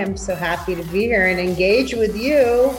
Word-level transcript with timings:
I'm 0.00 0.16
so 0.16 0.34
happy 0.34 0.74
to 0.74 0.82
be 0.84 1.02
here 1.02 1.26
and 1.26 1.38
engage 1.38 1.92
with 1.92 2.16
you. 2.16 2.72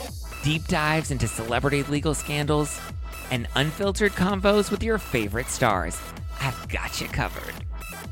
deep 0.43 0.65
dives 0.65 1.11
into 1.11 1.27
celebrity 1.27 1.83
legal 1.83 2.15
scandals, 2.15 2.81
and 3.29 3.47
unfiltered 3.53 4.13
convos 4.13 4.71
with 4.71 4.81
your 4.81 4.97
favorite 4.97 5.45
stars. 5.45 6.01
I've 6.39 6.67
got 6.67 6.99
you 6.99 7.07
covered. 7.07 7.53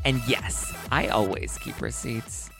And 0.05 0.21
yes, 0.27 0.71
I 0.91 1.07
always 1.07 1.57
keep 1.57 1.81
receipts. 1.81 2.51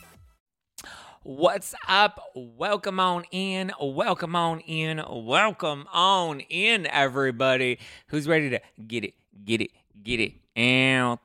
What's 1.22 1.72
up? 1.86 2.20
Welcome 2.34 2.98
on 2.98 3.22
in. 3.30 3.70
Welcome 3.80 4.34
on 4.34 4.58
in. 4.60 5.00
Welcome 5.08 5.86
on 5.92 6.40
in, 6.40 6.88
everybody 6.88 7.78
who's 8.08 8.26
ready 8.26 8.50
to 8.50 8.60
get 8.88 9.04
it, 9.04 9.14
get 9.44 9.60
it, 9.60 9.70
get 10.02 10.18
it, 10.18 10.32
and 10.56 11.16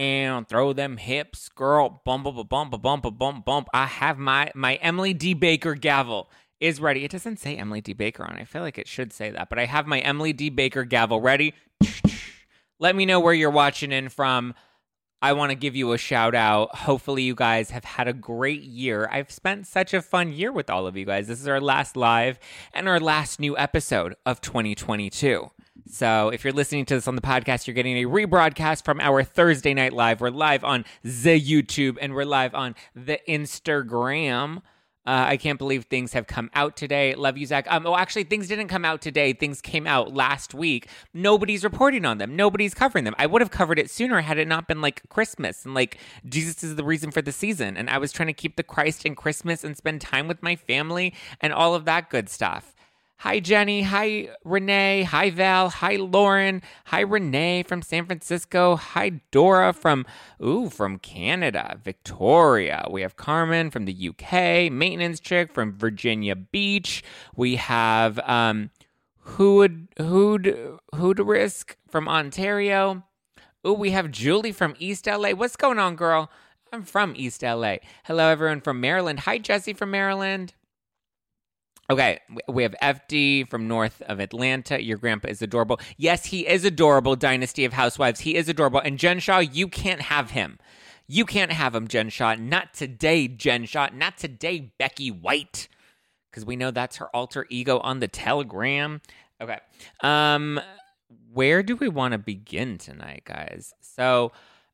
and 0.00 0.48
throw 0.48 0.72
them 0.72 0.96
hips, 0.96 1.50
girl. 1.50 2.00
Bump, 2.06 2.24
bump, 2.24 2.48
bump, 2.48 2.80
bump, 2.80 3.18
bump, 3.18 3.44
bump. 3.44 3.68
I 3.74 3.84
have 3.84 4.16
my 4.16 4.50
my 4.54 4.76
Emily 4.76 5.12
D. 5.12 5.34
Baker 5.34 5.74
gavel 5.74 6.30
is 6.58 6.80
ready. 6.80 7.04
It 7.04 7.10
doesn't 7.10 7.38
say 7.38 7.54
Emily 7.56 7.82
D. 7.82 7.92
Baker 7.92 8.24
on. 8.24 8.36
I 8.36 8.44
feel 8.44 8.62
like 8.62 8.78
it 8.78 8.88
should 8.88 9.12
say 9.12 9.30
that, 9.30 9.50
but 9.50 9.58
I 9.58 9.66
have 9.66 9.86
my 9.86 9.98
Emily 9.98 10.32
D. 10.32 10.48
Baker 10.48 10.84
gavel 10.84 11.20
ready. 11.20 11.52
Let 12.78 12.96
me 12.96 13.04
know 13.04 13.20
where 13.20 13.34
you're 13.34 13.50
watching 13.50 13.92
in 13.92 14.08
from. 14.08 14.54
I 15.22 15.34
want 15.34 15.50
to 15.50 15.54
give 15.54 15.76
you 15.76 15.92
a 15.92 15.98
shout 15.98 16.34
out. 16.34 16.74
Hopefully, 16.74 17.22
you 17.22 17.34
guys 17.34 17.70
have 17.70 17.84
had 17.84 18.08
a 18.08 18.14
great 18.14 18.62
year. 18.62 19.06
I've 19.12 19.30
spent 19.30 19.66
such 19.66 19.92
a 19.92 20.00
fun 20.00 20.32
year 20.32 20.50
with 20.50 20.70
all 20.70 20.86
of 20.86 20.96
you 20.96 21.04
guys. 21.04 21.28
This 21.28 21.40
is 21.40 21.48
our 21.48 21.60
last 21.60 21.94
live 21.94 22.38
and 22.72 22.88
our 22.88 22.98
last 22.98 23.38
new 23.38 23.56
episode 23.58 24.16
of 24.24 24.40
2022. 24.40 25.50
So, 25.86 26.30
if 26.30 26.42
you're 26.42 26.54
listening 26.54 26.86
to 26.86 26.94
this 26.94 27.06
on 27.06 27.16
the 27.16 27.20
podcast, 27.20 27.66
you're 27.66 27.74
getting 27.74 27.98
a 27.98 28.08
rebroadcast 28.08 28.82
from 28.82 28.98
our 28.98 29.22
Thursday 29.22 29.74
night 29.74 29.92
live. 29.92 30.22
We're 30.22 30.30
live 30.30 30.64
on 30.64 30.86
the 31.02 31.38
YouTube 31.38 31.98
and 32.00 32.14
we're 32.14 32.24
live 32.24 32.54
on 32.54 32.74
the 32.94 33.18
Instagram. 33.28 34.62
Uh, 35.06 35.24
I 35.28 35.36
can't 35.38 35.58
believe 35.58 35.84
things 35.84 36.12
have 36.12 36.26
come 36.26 36.50
out 36.54 36.76
today. 36.76 37.14
Love 37.14 37.38
you, 37.38 37.46
Zack. 37.46 37.66
Um, 37.70 37.86
oh, 37.86 37.96
actually, 37.96 38.24
things 38.24 38.48
didn't 38.48 38.68
come 38.68 38.84
out 38.84 39.00
today. 39.00 39.32
Things 39.32 39.62
came 39.62 39.86
out 39.86 40.12
last 40.12 40.52
week. 40.52 40.88
Nobody's 41.14 41.64
reporting 41.64 42.04
on 42.04 42.18
them. 42.18 42.36
Nobody's 42.36 42.74
covering 42.74 43.04
them. 43.04 43.14
I 43.18 43.26
would 43.26 43.40
have 43.40 43.50
covered 43.50 43.78
it 43.78 43.90
sooner 43.90 44.20
had 44.20 44.36
it 44.36 44.46
not 44.46 44.68
been 44.68 44.82
like 44.82 45.08
Christmas 45.08 45.64
and 45.64 45.74
like 45.74 45.98
Jesus 46.26 46.62
is 46.62 46.76
the 46.76 46.84
reason 46.84 47.10
for 47.10 47.22
the 47.22 47.32
season. 47.32 47.78
And 47.78 47.88
I 47.88 47.96
was 47.96 48.12
trying 48.12 48.26
to 48.26 48.34
keep 48.34 48.56
the 48.56 48.62
Christ 48.62 49.06
in 49.06 49.14
Christmas 49.14 49.64
and 49.64 49.76
spend 49.76 50.02
time 50.02 50.28
with 50.28 50.42
my 50.42 50.54
family 50.54 51.14
and 51.40 51.52
all 51.52 51.74
of 51.74 51.86
that 51.86 52.10
good 52.10 52.28
stuff. 52.28 52.74
Hi, 53.20 53.38
Jenny. 53.38 53.82
Hi, 53.82 54.30
Renee. 54.46 55.02
Hi, 55.02 55.28
Val. 55.28 55.68
Hi, 55.68 55.96
Lauren. 55.96 56.62
Hi, 56.86 57.00
Renee 57.00 57.64
from 57.64 57.82
San 57.82 58.06
Francisco. 58.06 58.76
Hi, 58.76 59.20
Dora 59.30 59.74
from, 59.74 60.06
ooh, 60.42 60.70
from 60.70 60.98
Canada. 60.98 61.78
Victoria. 61.84 62.86
We 62.90 63.02
have 63.02 63.16
Carmen 63.16 63.70
from 63.70 63.84
the 63.84 64.08
UK. 64.08 64.72
Maintenance 64.72 65.20
chick 65.20 65.52
from 65.52 65.76
Virginia 65.76 66.34
Beach. 66.34 67.04
We 67.36 67.56
have, 67.56 68.18
um, 68.20 68.70
Hood, 69.18 69.88
Hood, 69.98 70.78
Hood 70.94 71.18
Risk 71.18 71.76
from 71.90 72.08
Ontario. 72.08 73.04
Ooh, 73.66 73.74
we 73.74 73.90
have 73.90 74.10
Julie 74.10 74.50
from 74.50 74.74
East 74.78 75.06
LA. 75.06 75.32
What's 75.32 75.56
going 75.56 75.78
on, 75.78 75.94
girl? 75.94 76.30
I'm 76.72 76.84
from 76.84 77.12
East 77.14 77.42
LA. 77.42 77.76
Hello, 78.04 78.28
everyone 78.28 78.62
from 78.62 78.80
Maryland. 78.80 79.20
Hi, 79.20 79.36
Jesse 79.36 79.74
from 79.74 79.90
Maryland. 79.90 80.54
Okay, 81.90 82.20
we 82.46 82.62
have 82.62 82.76
FD 82.80 83.50
from 83.50 83.66
north 83.66 84.00
of 84.02 84.20
Atlanta. 84.20 84.80
Your 84.80 84.96
grandpa 84.96 85.26
is 85.26 85.42
adorable. 85.42 85.80
Yes, 85.96 86.26
he 86.26 86.46
is 86.46 86.64
adorable, 86.64 87.16
Dynasty 87.16 87.64
of 87.64 87.72
Housewives. 87.72 88.20
He 88.20 88.36
is 88.36 88.48
adorable. 88.48 88.78
And 88.78 88.96
Jen 88.96 89.18
Shah, 89.18 89.40
you 89.40 89.66
can't 89.66 90.02
have 90.02 90.30
him. 90.30 90.60
You 91.08 91.24
can't 91.24 91.50
have 91.50 91.74
him, 91.74 91.88
Jen 91.88 92.08
Shah. 92.08 92.36
Not 92.36 92.74
today, 92.74 93.26
Jen 93.26 93.64
Shah. 93.64 93.88
Not 93.92 94.16
today, 94.18 94.70
Becky 94.78 95.10
White. 95.10 95.66
Because 96.30 96.44
we 96.44 96.54
know 96.54 96.70
that's 96.70 96.98
her 96.98 97.08
alter 97.08 97.44
ego 97.50 97.80
on 97.80 97.98
the 97.98 98.06
Telegram. 98.06 99.00
Okay. 99.40 99.58
Um, 100.00 100.60
where 101.32 101.64
do 101.64 101.74
we 101.74 101.88
want 101.88 102.12
to 102.12 102.18
begin 102.18 102.78
tonight, 102.78 103.22
guys? 103.24 103.74
So 103.80 104.30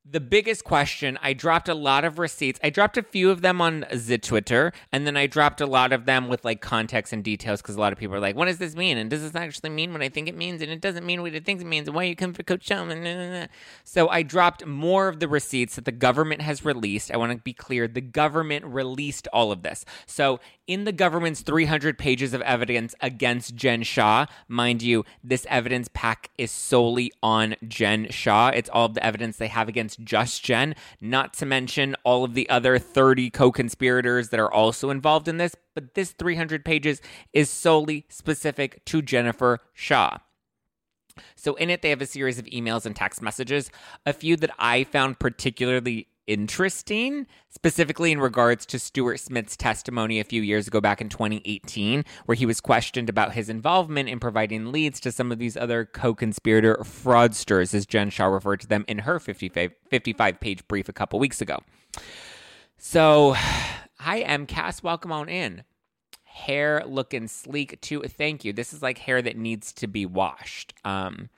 the 0.08 0.20
biggest 0.20 0.64
question 0.64 1.18
i 1.22 1.32
dropped 1.32 1.68
a 1.68 1.74
lot 1.74 2.04
of 2.04 2.18
receipts. 2.18 2.60
I 2.62 2.70
dropped 2.70 2.96
a 2.96 3.02
few 3.02 3.30
of 3.30 3.42
them 3.42 3.60
on 3.60 3.86
the 3.92 4.18
twitter 4.18 4.72
and 4.92 5.06
then 5.06 5.16
i 5.16 5.26
dropped 5.26 5.60
a 5.60 5.66
lot 5.66 5.92
of 5.92 6.04
them 6.04 6.28
with 6.28 6.44
like 6.44 6.60
context 6.60 7.12
and 7.12 7.24
details 7.24 7.60
because 7.60 7.76
a 7.76 7.80
lot 7.80 7.92
of 7.92 7.98
people 7.98 8.16
are 8.16 8.20
like 8.20 8.36
what 8.36 8.46
does 8.46 8.58
this 8.58 8.76
mean? 8.76 8.98
And 8.98 9.10
does 9.10 9.22
this 9.22 9.34
actually 9.34 9.70
mean 9.70 9.92
what 9.92 10.02
i 10.02 10.08
think 10.08 10.28
it 10.28 10.36
means? 10.36 10.62
And 10.62 10.70
it 10.70 10.80
doesn't 10.80 11.04
mean 11.04 11.22
what 11.22 11.34
it 11.34 11.44
thinks 11.44 11.62
it 11.62 11.66
means. 11.66 11.88
And 11.88 11.94
why 11.94 12.04
you 12.04 12.16
come 12.16 12.34
for 12.34 12.42
coach 12.42 12.68
Shulman? 12.68 13.48
so 13.84 14.08
i 14.08 14.22
dropped 14.22 14.64
more 14.66 15.08
of 15.08 15.20
the 15.20 15.28
receipts 15.28 15.76
that 15.76 15.84
the 15.84 15.92
government 15.92 16.42
has 16.42 16.64
released. 16.64 17.10
I 17.10 17.16
want 17.16 17.32
to 17.32 17.38
be 17.38 17.52
clear 17.52 17.88
the 17.88 18.00
government 18.00 18.64
released 18.64 19.26
all 19.32 19.50
of 19.50 19.62
this. 19.62 19.84
So 20.06 20.40
in 20.66 20.84
the 20.84 20.92
government's 20.92 21.42
300 21.42 21.98
pages 21.98 22.34
of 22.34 22.42
evidence 22.42 22.94
against 23.00 23.54
Jen 23.54 23.82
Shah, 23.82 24.26
mind 24.48 24.82
you, 24.82 25.04
this 25.22 25.46
evidence 25.48 25.88
pack 25.92 26.30
is 26.36 26.50
solely 26.50 27.12
on 27.22 27.54
Jen 27.66 28.08
Shah. 28.10 28.50
It's 28.54 28.68
all 28.70 28.86
of 28.86 28.94
the 28.94 29.04
evidence 29.04 29.36
they 29.36 29.48
have 29.48 29.68
against 29.68 30.00
just 30.00 30.42
Jen, 30.42 30.74
not 31.00 31.34
to 31.34 31.46
mention 31.46 31.94
all 32.04 32.24
of 32.24 32.34
the 32.34 32.48
other 32.50 32.78
30 32.78 33.30
co 33.30 33.52
conspirators 33.52 34.30
that 34.30 34.40
are 34.40 34.52
also 34.52 34.90
involved 34.90 35.28
in 35.28 35.36
this. 35.36 35.54
But 35.74 35.94
this 35.94 36.12
300 36.12 36.64
pages 36.64 37.00
is 37.32 37.50
solely 37.50 38.06
specific 38.08 38.84
to 38.86 39.02
Jennifer 39.02 39.60
Shah. 39.72 40.18
So, 41.34 41.54
in 41.54 41.70
it, 41.70 41.82
they 41.82 41.90
have 41.90 42.02
a 42.02 42.06
series 42.06 42.38
of 42.38 42.44
emails 42.46 42.84
and 42.84 42.94
text 42.94 43.22
messages. 43.22 43.70
A 44.04 44.12
few 44.12 44.36
that 44.36 44.50
I 44.58 44.84
found 44.84 45.18
particularly 45.18 46.08
interesting, 46.26 47.26
specifically 47.48 48.12
in 48.12 48.20
regards 48.20 48.66
to 48.66 48.78
Stuart 48.78 49.18
Smith's 49.18 49.56
testimony 49.56 50.20
a 50.20 50.24
few 50.24 50.42
years 50.42 50.66
ago, 50.66 50.80
back 50.80 51.00
in 51.00 51.08
2018, 51.08 52.04
where 52.26 52.34
he 52.34 52.46
was 52.46 52.60
questioned 52.60 53.08
about 53.08 53.32
his 53.32 53.48
involvement 53.48 54.08
in 54.08 54.20
providing 54.20 54.72
leads 54.72 55.00
to 55.00 55.12
some 55.12 55.32
of 55.32 55.38
these 55.38 55.56
other 55.56 55.84
co 55.84 56.14
conspirator 56.14 56.76
fraudsters, 56.82 57.74
as 57.74 57.86
Jen 57.86 58.10
Shah 58.10 58.26
referred 58.26 58.60
to 58.60 58.66
them 58.66 58.84
in 58.88 59.00
her 59.00 59.18
55, 59.18 59.72
55 59.88 60.40
page 60.40 60.66
brief 60.68 60.88
a 60.88 60.92
couple 60.92 61.18
weeks 61.18 61.40
ago. 61.40 61.58
So, 62.78 63.34
hi, 63.98 64.20
M. 64.20 64.46
Cass. 64.46 64.82
Welcome 64.82 65.12
on 65.12 65.28
in. 65.28 65.64
Hair 66.24 66.84
looking 66.86 67.28
sleek 67.28 67.80
too. 67.80 68.02
Thank 68.02 68.44
you. 68.44 68.52
This 68.52 68.74
is 68.74 68.82
like 68.82 68.98
hair 68.98 69.22
that 69.22 69.38
needs 69.38 69.72
to 69.74 69.86
be 69.86 70.04
washed. 70.04 70.74
Um, 70.84 71.30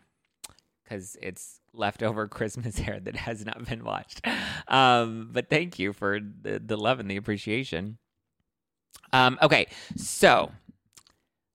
because 0.88 1.16
it's 1.20 1.60
leftover 1.78 2.28
Christmas 2.28 2.78
hair 2.78 3.00
that 3.00 3.16
has 3.16 3.44
not 3.44 3.64
been 3.64 3.84
watched. 3.84 4.26
Um, 4.66 5.30
but 5.32 5.48
thank 5.48 5.78
you 5.78 5.92
for 5.92 6.20
the, 6.20 6.58
the 6.58 6.76
love 6.76 7.00
and 7.00 7.10
the 7.10 7.16
appreciation. 7.16 7.98
Um, 9.12 9.38
okay, 9.40 9.68
so 9.96 10.50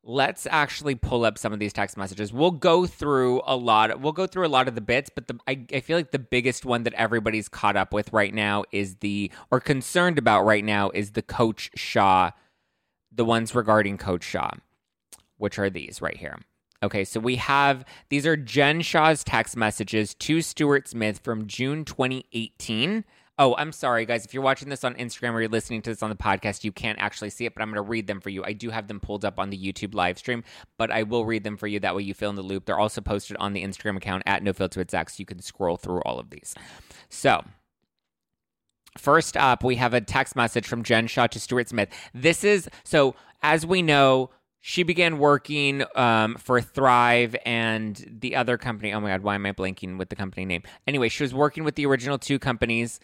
let's 0.03 0.45
actually 0.49 0.95
pull 0.95 1.23
up 1.23 1.37
some 1.37 1.53
of 1.53 1.59
these 1.59 1.73
text 1.73 1.97
messages. 1.97 2.33
We'll 2.33 2.51
go 2.51 2.85
through 2.85 3.41
a 3.45 3.55
lot. 3.55 4.01
We'll 4.01 4.11
go 4.11 4.27
through 4.27 4.45
a 4.45 4.49
lot 4.49 4.67
of 4.67 4.75
the 4.75 4.81
bits, 4.81 5.09
but 5.13 5.27
the, 5.27 5.39
I, 5.47 5.65
I 5.73 5.79
feel 5.79 5.97
like 5.97 6.11
the 6.11 6.19
biggest 6.19 6.65
one 6.65 6.83
that 6.83 6.93
everybody's 6.93 7.47
caught 7.47 7.75
up 7.75 7.93
with 7.93 8.11
right 8.11 8.33
now 8.33 8.63
is 8.71 8.95
the 8.95 9.31
or 9.49 9.59
concerned 9.59 10.17
about 10.17 10.43
right 10.43 10.63
now 10.63 10.91
is 10.93 11.11
the 11.11 11.21
Coach 11.21 11.71
Shah, 11.75 12.31
the 13.11 13.25
ones 13.25 13.55
regarding 13.55 13.97
Coach 13.97 14.23
Shah, 14.23 14.51
which 15.37 15.57
are 15.57 15.69
these 15.69 16.01
right 16.01 16.17
here. 16.17 16.37
Okay, 16.83 17.05
so 17.05 17.21
we 17.21 17.37
have 17.37 17.85
these 18.09 18.27
are 18.27 18.35
Jen 18.35 18.81
Shah's 18.81 19.23
text 19.23 19.55
messages 19.55 20.13
to 20.15 20.41
Stuart 20.41 20.89
Smith 20.89 21.21
from 21.23 21.47
June 21.47 21.85
2018. 21.85 23.05
Oh, 23.39 23.55
I'm 23.55 23.71
sorry, 23.71 24.05
guys. 24.05 24.25
If 24.25 24.33
you're 24.33 24.43
watching 24.43 24.67
this 24.67 24.83
on 24.83 24.93
Instagram 24.95 25.31
or 25.31 25.39
you're 25.39 25.49
listening 25.49 25.81
to 25.83 25.91
this 25.91 26.03
on 26.03 26.09
the 26.09 26.15
podcast, 26.17 26.65
you 26.65 26.73
can't 26.73 26.99
actually 26.99 27.29
see 27.29 27.45
it, 27.45 27.55
but 27.55 27.61
I'm 27.61 27.69
going 27.69 27.83
to 27.83 27.89
read 27.89 28.05
them 28.05 28.19
for 28.19 28.29
you. 28.29 28.43
I 28.43 28.51
do 28.51 28.69
have 28.69 28.87
them 28.87 28.99
pulled 28.99 29.23
up 29.23 29.39
on 29.39 29.49
the 29.49 29.57
YouTube 29.57 29.95
live 29.95 30.17
stream, 30.17 30.43
but 30.77 30.91
I 30.91 31.03
will 31.03 31.25
read 31.25 31.45
them 31.45 31.55
for 31.55 31.67
you. 31.67 31.79
That 31.79 31.95
way 31.95 32.03
you 32.03 32.13
fill 32.13 32.29
in 32.29 32.35
the 32.35 32.43
loop. 32.43 32.65
They're 32.65 32.77
also 32.77 32.99
posted 32.99 33.37
on 33.37 33.53
the 33.53 33.63
Instagram 33.63 33.95
account 33.95 34.23
at 34.25 34.43
NoFilter 34.43 34.77
with 34.77 34.91
Zack, 34.91 35.09
so 35.09 35.15
you 35.19 35.25
can 35.25 35.41
scroll 35.41 35.77
through 35.77 36.01
all 36.01 36.19
of 36.19 36.31
these. 36.31 36.53
So, 37.07 37.45
first 38.97 39.37
up, 39.37 39.63
we 39.63 39.77
have 39.77 39.93
a 39.93 40.01
text 40.01 40.35
message 40.35 40.67
from 40.67 40.83
Jen 40.83 41.07
Shah 41.07 41.27
to 41.27 41.39
Stuart 41.39 41.69
Smith. 41.69 41.89
This 42.13 42.43
is 42.43 42.69
so, 42.83 43.15
as 43.41 43.65
we 43.65 43.81
know, 43.81 44.31
she 44.65 44.83
began 44.83 45.17
working 45.17 45.83
um, 45.93 46.35
for 46.35 46.61
Thrive 46.61 47.35
and 47.45 48.17
the 48.21 48.37
other 48.37 48.57
company. 48.57 48.93
Oh 48.93 49.01
my 49.01 49.09
God, 49.09 49.21
why 49.21 49.35
am 49.35 49.45
I 49.45 49.51
blanking 49.51 49.97
with 49.97 50.07
the 50.07 50.15
company 50.15 50.45
name? 50.45 50.63
Anyway, 50.87 51.09
she 51.09 51.21
was 51.21 51.33
working 51.33 51.65
with 51.65 51.75
the 51.75 51.85
original 51.85 52.17
two 52.17 52.39
companies 52.39 53.01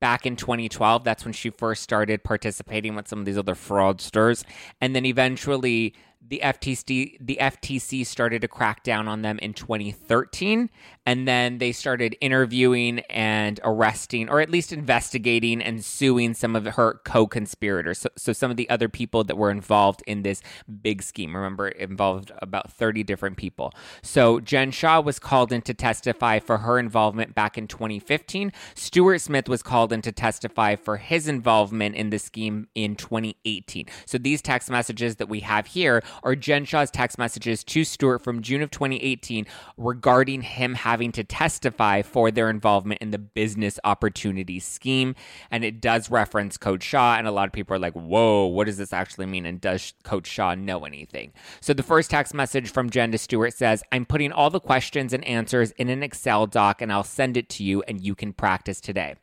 back 0.00 0.26
in 0.26 0.34
2012. 0.34 1.04
That's 1.04 1.24
when 1.24 1.34
she 1.34 1.50
first 1.50 1.84
started 1.84 2.24
participating 2.24 2.96
with 2.96 3.06
some 3.06 3.20
of 3.20 3.26
these 3.26 3.38
other 3.38 3.54
fraudsters. 3.54 4.42
And 4.80 4.96
then 4.96 5.06
eventually 5.06 5.94
the 6.28 6.40
FTC 6.42 7.16
the 7.20 7.36
FTC 7.40 8.06
started 8.06 8.42
to 8.42 8.48
crack 8.48 8.84
down 8.84 9.08
on 9.08 9.22
them 9.22 9.38
in 9.40 9.52
2013 9.52 10.70
and 11.04 11.26
then 11.26 11.58
they 11.58 11.72
started 11.72 12.16
interviewing 12.20 13.00
and 13.10 13.58
arresting 13.64 14.28
or 14.28 14.40
at 14.40 14.48
least 14.48 14.72
investigating 14.72 15.60
and 15.60 15.84
suing 15.84 16.32
some 16.32 16.54
of 16.54 16.64
her 16.64 17.00
co-conspirators. 17.04 17.98
So, 17.98 18.08
so 18.16 18.32
some 18.32 18.52
of 18.52 18.56
the 18.56 18.70
other 18.70 18.88
people 18.88 19.24
that 19.24 19.36
were 19.36 19.50
involved 19.50 20.02
in 20.06 20.22
this 20.22 20.42
big 20.80 21.02
scheme 21.02 21.34
remember 21.34 21.68
it 21.68 21.76
involved 21.78 22.30
about 22.38 22.70
30 22.70 23.02
different 23.02 23.36
people. 23.36 23.72
So 24.02 24.38
Jen 24.38 24.70
Shah 24.70 25.00
was 25.00 25.18
called 25.18 25.50
in 25.52 25.62
to 25.62 25.74
testify 25.74 26.38
for 26.38 26.58
her 26.58 26.78
involvement 26.78 27.34
back 27.34 27.58
in 27.58 27.66
2015 27.66 28.52
Stuart 28.74 29.18
Smith 29.18 29.48
was 29.48 29.62
called 29.62 29.92
in 29.92 30.02
to 30.02 30.12
testify 30.12 30.76
for 30.76 30.98
his 30.98 31.26
involvement 31.26 31.96
in 31.96 32.10
the 32.10 32.18
scheme 32.18 32.68
in 32.76 32.94
2018 32.94 33.86
so 34.06 34.18
these 34.18 34.40
text 34.40 34.70
messages 34.70 35.16
that 35.16 35.28
we 35.28 35.40
have 35.40 35.66
here 35.66 36.02
are 36.22 36.34
Jen 36.34 36.64
Shah's 36.64 36.90
text 36.90 37.18
messages 37.18 37.64
to 37.64 37.84
Stuart 37.84 38.20
from 38.20 38.42
June 38.42 38.62
of 38.62 38.70
2018 38.70 39.46
regarding 39.76 40.42
him 40.42 40.74
having 40.74 41.12
to 41.12 41.24
testify 41.24 42.02
for 42.02 42.30
their 42.30 42.50
involvement 42.50 43.00
in 43.00 43.10
the 43.10 43.18
business 43.18 43.78
opportunity 43.84 44.60
scheme. 44.60 45.14
And 45.50 45.64
it 45.64 45.80
does 45.80 46.10
reference 46.10 46.56
Coach 46.56 46.82
Shah, 46.82 47.16
and 47.16 47.26
a 47.26 47.32
lot 47.32 47.46
of 47.46 47.52
people 47.52 47.74
are 47.74 47.78
like, 47.78 47.94
whoa, 47.94 48.46
what 48.46 48.66
does 48.66 48.76
this 48.76 48.92
actually 48.92 49.26
mean? 49.26 49.46
And 49.46 49.60
does 49.60 49.94
Coach 50.04 50.26
Shah 50.26 50.54
know 50.54 50.84
anything? 50.84 51.32
So 51.60 51.72
the 51.72 51.82
first 51.82 52.10
text 52.10 52.34
message 52.34 52.70
from 52.70 52.90
Jen 52.90 53.12
to 53.12 53.18
Stuart 53.18 53.54
says, 53.54 53.82
I'm 53.92 54.06
putting 54.06 54.32
all 54.32 54.50
the 54.50 54.60
questions 54.60 55.12
and 55.12 55.24
answers 55.24 55.72
in 55.72 55.88
an 55.88 56.02
Excel 56.02 56.46
doc, 56.46 56.82
and 56.82 56.92
I'll 56.92 57.04
send 57.04 57.36
it 57.36 57.48
to 57.50 57.64
you, 57.64 57.82
and 57.82 58.00
you 58.00 58.14
can 58.14 58.32
practice 58.32 58.80
today. 58.80 59.16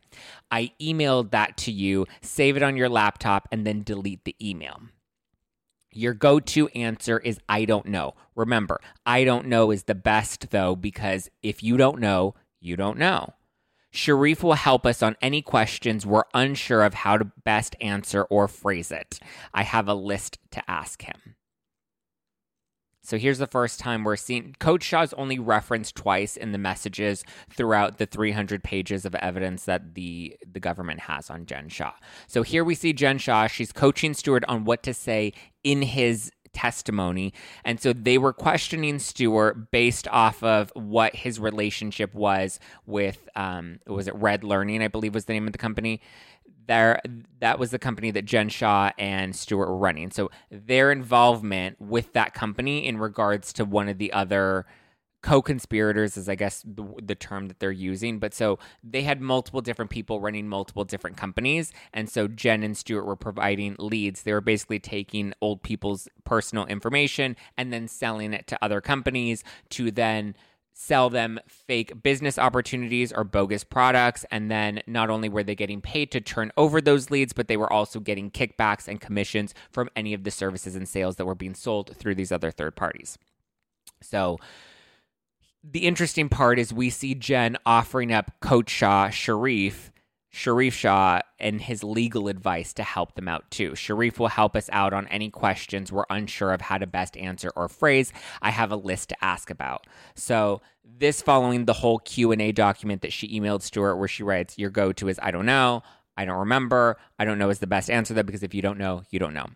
I 0.50 0.72
emailed 0.80 1.30
that 1.30 1.56
to 1.58 1.72
you, 1.72 2.06
save 2.20 2.56
it 2.56 2.62
on 2.62 2.76
your 2.76 2.88
laptop, 2.88 3.48
and 3.52 3.66
then 3.66 3.82
delete 3.82 4.24
the 4.24 4.36
email. 4.42 4.80
Your 5.92 6.14
go 6.14 6.38
to 6.40 6.68
answer 6.68 7.18
is 7.18 7.40
I 7.48 7.64
don't 7.64 7.86
know. 7.86 8.14
Remember, 8.36 8.80
I 9.04 9.24
don't 9.24 9.46
know 9.46 9.70
is 9.70 9.84
the 9.84 9.94
best 9.94 10.50
though, 10.50 10.76
because 10.76 11.28
if 11.42 11.62
you 11.62 11.76
don't 11.76 12.00
know, 12.00 12.34
you 12.60 12.76
don't 12.76 12.98
know. 12.98 13.34
Sharrieff 13.92 14.42
will 14.42 14.54
help 14.54 14.86
us 14.86 15.02
on 15.02 15.16
any 15.20 15.42
questions 15.42 16.06
we're 16.06 16.22
unsure 16.32 16.84
of 16.84 16.94
how 16.94 17.18
to 17.18 17.32
best 17.44 17.74
answer 17.80 18.22
or 18.24 18.46
phrase 18.46 18.92
it. 18.92 19.18
I 19.52 19.64
have 19.64 19.88
a 19.88 19.94
list 19.94 20.38
to 20.52 20.70
ask 20.70 21.02
him. 21.02 21.34
So 23.02 23.18
here's 23.18 23.38
the 23.38 23.46
first 23.46 23.80
time 23.80 24.04
we're 24.04 24.16
seeing 24.16 24.54
Coach 24.58 24.82
Shah's 24.82 25.12
only 25.14 25.38
referenced 25.38 25.94
twice 25.94 26.36
in 26.36 26.52
the 26.52 26.58
messages 26.58 27.24
throughout 27.50 27.98
the 27.98 28.06
300 28.06 28.62
pages 28.62 29.04
of 29.04 29.14
evidence 29.16 29.64
that 29.64 29.94
the 29.94 30.36
the 30.50 30.60
government 30.60 31.00
has 31.00 31.30
on 31.30 31.46
Jen 31.46 31.68
Shah. 31.68 31.92
So 32.26 32.42
here 32.42 32.64
we 32.64 32.74
see 32.74 32.92
Jen 32.92 33.18
Shah. 33.18 33.46
She's 33.46 33.72
coaching 33.72 34.14
Stuart 34.14 34.44
on 34.48 34.64
what 34.64 34.82
to 34.84 34.94
say 34.94 35.32
in 35.64 35.82
his 35.82 36.30
testimony. 36.52 37.32
And 37.64 37.80
so 37.80 37.92
they 37.92 38.18
were 38.18 38.32
questioning 38.32 38.98
Stuart 38.98 39.70
based 39.70 40.08
off 40.08 40.42
of 40.42 40.72
what 40.74 41.14
his 41.14 41.38
relationship 41.38 42.12
was 42.14 42.58
with 42.86 43.28
um 43.36 43.80
was 43.86 44.08
it 44.08 44.14
Red 44.14 44.44
Learning, 44.44 44.82
I 44.82 44.88
believe 44.88 45.14
was 45.14 45.24
the 45.24 45.32
name 45.32 45.46
of 45.46 45.52
the 45.52 45.58
company 45.58 46.00
there 46.70 47.00
that 47.40 47.58
was 47.58 47.72
the 47.72 47.78
company 47.78 48.12
that 48.12 48.24
Jen 48.24 48.48
Shah 48.48 48.92
and 48.96 49.34
Stuart 49.34 49.68
were 49.68 49.76
running. 49.76 50.12
So 50.12 50.30
their 50.50 50.92
involvement 50.92 51.80
with 51.80 52.12
that 52.12 52.32
company 52.32 52.86
in 52.86 52.96
regards 52.96 53.52
to 53.54 53.64
one 53.64 53.88
of 53.88 53.98
the 53.98 54.12
other 54.12 54.66
co-conspirators 55.22 56.16
is 56.16 56.28
I 56.28 56.34
guess 56.36 56.62
the, 56.62 56.84
the, 57.02 57.14
term 57.16 57.48
that 57.48 57.58
they're 57.58 57.72
using. 57.72 58.20
But 58.20 58.32
so 58.32 58.58
they 58.84 59.02
had 59.02 59.20
multiple 59.20 59.60
different 59.60 59.90
people 59.90 60.20
running 60.20 60.48
multiple 60.48 60.84
different 60.84 61.16
companies, 61.16 61.72
and 61.92 62.08
so 62.08 62.28
Jen 62.28 62.62
and 62.62 62.76
Stuart 62.76 63.04
were 63.04 63.16
providing 63.16 63.74
leads. 63.78 64.22
They 64.22 64.32
were 64.32 64.40
basically 64.40 64.78
taking 64.78 65.34
old 65.40 65.62
people's 65.62 66.08
personal 66.24 66.66
information 66.66 67.36
and 67.58 67.72
then 67.72 67.88
selling 67.88 68.32
it 68.32 68.46
to 68.46 68.64
other 68.64 68.80
companies 68.80 69.42
to 69.70 69.90
then 69.90 70.36
sell 70.82 71.10
them 71.10 71.38
fake 71.46 72.02
business 72.02 72.38
opportunities 72.38 73.12
or 73.12 73.22
bogus 73.22 73.64
products. 73.64 74.24
And 74.30 74.50
then 74.50 74.80
not 74.86 75.10
only 75.10 75.28
were 75.28 75.42
they 75.42 75.54
getting 75.54 75.82
paid 75.82 76.10
to 76.12 76.22
turn 76.22 76.52
over 76.56 76.80
those 76.80 77.10
leads, 77.10 77.34
but 77.34 77.48
they 77.48 77.58
were 77.58 77.70
also 77.70 78.00
getting 78.00 78.30
kickbacks 78.30 78.88
and 78.88 78.98
commissions 78.98 79.52
from 79.70 79.90
any 79.94 80.14
of 80.14 80.24
the 80.24 80.30
services 80.30 80.74
and 80.74 80.88
sales 80.88 81.16
that 81.16 81.26
were 81.26 81.34
being 81.34 81.54
sold 81.54 81.94
through 81.96 82.14
these 82.14 82.32
other 82.32 82.50
third 82.50 82.76
parties. 82.76 83.18
So, 84.00 84.38
the 85.62 85.86
interesting 85.86 86.30
part 86.30 86.58
is 86.58 86.72
we 86.72 86.88
see 86.88 87.14
Jen 87.14 87.58
offering 87.66 88.10
up 88.10 88.40
Coach 88.40 88.70
Shah 88.70 89.08
Sharrieff 89.08 89.90
Sharrieff 90.32 90.72
Shah 90.72 91.20
and 91.38 91.60
his 91.60 91.82
legal 91.82 92.28
advice 92.28 92.72
to 92.74 92.82
help 92.82 93.14
them 93.14 93.28
out 93.28 93.50
too. 93.50 93.72
Sharrieff 93.72 94.18
will 94.18 94.28
help 94.28 94.54
us 94.54 94.70
out 94.72 94.92
on 94.92 95.08
any 95.08 95.30
questions 95.30 95.90
we're 95.90 96.04
unsure 96.08 96.52
of 96.52 96.60
how 96.60 96.78
to 96.78 96.86
best 96.86 97.16
answer 97.16 97.50
or 97.56 97.68
phrase. 97.68 98.12
I 98.40 98.50
have 98.50 98.70
a 98.70 98.76
list 98.76 99.08
to 99.10 99.24
ask 99.24 99.50
about. 99.50 99.86
So 100.14 100.62
this 100.84 101.20
following 101.20 101.64
the 101.64 101.72
whole 101.72 101.98
Q&A 101.98 102.52
document 102.52 103.02
that 103.02 103.12
she 103.12 103.40
emailed 103.40 103.62
Stuart 103.62 103.96
where 103.96 104.08
she 104.08 104.22
writes 104.22 104.58
your 104.58 104.70
go-to 104.70 105.08
is 105.08 105.18
I 105.22 105.30
don't 105.30 105.46
know, 105.46 105.82
I 106.16 106.24
don't 106.24 106.38
remember, 106.38 106.98
I 107.18 107.24
don't 107.24 107.38
know 107.38 107.50
is 107.50 107.58
the 107.58 107.66
best 107.66 107.90
answer 107.90 108.14
though 108.14 108.22
because 108.22 108.42
if 108.42 108.54
you 108.54 108.62
don't 108.62 108.78
know, 108.78 109.02
you 109.10 109.18
don't 109.18 109.34
know. 109.34 109.46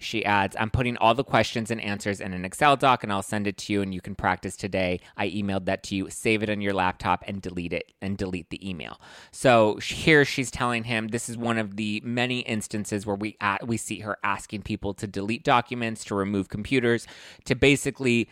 She 0.00 0.24
adds, 0.24 0.56
I'm 0.58 0.70
putting 0.70 0.96
all 0.96 1.14
the 1.14 1.24
questions 1.24 1.70
and 1.70 1.80
answers 1.80 2.20
in 2.20 2.32
an 2.32 2.44
Excel 2.44 2.76
doc 2.76 3.02
and 3.02 3.12
I'll 3.12 3.22
send 3.22 3.46
it 3.46 3.56
to 3.58 3.72
you 3.72 3.82
and 3.82 3.94
you 3.94 4.00
can 4.00 4.14
practice 4.14 4.56
today. 4.56 5.00
I 5.16 5.28
emailed 5.28 5.66
that 5.66 5.82
to 5.84 5.94
you. 5.94 6.08
Save 6.10 6.42
it 6.42 6.50
on 6.50 6.60
your 6.60 6.72
laptop 6.72 7.22
and 7.26 7.42
delete 7.42 7.72
it 7.72 7.92
and 8.00 8.16
delete 8.16 8.50
the 8.50 8.68
email. 8.68 9.00
So 9.30 9.76
here 9.76 10.24
she's 10.24 10.50
telling 10.50 10.84
him 10.84 11.08
this 11.08 11.28
is 11.28 11.36
one 11.36 11.58
of 11.58 11.76
the 11.76 12.00
many 12.04 12.40
instances 12.40 13.06
where 13.06 13.16
we 13.16 13.36
at, 13.40 13.68
we 13.68 13.76
see 13.76 14.00
her 14.00 14.18
asking 14.24 14.62
people 14.62 14.94
to 14.94 15.06
delete 15.06 15.44
documents, 15.44 16.04
to 16.06 16.14
remove 16.14 16.48
computers, 16.48 17.06
to 17.44 17.54
basically 17.54 18.28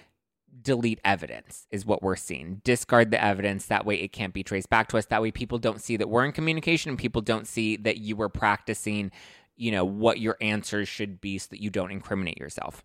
delete 0.62 1.00
evidence 1.04 1.66
is 1.70 1.86
what 1.86 2.02
we're 2.02 2.16
seeing. 2.16 2.60
Discard 2.64 3.10
the 3.10 3.22
evidence. 3.22 3.66
That 3.66 3.86
way 3.86 3.96
it 3.96 4.12
can't 4.12 4.34
be 4.34 4.42
traced 4.42 4.70
back 4.70 4.88
to 4.88 4.98
us. 4.98 5.06
That 5.06 5.22
way 5.22 5.30
people 5.30 5.58
don't 5.58 5.80
see 5.80 5.96
that 5.96 6.08
we're 6.08 6.24
in 6.24 6.32
communication 6.32 6.90
and 6.90 6.98
people 6.98 7.22
don't 7.22 7.46
see 7.46 7.76
that 7.76 7.98
you 7.98 8.16
were 8.16 8.28
practicing 8.28 9.10
you 9.58 9.72
know, 9.72 9.84
what 9.84 10.20
your 10.20 10.36
answers 10.40 10.88
should 10.88 11.20
be 11.20 11.38
so 11.38 11.48
that 11.50 11.60
you 11.60 11.70
don't 11.70 11.90
incriminate 11.90 12.38
yourself. 12.38 12.82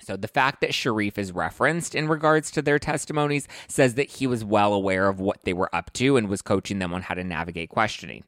So 0.00 0.16
the 0.16 0.28
fact 0.28 0.60
that 0.60 0.72
Sharrieff 0.72 1.16
is 1.16 1.32
referenced 1.32 1.94
in 1.94 2.06
regards 2.06 2.50
to 2.52 2.62
their 2.62 2.78
testimonies 2.78 3.48
says 3.66 3.94
that 3.94 4.10
he 4.10 4.26
was 4.26 4.44
well 4.44 4.74
aware 4.74 5.08
of 5.08 5.20
what 5.20 5.44
they 5.44 5.54
were 5.54 5.74
up 5.74 5.92
to 5.94 6.18
and 6.18 6.28
was 6.28 6.42
coaching 6.42 6.78
them 6.80 6.92
on 6.92 7.02
how 7.02 7.14
to 7.14 7.24
navigate 7.24 7.70
questioning. 7.70 8.24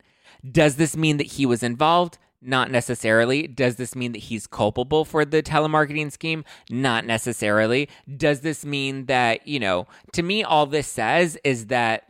Does 0.51 0.77
this 0.77 0.97
mean 0.97 1.19
that 1.19 1.27
he 1.27 1.45
was 1.45 1.63
involved? 1.63 2.17
Not 2.41 2.71
necessarily. 2.71 3.47
Does 3.49 3.77
this 3.77 3.95
mean 3.95 4.13
that 4.13 4.21
he's 4.21 4.47
culpable 4.47 5.05
for 5.05 5.25
the 5.25 5.43
telemarketing 5.43 6.11
scheme? 6.11 6.45
Not 6.71 7.05
necessarily. 7.05 7.89
Does 8.17 8.41
this 8.41 8.65
mean 8.65 9.07
that, 9.07 9.47
you 9.47 9.59
know, 9.59 9.89
to 10.13 10.23
me, 10.23 10.45
all 10.45 10.65
this 10.65 10.87
says 10.87 11.37
is 11.45 11.67
that 11.67 12.08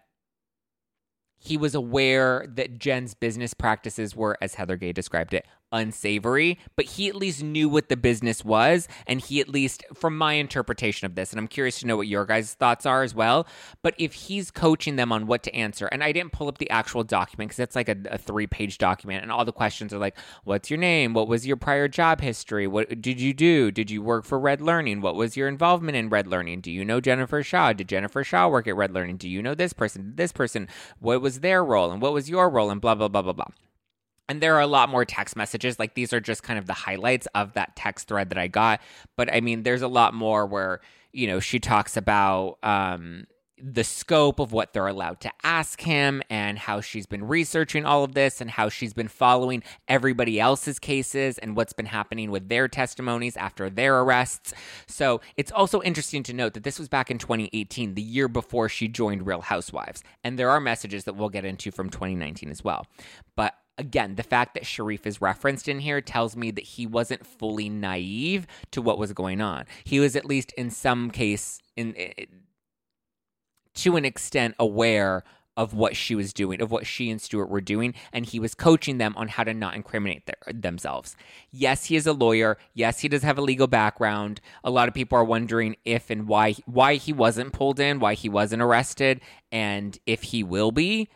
he 1.38 1.56
was 1.56 1.74
aware 1.74 2.46
that 2.54 2.78
Jen's 2.78 3.14
business 3.14 3.54
practices 3.54 4.16
were, 4.16 4.36
as 4.40 4.54
Heather 4.54 4.76
Gay 4.76 4.92
described 4.92 5.34
it, 5.34 5.46
unsavory, 5.72 6.58
but 6.76 6.84
he 6.84 7.08
at 7.08 7.14
least 7.14 7.42
knew 7.42 7.68
what 7.68 7.88
the 7.88 7.96
business 7.96 8.44
was. 8.44 8.88
And 9.06 9.20
he 9.20 9.40
at 9.40 9.48
least, 9.48 9.84
from 9.94 10.16
my 10.16 10.34
interpretation 10.34 11.06
of 11.06 11.14
this, 11.14 11.32
and 11.32 11.38
I'm 11.38 11.48
curious 11.48 11.80
to 11.80 11.86
know 11.86 11.96
what 11.96 12.06
your 12.06 12.24
guys' 12.24 12.54
thoughts 12.54 12.86
are 12.86 13.02
as 13.02 13.14
well. 13.14 13.46
But 13.82 13.94
if 13.98 14.12
he's 14.12 14.50
coaching 14.50 14.96
them 14.96 15.12
on 15.12 15.26
what 15.26 15.42
to 15.44 15.54
answer, 15.54 15.86
and 15.86 16.02
I 16.02 16.12
didn't 16.12 16.32
pull 16.32 16.48
up 16.48 16.58
the 16.58 16.70
actual 16.70 17.04
document 17.04 17.50
because 17.50 17.60
it's 17.60 17.76
like 17.76 17.88
a, 17.88 17.96
a 18.10 18.18
three 18.18 18.46
page 18.46 18.78
document, 18.78 19.22
and 19.22 19.32
all 19.32 19.44
the 19.44 19.52
questions 19.52 19.92
are 19.92 19.98
like, 19.98 20.16
What's 20.44 20.70
your 20.70 20.78
name? 20.78 21.14
What 21.14 21.28
was 21.28 21.46
your 21.46 21.56
prior 21.56 21.88
job 21.88 22.20
history? 22.20 22.66
What 22.66 23.00
did 23.00 23.20
you 23.20 23.34
do? 23.34 23.70
Did 23.70 23.90
you 23.90 24.02
work 24.02 24.24
for 24.24 24.38
Red 24.38 24.60
Learning? 24.60 25.00
What 25.00 25.14
was 25.14 25.36
your 25.36 25.48
involvement 25.48 25.96
in 25.96 26.08
Red 26.08 26.26
Learning? 26.26 26.60
Do 26.60 26.70
you 26.70 26.84
know 26.84 27.00
Jennifer 27.00 27.42
Shah? 27.42 27.72
Did 27.72 27.88
Jennifer 27.88 28.24
Shah 28.24 28.48
work 28.48 28.66
at 28.66 28.76
Red 28.76 28.92
Learning? 28.92 29.16
Do 29.16 29.28
you 29.28 29.42
know 29.42 29.54
this 29.54 29.72
person? 29.72 30.12
This 30.16 30.32
person? 30.32 30.68
What 30.98 31.20
was 31.20 31.40
their 31.40 31.64
role? 31.64 31.90
And 31.90 32.00
what 32.00 32.12
was 32.12 32.30
your 32.30 32.48
role? 32.48 32.70
And 32.70 32.80
blah, 32.80 32.94
blah, 32.94 33.08
blah, 33.08 33.22
blah, 33.22 33.32
blah. 33.32 33.48
And 34.28 34.40
there 34.40 34.54
are 34.56 34.60
a 34.60 34.66
lot 34.66 34.88
more 34.88 35.04
text 35.04 35.36
messages. 35.36 35.78
Like 35.78 35.94
these 35.94 36.12
are 36.12 36.20
just 36.20 36.42
kind 36.42 36.58
of 36.58 36.66
the 36.66 36.74
highlights 36.74 37.26
of 37.34 37.54
that 37.54 37.76
text 37.76 38.08
thread 38.08 38.30
that 38.30 38.38
I 38.38 38.48
got. 38.48 38.80
But 39.16 39.32
I 39.32 39.40
mean, 39.40 39.62
there's 39.62 39.82
a 39.82 39.88
lot 39.88 40.14
more 40.14 40.46
where, 40.46 40.80
you 41.12 41.26
know, 41.26 41.40
she 41.40 41.58
talks 41.58 41.96
about 41.96 42.58
um, 42.62 43.26
the 43.60 43.84
scope 43.84 44.38
of 44.38 44.52
what 44.52 44.72
they're 44.72 44.86
allowed 44.86 45.20
to 45.20 45.30
ask 45.42 45.80
him 45.80 46.22
and 46.30 46.58
how 46.58 46.80
she's 46.80 47.06
been 47.06 47.26
researching 47.26 47.84
all 47.84 48.04
of 48.04 48.14
this 48.14 48.40
and 48.40 48.50
how 48.50 48.68
she's 48.68 48.92
been 48.92 49.08
following 49.08 49.62
everybody 49.88 50.38
else's 50.38 50.78
cases 50.78 51.38
and 51.38 51.56
what's 51.56 51.72
been 51.72 51.86
happening 51.86 52.30
with 52.30 52.48
their 52.48 52.68
testimonies 52.68 53.36
after 53.36 53.68
their 53.68 54.00
arrests. 54.00 54.54
So 54.86 55.20
it's 55.36 55.52
also 55.52 55.82
interesting 55.82 56.22
to 56.24 56.32
note 56.32 56.54
that 56.54 56.64
this 56.64 56.78
was 56.78 56.88
back 56.88 57.10
in 57.10 57.18
2018, 57.18 57.94
the 57.94 58.02
year 58.02 58.28
before 58.28 58.68
she 58.68 58.88
joined 58.88 59.26
Real 59.26 59.40
Housewives. 59.40 60.02
And 60.22 60.38
there 60.38 60.50
are 60.50 60.60
messages 60.60 61.04
that 61.04 61.16
we'll 61.16 61.28
get 61.28 61.44
into 61.44 61.70
from 61.70 61.90
2019 61.90 62.50
as 62.50 62.62
well. 62.62 62.86
But 63.36 63.54
again, 63.78 64.16
the 64.16 64.22
fact 64.22 64.54
that 64.54 64.64
Sharrieff 64.64 65.06
is 65.06 65.22
referenced 65.22 65.68
in 65.68 65.80
here 65.80 66.00
tells 66.00 66.36
me 66.36 66.50
that 66.50 66.64
he 66.64 66.86
wasn't 66.86 67.26
fully 67.26 67.68
naive 67.68 68.46
to 68.72 68.82
what 68.82 68.98
was 68.98 69.12
going 69.12 69.40
on. 69.40 69.64
He 69.84 70.00
was 70.00 70.16
at 70.16 70.26
least 70.26 70.52
in 70.52 70.70
some 70.70 71.10
case 71.10 71.60
in, 71.76 71.94
in 71.94 72.26
to 73.74 73.96
an 73.96 74.04
extent 74.04 74.56
aware 74.58 75.22
of 75.56 75.74
what 75.74 75.96
she 75.96 76.14
was 76.14 76.32
doing, 76.32 76.60
of 76.60 76.70
what 76.70 76.86
she 76.86 77.10
and 77.10 77.20
Stuart 77.20 77.48
were 77.48 77.60
doing, 77.60 77.92
and 78.12 78.24
he 78.24 78.38
was 78.38 78.54
coaching 78.54 78.98
them 78.98 79.12
on 79.16 79.26
how 79.26 79.42
to 79.42 79.52
not 79.52 79.74
incriminate 79.74 80.24
their, 80.26 80.52
themselves. 80.52 81.16
Yes, 81.50 81.86
he 81.86 81.96
is 81.96 82.06
a 82.06 82.12
lawyer. 82.12 82.58
Yes, 82.74 83.00
he 83.00 83.08
does 83.08 83.24
have 83.24 83.38
a 83.38 83.42
legal 83.42 83.66
background. 83.66 84.40
A 84.62 84.70
lot 84.70 84.86
of 84.86 84.94
people 84.94 85.18
are 85.18 85.24
wondering 85.24 85.74
if 85.84 86.10
and 86.10 86.28
why 86.28 86.54
why 86.66 86.94
he 86.94 87.12
wasn't 87.12 87.52
pulled 87.52 87.80
in, 87.80 87.98
why 87.98 88.14
he 88.14 88.28
wasn't 88.28 88.62
arrested, 88.62 89.20
and 89.50 89.98
if 90.06 90.22
he 90.22 90.44
will 90.44 90.70
be 90.70 91.08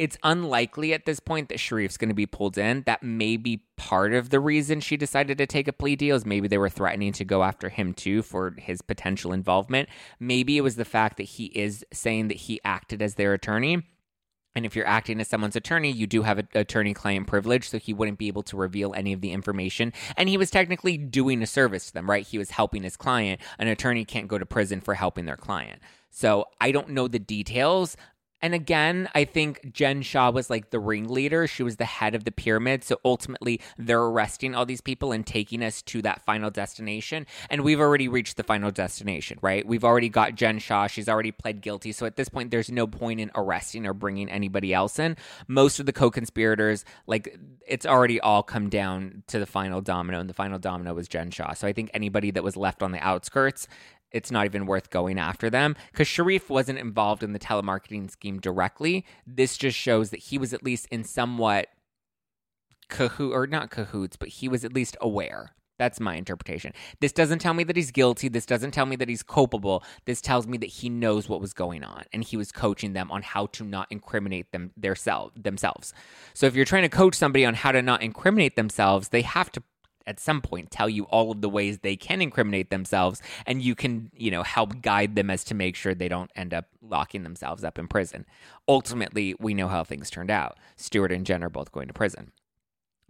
it's 0.00 0.16
unlikely 0.22 0.94
at 0.94 1.04
this 1.04 1.20
point 1.20 1.50
that 1.50 1.58
Sharrieff's 1.58 1.98
going 1.98 2.08
to 2.08 2.14
be 2.14 2.24
pulled 2.24 2.56
in. 2.56 2.84
That 2.86 3.02
may 3.02 3.36
be 3.36 3.64
part 3.76 4.14
of 4.14 4.30
the 4.30 4.40
reason 4.40 4.80
she 4.80 4.96
decided 4.96 5.36
to 5.36 5.46
take 5.46 5.68
a 5.68 5.74
plea 5.74 5.94
deal 5.94 6.16
is 6.16 6.24
maybe 6.24 6.48
they 6.48 6.56
were 6.56 6.70
threatening 6.70 7.12
to 7.12 7.24
go 7.26 7.42
after 7.42 7.68
him 7.68 7.92
too 7.92 8.22
for 8.22 8.54
his 8.56 8.80
potential 8.80 9.30
involvement. 9.34 9.90
Maybe 10.18 10.56
it 10.56 10.62
was 10.62 10.76
the 10.76 10.86
fact 10.86 11.18
that 11.18 11.24
he 11.24 11.46
is 11.48 11.84
saying 11.92 12.28
that 12.28 12.38
he 12.38 12.62
acted 12.64 13.02
as 13.02 13.16
their 13.16 13.34
attorney. 13.34 13.82
And 14.54 14.64
if 14.64 14.74
you're 14.74 14.86
acting 14.86 15.20
as 15.20 15.28
someone's 15.28 15.54
attorney, 15.54 15.92
you 15.92 16.06
do 16.06 16.22
have 16.22 16.38
attorney 16.54 16.94
client 16.94 17.26
privilege, 17.26 17.68
so 17.68 17.78
he 17.78 17.92
wouldn't 17.92 18.18
be 18.18 18.28
able 18.28 18.42
to 18.44 18.56
reveal 18.56 18.94
any 18.94 19.12
of 19.12 19.20
the 19.20 19.32
information. 19.32 19.92
And 20.16 20.30
he 20.30 20.38
was 20.38 20.50
technically 20.50 20.96
doing 20.96 21.42
a 21.42 21.46
service 21.46 21.88
to 21.88 21.92
them, 21.92 22.08
right? 22.08 22.26
He 22.26 22.38
was 22.38 22.48
helping 22.50 22.84
his 22.84 22.96
client. 22.96 23.42
An 23.58 23.68
attorney 23.68 24.06
can't 24.06 24.28
go 24.28 24.38
to 24.38 24.46
prison 24.46 24.80
for 24.80 24.94
helping 24.94 25.26
their 25.26 25.36
client. 25.36 25.82
So 26.08 26.46
I 26.58 26.72
don't 26.72 26.88
know 26.88 27.06
the 27.06 27.18
details. 27.18 27.98
And 28.42 28.54
again, 28.54 29.08
I 29.14 29.24
think 29.24 29.72
Jen 29.72 30.02
Shah 30.02 30.30
was 30.30 30.48
like 30.48 30.70
the 30.70 30.78
ringleader. 30.78 31.46
She 31.46 31.62
was 31.62 31.76
the 31.76 31.84
head 31.84 32.14
of 32.14 32.24
the 32.24 32.32
pyramid. 32.32 32.84
So 32.84 32.98
ultimately, 33.04 33.60
they're 33.78 34.02
arresting 34.02 34.54
all 34.54 34.66
these 34.66 34.80
people 34.80 35.12
and 35.12 35.26
taking 35.26 35.62
us 35.62 35.82
to 35.82 36.02
that 36.02 36.24
final 36.24 36.50
destination. 36.50 37.26
And 37.50 37.62
we've 37.62 37.80
already 37.80 38.08
reached 38.08 38.36
the 38.36 38.42
final 38.42 38.70
destination, 38.70 39.38
right? 39.42 39.66
We've 39.66 39.84
already 39.84 40.08
got 40.08 40.34
Jen 40.34 40.58
Shah. 40.58 40.86
She's 40.86 41.08
already 41.08 41.32
pled 41.32 41.60
guilty. 41.60 41.92
So 41.92 42.06
at 42.06 42.16
this 42.16 42.28
point, 42.28 42.50
there's 42.50 42.70
no 42.70 42.86
point 42.86 43.20
in 43.20 43.30
arresting 43.34 43.86
or 43.86 43.92
bringing 43.92 44.30
anybody 44.30 44.72
else 44.72 44.98
in. 44.98 45.16
Most 45.46 45.80
of 45.80 45.86
the 45.86 45.92
co 45.92 46.10
conspirators, 46.10 46.84
like, 47.06 47.38
it's 47.66 47.86
already 47.86 48.20
all 48.20 48.42
come 48.42 48.68
down 48.68 49.22
to 49.28 49.38
the 49.38 49.46
final 49.46 49.80
domino. 49.80 50.18
And 50.20 50.28
the 50.28 50.34
final 50.34 50.58
domino 50.58 50.94
was 50.94 51.08
Jen 51.08 51.30
Shah. 51.30 51.52
So 51.52 51.66
I 51.68 51.72
think 51.72 51.90
anybody 51.92 52.30
that 52.30 52.42
was 52.42 52.56
left 52.56 52.82
on 52.82 52.92
the 52.92 53.00
outskirts 53.00 53.68
it's 54.12 54.30
not 54.30 54.46
even 54.46 54.66
worth 54.66 54.90
going 54.90 55.18
after 55.18 55.50
them 55.50 55.76
because 55.92 56.08
Sharrieff 56.08 56.48
wasn't 56.48 56.78
involved 56.78 57.22
in 57.22 57.32
the 57.32 57.38
telemarketing 57.38 58.10
scheme 58.10 58.40
directly. 58.40 59.04
This 59.26 59.56
just 59.56 59.76
shows 59.76 60.10
that 60.10 60.20
he 60.20 60.38
was 60.38 60.52
at 60.52 60.62
least 60.62 60.86
in 60.90 61.04
somewhat 61.04 61.68
cahoot 62.88 63.32
or 63.32 63.46
not 63.46 63.70
cahoots, 63.70 64.16
but 64.16 64.28
he 64.28 64.48
was 64.48 64.64
at 64.64 64.74
least 64.74 64.96
aware. 65.00 65.54
That's 65.78 65.98
my 65.98 66.16
interpretation. 66.16 66.74
This 67.00 67.10
doesn't 67.10 67.38
tell 67.38 67.54
me 67.54 67.64
that 67.64 67.74
he's 67.74 67.90
guilty. 67.90 68.28
This 68.28 68.44
doesn't 68.44 68.72
tell 68.72 68.84
me 68.84 68.96
that 68.96 69.08
he's 69.08 69.22
culpable. 69.22 69.82
This 70.04 70.20
tells 70.20 70.46
me 70.46 70.58
that 70.58 70.66
he 70.66 70.90
knows 70.90 71.26
what 71.26 71.40
was 71.40 71.54
going 71.54 71.84
on 71.84 72.04
and 72.12 72.22
he 72.22 72.36
was 72.36 72.52
coaching 72.52 72.92
them 72.92 73.10
on 73.10 73.22
how 73.22 73.46
to 73.46 73.64
not 73.64 73.86
incriminate 73.90 74.52
them 74.52 74.72
their 74.76 74.94
self, 74.94 75.32
themselves. 75.34 75.94
So 76.34 76.44
if 76.44 76.54
you're 76.54 76.66
trying 76.66 76.82
to 76.82 76.90
coach 76.90 77.14
somebody 77.14 77.46
on 77.46 77.54
how 77.54 77.72
to 77.72 77.80
not 77.80 78.02
incriminate 78.02 78.56
themselves, 78.56 79.08
they 79.08 79.22
have 79.22 79.50
to 79.52 79.62
at 80.10 80.18
some 80.18 80.42
point 80.42 80.72
tell 80.72 80.88
you 80.88 81.04
all 81.04 81.30
of 81.30 81.40
the 81.40 81.48
ways 81.48 81.78
they 81.78 81.94
can 81.94 82.20
incriminate 82.20 82.68
themselves 82.68 83.22
and 83.46 83.62
you 83.62 83.76
can 83.76 84.10
you 84.12 84.30
know 84.30 84.42
help 84.42 84.82
guide 84.82 85.14
them 85.14 85.30
as 85.30 85.44
to 85.44 85.54
make 85.54 85.76
sure 85.76 85.94
they 85.94 86.08
don't 86.08 86.32
end 86.34 86.52
up 86.52 86.66
locking 86.82 87.22
themselves 87.22 87.62
up 87.62 87.78
in 87.78 87.86
prison. 87.86 88.26
Ultimately 88.68 89.36
we 89.38 89.54
know 89.54 89.68
how 89.68 89.84
things 89.84 90.10
turned 90.10 90.30
out. 90.30 90.58
Stuart 90.76 91.12
and 91.12 91.24
jen 91.24 91.44
are 91.44 91.48
both 91.48 91.70
going 91.70 91.86
to 91.86 91.94
prison. 91.94 92.32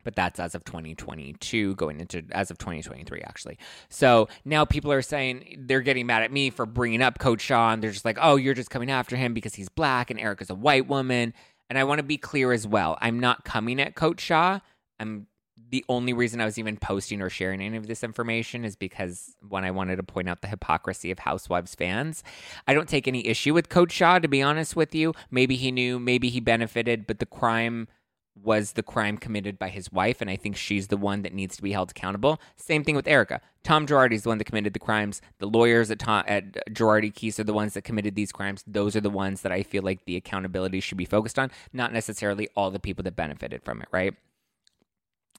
But 0.05 0.15
that's 0.15 0.39
as 0.39 0.55
of 0.55 0.65
2022 0.65 1.75
going 1.75 2.01
into 2.01 2.23
as 2.33 2.51
of 2.51 2.59
2023 2.59 3.23
actually. 3.23 3.59
So 3.89 4.29
now 4.45 4.67
people 4.67 4.93
are 4.93 5.03
saying 5.03 5.57
they're 5.67 5.81
getting 5.81 6.07
mad 6.07 6.23
at 6.23 6.31
me 6.31 6.51
for 6.51 6.67
bringing 6.67 7.01
up 7.01 7.19
coach 7.19 7.41
sean 7.41 7.81
they're 7.81 7.93
just 7.93 8.05
like 8.05 8.19
oh 8.21 8.37
you're 8.37 8.55
just 8.55 8.71
coming 8.71 8.91
after 8.91 9.17
him 9.17 9.33
because 9.33 9.55
he's 9.55 9.71
black 9.71 10.11
and 10.11 10.21
Erika's 10.21 10.51
a 10.51 10.55
white 10.55 10.87
woman. 10.87 11.33
And 11.71 11.79
i 11.79 11.85
want 11.85 12.01
to 12.01 12.03
be 12.03 12.19
clear 12.19 12.53
as 12.53 12.67
well 12.67 12.99
i'm 13.01 13.21
not 13.21 13.45
coming 13.45 13.81
at 13.81 13.95
coach 13.95 14.21
shah 14.21 14.59
i'm 14.99 15.29
the 15.69 15.85
only 15.89 16.13
reason 16.13 16.41
I 16.41 16.45
was 16.45 16.59
even 16.59 16.77
posting 16.77 17.21
or 17.23 17.31
sharing 17.31 17.61
any 17.61 17.77
of 17.77 17.87
this 17.87 18.03
information 18.03 18.65
is 18.65 18.77
because 18.77 19.37
when 19.49 19.65
I 19.65 19.71
wanted 19.71 19.97
to 19.97 20.03
point 20.03 20.29
out 20.29 20.41
the 20.41 20.49
hypocrisy 20.49 21.11
of 21.11 21.21
Housewives 21.21 21.75
fans. 21.75 22.23
I 22.67 22.75
don't 22.75 22.89
take 22.89 23.07
any 23.07 23.27
issue 23.27 23.55
with 23.55 23.69
Coach 23.69 23.93
Shah, 23.93 24.19
to 24.19 24.29
be 24.29 24.43
honest 24.43 24.75
with 24.75 24.95
you. 24.95 25.15
Maybe 25.31 25.57
he 25.57 25.71
knew, 25.71 25.99
maybe 25.99 26.29
he 26.29 26.41
benefited, 26.41 27.07
but 27.07 27.19
the 27.19 27.27
crime 27.27 27.89
was 28.43 28.73
the 28.73 28.83
crime 28.83 29.19
committed 29.19 29.59
by 29.59 29.69
his 29.69 29.93
wife, 29.93 30.21
and 30.21 30.31
I 30.31 30.37
think 30.37 30.57
she's 30.57 30.89
the 30.89 30.97
one 30.97 31.23
that 31.23 31.35
needs 31.35 31.57
to 31.57 31.63
be 31.63 31.73
held 31.73 31.91
accountable. 31.91 32.41
Same 32.57 32.85
thing 32.85 32.97
with 32.97 33.07
Erika. 33.07 33.41
Tom 33.63 33.87
Girardi 33.87 34.15
is 34.15 34.23
the 34.23 34.31
one 34.31 34.39
that 34.39 34.45
committed 34.45 34.73
the 34.73 34.79
crimes. 34.79 35.21
The 35.39 35.47
lawyers 35.47 35.91
at, 35.91 35.99
Tom, 35.99 36.25
at 36.27 36.53
Girardi 36.75 37.13
Keese 37.13 37.39
are 37.39 37.45
the 37.45 37.53
ones 37.53 37.75
that 37.75 37.83
committed 37.83 38.15
these 38.15 38.33
crimes. 38.33 38.65
Those 38.67 38.97
are 38.97 39.01
the 39.01 39.11
ones 39.11 39.43
that 39.43 39.53
I 39.53 39.63
feel 39.63 39.83
like 39.83 40.05
the 40.05 40.17
accountability 40.17 40.81
should 40.81 40.97
be 40.97 41.05
focused 41.05 41.39
on, 41.39 41.51
not 41.73 41.93
necessarily 41.93 42.49
all 42.57 42.71
the 42.71 42.81
people 42.81 43.03
that 43.05 43.17
benefited 43.17 43.63
from 43.63 43.83
it, 43.83 43.89
right? 43.93 44.15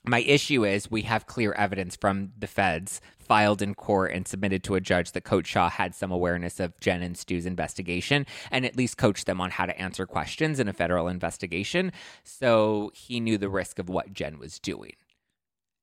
My 0.04 0.22
issue 0.22 0.66
is 0.66 0.90
we 0.90 1.04
have 1.04 1.28
clear 1.28 1.54
evidence 1.54 1.96
from 1.96 2.32
the 2.38 2.48
feds 2.48 3.02
filed 3.20 3.62
in 3.62 3.76
court 3.76 4.12
and 4.12 4.28
submitted 4.28 4.64
to 4.64 4.76
a 4.76 4.82
judge 4.82 5.12
that 5.12 5.24
Coach 5.24 5.46
Shah 5.46 5.70
had 5.70 5.94
some 5.94 6.12
awareness 6.12 6.60
of 6.60 6.78
Jen 6.80 7.04
and 7.04 7.16
Stu's 7.16 7.46
investigation 7.46 8.26
and 8.50 8.66
at 8.66 8.76
least 8.76 8.98
coached 8.98 9.28
them 9.28 9.40
on 9.40 9.52
how 9.52 9.68
to 9.68 9.80
answer 9.80 10.08
questions 10.08 10.60
in 10.60 10.68
a 10.68 10.74
federal 10.74 11.08
investigation. 11.08 11.92
So 12.24 12.92
he 12.96 13.20
knew 13.20 13.38
the 13.38 13.50
risk 13.50 13.78
of 13.78 13.90
what 13.90 14.12
Jen 14.12 14.40
was 14.40 14.60
doing. 14.60 14.96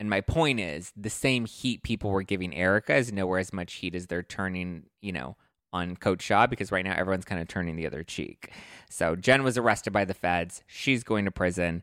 And 0.01 0.11
my 0.11 0.21
point 0.21 0.59
is 0.59 0.93
the 0.97 1.11
same 1.11 1.47
heat 1.47 1.83
people 1.83 2.11
were 2.11 2.23
giving 2.23 2.55
Erika 2.55 2.97
is 2.97 3.13
nowhere 3.13 3.39
as 3.39 3.53
much 3.53 3.75
heat 3.75 3.95
as 3.95 4.07
they're 4.07 4.23
turning, 4.23 4.85
you 5.01 5.13
know, 5.13 5.37
on 5.73 5.97
Coach 5.97 6.23
Shah 6.23 6.47
because 6.47 6.73
right 6.73 6.85
now 6.85 6.95
everyone's 6.97 7.25
kind 7.25 7.41
of 7.41 7.49
turning 7.49 7.77
the 7.77 7.87
other 7.87 8.03
cheek. 8.03 8.53
So 8.91 9.17
Jen 9.17 9.43
was 9.45 9.59
arrested 9.59 9.93
by 9.93 10.05
the 10.05 10.15
feds. 10.15 10.63
She's 10.67 11.05
going 11.05 11.25
to 11.25 11.31
prison. 11.31 11.83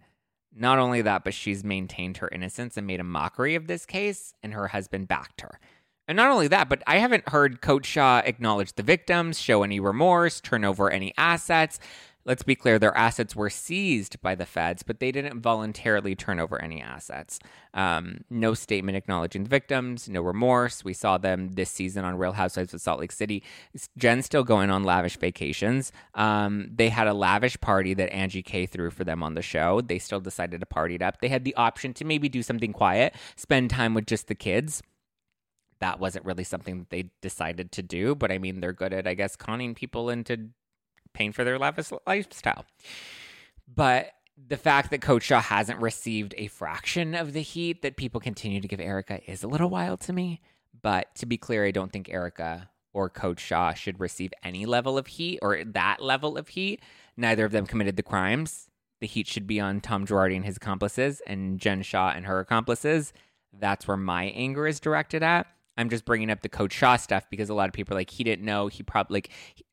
Not 0.56 0.80
only 0.80 1.02
that, 1.02 1.24
but 1.24 1.34
she's 1.34 1.64
maintained 1.64 2.18
her 2.18 2.30
innocence 2.30 2.78
and 2.78 2.88
made 2.88 3.02
a 3.02 3.04
mockery 3.04 3.56
of 3.56 3.68
this 3.68 3.86
case, 3.86 4.34
and 4.42 4.54
her 4.54 4.70
husband 4.70 5.08
backed 5.08 5.42
her. 5.42 5.60
And 6.08 6.16
not 6.16 6.32
only 6.32 6.48
that, 6.48 6.70
but 6.70 6.82
I 6.88 6.98
haven't 6.98 7.30
heard 7.30 7.62
Coach 7.62 7.86
Shah 7.86 8.22
acknowledge 8.24 8.74
the 8.74 8.84
victims, 8.84 9.40
show 9.40 9.64
any 9.64 9.80
remorse, 9.80 10.40
turn 10.40 10.64
over 10.64 10.90
any 10.90 11.14
assets. 11.18 11.80
Let's 12.26 12.42
be 12.42 12.56
clear, 12.56 12.80
their 12.80 12.98
assets 12.98 13.36
were 13.36 13.52
seized 13.52 14.20
by 14.20 14.34
the 14.34 14.48
feds, 14.48 14.82
but 14.82 15.00
they 15.00 15.12
didn't 15.12 15.42
voluntarily 15.42 16.16
turn 16.16 16.40
over 16.40 16.60
any 16.60 16.82
assets. 16.82 17.38
Um, 17.76 18.22
no 18.32 18.56
statement 18.56 18.98
acknowledging 18.98 19.44
the 19.44 19.50
victims, 19.50 20.10
no 20.10 20.22
remorse. 20.22 20.84
We 20.84 20.94
saw 20.94 21.20
them 21.20 21.50
this 21.50 21.70
season 21.70 22.04
on 22.04 22.18
Real 22.18 22.32
Housewives 22.32 22.74
of 22.74 22.82
Salt 22.82 23.00
Lake 23.00 23.12
City. 23.12 23.44
Jen's 23.96 24.26
still 24.26 24.44
going 24.44 24.72
on 24.72 24.84
lavish 24.84 25.18
vacations. 25.18 25.92
Um, 26.16 26.72
they 26.74 26.90
had 26.90 27.08
a 27.08 27.14
lavish 27.14 27.62
party 27.62 27.94
that 27.94 28.12
Angie 28.12 28.42
K 28.42 28.66
threw 28.66 28.90
for 28.90 29.04
them 29.04 29.22
on 29.22 29.36
the 29.36 29.44
show. 29.44 29.82
They 29.82 30.00
still 30.00 30.20
decided 30.20 30.62
to 30.62 30.66
party 30.66 30.96
it 30.96 31.04
up. 31.04 31.22
They 31.22 31.30
had 31.30 31.44
the 31.44 31.56
option 31.56 31.94
to 31.94 32.06
maybe 32.06 32.28
do 32.28 32.42
something 32.42 32.74
quiet, 32.74 33.14
spend 33.36 33.70
time 33.70 33.94
with 33.94 34.08
just 34.08 34.28
the 34.28 34.36
kids 34.36 34.82
that 35.80 36.00
wasn't 36.00 36.26
really 36.26 36.44
something 36.44 36.80
that 36.80 36.90
they 36.90 37.10
decided 37.22 37.72
to 37.74 37.84
do. 37.84 38.16
But 38.16 38.32
I 38.32 38.38
mean, 38.38 38.62
they're 38.62 38.74
good 38.74 38.94
at, 38.94 39.06
I 39.06 39.14
guess, 39.14 39.36
conning 39.36 39.76
people 39.76 40.10
into 40.10 40.50
paying 41.16 41.32
for 41.32 41.44
their 41.44 41.58
lavish 41.58 41.92
lifestyle. 42.06 42.66
But 43.74 44.12
the 44.38 44.58
fact 44.58 44.92
that 44.92 45.02
Coach 45.02 45.24
Shah 45.24 45.42
hasn't 45.42 45.80
received 45.80 46.36
a 46.38 46.48
fraction 46.48 47.16
of 47.16 47.34
the 47.34 47.42
heat 47.42 47.82
that 47.82 47.98
people 47.98 48.22
continue 48.22 48.62
to 48.62 48.68
give 48.68 48.80
Erika 48.80 49.20
is 49.30 49.44
a 49.44 49.48
little 49.48 49.70
wild 49.70 50.02
to 50.02 50.14
me. 50.14 50.42
But 50.82 51.16
to 51.16 51.26
be 51.26 51.38
clear, 51.38 51.66
I 51.66 51.72
don't 51.72 51.92
think 51.92 52.10
Erika 52.10 52.70
or 52.94 53.10
Coach 53.10 53.40
Shah 53.40 53.74
should 53.74 54.00
receive 54.00 54.34
any 54.44 54.66
level 54.66 54.98
of 54.98 55.08
heat 55.08 55.40
or 55.42 55.64
that 55.64 56.02
level 56.02 56.38
of 56.38 56.50
heat. 56.50 56.82
Neither 57.18 57.46
of 57.46 57.52
them 57.52 57.66
committed 57.66 57.96
the 57.96 58.04
crimes. 58.04 58.70
The 59.02 59.08
heat 59.08 59.28
should 59.28 59.48
be 59.48 59.60
on 59.60 59.82
Tom 59.82 60.06
Girardi 60.06 60.36
and 60.36 60.46
his 60.46 60.58
accomplices 60.58 61.22
and 61.26 61.60
Jen 61.60 61.82
Shah 61.82 62.14
and 62.16 62.26
her 62.26 62.40
accomplices. 62.40 63.14
That's 63.52 63.88
where 63.88 63.98
my 63.98 64.26
anger 64.26 64.68
is 64.68 64.80
directed 64.80 65.24
at. 65.24 65.48
I'm 65.78 65.90
just 65.90 66.06
bringing 66.06 66.30
up 66.30 66.42
the 66.42 66.50
Coach 66.50 66.74
Shah 66.74 66.96
stuff 66.96 67.26
because 67.30 67.50
a 67.50 67.54
lot 67.54 67.68
of 67.68 67.74
people 67.74 67.96
are 67.96 68.00
like, 68.00 68.10
he 68.10 68.24
didn't 68.24 68.46
know. 68.46 68.68
He 68.68 68.84
probably 68.84 69.18
like, 69.18 69.30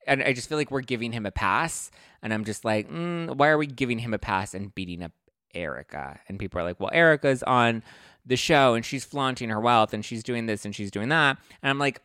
and 0.07 0.23
I 0.23 0.33
just 0.33 0.49
feel 0.49 0.59
like 0.59 0.71
we're 0.71 0.81
giving 0.81 1.13
him 1.13 1.27
a 1.27 1.31
pass. 1.31 1.91
And 2.23 2.35
I'm 2.35 2.45
just 2.45 2.65
like, 2.65 2.91
mm, 2.91 3.37
why 3.37 3.49
are 3.49 3.59
we 3.59 3.67
giving 3.67 3.99
him 3.99 4.15
a 4.15 4.19
pass 4.19 4.55
and 4.55 4.75
beating 4.75 5.03
up 5.03 5.13
Erika? 5.55 6.19
And 6.29 6.39
people 6.39 6.61
are 6.61 6.65
like, 6.65 6.81
well, 6.81 6.91
Erika's 6.93 7.43
on 7.43 7.83
the 8.27 8.37
show 8.37 8.75
and 8.75 8.85
she's 8.85 9.05
flaunting 9.05 9.49
her 9.49 9.61
wealth 9.61 9.95
and 9.95 10.05
she's 10.05 10.23
doing 10.23 10.47
this 10.47 10.65
and 10.65 10.75
she's 10.75 10.91
doing 10.91 11.09
that. 11.11 11.39
And 11.63 11.71
I'm 11.71 11.79
like, 11.79 12.01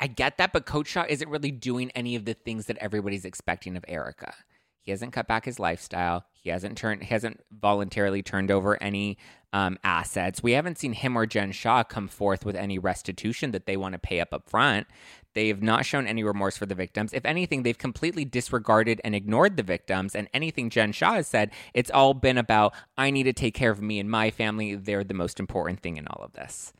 I 0.00 0.06
get 0.06 0.38
that, 0.38 0.52
but 0.52 0.66
Coach 0.66 0.88
Shah 0.88 1.04
isn't 1.08 1.28
really 1.28 1.50
doing 1.50 1.90
any 1.94 2.16
of 2.16 2.24
the 2.24 2.34
things 2.34 2.66
that 2.66 2.76
everybody's 2.78 3.24
expecting 3.24 3.76
of 3.76 3.84
Erika. 3.88 4.34
He 4.84 4.90
hasn't 4.90 5.14
cut 5.14 5.26
back 5.26 5.46
his 5.46 5.58
lifestyle. 5.58 6.26
He 6.34 6.50
hasn't 6.50 6.76
turned. 6.76 7.02
Hasn't 7.02 7.40
voluntarily 7.50 8.22
turned 8.22 8.50
over 8.50 8.80
any 8.82 9.16
um, 9.54 9.78
assets. 9.82 10.42
We 10.42 10.52
haven't 10.52 10.78
seen 10.78 10.92
him 10.92 11.16
or 11.16 11.24
Jen 11.24 11.52
Shah 11.52 11.84
come 11.84 12.06
forth 12.06 12.44
with 12.44 12.54
any 12.54 12.78
restitution 12.78 13.52
that 13.52 13.64
they 13.64 13.78
want 13.78 13.94
to 13.94 13.98
pay 13.98 14.20
up 14.20 14.34
up 14.34 14.50
front. 14.50 14.86
They 15.32 15.48
have 15.48 15.62
not 15.62 15.86
shown 15.86 16.06
any 16.06 16.22
remorse 16.22 16.58
for 16.58 16.66
the 16.66 16.74
victims. 16.74 17.14
If 17.14 17.24
anything, 17.24 17.62
they've 17.62 17.76
completely 17.76 18.26
disregarded 18.26 19.00
and 19.04 19.14
ignored 19.14 19.56
the 19.56 19.62
victims. 19.62 20.14
And 20.14 20.28
anything 20.34 20.68
Jen 20.68 20.92
Shah 20.92 21.14
has 21.14 21.28
said, 21.28 21.50
it's 21.72 21.90
all 21.90 22.12
been 22.12 22.36
about 22.36 22.74
I 22.98 23.10
need 23.10 23.24
to 23.24 23.32
take 23.32 23.54
care 23.54 23.70
of 23.70 23.80
me 23.80 23.98
and 23.98 24.10
my 24.10 24.30
family. 24.30 24.74
They're 24.74 25.02
the 25.02 25.14
most 25.14 25.40
important 25.40 25.80
thing 25.80 25.96
in 25.96 26.06
all 26.08 26.22
of 26.22 26.34
this. 26.34 26.74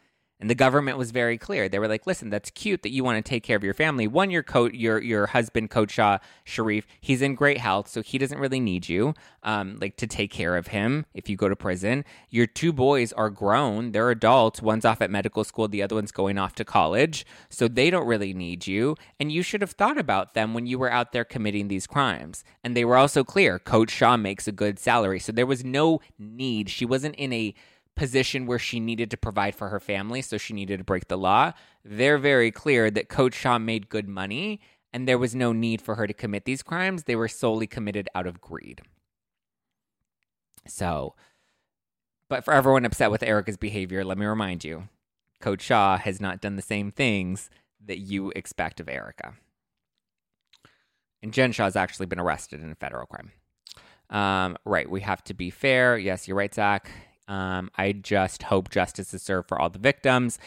And 0.44 0.50
the 0.50 0.54
government 0.54 0.98
was 0.98 1.10
very 1.10 1.38
clear. 1.38 1.70
They 1.70 1.78
were 1.78 1.88
like, 1.88 2.06
"Listen, 2.06 2.28
that's 2.28 2.50
cute 2.50 2.82
that 2.82 2.90
you 2.90 3.02
want 3.02 3.16
to 3.16 3.26
take 3.26 3.42
care 3.42 3.56
of 3.56 3.64
your 3.64 3.72
family. 3.72 4.06
One, 4.06 4.30
your 4.30 4.42
coat, 4.42 4.74
your 4.74 5.00
your 5.00 5.28
husband, 5.28 5.70
Coach 5.70 5.92
Shah 5.92 6.18
Sharif, 6.44 6.86
he's 7.00 7.22
in 7.22 7.34
great 7.34 7.56
health, 7.56 7.88
so 7.88 8.02
he 8.02 8.18
doesn't 8.18 8.38
really 8.38 8.60
need 8.60 8.86
you, 8.86 9.14
um, 9.42 9.78
like 9.80 9.96
to 9.96 10.06
take 10.06 10.30
care 10.30 10.58
of 10.58 10.66
him 10.66 11.06
if 11.14 11.30
you 11.30 11.36
go 11.38 11.48
to 11.48 11.56
prison. 11.56 12.04
Your 12.28 12.46
two 12.46 12.74
boys 12.74 13.10
are 13.14 13.30
grown; 13.30 13.92
they're 13.92 14.10
adults. 14.10 14.60
One's 14.60 14.84
off 14.84 15.00
at 15.00 15.10
medical 15.10 15.44
school, 15.44 15.66
the 15.66 15.82
other 15.82 15.94
one's 15.94 16.12
going 16.12 16.36
off 16.36 16.54
to 16.56 16.64
college, 16.66 17.24
so 17.48 17.66
they 17.66 17.88
don't 17.88 18.06
really 18.06 18.34
need 18.34 18.66
you. 18.66 18.96
And 19.18 19.32
you 19.32 19.42
should 19.42 19.62
have 19.62 19.70
thought 19.70 19.96
about 19.96 20.34
them 20.34 20.52
when 20.52 20.66
you 20.66 20.78
were 20.78 20.92
out 20.92 21.12
there 21.12 21.24
committing 21.24 21.68
these 21.68 21.86
crimes. 21.86 22.44
And 22.62 22.76
they 22.76 22.84
were 22.84 22.98
also 22.98 23.24
clear. 23.24 23.58
Coach 23.58 23.92
Shah 23.92 24.18
makes 24.18 24.46
a 24.46 24.52
good 24.52 24.78
salary, 24.78 25.20
so 25.20 25.32
there 25.32 25.46
was 25.46 25.64
no 25.64 26.02
need. 26.18 26.68
She 26.68 26.84
wasn't 26.84 27.14
in 27.14 27.32
a 27.32 27.54
position 27.96 28.46
where 28.46 28.58
she 28.58 28.80
needed 28.80 29.10
to 29.10 29.16
provide 29.16 29.54
for 29.54 29.68
her 29.68 29.80
family, 29.80 30.22
so 30.22 30.36
she 30.36 30.54
needed 30.54 30.78
to 30.78 30.84
break 30.84 31.08
the 31.08 31.18
law. 31.18 31.52
They're 31.84 32.18
very 32.18 32.50
clear 32.50 32.90
that 32.90 33.08
Coach 33.08 33.34
Shah 33.34 33.58
made 33.58 33.88
good 33.88 34.08
money 34.08 34.60
and 34.94 35.08
there 35.08 35.18
was 35.18 35.34
no 35.34 35.52
need 35.52 35.82
for 35.82 35.96
her 35.96 36.06
to 36.06 36.14
commit 36.14 36.44
these 36.44 36.62
crimes. 36.62 37.02
They 37.02 37.16
were 37.16 37.26
solely 37.26 37.66
committed 37.66 38.08
out 38.14 38.28
of 38.28 38.40
greed. 38.40 38.82
So, 40.68 41.14
but 42.28 42.44
for 42.44 42.54
everyone 42.54 42.84
upset 42.84 43.10
with 43.10 43.24
Erika's 43.24 43.56
behavior, 43.56 44.04
let 44.04 44.18
me 44.18 44.24
remind 44.24 44.62
you 44.62 44.88
Coach 45.40 45.62
Shah 45.62 45.98
has 45.98 46.20
not 46.20 46.40
done 46.40 46.54
the 46.54 46.62
same 46.62 46.92
things 46.92 47.50
that 47.84 47.98
you 47.98 48.30
expect 48.36 48.78
of 48.78 48.88
Erika. 48.88 49.34
And 51.22 51.32
Jen 51.32 51.50
Shah's 51.50 51.74
actually 51.74 52.06
been 52.06 52.20
arrested 52.20 52.62
in 52.62 52.70
a 52.70 52.76
federal 52.76 53.06
crime. 53.06 53.32
Um, 54.10 54.56
right, 54.64 54.88
we 54.88 55.00
have 55.00 55.24
to 55.24 55.34
be 55.34 55.50
fair. 55.50 55.98
Yes, 55.98 56.28
you're 56.28 56.36
right, 56.36 56.54
Zack. 56.54 56.90
Um, 57.28 57.70
I 57.76 57.92
just 57.92 58.44
hope 58.44 58.70
justice 58.70 59.14
is 59.14 59.22
served 59.22 59.48
for 59.48 59.60
all 59.60 59.70
the 59.70 59.78
victims. 59.78 60.38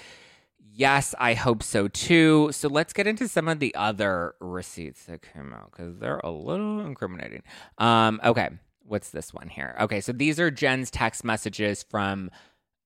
Yes, 0.59 1.15
I 1.19 1.33
hope 1.33 1.63
so 1.63 1.87
too. 1.87 2.49
So 2.51 2.67
let's 2.67 2.93
get 2.93 3.07
into 3.07 3.27
some 3.27 3.47
of 3.47 3.59
the 3.59 3.73
other 3.73 4.35
receipts 4.39 5.05
that 5.05 5.21
came 5.21 5.51
out 5.51 5.71
because 5.71 5.97
they're 5.97 6.21
a 6.23 6.29
little 6.29 6.81
incriminating. 6.81 7.41
Um, 7.79 8.21
okay, 8.23 8.49
what's 8.83 9.09
this 9.09 9.33
one 9.33 9.49
here? 9.49 9.75
Okay, 9.79 10.01
so 10.01 10.11
these 10.11 10.39
are 10.39 10.51
Jen's 10.51 10.91
text 10.91 11.23
messages 11.23 11.83
from 11.83 12.29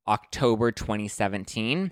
October 0.07 0.71
2017 0.71 1.91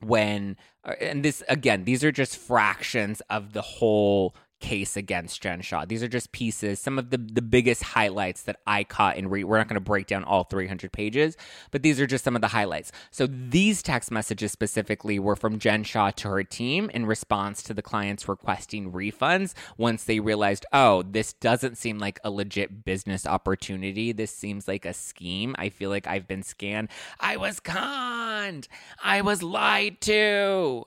when 0.00 0.56
uh, 0.84 0.92
and 1.00 1.24
this 1.24 1.42
again 1.48 1.84
these 1.84 2.04
are 2.04 2.12
just 2.12 2.36
fractions 2.36 3.22
of 3.30 3.52
the 3.52 3.62
whole 3.62 4.34
case 4.60 4.96
against 4.96 5.40
Jen 5.42 5.60
Shah. 5.60 5.84
These 5.84 6.02
are 6.02 6.08
just 6.08 6.32
pieces, 6.32 6.80
some 6.80 6.98
of 6.98 7.10
the, 7.10 7.18
the 7.18 7.42
biggest 7.42 7.82
highlights 7.82 8.42
that 8.42 8.60
I 8.66 8.84
caught 8.84 9.16
in 9.16 9.28
read. 9.28 9.44
We're 9.44 9.58
not 9.58 9.68
going 9.68 9.74
to 9.74 9.80
break 9.80 10.06
down 10.06 10.24
all 10.24 10.44
300 10.44 10.92
pages, 10.92 11.36
but 11.70 11.82
these 11.82 12.00
are 12.00 12.06
just 12.06 12.24
some 12.24 12.34
of 12.34 12.42
the 12.42 12.48
highlights. 12.48 12.92
So 13.10 13.26
these 13.26 13.82
text 13.82 14.10
messages 14.10 14.52
specifically 14.52 15.18
were 15.18 15.36
from 15.36 15.58
Jen 15.58 15.84
Shah 15.84 16.10
to 16.12 16.28
her 16.28 16.44
team 16.44 16.90
in 16.94 17.06
response 17.06 17.62
to 17.64 17.74
the 17.74 17.82
clients 17.82 18.28
requesting 18.28 18.92
refunds 18.92 19.54
once 19.76 20.04
they 20.04 20.20
realized, 20.20 20.66
oh, 20.72 21.02
this 21.02 21.32
doesn't 21.34 21.76
seem 21.76 21.98
like 21.98 22.18
a 22.24 22.30
legit 22.30 22.84
business 22.84 23.26
opportunity. 23.26 24.12
This 24.12 24.30
seems 24.30 24.66
like 24.66 24.84
a 24.84 24.94
scheme. 24.94 25.54
I 25.58 25.68
feel 25.68 25.90
like 25.90 26.06
I've 26.06 26.26
been 26.26 26.42
scanned. 26.42 26.88
I 27.20 27.36
was 27.36 27.60
conned. 27.60 28.68
I 29.02 29.20
was 29.20 29.42
lied 29.42 30.00
to. 30.02 30.86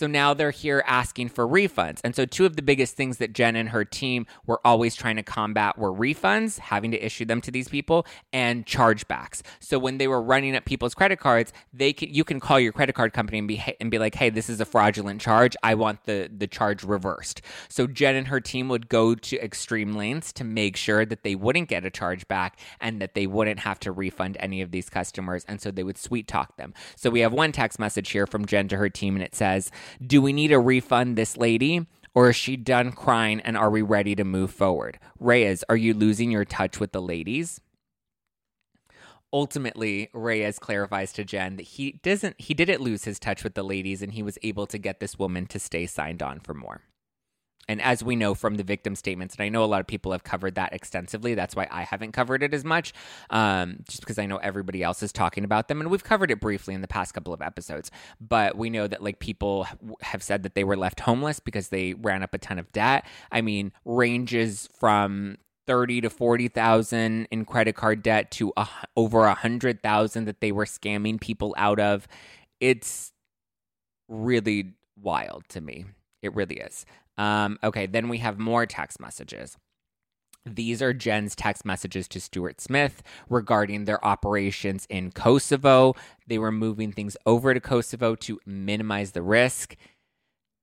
So 0.00 0.06
now 0.06 0.32
they're 0.32 0.50
here 0.50 0.82
asking 0.86 1.28
for 1.28 1.46
refunds. 1.46 2.00
And 2.02 2.16
so, 2.16 2.24
two 2.24 2.46
of 2.46 2.56
the 2.56 2.62
biggest 2.62 2.96
things 2.96 3.18
that 3.18 3.34
Jen 3.34 3.54
and 3.54 3.68
her 3.68 3.84
team 3.84 4.24
were 4.46 4.58
always 4.66 4.96
trying 4.96 5.16
to 5.16 5.22
combat 5.22 5.76
were 5.76 5.92
refunds, 5.92 6.58
having 6.58 6.90
to 6.92 7.04
issue 7.04 7.26
them 7.26 7.42
to 7.42 7.50
these 7.50 7.68
people, 7.68 8.06
and 8.32 8.64
chargebacks. 8.64 9.42
So, 9.58 9.78
when 9.78 9.98
they 9.98 10.08
were 10.08 10.22
running 10.22 10.56
up 10.56 10.64
people's 10.64 10.94
credit 10.94 11.20
cards, 11.20 11.52
they 11.74 11.92
can, 11.92 12.14
you 12.14 12.24
can 12.24 12.40
call 12.40 12.58
your 12.58 12.72
credit 12.72 12.94
card 12.94 13.12
company 13.12 13.40
and 13.40 13.46
be, 13.46 13.62
and 13.78 13.90
be 13.90 13.98
like, 13.98 14.14
hey, 14.14 14.30
this 14.30 14.48
is 14.48 14.58
a 14.58 14.64
fraudulent 14.64 15.20
charge. 15.20 15.54
I 15.62 15.74
want 15.74 16.04
the, 16.04 16.30
the 16.34 16.46
charge 16.46 16.82
reversed. 16.82 17.42
So, 17.68 17.86
Jen 17.86 18.16
and 18.16 18.28
her 18.28 18.40
team 18.40 18.70
would 18.70 18.88
go 18.88 19.14
to 19.14 19.44
extreme 19.44 19.92
lengths 19.92 20.32
to 20.32 20.44
make 20.44 20.78
sure 20.78 21.04
that 21.04 21.24
they 21.24 21.34
wouldn't 21.34 21.68
get 21.68 21.84
a 21.84 21.90
chargeback 21.90 22.52
and 22.80 23.02
that 23.02 23.12
they 23.12 23.26
wouldn't 23.26 23.60
have 23.60 23.78
to 23.80 23.92
refund 23.92 24.38
any 24.40 24.62
of 24.62 24.70
these 24.70 24.88
customers. 24.88 25.44
And 25.46 25.60
so, 25.60 25.70
they 25.70 25.82
would 25.82 25.98
sweet 25.98 26.26
talk 26.26 26.56
them. 26.56 26.72
So, 26.96 27.10
we 27.10 27.20
have 27.20 27.34
one 27.34 27.52
text 27.52 27.78
message 27.78 28.08
here 28.08 28.26
from 28.26 28.46
Jen 28.46 28.66
to 28.68 28.78
her 28.78 28.88
team, 28.88 29.14
and 29.14 29.22
it 29.22 29.34
says, 29.34 29.70
do 30.04 30.20
we 30.22 30.32
need 30.32 30.48
to 30.48 30.58
refund 30.58 31.16
this 31.16 31.36
lady? 31.36 31.86
Or 32.14 32.30
is 32.30 32.36
she 32.36 32.56
done 32.56 32.92
crying 32.92 33.40
and 33.40 33.56
are 33.56 33.70
we 33.70 33.82
ready 33.82 34.16
to 34.16 34.24
move 34.24 34.50
forward? 34.50 34.98
Reyes, 35.18 35.62
are 35.68 35.76
you 35.76 35.94
losing 35.94 36.30
your 36.30 36.44
touch 36.44 36.80
with 36.80 36.92
the 36.92 37.00
ladies? 37.00 37.60
Ultimately, 39.32 40.10
Reyes 40.12 40.58
clarifies 40.58 41.12
to 41.12 41.24
Jen 41.24 41.56
that 41.56 41.62
he 41.62 42.00
doesn't 42.02 42.40
he 42.40 42.52
didn't 42.52 42.80
lose 42.80 43.04
his 43.04 43.20
touch 43.20 43.44
with 43.44 43.54
the 43.54 43.62
ladies 43.62 44.02
and 44.02 44.12
he 44.12 44.24
was 44.24 44.38
able 44.42 44.66
to 44.66 44.76
get 44.78 44.98
this 44.98 45.20
woman 45.20 45.46
to 45.46 45.60
stay 45.60 45.86
signed 45.86 46.20
on 46.20 46.40
for 46.40 46.52
more. 46.52 46.82
And 47.68 47.80
as 47.80 48.02
we 48.02 48.16
know 48.16 48.34
from 48.34 48.56
the 48.56 48.64
victim 48.64 48.96
statements, 48.96 49.36
and 49.36 49.44
I 49.44 49.48
know 49.48 49.62
a 49.62 49.66
lot 49.66 49.80
of 49.80 49.86
people 49.86 50.10
have 50.12 50.24
covered 50.24 50.56
that 50.56 50.72
extensively, 50.72 51.34
that's 51.34 51.54
why 51.54 51.68
I 51.70 51.82
haven't 51.82 52.12
covered 52.12 52.42
it 52.42 52.52
as 52.52 52.64
much, 52.64 52.92
um, 53.30 53.84
just 53.88 54.00
because 54.00 54.18
I 54.18 54.26
know 54.26 54.38
everybody 54.38 54.82
else 54.82 55.02
is 55.02 55.12
talking 55.12 55.44
about 55.44 55.68
them. 55.68 55.80
And 55.80 55.88
we've 55.90 56.02
covered 56.02 56.30
it 56.32 56.40
briefly 56.40 56.74
in 56.74 56.80
the 56.80 56.88
past 56.88 57.14
couple 57.14 57.32
of 57.32 57.40
episodes. 57.40 57.90
But 58.20 58.56
we 58.56 58.70
know 58.70 58.88
that 58.88 59.02
like 59.02 59.20
people 59.20 59.68
have 60.02 60.22
said 60.22 60.42
that 60.42 60.54
they 60.54 60.64
were 60.64 60.76
left 60.76 61.00
homeless 61.00 61.38
because 61.38 61.68
they 61.68 61.94
ran 61.94 62.22
up 62.22 62.34
a 62.34 62.38
ton 62.38 62.58
of 62.58 62.72
debt. 62.72 63.06
I 63.30 63.40
mean, 63.40 63.72
ranges 63.84 64.68
from 64.78 65.38
30 65.66 66.00
to 66.00 66.10
40,000 66.10 67.28
in 67.30 67.44
credit 67.44 67.76
card 67.76 68.02
debt 68.02 68.32
to 68.32 68.52
over 68.96 69.28
hundred 69.28 69.80
thousand 69.82 70.24
that 70.24 70.40
they 70.40 70.50
were 70.50 70.64
scamming 70.64 71.20
people 71.20 71.54
out 71.56 71.78
of. 71.78 72.08
It's 72.58 73.12
really 74.08 74.74
wild 75.00 75.48
to 75.50 75.60
me. 75.60 75.84
It 76.22 76.34
really 76.34 76.56
is. 76.56 76.84
Um, 77.18 77.58
okay, 77.62 77.86
then 77.86 78.08
we 78.08 78.18
have 78.18 78.38
more 78.38 78.66
text 78.66 79.00
messages. 79.00 79.56
These 80.46 80.80
are 80.80 80.94
Jen's 80.94 81.34
text 81.34 81.66
messages 81.66 82.08
to 82.08 82.20
Stuart 82.20 82.60
Smith 82.60 83.02
regarding 83.28 83.84
their 83.84 84.02
operations 84.04 84.86
in 84.88 85.12
Kosovo. 85.12 85.94
They 86.26 86.38
were 86.38 86.52
moving 86.52 86.92
things 86.92 87.16
over 87.26 87.52
to 87.52 87.60
Kosovo 87.60 88.14
to 88.16 88.40
minimize 88.46 89.12
the 89.12 89.22
risk. 89.22 89.76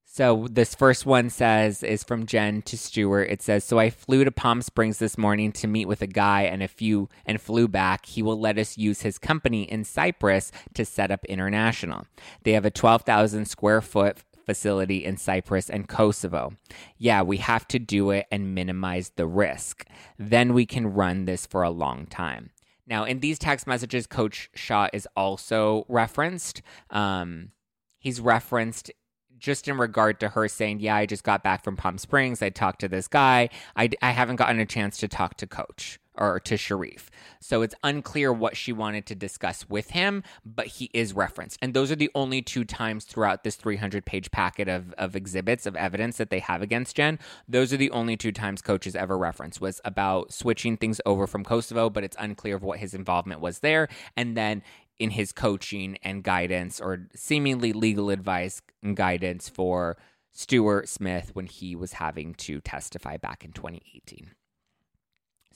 So 0.10 0.48
this 0.50 0.74
first 0.74 1.06
one 1.06 1.30
says 1.30 1.84
is 1.84 2.04
from 2.04 2.26
Jen 2.26 2.64
to 2.64 2.76
Stuart. 2.76 3.30
It 3.30 3.44
says, 3.44 3.64
"So 3.64 3.78
I 3.78 3.92
flew 3.92 4.24
to 4.24 4.32
Palm 4.32 4.64
Springs 4.64 4.98
this 4.98 5.16
morning 5.16 5.52
to 5.52 5.68
meet 5.68 5.88
with 5.88 6.02
a 6.02 6.08
guy 6.08 6.44
and 6.44 6.64
a 6.64 6.68
few 6.68 7.08
and 7.24 7.40
flew 7.40 7.68
back. 7.68 8.08
He 8.08 8.24
will 8.24 8.40
let 8.40 8.58
us 8.58 8.80
use 8.80 9.04
his 9.04 9.20
company 9.20 9.64
in 9.64 9.84
Cyprus 9.84 10.52
to 10.74 10.86
set 10.86 11.12
up 11.12 11.24
international. 11.26 12.08
They 12.44 12.54
have 12.54 12.66
a 12.66 12.72
12,000 12.72 13.46
square 13.46 13.82
foot 13.82 14.18
facility 14.48 15.06
in 15.06 15.18
Cyprus 15.18 15.70
and 15.70 15.88
Kosovo. 15.88 16.54
Yeah, 16.98 17.22
we 17.22 17.38
have 17.38 17.68
to 17.68 17.78
do 17.78 18.10
it 18.10 18.26
and 18.32 18.56
minimize 18.56 19.12
the 19.16 19.28
risk. 19.28 19.86
Then 20.18 20.56
we 20.56 20.66
can 20.66 20.88
run 20.88 21.26
this 21.26 21.46
for 21.46 21.62
a 21.62 21.70
long 21.70 22.08
time. 22.08 22.50
Now, 22.88 23.04
in 23.04 23.20
these 23.20 23.38
text 23.38 23.68
messages, 23.68 24.08
Coach 24.08 24.50
Shah 24.56 24.88
is 24.94 25.08
also 25.16 25.86
referenced. 25.90 26.62
Um, 26.90 27.52
he's 28.00 28.22
referenced 28.22 28.90
just 29.38 29.68
in 29.68 29.78
regard 29.78 30.20
to 30.22 30.30
her 30.30 30.48
saying, 30.48 30.80
Yeah, 30.80 30.96
I 30.96 31.06
just 31.06 31.24
got 31.24 31.44
back 31.44 31.64
from 31.64 31.76
Palm 31.76 31.98
Springs. 31.98 32.42
I 32.42 32.50
talked 32.50 32.80
to 32.80 32.88
this 32.88 33.08
guy. 33.08 33.50
I, 33.76 33.90
I 34.02 34.12
haven't 34.12 34.38
gotten 34.38 34.60
a 34.60 34.66
chance 34.66 34.98
to 35.00 35.08
talk 35.08 35.36
to 35.38 35.48
Coach 35.48 36.00
or 36.18 36.40
to 36.42 36.56
Sharrieff. 36.56 37.08
So 37.40 37.62
it's 37.62 37.76
unclear 37.84 38.34
what 38.34 38.58
she 38.58 38.74
wanted 38.74 39.06
to 39.08 39.16
discuss 39.16 39.68
with 39.70 39.92
him, 39.92 40.24
but 40.46 40.68
he 40.68 40.90
is 40.94 41.14
referenced. 41.14 41.60
And 41.62 41.74
those 41.74 41.92
are 41.92 41.96
the 41.96 42.12
only 42.16 42.42
two 42.42 42.64
times 42.64 43.06
throughout 43.06 43.44
this 43.44 43.56
300 43.56 44.06
page 44.06 44.32
packet 44.32 44.68
of, 44.68 44.94
of 44.98 45.16
exhibits 45.16 45.66
of 45.66 45.76
evidence 45.76 46.18
that 46.18 46.30
they 46.30 46.40
have 46.40 46.62
against 46.62 46.96
Jen. 46.96 47.20
Those 47.48 47.74
are 47.74 47.78
the 47.78 47.92
only 47.92 48.18
two 48.18 48.32
times 48.32 48.62
coaches 48.62 48.96
ever 48.96 49.18
referenced 49.18 49.62
was 49.62 49.82
about 49.86 50.34
switching 50.34 50.78
things 50.78 51.00
over 51.06 51.28
from 51.28 51.44
Kosovo, 51.44 51.90
but 51.90 52.04
it's 52.04 52.18
unclear 52.20 52.56
of 52.56 52.64
what 52.64 52.80
his 52.80 52.94
involvement 52.94 53.42
was 53.42 53.60
there. 53.60 53.88
And 54.16 54.36
then 54.36 54.64
in 55.00 55.12
his 55.12 55.32
coaching 55.32 55.98
and 56.04 56.24
guidance 56.24 56.80
or 56.80 57.08
seemingly 57.16 57.72
legal 57.74 58.10
advice 58.10 58.62
and 58.82 58.96
guidance 58.96 59.48
for 59.48 59.98
Stuart 60.32 60.88
Smith 60.88 61.32
when 61.34 61.48
he 61.48 61.76
was 61.76 61.94
having 61.94 62.34
to 62.36 62.62
testify 62.62 63.18
back 63.18 63.44
in 63.44 63.52
2018. 63.52 64.32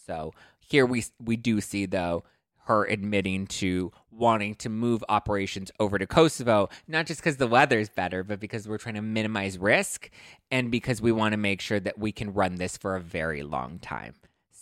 So 0.05 0.33
here 0.59 0.85
we 0.85 1.05
we 1.19 1.35
do 1.35 1.61
see 1.61 1.85
though 1.85 2.23
her 2.65 2.85
admitting 2.85 3.47
to 3.47 3.91
wanting 4.11 4.55
to 4.55 4.69
move 4.69 5.03
operations 5.09 5.71
over 5.79 5.97
to 5.97 6.05
Kosovo, 6.05 6.69
not 6.87 7.05
just 7.05 7.19
because 7.19 7.37
the 7.37 7.47
weather 7.47 7.79
is 7.79 7.89
better, 7.89 8.23
but 8.23 8.39
because 8.39 8.67
we're 8.67 8.77
trying 8.77 8.95
to 8.95 9.01
minimize 9.01 9.57
risk 9.57 10.09
and 10.51 10.69
because 10.69 11.01
we 11.01 11.11
want 11.11 11.33
to 11.33 11.37
make 11.37 11.59
sure 11.59 11.79
that 11.79 11.97
we 11.97 12.11
can 12.11 12.33
run 12.33 12.55
this 12.55 12.77
for 12.77 12.95
a 12.95 13.01
very 13.01 13.41
long 13.41 13.79
time. 13.79 14.13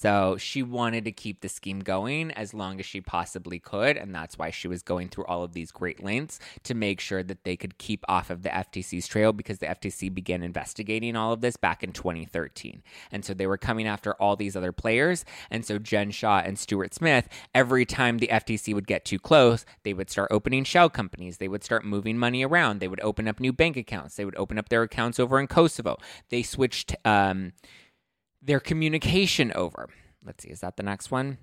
So 0.01 0.37
she 0.37 0.63
wanted 0.63 1.03
to 1.05 1.11
keep 1.11 1.41
the 1.41 1.49
scheme 1.49 1.81
going 1.81 2.31
as 2.31 2.53
long 2.53 2.79
as 2.79 2.85
she 2.85 3.01
possibly 3.01 3.59
could. 3.59 3.97
And 3.97 4.15
that's 4.15 4.37
why 4.37 4.49
she 4.49 4.69
was 4.69 4.81
going 4.81 5.09
through 5.09 5.25
all 5.25 5.43
of 5.43 5.51
these 5.51 5.71
great 5.73 6.01
lengths 6.01 6.39
to 6.63 6.73
make 6.73 7.01
sure 7.01 7.21
that 7.21 7.43
they 7.43 7.57
could 7.57 7.77
keep 7.77 8.05
off 8.07 8.29
of 8.29 8.43
the 8.43 8.49
FTC's 8.49 9.07
trail 9.07 9.33
because 9.33 9.59
the 9.59 9.65
FTC 9.65 10.13
began 10.13 10.41
investigating 10.41 11.17
all 11.17 11.33
of 11.33 11.41
this 11.41 11.57
back 11.57 11.83
in 11.83 11.91
2013. 11.91 12.81
And 13.11 13.25
so 13.25 13.33
they 13.33 13.45
were 13.45 13.57
coming 13.57 13.87
after 13.87 14.13
all 14.13 14.37
these 14.37 14.55
other 14.55 14.71
players. 14.71 15.25
And 15.51 15.65
so 15.65 15.77
Jen 15.77 16.11
Shah 16.11 16.43
and 16.45 16.57
Stuart 16.57 16.93
Smith, 16.93 17.27
every 17.53 17.85
time 17.85 18.19
the 18.19 18.29
FTC 18.29 18.73
would 18.73 18.87
get 18.87 19.03
too 19.03 19.19
close, 19.19 19.65
they 19.83 19.93
would 19.93 20.09
start 20.09 20.31
opening 20.31 20.63
shell 20.63 20.89
companies. 20.89 21.37
They 21.37 21.49
would 21.49 21.65
start 21.65 21.83
moving 21.83 22.17
money 22.17 22.45
around. 22.45 22.79
They 22.79 22.87
would 22.87 23.01
open 23.01 23.27
up 23.27 23.41
new 23.41 23.51
bank 23.51 23.75
accounts. 23.75 24.15
They 24.15 24.23
would 24.23 24.37
open 24.37 24.57
up 24.57 24.69
their 24.69 24.83
accounts 24.83 25.19
over 25.19 25.41
in 25.41 25.47
Kosovo. 25.47 25.97
They 26.29 26.41
switched. 26.41 26.95
Um, 27.03 27.51
their 28.41 28.59
communication 28.59 29.51
over. 29.55 29.89
Let's 30.25 30.43
see, 30.43 30.49
is 30.49 30.61
that 30.61 30.77
the 30.77 30.83
next 30.83 31.11
one? 31.11 31.37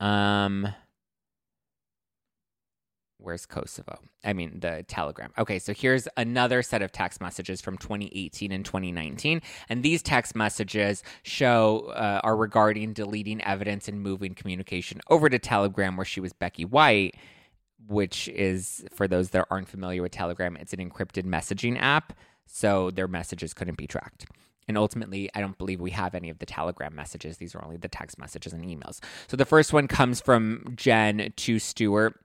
Um 0.00 0.74
Where's 3.22 3.46
Kosovo? 3.46 4.00
I 4.24 4.32
mean, 4.32 4.58
the 4.60 4.84
Telegram. 4.88 5.32
Okay, 5.38 5.58
so 5.60 5.72
here's 5.72 6.08
another 6.16 6.60
set 6.62 6.82
of 6.82 6.90
text 6.90 7.20
messages 7.20 7.60
from 7.60 7.78
2018 7.78 8.50
and 8.50 8.64
2019. 8.64 9.40
And 9.68 9.82
these 9.82 10.02
text 10.02 10.34
messages 10.34 11.04
show 11.22 11.92
uh, 11.94 12.20
are 12.24 12.36
regarding 12.36 12.92
deleting 12.94 13.40
evidence 13.42 13.86
and 13.86 14.00
moving 14.00 14.34
communication 14.34 15.00
over 15.08 15.28
to 15.28 15.38
Telegram, 15.38 15.96
where 15.96 16.04
she 16.04 16.20
was 16.20 16.32
Becky 16.32 16.64
White, 16.64 17.14
which 17.86 18.28
is, 18.28 18.84
for 18.92 19.06
those 19.06 19.30
that 19.30 19.46
aren't 19.50 19.68
familiar 19.68 20.02
with 20.02 20.12
Telegram, 20.12 20.56
it's 20.56 20.72
an 20.72 20.80
encrypted 20.80 21.24
messaging 21.24 21.80
app. 21.80 22.12
So 22.46 22.90
their 22.90 23.08
messages 23.08 23.54
couldn't 23.54 23.78
be 23.78 23.86
tracked. 23.86 24.26
And 24.68 24.78
ultimately, 24.78 25.28
I 25.34 25.40
don't 25.40 25.58
believe 25.58 25.80
we 25.80 25.90
have 25.90 26.14
any 26.14 26.30
of 26.30 26.38
the 26.38 26.46
Telegram 26.46 26.94
messages. 26.94 27.36
These 27.36 27.54
are 27.54 27.64
only 27.64 27.76
the 27.76 27.88
text 27.88 28.18
messages 28.18 28.52
and 28.52 28.64
emails. 28.64 29.00
So 29.26 29.36
the 29.36 29.44
first 29.44 29.72
one 29.72 29.88
comes 29.88 30.20
from 30.20 30.74
Jen 30.76 31.32
to 31.36 31.58
Stuart. 31.58 32.18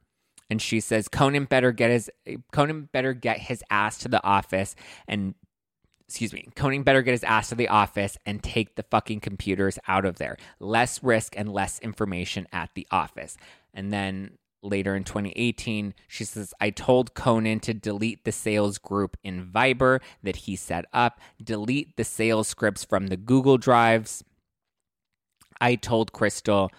And 0.49 0.61
she 0.61 0.79
says, 0.79 1.09
Conan 1.09 1.45
better 1.45 1.73
get 1.73 1.91
his 1.91 2.09
Conan 2.53 2.87
better 2.93 3.13
get 3.13 3.37
his 3.37 3.61
ass 3.69 3.97
to 3.99 4.07
the 4.07 4.23
office 4.23 4.75
and 5.05 5.35
excuse 6.07 6.31
me, 6.31 6.47
Conan 6.55 6.83
better 6.83 7.01
get 7.01 7.11
his 7.11 7.23
ass 7.25 7.49
to 7.49 7.55
the 7.55 7.67
office 7.67 8.17
and 8.25 8.41
take 8.41 8.75
the 8.75 8.83
fucking 8.83 9.19
computers 9.19 9.77
out 9.87 10.05
of 10.05 10.17
there. 10.17 10.37
Less 10.59 11.03
risk 11.03 11.33
and 11.37 11.51
less 11.51 11.79
information 11.79 12.47
at 12.53 12.69
the 12.75 12.87
office. 12.91 13.35
And 13.73 13.91
then 13.91 14.37
later 14.67 14.95
in 14.95 15.03
2018, 15.03 15.93
she 16.07 16.23
says, 16.23 16.53
I 16.59 16.69
told 16.69 17.13
Conan 17.13 17.59
to 17.61 17.73
delete 17.73 18.23
the 18.23 18.31
sales 18.31 18.77
group 18.77 19.17
in 19.23 19.45
Viber 19.45 19.99
that 20.23 20.37
he 20.37 20.55
set 20.55 20.85
up, 20.93 21.19
delete 21.43 21.97
the 21.97 22.03
sales 22.03 22.47
scripts 22.47 22.83
from 22.83 23.07
the 23.07 23.17
Google 23.17 23.57
Drives. 23.57 24.23
I 25.59 25.75
told 25.75 26.13
Crystal, 26.13 26.71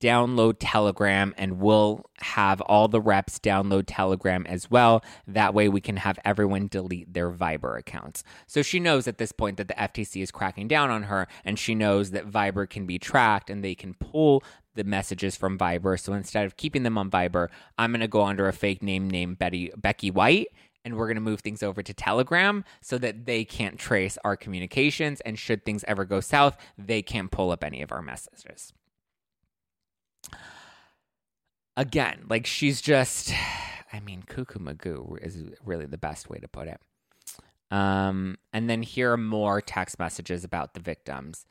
download 0.00 0.56
Telegram 0.58 1.34
and 1.36 1.60
we'll 1.60 2.02
have 2.20 2.60
all 2.62 2.88
the 2.88 3.00
reps 3.00 3.38
download 3.38 3.84
Telegram 3.86 4.46
as 4.46 4.70
well. 4.70 5.04
That 5.26 5.54
way 5.54 5.68
we 5.68 5.80
can 5.80 5.98
have 5.98 6.18
everyone 6.24 6.68
delete 6.68 7.12
their 7.12 7.30
Viber 7.30 7.78
accounts. 7.78 8.24
So 8.46 8.62
she 8.62 8.80
knows 8.80 9.06
at 9.06 9.18
this 9.18 9.32
point 9.32 9.58
that 9.58 9.68
the 9.68 9.74
FTC 9.74 10.22
is 10.22 10.30
cracking 10.30 10.68
down 10.68 10.90
on 10.90 11.04
her 11.04 11.28
and 11.44 11.58
she 11.58 11.74
knows 11.74 12.10
that 12.10 12.30
Viber 12.30 12.68
can 12.68 12.86
be 12.86 12.98
tracked 12.98 13.50
and 13.50 13.62
they 13.62 13.74
can 13.74 13.94
pull 13.94 14.42
the 14.74 14.84
messages 14.84 15.36
from 15.36 15.58
Viber. 15.58 15.98
So 15.98 16.12
instead 16.12 16.46
of 16.46 16.56
keeping 16.56 16.82
them 16.82 16.98
on 16.98 17.10
Viber, 17.10 17.48
I'm 17.78 17.92
going 17.92 18.00
to 18.00 18.08
go 18.08 18.22
under 18.22 18.48
a 18.48 18.52
fake 18.52 18.82
name 18.82 19.08
named 19.08 19.38
Betty 19.38 19.72
Becky 19.76 20.10
White 20.10 20.48
and 20.84 20.96
we're 20.96 21.06
going 21.06 21.16
to 21.16 21.20
move 21.20 21.40
things 21.40 21.62
over 21.62 21.82
to 21.82 21.92
Telegram 21.92 22.64
so 22.80 22.96
that 22.98 23.26
they 23.26 23.44
can't 23.44 23.78
trace 23.78 24.16
our 24.24 24.36
communications 24.36 25.20
and 25.22 25.38
should 25.38 25.64
things 25.64 25.84
ever 25.86 26.04
go 26.04 26.20
south, 26.20 26.56
they 26.78 27.02
can't 27.02 27.30
pull 27.30 27.50
up 27.50 27.62
any 27.62 27.82
of 27.82 27.92
our 27.92 28.02
messages. 28.02 28.72
Again, 31.76 32.24
like 32.28 32.46
she's 32.46 32.80
just 32.80 33.32
I 33.92 34.00
mean, 34.00 34.22
cuckoo 34.22 34.58
magoo 34.58 35.18
is 35.22 35.42
really 35.64 35.86
the 35.86 35.98
best 35.98 36.30
way 36.30 36.38
to 36.38 36.48
put 36.48 36.68
it. 36.68 36.80
Um, 37.70 38.36
and 38.52 38.68
then 38.68 38.82
here 38.82 39.12
are 39.12 39.16
more 39.16 39.60
text 39.60 39.98
messages 39.98 40.44
about 40.44 40.74
the 40.74 40.80
victims. 40.80 41.46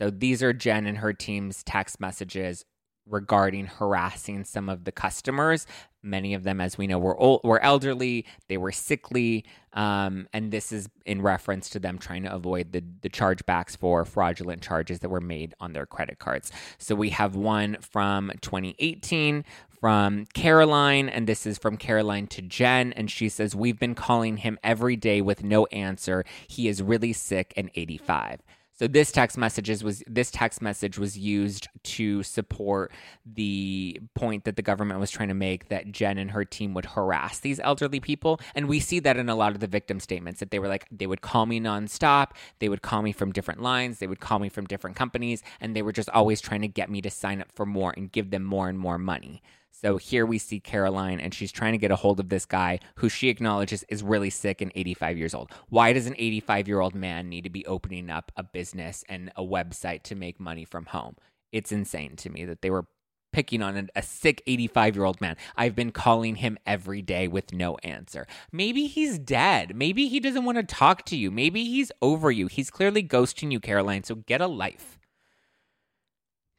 So 0.00 0.08
these 0.10 0.42
are 0.42 0.52
Jen 0.52 0.86
and 0.86 0.98
her 0.98 1.12
team's 1.12 1.62
text 1.62 2.00
messages 2.00 2.64
regarding 3.06 3.66
harassing 3.66 4.44
some 4.44 4.68
of 4.68 4.84
the 4.84 4.92
customers. 4.92 5.66
Many 6.02 6.32
of 6.32 6.44
them, 6.44 6.60
as 6.60 6.78
we 6.78 6.86
know, 6.86 6.98
were 6.98 7.18
old, 7.18 7.40
were 7.44 7.62
elderly. 7.62 8.24
They 8.48 8.56
were 8.56 8.72
sickly, 8.72 9.44
um, 9.74 10.26
and 10.32 10.50
this 10.50 10.72
is 10.72 10.88
in 11.04 11.20
reference 11.20 11.68
to 11.70 11.78
them 11.78 11.98
trying 11.98 12.22
to 12.22 12.32
avoid 12.32 12.72
the 12.72 12.82
the 13.02 13.10
chargebacks 13.10 13.76
for 13.76 14.04
fraudulent 14.06 14.62
charges 14.62 15.00
that 15.00 15.10
were 15.10 15.20
made 15.20 15.54
on 15.60 15.74
their 15.74 15.86
credit 15.86 16.18
cards. 16.18 16.50
So 16.78 16.94
we 16.94 17.10
have 17.10 17.36
one 17.36 17.76
from 17.80 18.32
2018 18.40 19.44
from 19.80 20.26
Caroline, 20.32 21.10
and 21.10 21.26
this 21.26 21.46
is 21.46 21.58
from 21.58 21.76
Caroline 21.76 22.26
to 22.28 22.42
Jen, 22.42 22.94
and 22.94 23.10
she 23.10 23.28
says 23.28 23.54
we've 23.54 23.78
been 23.78 23.94
calling 23.94 24.38
him 24.38 24.58
every 24.62 24.96
day 24.96 25.20
with 25.20 25.44
no 25.44 25.66
answer. 25.66 26.24
He 26.48 26.68
is 26.68 26.82
really 26.82 27.12
sick 27.12 27.52
and 27.56 27.70
85. 27.74 28.40
So 28.80 28.86
this 28.86 29.12
text 29.12 29.36
messages 29.36 29.84
was 29.84 30.02
this 30.06 30.30
text 30.30 30.62
message 30.62 30.98
was 30.98 31.18
used 31.18 31.68
to 31.82 32.22
support 32.22 32.90
the 33.26 34.00
point 34.14 34.44
that 34.44 34.56
the 34.56 34.62
government 34.62 35.00
was 35.00 35.10
trying 35.10 35.28
to 35.28 35.34
make 35.34 35.68
that 35.68 35.92
Jen 35.92 36.16
and 36.16 36.30
her 36.30 36.46
team 36.46 36.72
would 36.72 36.86
harass 36.86 37.40
these 37.40 37.60
elderly 37.60 38.00
people, 38.00 38.40
and 38.54 38.70
we 38.70 38.80
see 38.80 38.98
that 39.00 39.18
in 39.18 39.28
a 39.28 39.34
lot 39.34 39.52
of 39.52 39.60
the 39.60 39.66
victim 39.66 40.00
statements 40.00 40.40
that 40.40 40.50
they 40.50 40.58
were 40.58 40.66
like 40.66 40.86
they 40.90 41.06
would 41.06 41.20
call 41.20 41.44
me 41.44 41.60
nonstop, 41.60 42.30
they 42.58 42.70
would 42.70 42.80
call 42.80 43.02
me 43.02 43.12
from 43.12 43.32
different 43.32 43.60
lines, 43.60 43.98
they 43.98 44.06
would 44.06 44.20
call 44.20 44.38
me 44.38 44.48
from 44.48 44.64
different 44.64 44.96
companies, 44.96 45.42
and 45.60 45.76
they 45.76 45.82
were 45.82 45.92
just 45.92 46.08
always 46.08 46.40
trying 46.40 46.62
to 46.62 46.68
get 46.68 46.88
me 46.88 47.02
to 47.02 47.10
sign 47.10 47.42
up 47.42 47.52
for 47.52 47.66
more 47.66 47.92
and 47.98 48.10
give 48.10 48.30
them 48.30 48.44
more 48.44 48.70
and 48.70 48.78
more 48.78 48.96
money. 48.96 49.42
So 49.70 49.96
here 49.96 50.26
we 50.26 50.38
see 50.38 50.60
Caroline, 50.60 51.20
and 51.20 51.32
she's 51.32 51.52
trying 51.52 51.72
to 51.72 51.78
get 51.78 51.90
a 51.90 51.96
hold 51.96 52.20
of 52.20 52.28
this 52.28 52.44
guy 52.44 52.80
who 52.96 53.08
she 53.08 53.28
acknowledges 53.28 53.84
is 53.88 54.02
really 54.02 54.30
sick 54.30 54.60
and 54.60 54.70
85 54.74 55.16
years 55.16 55.34
old. 55.34 55.50
Why 55.68 55.92
does 55.92 56.06
an 56.06 56.14
85 56.18 56.68
year 56.68 56.80
old 56.80 56.94
man 56.94 57.28
need 57.28 57.44
to 57.44 57.50
be 57.50 57.64
opening 57.66 58.10
up 58.10 58.30
a 58.36 58.42
business 58.42 59.04
and 59.08 59.32
a 59.36 59.42
website 59.42 60.02
to 60.04 60.14
make 60.14 60.38
money 60.38 60.64
from 60.64 60.86
home? 60.86 61.16
It's 61.52 61.72
insane 61.72 62.16
to 62.16 62.30
me 62.30 62.44
that 62.44 62.62
they 62.62 62.70
were 62.70 62.86
picking 63.32 63.62
on 63.62 63.88
a, 63.94 64.02
sick 64.02 64.42
85 64.46 64.96
year 64.96 65.04
old 65.04 65.20
man. 65.20 65.36
I've 65.56 65.74
been 65.74 65.92
calling 65.92 66.36
him 66.36 66.58
every 66.66 67.02
day 67.02 67.28
with 67.28 67.52
no 67.52 67.76
answer. 67.78 68.26
Maybe 68.52 68.86
he's 68.86 69.18
dead. 69.18 69.76
Maybe 69.76 70.08
he 70.08 70.20
doesn't 70.20 70.44
want 70.44 70.58
to 70.58 70.64
talk 70.64 71.04
to 71.06 71.16
you. 71.16 71.30
Maybe 71.30 71.64
he's 71.64 71.92
over 72.02 72.30
you. 72.30 72.48
He's 72.48 72.70
clearly 72.70 73.02
ghosting 73.02 73.52
you, 73.52 73.60
Caroline, 73.60 74.04
so 74.04 74.16
get 74.16 74.40
a 74.40 74.46
life. 74.46 74.98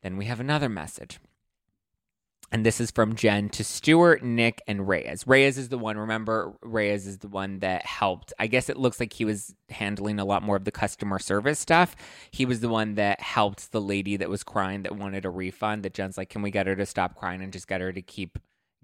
Then 0.01 0.17
we 0.17 0.25
have 0.25 0.39
another 0.39 0.69
message. 0.69 1.19
And 2.51 2.65
this 2.65 2.81
is 2.81 2.91
from 2.91 3.15
Jen 3.15 3.47
to 3.49 3.63
Stuart, 3.63 4.23
Nick, 4.23 4.61
and 4.67 4.85
Reyes. 4.85 5.25
Reyes 5.25 5.57
is 5.57 5.69
the 5.69 5.77
one, 5.77 5.97
remember, 5.97 6.53
Reyes 6.61 7.07
is 7.07 7.19
the 7.19 7.29
one 7.29 7.59
that 7.59 7.85
helped. 7.85 8.33
I 8.37 8.47
guess 8.47 8.67
it 8.67 8.75
looks 8.75 8.99
like 8.99 9.13
he 9.13 9.23
was 9.23 9.55
handling 9.69 10.19
a 10.19 10.25
lot 10.25 10.43
more 10.43 10.57
of 10.57 10.65
the 10.65 10.71
customer 10.71 11.17
service 11.17 11.59
stuff. 11.59 11.95
He 12.29 12.45
was 12.45 12.59
the 12.59 12.67
one 12.67 12.95
that 12.95 13.21
helped 13.21 13.71
the 13.71 13.79
lady 13.79 14.17
that 14.17 14.29
was 14.29 14.43
crying 14.43 14.83
that 14.83 14.97
wanted 14.97 15.23
a 15.23 15.29
refund. 15.29 15.83
That 15.83 15.93
Jen's 15.93 16.17
like, 16.17 16.29
can 16.29 16.41
we 16.41 16.51
get 16.51 16.67
her 16.67 16.75
to 16.75 16.85
stop 16.85 17.15
crying 17.15 17.41
and 17.41 17.53
just 17.53 17.69
get 17.69 17.79
her 17.79 17.93
to 17.93 18.01
keep 18.01 18.37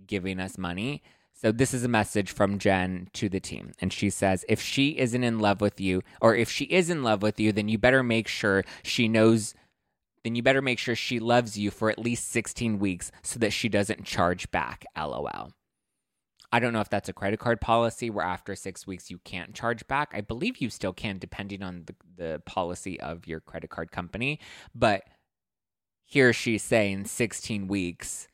giving 0.06 0.39
us 0.39 0.58
money? 0.58 1.03
So 1.34 1.51
this 1.51 1.73
is 1.73 1.84
a 1.84 1.89
message 1.89 2.32
from 2.32 2.58
Jen 2.58 3.10
to 3.13 3.30
the 3.30 3.39
team. 3.39 3.73
And 3.80 3.93
she 3.93 4.10
says, 4.10 4.43
if 4.47 4.60
she 4.60 4.97
isn't 4.97 5.23
in 5.23 5.39
love 5.39 5.62
with 5.62 5.80
you, 5.80 6.01
or 6.19 6.36
if 6.36 6.49
she 6.49 6.65
is 6.65 6.89
in 6.89 7.03
love 7.03 7.21
with 7.21 7.39
you, 7.39 7.51
then 7.51 7.67
you 7.67 7.77
better 7.77 8.01
make 8.01 8.27
sure 8.27 8.63
she 8.82 9.08
knows 9.08 9.53
then 10.28 10.36
you 10.36 10.44
better 10.44 10.62
make 10.62 10.78
sure 10.78 10.94
she 10.94 11.22
loves 11.22 11.58
you 11.58 11.72
for 11.72 11.90
at 11.90 11.98
least 11.98 12.28
16 12.32 12.80
weeks 12.80 13.13
so 13.24 13.40
that 13.40 13.54
she 13.54 13.70
doesn't 13.70 14.04
charge 14.04 14.52
back. 14.52 14.84
LOL. 14.98 15.54
I 16.52 16.60
don't 16.60 16.74
know 16.74 16.82
if 16.82 16.90
that's 16.90 17.08
a 17.08 17.13
credit 17.13 17.40
card 17.40 17.62
policy 17.62 18.10
where 18.10 18.26
after 18.26 18.54
six 18.54 18.86
weeks 18.86 19.10
you 19.10 19.20
can't 19.20 19.54
charge 19.54 19.88
back. 19.88 20.12
I 20.13 20.20
believe 20.20 20.58
you 20.58 20.70
still 20.70 20.92
can, 20.92 21.18
depending 21.18 21.63
on 21.63 21.86
the, 21.86 21.96
the 22.18 22.42
policy 22.46 23.00
of 23.00 23.26
your 23.26 23.40
credit 23.40 23.70
card 23.70 23.90
company. 23.94 24.42
But 24.76 25.04
here 26.04 26.34
she's 26.34 26.62
saying 26.62 27.06
16 27.06 27.70
weeks 27.70 28.28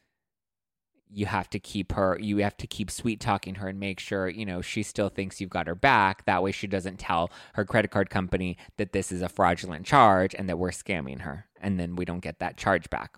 you 1.13 1.25
have 1.25 1.49
to 1.51 1.59
keep 1.59 1.91
her 1.93 2.17
you 2.19 2.37
have 2.37 2.57
to 2.57 2.67
keep 2.67 2.89
sweet 2.89 3.19
talking 3.19 3.55
her 3.55 3.67
and 3.67 3.79
make 3.79 3.99
sure 3.99 4.27
you 4.27 4.45
know 4.45 4.61
she 4.61 4.83
still 4.83 5.09
thinks 5.09 5.39
you've 5.39 5.49
got 5.49 5.67
her 5.67 5.75
back. 5.75 6.25
That 6.25 6.43
way 6.43 6.51
she 6.51 6.67
doesn't 6.67 6.99
tell 6.99 7.31
her 7.53 7.65
credit 7.65 7.91
card 7.91 8.09
company 8.09 8.57
that 8.77 8.93
this 8.93 9.11
is 9.11 9.21
a 9.21 9.29
fraudulent 9.29 9.85
charge 9.85 10.33
and 10.35 10.49
that 10.49 10.57
we're 10.57 10.71
scamming 10.71 11.21
her. 11.21 11.47
And 11.61 11.79
then 11.79 11.95
we 11.95 12.05
don't 12.05 12.19
get 12.19 12.39
that 12.39 12.57
charge 12.57 12.89
back. 12.89 13.17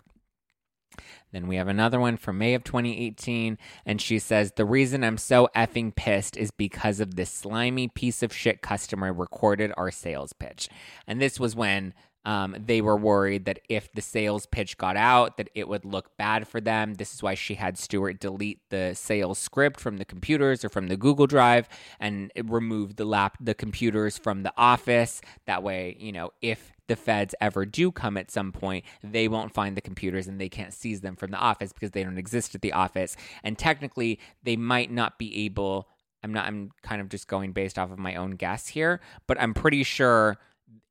Then 1.32 1.48
we 1.48 1.56
have 1.56 1.68
another 1.68 2.00
one 2.00 2.16
from 2.16 2.38
May 2.38 2.54
of 2.54 2.64
2018, 2.64 3.58
and 3.84 4.00
she 4.00 4.18
says, 4.18 4.52
The 4.52 4.64
reason 4.64 5.04
I'm 5.04 5.18
so 5.18 5.48
effing 5.54 5.94
pissed 5.94 6.36
is 6.36 6.50
because 6.50 7.00
of 7.00 7.16
this 7.16 7.30
slimy 7.30 7.88
piece 7.88 8.22
of 8.22 8.32
shit 8.32 8.62
customer 8.62 9.12
recorded 9.12 9.72
our 9.76 9.90
sales 9.90 10.32
pitch. 10.32 10.68
And 11.06 11.20
this 11.20 11.38
was 11.38 11.54
when 11.56 11.92
um, 12.26 12.56
they 12.58 12.80
were 12.80 12.96
worried 12.96 13.44
that 13.44 13.60
if 13.68 13.90
the 13.92 14.02
sales 14.02 14.46
pitch 14.46 14.76
got 14.76 14.96
out, 14.96 15.36
that 15.36 15.48
it 15.54 15.68
would 15.68 15.84
look 15.84 16.16
bad 16.16 16.48
for 16.48 16.60
them. 16.60 16.94
This 16.94 17.14
is 17.14 17.22
why 17.22 17.34
she 17.34 17.54
had 17.54 17.78
Stuart 17.78 18.18
delete 18.18 18.58
the 18.68 18.94
sales 18.94 19.38
script 19.38 19.78
from 19.78 19.98
the 19.98 20.04
computers 20.04 20.64
or 20.64 20.68
from 20.68 20.88
the 20.88 20.96
Google 20.96 21.28
Drive 21.28 21.68
and 22.00 22.32
remove 22.44 22.96
the 22.96 23.04
lap 23.04 23.38
the 23.40 23.54
computers 23.54 24.18
from 24.18 24.42
the 24.42 24.52
office. 24.56 25.20
That 25.46 25.62
way, 25.62 25.96
you 26.00 26.10
know, 26.10 26.32
if 26.42 26.72
the 26.88 26.96
feds 26.96 27.32
ever 27.40 27.64
do 27.64 27.92
come 27.92 28.16
at 28.16 28.32
some 28.32 28.50
point, 28.50 28.84
they 29.04 29.28
won't 29.28 29.54
find 29.54 29.76
the 29.76 29.80
computers 29.80 30.26
and 30.26 30.40
they 30.40 30.48
can't 30.48 30.74
seize 30.74 31.02
them 31.02 31.14
from 31.14 31.30
the 31.30 31.38
office 31.38 31.72
because 31.72 31.92
they 31.92 32.02
don't 32.02 32.18
exist 32.18 32.56
at 32.56 32.60
the 32.60 32.72
office. 32.72 33.16
And 33.44 33.56
technically, 33.56 34.18
they 34.42 34.56
might 34.56 34.90
not 34.90 35.16
be 35.16 35.44
able. 35.44 35.88
I'm 36.24 36.32
not. 36.32 36.46
I'm 36.46 36.72
kind 36.82 37.00
of 37.00 37.08
just 37.08 37.28
going 37.28 37.52
based 37.52 37.78
off 37.78 37.92
of 37.92 38.00
my 38.00 38.16
own 38.16 38.32
guess 38.32 38.66
here, 38.66 39.00
but 39.28 39.40
I'm 39.40 39.54
pretty 39.54 39.84
sure 39.84 40.38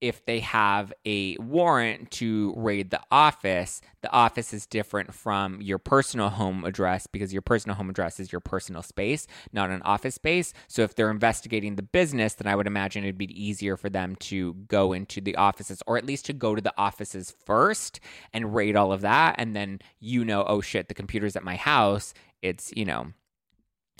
if 0.02 0.26
they 0.26 0.40
have 0.40 0.94
a 1.06 1.36
warrant 1.38 2.12
to 2.12 2.54
raid 2.56 2.92
the 2.92 3.02
office, 3.12 3.82
the 4.02 4.12
office 4.12 4.54
is 4.54 4.66
different 4.66 5.14
from 5.14 5.62
your 5.62 5.78
personal 5.80 6.30
home 6.30 6.64
address 6.64 7.08
because 7.08 7.34
your 7.34 7.42
personal 7.42 7.76
home 7.76 7.90
address 7.90 8.20
is 8.20 8.32
your 8.32 8.40
personal 8.40 8.84
space, 8.84 9.26
not 9.52 9.70
an 9.70 9.82
office 9.82 10.16
space. 10.16 10.54
So 10.68 10.84
if 10.84 10.96
they're 10.96 11.10
investigating 11.10 11.76
the 11.76 11.82
business, 11.82 12.36
then 12.36 12.48
I 12.48 12.56
would 12.56 12.68
imagine 12.68 13.04
it'd 13.04 13.18
be 13.18 13.42
easier 13.42 13.78
for 13.78 13.90
them 13.90 14.16
to 14.18 14.54
go 14.68 14.94
into 14.94 15.22
the 15.22 15.36
offices 15.36 15.82
or 15.88 15.98
at 15.98 16.06
least 16.06 16.26
to 16.28 16.34
go 16.34 16.56
to 16.56 16.62
the 16.62 16.74
offices 16.78 17.34
first 17.46 18.00
and 18.34 18.54
raid 18.54 18.76
all 18.76 18.92
of 18.92 19.02
that. 19.02 19.36
And 19.38 19.56
then 19.56 19.80
you 20.00 20.24
know, 20.24 20.44
oh 20.46 20.62
shit, 20.62 20.88
the 20.88 20.94
computer's 20.94 21.36
at 21.36 21.44
my 21.44 21.56
house. 21.56 22.14
It's, 22.42 22.72
you 22.76 22.86
know, 22.86 23.14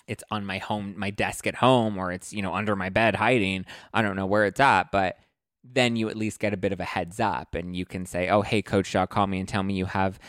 it's 0.08 0.24
on 0.30 0.46
my 0.46 0.60
home 0.60 0.94
my 0.98 1.10
desk 1.10 1.48
at 1.48 1.56
home 1.56 1.98
or 1.98 2.12
it's 2.12 2.32
you 2.32 2.42
know 2.42 2.54
under 2.54 2.76
my 2.76 2.90
bed 2.90 3.16
hiding 3.16 3.66
i 3.92 4.04
don't 4.04 4.16
know 4.16 4.28
where 4.28 4.46
it's 4.46 4.60
at 4.60 4.92
but 4.92 5.18
then 5.74 5.96
you 5.96 6.10
at 6.10 6.16
least 6.16 6.40
get 6.40 6.54
a 6.54 6.58
bit 6.58 6.72
of 6.72 6.80
a 6.80 6.86
heads 6.86 7.20
up 7.20 7.56
and 7.56 7.76
you 7.76 7.86
can 7.86 8.06
say, 8.06 8.30
oh, 8.30 8.42
hey, 8.42 8.62
Coach 8.62 8.96
call 9.10 9.28
me 9.28 9.40
and 9.40 9.48
tell 9.48 9.64
me 9.64 9.74
you 9.74 9.86
have 9.86 10.20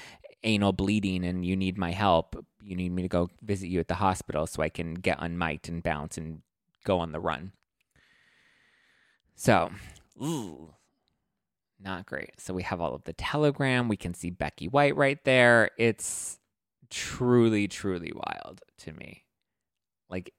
anal 0.42 0.72
bleeding 0.72 1.24
and 1.24 1.44
you 1.44 1.56
need 1.56 1.76
my 1.76 1.92
help. 1.92 2.44
You 2.62 2.76
need 2.76 2.92
me 2.92 3.02
to 3.02 3.08
go 3.08 3.30
visit 3.42 3.68
you 3.68 3.80
at 3.80 3.88
the 3.88 3.94
hospital 3.94 4.46
so 4.46 4.62
I 4.62 4.68
can 4.68 4.94
get 4.94 5.20
unmiked 5.20 5.68
and 5.68 5.82
bounce 5.82 6.16
and 6.16 6.42
go 6.84 6.98
on 6.98 7.12
the 7.12 7.20
run. 7.20 7.52
So, 9.34 9.70
ooh, 10.22 10.74
not 11.78 12.06
great. 12.06 12.40
So 12.40 12.54
we 12.54 12.62
have 12.62 12.80
all 12.80 12.94
of 12.94 13.04
the 13.04 13.12
telegram. 13.12 13.88
We 13.88 13.96
can 13.96 14.14
see 14.14 14.30
Becky 14.30 14.66
White 14.66 14.96
right 14.96 15.22
there. 15.24 15.70
It's 15.78 16.38
truly, 16.88 17.68
truly 17.68 18.12
wild 18.14 18.62
to 18.78 18.92
me. 18.92 19.24
Like 20.08 20.32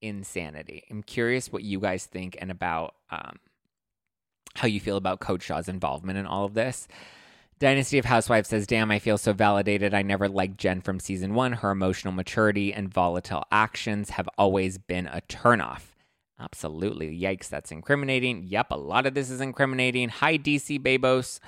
insanity. 0.00 0.84
I'm 0.90 1.02
curious 1.02 1.50
what 1.50 1.64
you 1.64 1.80
guys 1.80 2.06
think 2.06 2.36
and 2.40 2.50
about 2.50 2.94
um, 3.10 3.38
how 4.56 4.68
you 4.68 4.80
feel 4.80 4.96
about 4.96 5.20
Coach 5.20 5.42
Shah's 5.42 5.68
involvement 5.68 6.18
in 6.18 6.26
all 6.26 6.44
of 6.44 6.54
this. 6.54 6.88
Dynasty 7.58 7.96
of 7.98 8.04
Housewives 8.04 8.50
says, 8.50 8.66
Damn, 8.66 8.90
I 8.90 8.98
feel 8.98 9.16
so 9.16 9.32
validated. 9.32 9.94
I 9.94 10.02
never 10.02 10.28
liked 10.28 10.58
Jen 10.58 10.82
from 10.82 11.00
season 11.00 11.34
one. 11.34 11.52
Her 11.52 11.70
emotional 11.70 12.12
maturity 12.12 12.72
and 12.72 12.92
volatile 12.92 13.44
actions 13.50 14.10
have 14.10 14.28
always 14.36 14.76
been 14.76 15.06
a 15.06 15.22
turnoff. 15.28 15.92
Absolutely. 16.38 17.18
Yikes, 17.18 17.48
that's 17.48 17.72
incriminating. 17.72 18.44
Yep, 18.44 18.66
a 18.70 18.76
lot 18.76 19.06
of 19.06 19.14
this 19.14 19.30
is 19.30 19.40
incriminating. 19.40 20.10
Hi, 20.10 20.36
DC 20.36 20.82
Babos. 20.82 21.40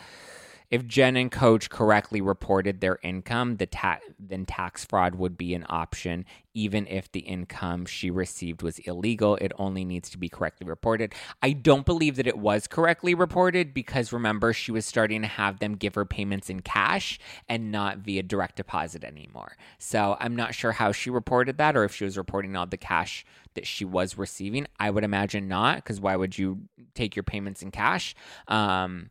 If 0.71 0.87
Jen 0.87 1.17
and 1.17 1.33
Coach 1.33 1.71
correctly 1.71 2.21
reported 2.21 2.81
their 2.81 2.99
income, 3.03 3.57
the 3.57 3.67
ta- 3.67 4.01
then 4.19 4.45
tax 4.45 4.85
fraud 4.85 5.15
would 5.15 5.39
be 5.39 5.55
an 5.55 5.65
option, 5.69 6.27
even 6.53 6.87
if 6.89 7.11
the 7.11 7.21
income 7.21 7.87
she 7.87 8.11
received 8.11 8.61
was 8.61 8.79
illegal. 8.81 9.37
It 9.37 9.53
only 9.59 9.85
needs 9.85 10.11
to 10.11 10.19
be 10.19 10.29
correctly 10.29 10.67
reported. 10.67 11.15
I 11.43 11.53
don't 11.53 11.87
believe 11.87 12.17
that 12.17 12.27
it 12.27 12.37
was 12.37 12.67
correctly 12.67 13.15
reported 13.15 13.73
because 13.73 14.13
remember, 14.13 14.53
she 14.53 14.71
was 14.71 14.85
starting 14.85 15.23
to 15.23 15.29
have 15.29 15.59
them 15.59 15.75
give 15.75 15.95
her 15.95 16.05
payments 16.05 16.51
in 16.51 16.61
cash 16.61 17.19
and 17.49 17.73
not 17.73 17.99
via 17.99 18.23
direct 18.23 18.57
deposit 18.57 19.05
anymore. 19.05 19.57
So 19.79 20.19
I'm 20.21 20.37
not 20.37 20.55
sure 20.55 20.73
how 20.73 20.93
she 20.93 21.09
reported 21.09 21.57
that 21.57 21.77
or 21.77 21.85
if 21.85 21.95
she 21.95 22.05
was 22.05 22.19
reporting 22.19 22.57
all 22.57 22.67
the 22.67 22.77
cash 22.77 23.25
that 23.55 23.67
she 23.67 23.87
was 23.87 24.19
receiving. 24.19 24.67
I 24.79 24.91
would 24.91 25.05
imagine 25.05 25.49
not, 25.49 25.77
because 25.77 25.99
why 25.99 26.15
would 26.15 26.37
you 26.37 26.69
take 26.95 27.17
your 27.17 27.23
payments 27.23 27.63
in 27.63 27.71
cash? 27.71 28.15
Um, 28.49 29.11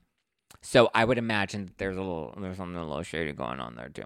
so 0.62 0.89
I 0.93 1.06
would 1.06 1.17
imagine 1.17 1.65
that 1.65 1.78
there's 1.78 1.98
a 1.98 2.02
little 2.02 2.34
there's 2.38 2.58
something 2.58 2.78
a 2.78 2.86
little 2.86 3.04
shady 3.04 3.32
going 3.34 3.60
on 3.60 3.76
there 3.76 3.89
too. 3.89 4.06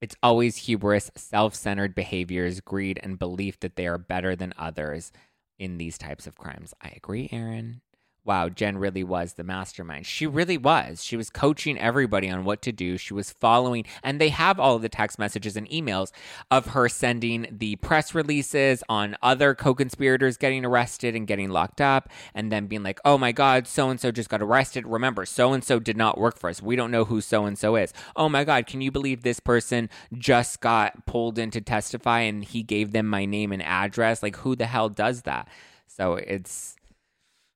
It's 0.00 0.16
always 0.22 0.56
hubris, 0.56 1.10
self-centered 1.14 1.94
behaviors, 1.94 2.60
greed, 2.60 2.98
and 3.02 3.18
belief 3.18 3.60
that 3.60 3.76
they 3.76 3.86
are 3.86 3.98
better 3.98 4.34
than 4.34 4.54
others 4.56 5.12
in 5.58 5.76
these 5.76 5.98
types 5.98 6.26
of 6.26 6.38
crimes. 6.38 6.72
I 6.80 6.92
agree, 6.96 7.28
Aaron 7.30 7.82
wow, 8.24 8.48
Jen 8.48 8.78
really 8.78 9.02
was 9.02 9.34
the 9.34 9.44
mastermind. 9.44 10.06
She 10.06 10.26
really 10.26 10.58
was. 10.58 11.02
She 11.02 11.16
was 11.16 11.30
coaching 11.30 11.78
everybody 11.78 12.28
on 12.30 12.44
what 12.44 12.62
to 12.62 12.72
do. 12.72 12.96
She 12.96 13.14
was 13.14 13.30
following, 13.30 13.84
and 14.02 14.20
they 14.20 14.28
have 14.28 14.60
all 14.60 14.76
of 14.76 14.82
the 14.82 14.88
text 14.88 15.18
messages 15.18 15.56
and 15.56 15.68
emails 15.68 16.12
of 16.50 16.68
her 16.68 16.88
sending 16.88 17.46
the 17.50 17.76
press 17.76 18.14
releases 18.14 18.82
on 18.88 19.16
other 19.22 19.54
co 19.54 19.74
conspirators 19.74 20.36
getting 20.36 20.64
arrested 20.64 21.16
and 21.16 21.26
getting 21.26 21.50
locked 21.50 21.80
up, 21.80 22.08
and 22.34 22.52
then 22.52 22.66
being 22.66 22.82
like, 22.82 23.00
oh 23.04 23.18
my 23.18 23.32
God, 23.32 23.66
so 23.66 23.90
and 23.90 24.00
so 24.00 24.10
just 24.10 24.28
got 24.28 24.42
arrested. 24.42 24.86
Remember, 24.86 25.24
so 25.24 25.52
and 25.52 25.64
so 25.64 25.78
did 25.78 25.96
not 25.96 26.18
work 26.18 26.38
for 26.38 26.50
us. 26.50 26.62
We 26.62 26.76
don't 26.76 26.90
know 26.90 27.04
who 27.04 27.20
so 27.20 27.46
and 27.46 27.58
so 27.58 27.76
is. 27.76 27.92
Oh 28.16 28.28
my 28.28 28.44
God, 28.44 28.66
can 28.66 28.80
you 28.80 28.90
believe 28.90 29.22
this 29.22 29.40
person 29.40 29.88
just 30.16 30.60
got 30.60 31.06
pulled 31.06 31.38
in 31.38 31.50
to 31.52 31.60
testify 31.60 32.20
and 32.20 32.44
he 32.44 32.62
gave 32.62 32.92
them 32.92 33.06
my 33.06 33.24
name 33.24 33.52
and 33.52 33.62
address? 33.62 34.22
Like, 34.22 34.36
who 34.36 34.54
the 34.56 34.66
hell 34.66 34.88
does 34.88 35.22
that? 35.22 35.48
So 35.86 36.14
it's 36.14 36.76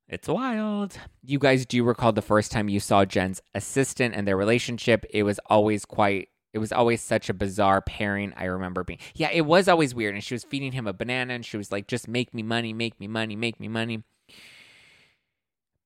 it's 0.09 0.29
wild. 0.29 0.99
You 1.23 1.39
guys 1.39 1.65
do 1.67 1.83
recall 1.83 2.13
the 2.13 2.23
first 2.23 2.53
time 2.53 2.69
you 2.69 2.81
saw 2.81 3.05
Jen's 3.05 3.41
assistant 3.55 4.15
and 4.15 4.27
their 4.29 4.37
relationship. 4.37 5.05
It 5.11 5.23
was 5.23 5.41
always 5.47 5.85
quite 5.85 6.29
it 6.53 6.59
was 6.59 6.73
always 6.73 7.03
such 7.03 7.29
a 7.29 7.35
bizarre 7.35 7.81
pairing. 7.81 8.33
I 8.37 8.45
remember 8.45 8.85
being, 8.85 9.01
yeah, 9.17 9.31
it 9.33 9.41
was 9.41 9.67
always 9.67 9.93
weird. 9.93 10.15
And 10.15 10.23
she 10.23 10.35
was 10.35 10.45
feeding 10.45 10.71
him 10.71 10.87
a 10.87 10.93
banana 10.93 11.35
and 11.35 11.45
she 11.45 11.57
was 11.57 11.73
like, 11.73 11.89
just 11.89 12.07
make 12.07 12.33
me 12.33 12.45
money, 12.45 12.73
make 12.73 13.01
me 13.01 13.09
money, 13.09 13.35
make 13.35 13.59
me 13.59 13.67
money. 13.67 14.05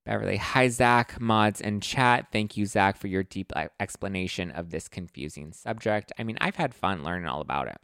Beverly, 0.04 0.36
hi, 0.36 0.68
Zack, 0.68 1.18
mods, 1.20 1.62
and 1.62 1.82
chat. 1.82 2.26
Thank 2.32 2.58
you, 2.58 2.66
Zack, 2.66 2.98
for 2.98 3.08
your 3.08 3.22
deep 3.22 3.52
explanation 3.80 4.50
of 4.50 4.68
this 4.68 4.88
confusing 4.88 5.52
subject. 5.52 6.12
I 6.18 6.24
mean, 6.24 6.36
I've 6.40 6.56
had 6.56 6.74
fun 6.74 7.02
learning 7.02 7.26
all 7.26 7.40
about 7.40 7.68
it. 7.68 7.78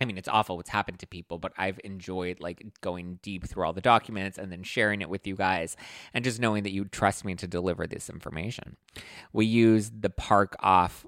I 0.00 0.04
mean, 0.06 0.18
it's 0.18 0.28
awful 0.28 0.56
what's 0.56 0.70
happened 0.70 0.98
to 1.00 1.06
people, 1.06 1.38
but 1.38 1.52
I've 1.56 1.78
enjoyed 1.84 2.40
like 2.40 2.64
going 2.80 3.20
deep 3.22 3.46
through 3.46 3.64
all 3.64 3.72
the 3.72 3.80
documents 3.80 4.38
and 4.38 4.50
then 4.50 4.64
sharing 4.64 5.00
it 5.00 5.08
with 5.08 5.26
you 5.26 5.36
guys 5.36 5.76
and 6.12 6.24
just 6.24 6.40
knowing 6.40 6.64
that 6.64 6.72
you 6.72 6.84
trust 6.84 7.24
me 7.24 7.34
to 7.36 7.46
deliver 7.46 7.86
this 7.86 8.10
information. 8.10 8.76
We 9.32 9.46
used 9.46 10.02
the 10.02 10.10
park 10.10 10.56
off 10.58 11.06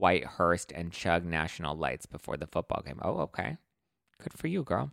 Whitehurst 0.00 0.72
and 0.74 0.92
Chug 0.92 1.24
National 1.24 1.76
Lights 1.76 2.06
before 2.06 2.36
the 2.36 2.46
football 2.48 2.82
game. 2.84 2.98
Oh, 3.02 3.18
okay. 3.20 3.58
Good 4.22 4.32
for 4.34 4.48
you, 4.48 4.64
girl. 4.64 4.90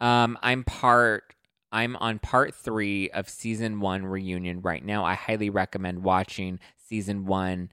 Um, 0.00 0.38
I'm 0.42 0.64
part 0.64 1.34
I'm 1.72 1.96
on 1.96 2.20
part 2.20 2.54
three 2.54 3.10
of 3.10 3.28
season 3.28 3.80
one 3.80 4.06
reunion 4.06 4.60
right 4.60 4.84
now. 4.84 5.04
I 5.04 5.14
highly 5.14 5.50
recommend 5.50 6.04
watching 6.04 6.60
season 6.88 7.26
one 7.26 7.70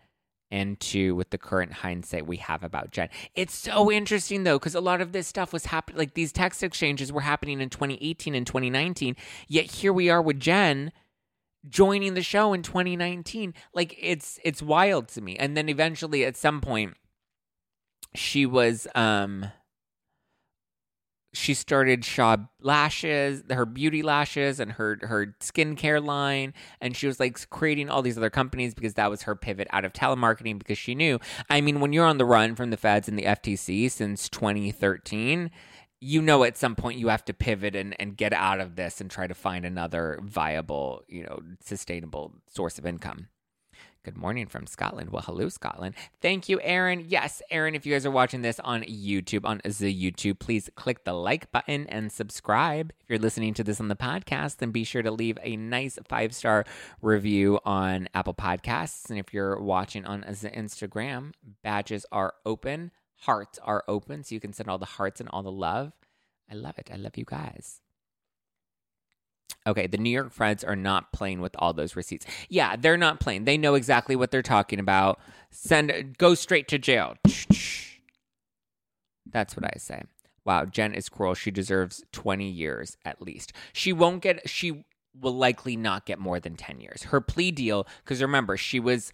and 0.51 0.79
two 0.79 1.15
with 1.15 1.29
the 1.29 1.37
current 1.37 1.73
hindsight 1.73 2.27
we 2.27 2.37
have 2.37 2.63
about 2.63 2.91
Jen. 2.91 3.09
It's 3.35 3.55
so 3.55 3.91
interesting 3.91 4.43
though, 4.43 4.59
because 4.59 4.75
a 4.75 4.81
lot 4.81 5.01
of 5.01 5.11
this 5.11 5.27
stuff 5.27 5.53
was 5.53 5.65
happening, 5.65 5.97
like 5.97 6.13
these 6.13 6.31
text 6.31 6.61
exchanges 6.61 7.11
were 7.11 7.21
happening 7.21 7.61
in 7.61 7.69
2018 7.69 8.35
and 8.35 8.45
2019. 8.45 9.15
Yet 9.47 9.65
here 9.65 9.93
we 9.93 10.09
are 10.09 10.21
with 10.21 10.39
Jen 10.39 10.91
joining 11.67 12.13
the 12.13 12.23
show 12.23 12.53
in 12.53 12.63
2019. 12.63 13.53
Like 13.73 13.95
it's 13.99 14.39
it's 14.43 14.61
wild 14.61 15.07
to 15.09 15.21
me. 15.21 15.35
And 15.37 15.55
then 15.55 15.69
eventually 15.69 16.25
at 16.25 16.35
some 16.35 16.61
point 16.61 16.95
she 18.13 18.45
was 18.45 18.87
um 18.95 19.45
she 21.33 21.53
started 21.53 22.03
Shah 22.03 22.37
lashes, 22.61 23.43
her 23.49 23.65
beauty 23.65 24.01
lashes 24.01 24.59
and 24.59 24.73
her 24.73 24.99
her 25.03 25.35
skincare 25.39 26.03
line, 26.03 26.53
and 26.81 26.95
she 26.95 27.07
was 27.07 27.19
like 27.19 27.49
creating 27.49 27.89
all 27.89 28.01
these 28.01 28.17
other 28.17 28.29
companies 28.29 28.73
because 28.73 28.95
that 28.95 29.09
was 29.09 29.23
her 29.23 29.35
pivot 29.35 29.67
out 29.71 29.85
of 29.85 29.93
telemarketing 29.93 30.59
because 30.59 30.77
she 30.77 30.93
knew. 30.93 31.19
I 31.49 31.61
mean, 31.61 31.79
when 31.79 31.93
you're 31.93 32.05
on 32.05 32.17
the 32.17 32.25
run 32.25 32.55
from 32.55 32.69
the 32.69 32.77
feds 32.77 33.07
and 33.07 33.17
the 33.17 33.23
FTC 33.23 33.89
since 33.89 34.27
2013, 34.29 35.51
you 36.01 36.21
know 36.21 36.43
at 36.43 36.57
some 36.57 36.75
point 36.75 36.99
you 36.99 37.07
have 37.07 37.23
to 37.25 37.33
pivot 37.33 37.75
and, 37.75 37.95
and 37.99 38.17
get 38.17 38.33
out 38.33 38.59
of 38.59 38.75
this 38.75 38.99
and 38.99 39.09
try 39.09 39.27
to 39.27 39.35
find 39.35 39.65
another 39.65 40.19
viable, 40.23 41.03
you 41.07 41.23
know, 41.23 41.39
sustainable 41.63 42.33
source 42.47 42.77
of 42.77 42.85
income. 42.85 43.27
Good 44.03 44.17
morning 44.17 44.47
from 44.47 44.65
Scotland. 44.65 45.11
Well, 45.11 45.21
hello, 45.21 45.47
Scotland. 45.49 45.93
Thank 46.23 46.49
you, 46.49 46.59
Aaron. 46.61 47.05
Yes, 47.07 47.39
Aaron, 47.51 47.75
if 47.75 47.85
you 47.85 47.93
guys 47.93 48.03
are 48.03 48.09
watching 48.09 48.41
this 48.41 48.59
on 48.61 48.81
YouTube, 48.81 49.45
on 49.45 49.61
the 49.63 50.11
YouTube, 50.11 50.39
please 50.39 50.71
click 50.75 51.03
the 51.03 51.13
like 51.13 51.51
button 51.51 51.85
and 51.85 52.11
subscribe. 52.11 52.93
If 52.99 53.09
you're 53.09 53.19
listening 53.19 53.53
to 53.53 53.63
this 53.63 53.79
on 53.79 53.89
the 53.89 53.95
podcast, 53.95 54.57
then 54.57 54.71
be 54.71 54.83
sure 54.85 55.03
to 55.03 55.11
leave 55.11 55.37
a 55.43 55.55
nice 55.55 55.99
five 56.09 56.33
star 56.33 56.65
review 57.03 57.59
on 57.63 58.09
Apple 58.15 58.33
Podcasts. 58.33 59.07
And 59.07 59.19
if 59.19 59.35
you're 59.35 59.61
watching 59.61 60.03
on 60.07 60.21
the 60.21 60.49
Instagram, 60.49 61.33
badges 61.61 62.03
are 62.11 62.33
open, 62.43 62.89
hearts 63.19 63.59
are 63.63 63.83
open, 63.87 64.23
so 64.23 64.33
you 64.33 64.41
can 64.41 64.51
send 64.51 64.67
all 64.67 64.79
the 64.79 64.85
hearts 64.85 65.19
and 65.19 65.29
all 65.29 65.43
the 65.43 65.51
love. 65.51 65.93
I 66.49 66.55
love 66.55 66.79
it. 66.79 66.89
I 66.91 66.95
love 66.95 67.17
you 67.17 67.25
guys. 67.25 67.81
Okay, 69.67 69.87
the 69.87 69.97
New 69.97 70.09
York 70.09 70.31
Feds 70.31 70.63
are 70.63 70.75
not 70.75 71.11
playing 71.13 71.39
with 71.39 71.55
all 71.59 71.73
those 71.73 71.95
receipts. 71.95 72.25
Yeah, 72.49 72.75
they're 72.75 72.97
not 72.97 73.19
playing. 73.19 73.45
They 73.45 73.57
know 73.57 73.75
exactly 73.75 74.15
what 74.15 74.31
they're 74.31 74.41
talking 74.41 74.79
about. 74.79 75.19
Send 75.51 76.17
go 76.17 76.33
straight 76.33 76.67
to 76.69 76.79
jail. 76.79 77.15
That's 79.31 79.55
what 79.55 79.65
I 79.65 79.77
say. 79.77 80.03
Wow, 80.43 80.65
Jen 80.65 80.93
is 80.93 81.09
cruel. 81.09 81.35
She 81.35 81.51
deserves 81.51 82.03
20 82.11 82.49
years 82.49 82.97
at 83.05 83.21
least. 83.21 83.53
She 83.73 83.93
won't 83.93 84.23
get 84.23 84.49
she 84.49 84.83
will 85.19 85.35
likely 85.35 85.75
not 85.75 86.05
get 86.05 86.19
more 86.19 86.39
than 86.39 86.55
10 86.55 86.79
years. 86.79 87.03
Her 87.03 87.21
plea 87.21 87.51
deal, 87.51 87.85
because 88.03 88.21
remember, 88.21 88.57
she 88.57 88.79
was 88.79 89.11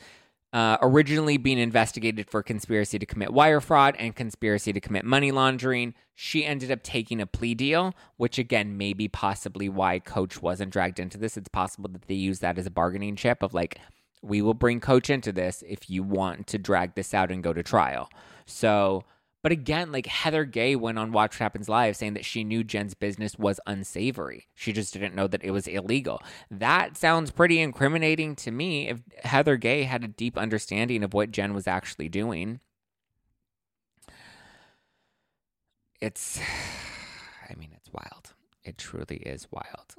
uh, 0.53 0.77
originally 0.81 1.37
being 1.37 1.57
investigated 1.57 2.29
for 2.29 2.41
conspiracy 2.41 2.97
to 2.97 3.05
commit 3.05 3.33
wire 3.33 3.59
fraud 3.59 3.95
and 3.99 4.15
conspiracy 4.15 4.71
to 4.73 4.79
commit 4.79 5.05
money 5.05 5.31
laundering. 5.31 5.93
She 6.15 6.45
ended 6.45 6.71
up 6.71 6.83
taking 6.83 7.21
a 7.21 7.27
plea 7.27 7.53
deal, 7.53 7.93
which 8.15 8.39
again, 8.39 8.77
maybe 8.77 9.07
possibly 9.07 9.69
why 9.69 9.99
Coach 9.99 10.41
wasn't 10.41 10.71
dragged 10.71 10.99
into 10.99 11.17
this. 11.17 11.37
It's 11.37 11.49
possible 11.49 11.89
that 11.91 12.07
they 12.07 12.15
use 12.15 12.39
that 12.39 12.57
as 12.57 12.65
a 12.65 12.71
bargaining 12.71 13.15
chip 13.15 13.43
of 13.43 13.53
like, 13.53 13.79
we 14.21 14.41
will 14.41 14.53
bring 14.53 14.79
Coach 14.79 15.09
into 15.09 15.31
this 15.31 15.63
if 15.67 15.89
you 15.89 16.01
want 16.01 16.47
to 16.47 16.57
drag 16.57 16.95
this 16.95 17.13
out 17.13 17.31
and 17.31 17.43
go 17.43 17.53
to 17.53 17.61
trial. 17.61 18.09
So, 18.45 19.03
but 19.43 19.51
again, 19.51 19.91
like 19.91 20.07
Heather 20.07 20.45
Gay 20.45 20.75
went 20.75 20.97
on 20.97 21.11
Watch 21.11 21.35
What 21.35 21.39
Happens 21.39 21.69
Live 21.69 21.95
saying 21.95 22.15
that 22.15 22.25
she 22.25 22.43
knew 22.43 22.63
Jen's 22.63 22.93
business 22.93 23.37
was 23.37 23.59
unsavory. 23.67 24.47
She 24.55 24.73
just 24.73 24.93
didn't 24.93 25.15
know 25.15 25.27
that 25.27 25.43
it 25.43 25.51
was 25.51 25.67
illegal. 25.67 26.21
That 26.49 26.97
sounds 26.97 27.31
pretty 27.31 27.59
incriminating 27.59 28.35
to 28.37 28.51
me 28.51 28.89
if 28.89 29.01
Heather 29.23 29.57
Gay 29.57 29.83
had 29.83 30.03
a 30.03 30.07
deep 30.07 30.37
understanding 30.37 31.03
of 31.03 31.13
what 31.13 31.31
Jen 31.31 31.53
was 31.53 31.67
actually 31.67 32.09
doing. 32.09 32.59
It's, 36.01 36.39
I 37.49 37.55
mean, 37.55 37.69
it's 37.75 37.91
wild. 37.91 38.33
It 38.63 38.77
truly 38.77 39.17
is 39.17 39.47
wild. 39.51 39.95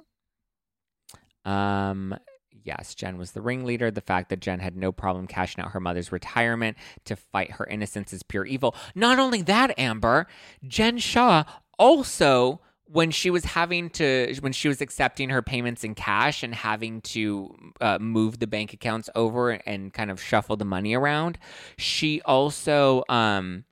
Um, 1.45 2.15
yes, 2.63 2.95
Jen 2.95 3.17
was 3.17 3.31
the 3.31 3.41
ringleader. 3.41 3.91
The 3.91 4.01
fact 4.01 4.29
that 4.29 4.39
Jen 4.39 4.59
had 4.59 4.75
no 4.75 4.91
problem 4.91 5.27
cashing 5.27 5.63
out 5.63 5.71
her 5.71 5.79
mother's 5.79 6.11
retirement 6.11 6.77
to 7.05 7.15
fight 7.15 7.51
her 7.51 7.65
innocence 7.65 8.13
is 8.13 8.23
pure 8.23 8.45
evil. 8.45 8.75
Not 8.95 9.19
only 9.19 9.41
that, 9.43 9.77
Amber, 9.77 10.27
Jen 10.67 10.97
Shah 10.97 11.43
also 11.77 12.61
when 12.91 13.11
she 13.11 13.29
was 13.29 13.45
having 13.45 13.89
to 13.91 14.35
when 14.41 14.51
she 14.51 14.67
was 14.67 14.81
accepting 14.81 15.29
her 15.29 15.41
payments 15.41 15.83
in 15.83 15.93
cash 15.93 16.41
and 16.41 16.55
having 16.55 17.01
to 17.01 17.55
uh, 17.81 17.99
move 17.99 18.39
the 18.39 18.47
bank 18.47 18.73
accounts 18.73 19.09
over 19.15 19.51
and 19.51 19.93
kind 19.93 20.09
of 20.09 20.19
shuffle 20.19 20.57
the 20.57 20.65
money 20.65 20.95
around 20.95 21.37
she 21.77 22.19
also 22.23 23.03
um 23.07 23.63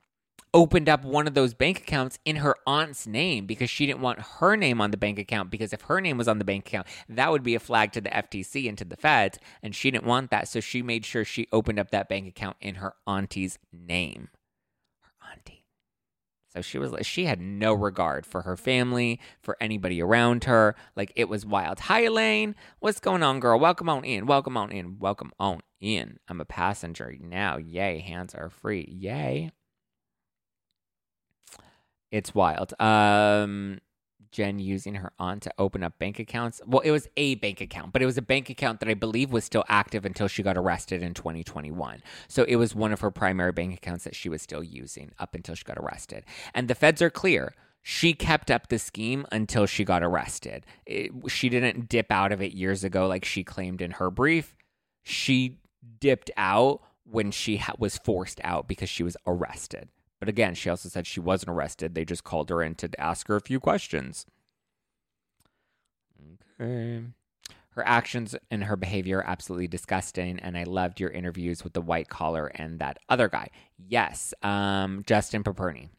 opened 0.54 0.88
up 0.88 1.04
one 1.04 1.26
of 1.26 1.34
those 1.34 1.54
bank 1.54 1.78
accounts 1.78 2.18
in 2.24 2.36
her 2.36 2.56
aunt's 2.66 3.06
name 3.06 3.46
because 3.46 3.70
she 3.70 3.86
didn't 3.86 4.00
want 4.00 4.20
her 4.20 4.56
name 4.56 4.80
on 4.80 4.90
the 4.90 4.96
bank 4.96 5.18
account 5.18 5.50
because 5.50 5.72
if 5.72 5.82
her 5.82 6.00
name 6.00 6.16
was 6.16 6.28
on 6.28 6.38
the 6.38 6.44
bank 6.44 6.66
account 6.66 6.86
that 7.08 7.30
would 7.30 7.42
be 7.42 7.54
a 7.54 7.60
flag 7.60 7.92
to 7.92 8.00
the 8.00 8.10
FTC 8.10 8.68
and 8.68 8.78
to 8.78 8.84
the 8.84 8.96
feds 8.96 9.38
and 9.62 9.74
she 9.74 9.90
didn't 9.90 10.04
want 10.04 10.30
that. 10.30 10.48
So 10.48 10.60
she 10.60 10.82
made 10.82 11.04
sure 11.04 11.24
she 11.24 11.48
opened 11.52 11.78
up 11.78 11.90
that 11.90 12.08
bank 12.08 12.26
account 12.26 12.56
in 12.60 12.76
her 12.76 12.94
auntie's 13.06 13.58
name. 13.72 14.28
Her 15.00 15.32
auntie. 15.32 15.64
So 16.48 16.62
she 16.62 16.78
was 16.78 16.92
like 16.92 17.04
she 17.04 17.26
had 17.26 17.40
no 17.40 17.74
regard 17.74 18.24
for 18.24 18.42
her 18.42 18.56
family 18.56 19.20
for 19.40 19.56
anybody 19.60 20.00
around 20.00 20.44
her. 20.44 20.74
Like 20.96 21.12
it 21.14 21.28
was 21.28 21.44
wild. 21.44 21.80
Hi 21.80 22.04
Elaine. 22.04 22.54
What's 22.80 23.00
going 23.00 23.22
on 23.22 23.40
girl? 23.40 23.58
Welcome 23.58 23.88
on 23.88 24.04
in. 24.04 24.26
Welcome 24.26 24.56
on 24.56 24.72
in. 24.72 24.98
Welcome 24.98 25.32
on 25.38 25.60
in. 25.80 26.18
I'm 26.28 26.40
a 26.40 26.44
passenger 26.46 27.14
now. 27.20 27.58
Yay. 27.58 28.00
Hands 28.00 28.34
are 28.34 28.50
free. 28.50 28.88
Yay 28.90 29.52
it's 32.10 32.34
wild. 32.34 32.74
Um, 32.80 33.80
Jen 34.30 34.58
using 34.58 34.96
her 34.96 35.12
aunt 35.18 35.42
to 35.42 35.52
open 35.58 35.82
up 35.82 35.98
bank 35.98 36.18
accounts. 36.18 36.60
Well, 36.66 36.80
it 36.80 36.90
was 36.90 37.08
a 37.16 37.36
bank 37.36 37.60
account, 37.60 37.92
but 37.92 38.02
it 38.02 38.06
was 38.06 38.18
a 38.18 38.22
bank 38.22 38.50
account 38.50 38.80
that 38.80 38.88
I 38.88 38.94
believe 38.94 39.32
was 39.32 39.44
still 39.44 39.64
active 39.68 40.04
until 40.04 40.28
she 40.28 40.42
got 40.42 40.56
arrested 40.56 41.02
in 41.02 41.14
2021. 41.14 42.02
So 42.28 42.44
it 42.44 42.56
was 42.56 42.74
one 42.74 42.92
of 42.92 43.00
her 43.00 43.10
primary 43.10 43.52
bank 43.52 43.74
accounts 43.74 44.04
that 44.04 44.14
she 44.14 44.28
was 44.28 44.42
still 44.42 44.62
using 44.62 45.12
up 45.18 45.34
until 45.34 45.54
she 45.54 45.64
got 45.64 45.78
arrested. 45.78 46.24
And 46.54 46.68
the 46.68 46.74
feds 46.74 47.00
are 47.02 47.10
clear. 47.10 47.54
She 47.82 48.12
kept 48.12 48.50
up 48.50 48.68
the 48.68 48.78
scheme 48.78 49.24
until 49.32 49.64
she 49.64 49.84
got 49.84 50.02
arrested. 50.02 50.66
It, 50.84 51.10
she 51.28 51.48
didn't 51.48 51.88
dip 51.88 52.10
out 52.10 52.32
of 52.32 52.42
it 52.42 52.52
years 52.52 52.84
ago 52.84 53.06
like 53.06 53.24
she 53.24 53.44
claimed 53.44 53.80
in 53.80 53.92
her 53.92 54.10
brief. 54.10 54.56
She 55.02 55.58
dipped 56.00 56.30
out 56.36 56.82
when 57.04 57.30
she 57.30 57.56
ha- 57.56 57.74
was 57.78 57.96
forced 57.96 58.40
out 58.44 58.68
because 58.68 58.90
she 58.90 59.02
was 59.02 59.16
arrested. 59.26 59.88
But 60.20 60.28
again, 60.28 60.54
she 60.54 60.68
also 60.68 60.88
said 60.88 61.06
she 61.06 61.20
wasn't 61.20 61.50
arrested. 61.50 61.94
They 61.94 62.04
just 62.04 62.24
called 62.24 62.50
her 62.50 62.62
in 62.62 62.74
to 62.76 62.90
ask 63.00 63.28
her 63.28 63.36
a 63.36 63.40
few 63.40 63.60
questions. 63.60 64.26
Okay. 66.60 67.04
Her 67.70 67.86
actions 67.86 68.34
and 68.50 68.64
her 68.64 68.76
behavior 68.76 69.18
are 69.18 69.26
absolutely 69.26 69.68
disgusting, 69.68 70.40
and 70.40 70.58
I 70.58 70.64
loved 70.64 70.98
your 70.98 71.10
interviews 71.10 71.62
with 71.62 71.74
the 71.74 71.80
white 71.80 72.08
collar 72.08 72.48
and 72.48 72.80
that 72.80 72.98
other 73.08 73.28
guy. 73.28 73.50
Yes, 73.76 74.34
um, 74.42 75.04
Justin 75.06 75.44
Paperny. 75.44 75.90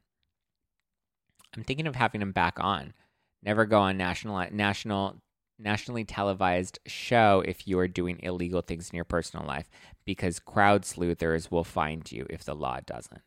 I'm 1.55 1.63
thinking 1.63 1.87
of 1.87 1.95
having 1.95 2.21
him 2.21 2.33
back 2.33 2.59
on. 2.59 2.93
Never 3.41 3.65
go 3.65 3.79
on 3.79 3.95
national 3.95 4.45
national 4.51 5.21
nationally 5.57 6.03
televised 6.03 6.79
show 6.85 7.43
if 7.45 7.67
you 7.67 7.79
are 7.79 7.87
doing 7.87 8.19
illegal 8.23 8.61
things 8.61 8.89
in 8.89 8.95
your 8.95 9.05
personal 9.05 9.45
life 9.45 9.69
because 10.05 10.39
crowd 10.39 10.85
sleuthers 10.85 11.51
will 11.51 11.63
find 11.63 12.11
you 12.11 12.25
if 12.29 12.43
the 12.43 12.55
law 12.55 12.79
doesn't. 12.85 13.21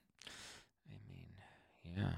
Yeah. 1.96 2.12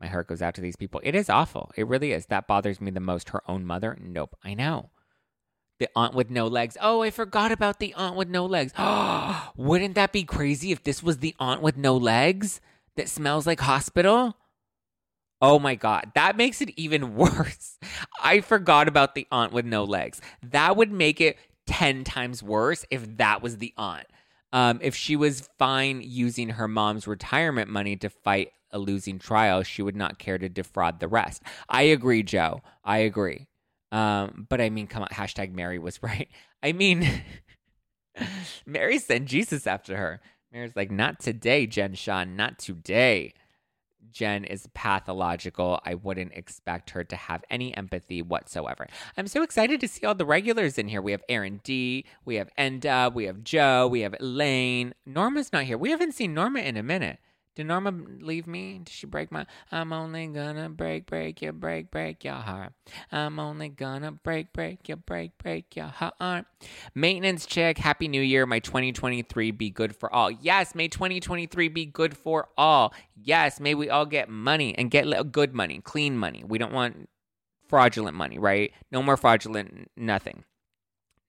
My 0.00 0.06
heart 0.06 0.28
goes 0.28 0.42
out 0.42 0.54
to 0.54 0.60
these 0.60 0.76
people. 0.76 1.00
It 1.02 1.14
is 1.14 1.28
awful. 1.28 1.72
It 1.76 1.86
really 1.86 2.12
is. 2.12 2.26
That 2.26 2.46
bothers 2.46 2.80
me 2.80 2.90
the 2.90 3.00
most. 3.00 3.30
Her 3.30 3.42
own 3.48 3.64
mother? 3.64 3.96
Nope. 4.00 4.36
I 4.44 4.54
know. 4.54 4.90
The 5.80 5.88
aunt 5.96 6.14
with 6.14 6.30
no 6.30 6.46
legs. 6.46 6.76
Oh, 6.80 7.02
I 7.02 7.10
forgot 7.10 7.52
about 7.52 7.80
the 7.80 7.94
aunt 7.94 8.16
with 8.16 8.28
no 8.28 8.46
legs. 8.46 8.72
Wouldn't 9.56 9.94
that 9.96 10.12
be 10.12 10.24
crazy 10.24 10.72
if 10.72 10.82
this 10.82 11.02
was 11.02 11.18
the 11.18 11.34
aunt 11.38 11.62
with 11.62 11.76
no 11.76 11.96
legs 11.96 12.60
that 12.96 13.08
smells 13.08 13.46
like 13.46 13.60
hospital? 13.60 14.36
Oh 15.40 15.58
my 15.58 15.74
God. 15.74 16.12
That 16.14 16.36
makes 16.36 16.60
it 16.60 16.70
even 16.76 17.14
worse. 17.16 17.78
I 18.22 18.40
forgot 18.40 18.88
about 18.88 19.14
the 19.14 19.26
aunt 19.30 19.52
with 19.52 19.64
no 19.64 19.84
legs. 19.84 20.20
That 20.42 20.76
would 20.76 20.92
make 20.92 21.20
it 21.20 21.38
10 21.66 22.04
times 22.04 22.42
worse 22.42 22.84
if 22.90 23.18
that 23.18 23.42
was 23.42 23.58
the 23.58 23.74
aunt. 23.76 24.06
Um, 24.52 24.78
if 24.82 24.94
she 24.94 25.14
was 25.14 25.48
fine 25.58 26.00
using 26.02 26.50
her 26.50 26.66
mom's 26.66 27.06
retirement 27.06 27.68
money 27.68 27.96
to 27.96 28.08
fight 28.08 28.52
a 28.70 28.78
losing 28.78 29.18
trial, 29.18 29.62
she 29.62 29.82
would 29.82 29.96
not 29.96 30.18
care 30.18 30.38
to 30.38 30.48
defraud 30.48 31.00
the 31.00 31.08
rest. 31.08 31.42
I 31.68 31.82
agree, 31.82 32.22
Joe. 32.22 32.62
I 32.84 32.98
agree. 32.98 33.48
Um, 33.90 34.46
but 34.48 34.60
I 34.60 34.70
mean, 34.70 34.86
come 34.86 35.02
on, 35.02 35.08
hashtag 35.08 35.52
Mary 35.52 35.78
was 35.78 36.02
right. 36.02 36.28
I 36.62 36.72
mean, 36.72 37.08
Mary 38.66 38.98
sent 38.98 39.26
Jesus 39.26 39.66
after 39.66 39.96
her. 39.96 40.20
Mary's 40.52 40.76
like, 40.76 40.90
not 40.90 41.20
today, 41.20 41.66
Jen 41.66 41.94
Sean, 41.94 42.34
not 42.34 42.58
today. 42.58 43.34
Jen 44.10 44.44
is 44.44 44.66
pathological. 44.74 45.80
I 45.84 45.94
wouldn't 45.94 46.32
expect 46.32 46.90
her 46.90 47.04
to 47.04 47.16
have 47.16 47.44
any 47.50 47.76
empathy 47.76 48.22
whatsoever. 48.22 48.88
I'm 49.16 49.26
so 49.26 49.42
excited 49.42 49.80
to 49.80 49.88
see 49.88 50.06
all 50.06 50.14
the 50.14 50.24
regulars 50.24 50.78
in 50.78 50.88
here. 50.88 51.02
We 51.02 51.12
have 51.12 51.22
Aaron 51.28 51.60
D, 51.62 52.06
we 52.24 52.36
have 52.36 52.48
Enda, 52.58 53.12
we 53.12 53.24
have 53.24 53.44
Joe, 53.44 53.86
we 53.86 54.00
have 54.00 54.14
Elaine. 54.18 54.94
Norma's 55.04 55.52
not 55.52 55.64
here. 55.64 55.76
We 55.76 55.90
haven't 55.90 56.14
seen 56.14 56.34
Norma 56.34 56.60
in 56.60 56.76
a 56.76 56.82
minute. 56.82 57.18
Did 57.58 57.66
Norma 57.66 57.90
leave 58.20 58.46
me? 58.46 58.78
Did 58.84 58.88
she 58.88 59.08
break 59.08 59.32
my? 59.32 59.44
I'm 59.72 59.92
only 59.92 60.28
gonna 60.28 60.68
break, 60.70 61.06
break 61.06 61.42
your, 61.42 61.52
break, 61.52 61.90
break 61.90 62.22
your 62.22 62.34
heart. 62.34 62.72
I'm 63.10 63.40
only 63.40 63.68
gonna 63.68 64.12
break, 64.12 64.52
break 64.52 64.86
your, 64.86 64.96
break, 64.96 65.36
break 65.38 65.74
your 65.74 65.86
heart. 65.86 66.46
Maintenance 66.94 67.46
check. 67.46 67.78
Happy 67.78 68.06
New 68.06 68.22
Year. 68.22 68.46
My 68.46 68.60
2023 68.60 69.50
be 69.50 69.70
good 69.70 69.96
for 69.96 70.14
all. 70.14 70.30
Yes, 70.30 70.76
may 70.76 70.86
2023 70.86 71.66
be 71.66 71.84
good 71.84 72.16
for 72.16 72.46
all. 72.56 72.94
Yes, 73.16 73.58
may 73.58 73.74
we 73.74 73.90
all 73.90 74.06
get 74.06 74.28
money 74.28 74.78
and 74.78 74.88
get 74.88 75.32
good 75.32 75.52
money, 75.52 75.80
clean 75.80 76.16
money. 76.16 76.44
We 76.46 76.58
don't 76.58 76.72
want 76.72 77.08
fraudulent 77.66 78.16
money, 78.16 78.38
right? 78.38 78.72
No 78.92 79.02
more 79.02 79.16
fraudulent 79.16 79.90
nothing. 79.96 80.44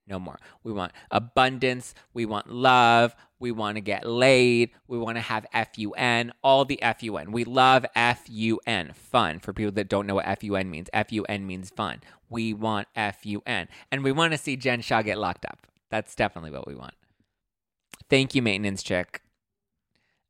No 0.10 0.20
more. 0.20 0.40
We 0.64 0.72
want 0.74 0.92
abundance. 1.12 1.94
We 2.14 2.26
want 2.26 2.52
love. 2.52 3.16
We 3.40 3.52
want 3.52 3.76
to 3.76 3.82
get 3.82 4.06
laid. 4.06 4.72
We 4.88 4.98
want 4.98 5.18
to 5.18 5.22
have 5.22 5.46
FUN, 5.54 6.34
all 6.44 6.66
the 6.66 6.80
FUN. 6.82 7.32
We 7.32 7.46
love 7.46 7.86
FUN, 7.96 8.92
fun. 8.94 9.40
For 9.40 9.54
people 9.54 9.72
that 9.74 9.88
don't 9.88 10.08
know 10.08 10.16
what 10.16 10.40
FUN 10.40 10.70
means, 10.70 10.90
FUN 10.94 11.48
means 11.48 11.70
fun. 11.70 12.02
We 12.30 12.54
want 12.54 12.88
FUN. 12.96 13.68
And 13.92 14.04
we 14.04 14.12
want 14.12 14.34
to 14.34 14.38
see 14.38 14.58
Jen 14.58 14.82
Shah 14.82 15.04
get 15.04 15.18
locked 15.18 15.46
up. 15.46 15.68
That's 15.90 16.16
definitely 16.16 16.52
what 16.52 16.68
we 16.68 16.76
want. 16.76 16.94
Thank 18.10 18.36
you, 18.36 18.42
maintenance 18.42 18.84
chick. 18.84 19.22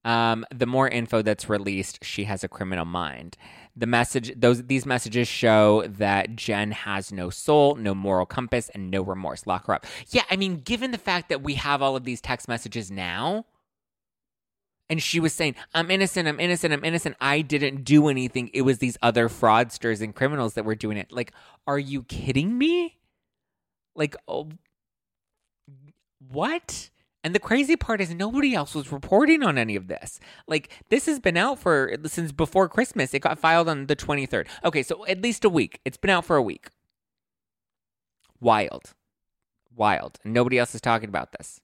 Um, 0.05 0.45
the 0.53 0.65
more 0.65 0.87
info 0.87 1.21
that's 1.21 1.49
released, 1.49 2.03
she 2.03 2.25
has 2.25 2.43
a 2.43 2.47
criminal 2.47 2.85
mind 2.85 3.37
the 3.75 3.85
message 3.85 4.33
those 4.35 4.63
these 4.63 4.85
messages 4.85 5.27
show 5.27 5.83
that 5.87 6.35
Jen 6.35 6.71
has 6.71 7.11
no 7.11 7.29
soul, 7.29 7.75
no 7.75 7.95
moral 7.95 8.25
compass, 8.25 8.69
and 8.69 8.91
no 8.91 9.01
remorse. 9.01 9.47
Lock 9.47 9.67
her 9.67 9.73
up. 9.73 9.85
Yeah, 10.09 10.23
I 10.29 10.35
mean, 10.35 10.57
given 10.57 10.91
the 10.91 10.97
fact 10.97 11.29
that 11.29 11.41
we 11.41 11.55
have 11.55 11.81
all 11.81 11.95
of 11.95 12.03
these 12.03 12.21
text 12.21 12.47
messages 12.47 12.91
now, 12.91 13.45
and 14.89 15.01
she 15.01 15.19
was 15.19 15.33
saying, 15.33 15.55
I'm 15.73 15.91
innocent, 15.91 16.27
I'm 16.27 16.39
innocent, 16.39 16.73
I'm 16.73 16.83
innocent. 16.83 17.15
I 17.21 17.41
didn't 17.41 17.83
do 17.83 18.07
anything. 18.07 18.49
It 18.53 18.63
was 18.63 18.79
these 18.79 18.97
other 19.01 19.29
fraudsters 19.29 20.01
and 20.01 20.15
criminals 20.15 20.55
that 20.55 20.65
were 20.65 20.75
doing 20.75 20.97
it. 20.97 21.11
Like, 21.11 21.31
are 21.67 21.77
you 21.77 22.03
kidding 22.03 22.57
me? 22.57 22.97
Like, 23.95 24.15
oh, 24.27 24.49
what? 26.27 26.89
And 27.23 27.35
the 27.35 27.39
crazy 27.39 27.75
part 27.75 27.99
is 27.99 28.13
nobody 28.13 28.55
else 28.55 28.73
was 28.73 28.91
reporting 28.91 29.43
on 29.43 29.57
any 29.57 29.75
of 29.75 29.87
this. 29.87 30.19
Like 30.47 30.69
this 30.89 31.05
has 31.05 31.19
been 31.19 31.35
out 31.35 31.59
for 31.59 31.93
since 32.05 32.31
before 32.31 32.69
Christmas. 32.69 33.13
It 33.13 33.19
got 33.19 33.39
filed 33.39 33.67
on 33.67 33.87
the 33.87 33.95
23rd. 33.95 34.47
Okay, 34.63 34.83
so 34.83 35.05
at 35.05 35.21
least 35.21 35.43
a 35.43 35.49
week. 35.49 35.81
It's 35.83 35.97
been 35.97 36.11
out 36.11 36.25
for 36.25 36.37
a 36.37 36.41
week. 36.41 36.67
Wild. 38.39 38.93
Wild. 39.75 40.17
Nobody 40.23 40.57
else 40.57 40.73
is 40.73 40.81
talking 40.81 41.09
about 41.09 41.33
this. 41.33 41.59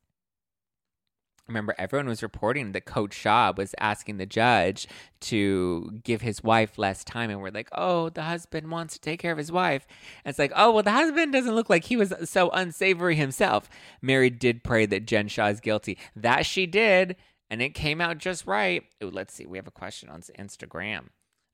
Remember, 1.47 1.75
everyone 1.77 2.07
was 2.07 2.23
reporting 2.23 2.71
that 2.71 2.85
Coach 2.85 3.13
Shah 3.13 3.53
was 3.55 3.75
asking 3.79 4.17
the 4.17 4.25
judge 4.25 4.87
to 5.21 5.99
give 6.03 6.21
his 6.21 6.43
wife 6.43 6.77
less 6.77 7.03
time. 7.03 7.29
And 7.29 7.39
we're 7.39 7.51
like, 7.51 7.69
oh, 7.73 8.09
the 8.09 8.23
husband 8.23 8.71
wants 8.71 8.95
to 8.95 8.99
take 8.99 9.19
care 9.19 9.31
of 9.31 9.37
his 9.37 9.51
wife. 9.51 9.85
And 10.23 10.31
it's 10.31 10.39
like, 10.39 10.53
oh, 10.55 10.71
well, 10.71 10.83
the 10.83 10.91
husband 10.91 11.33
doesn't 11.33 11.53
look 11.53 11.69
like 11.69 11.83
he 11.83 11.97
was 11.97 12.13
so 12.23 12.49
unsavory 12.49 13.15
himself. 13.15 13.69
Mary 14.01 14.31
did 14.31 14.63
pray 14.63 14.87
that 14.87 15.05
Jen 15.05 15.27
Shah 15.27 15.47
is 15.47 15.59
guilty. 15.59 15.99
That 16.15 16.47
she 16.47 16.65
did. 16.65 17.15
And 17.49 17.61
it 17.61 17.75
came 17.75 18.01
out 18.01 18.17
just 18.17 18.47
right. 18.47 18.83
Ooh, 19.03 19.11
let's 19.11 19.33
see. 19.33 19.45
We 19.45 19.59
have 19.59 19.67
a 19.67 19.71
question 19.71 20.09
on 20.09 20.21
Instagram. 20.39 21.09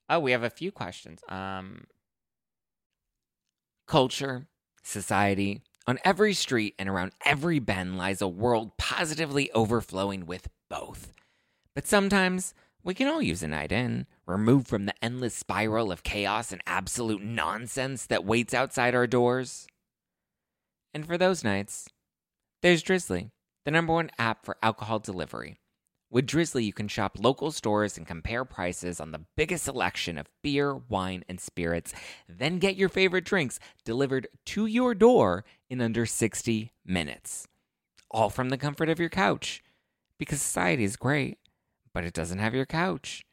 Oh, 0.08 0.20
we 0.20 0.32
have 0.32 0.42
a 0.42 0.50
few 0.50 0.72
questions. 0.72 1.20
Um, 1.28 1.84
culture, 3.86 4.46
society, 4.82 5.62
on 5.86 5.98
every 6.04 6.34
street 6.34 6.74
and 6.78 6.88
around 6.88 7.12
every 7.24 7.58
bend 7.58 7.98
lies 7.98 8.22
a 8.22 8.28
world 8.28 8.76
positively 8.76 9.50
overflowing 9.52 10.26
with 10.26 10.48
both. 10.68 11.12
But 11.74 11.86
sometimes 11.86 12.54
we 12.84 12.94
can 12.94 13.08
all 13.08 13.22
use 13.22 13.42
a 13.42 13.48
night 13.48 13.72
in, 13.72 14.06
removed 14.26 14.68
from 14.68 14.86
the 14.86 14.94
endless 15.02 15.34
spiral 15.34 15.92
of 15.92 16.02
chaos 16.02 16.52
and 16.52 16.62
absolute 16.66 17.22
nonsense 17.22 18.06
that 18.06 18.24
waits 18.24 18.54
outside 18.54 18.94
our 18.94 19.06
doors. 19.06 19.66
And 20.92 21.06
for 21.06 21.16
those 21.16 21.44
nights, 21.44 21.88
there's 22.60 22.82
Drizzly, 22.82 23.30
the 23.64 23.70
number 23.70 23.92
one 23.92 24.10
app 24.18 24.44
for 24.44 24.56
alcohol 24.62 24.98
delivery. 24.98 25.58
With 26.10 26.26
Drizzly, 26.26 26.64
you 26.64 26.74
can 26.74 26.88
shop 26.88 27.16
local 27.18 27.50
stores 27.52 27.96
and 27.96 28.06
compare 28.06 28.44
prices 28.44 29.00
on 29.00 29.12
the 29.12 29.24
biggest 29.34 29.64
selection 29.64 30.18
of 30.18 30.28
beer, 30.42 30.74
wine, 30.74 31.24
and 31.26 31.40
spirits, 31.40 31.94
then 32.28 32.58
get 32.58 32.76
your 32.76 32.90
favorite 32.90 33.24
drinks 33.24 33.58
delivered 33.86 34.28
to 34.46 34.66
your 34.66 34.94
door 34.94 35.44
in 35.72 35.80
under 35.80 36.04
60 36.04 36.70
minutes. 36.84 37.48
All 38.10 38.28
from 38.28 38.50
the 38.50 38.58
comfort 38.58 38.90
of 38.90 39.00
your 39.00 39.08
couch. 39.08 39.62
Because 40.18 40.42
society 40.42 40.84
is 40.84 40.96
great, 40.96 41.38
but 41.94 42.04
it 42.04 42.12
doesn't 42.12 42.38
have 42.38 42.54
your 42.54 42.66
couch. 42.66 43.24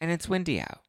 And 0.00 0.10
it's 0.10 0.28
windy 0.28 0.60
out. 0.60 0.80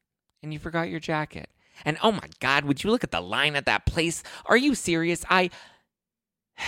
And 0.42 0.52
you 0.52 0.58
forgot 0.58 0.90
your 0.90 0.98
jacket. 0.98 1.50
And 1.84 1.98
oh 2.02 2.10
my 2.10 2.28
God, 2.40 2.64
would 2.64 2.82
you 2.82 2.90
look 2.90 3.04
at 3.04 3.12
the 3.12 3.20
line 3.20 3.54
at 3.54 3.64
that 3.66 3.86
place? 3.86 4.24
Are 4.46 4.56
you 4.56 4.74
serious? 4.74 5.24
I. 5.30 5.50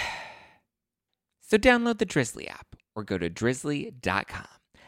so 1.40 1.58
download 1.58 1.98
the 1.98 2.04
Drizzly 2.04 2.48
app 2.48 2.76
or 2.94 3.02
go 3.02 3.18
to 3.18 3.28
drizzly.com. 3.28 4.46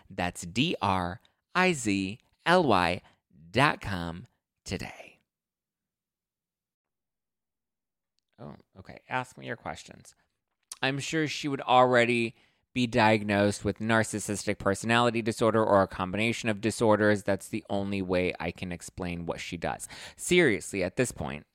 That's 0.08 0.42
D 0.42 0.76
R 0.80 1.20
I 1.54 1.72
Z 1.72 2.18
L 2.46 2.62
Y 2.62 3.02
dot 3.50 3.80
com 3.80 4.26
today. 4.64 5.11
Oh, 8.42 8.54
okay. 8.78 9.00
Ask 9.08 9.38
me 9.38 9.46
your 9.46 9.56
questions. 9.56 10.14
I'm 10.82 10.98
sure 10.98 11.28
she 11.28 11.48
would 11.48 11.60
already 11.60 12.34
be 12.74 12.86
diagnosed 12.86 13.64
with 13.64 13.78
narcissistic 13.78 14.58
personality 14.58 15.22
disorder 15.22 15.62
or 15.62 15.82
a 15.82 15.88
combination 15.88 16.48
of 16.48 16.60
disorders. 16.60 17.22
That's 17.22 17.48
the 17.48 17.64
only 17.68 18.02
way 18.02 18.32
I 18.40 18.50
can 18.50 18.72
explain 18.72 19.26
what 19.26 19.40
she 19.40 19.56
does. 19.56 19.86
Seriously, 20.16 20.82
at 20.82 20.96
this 20.96 21.12
point, 21.12 21.46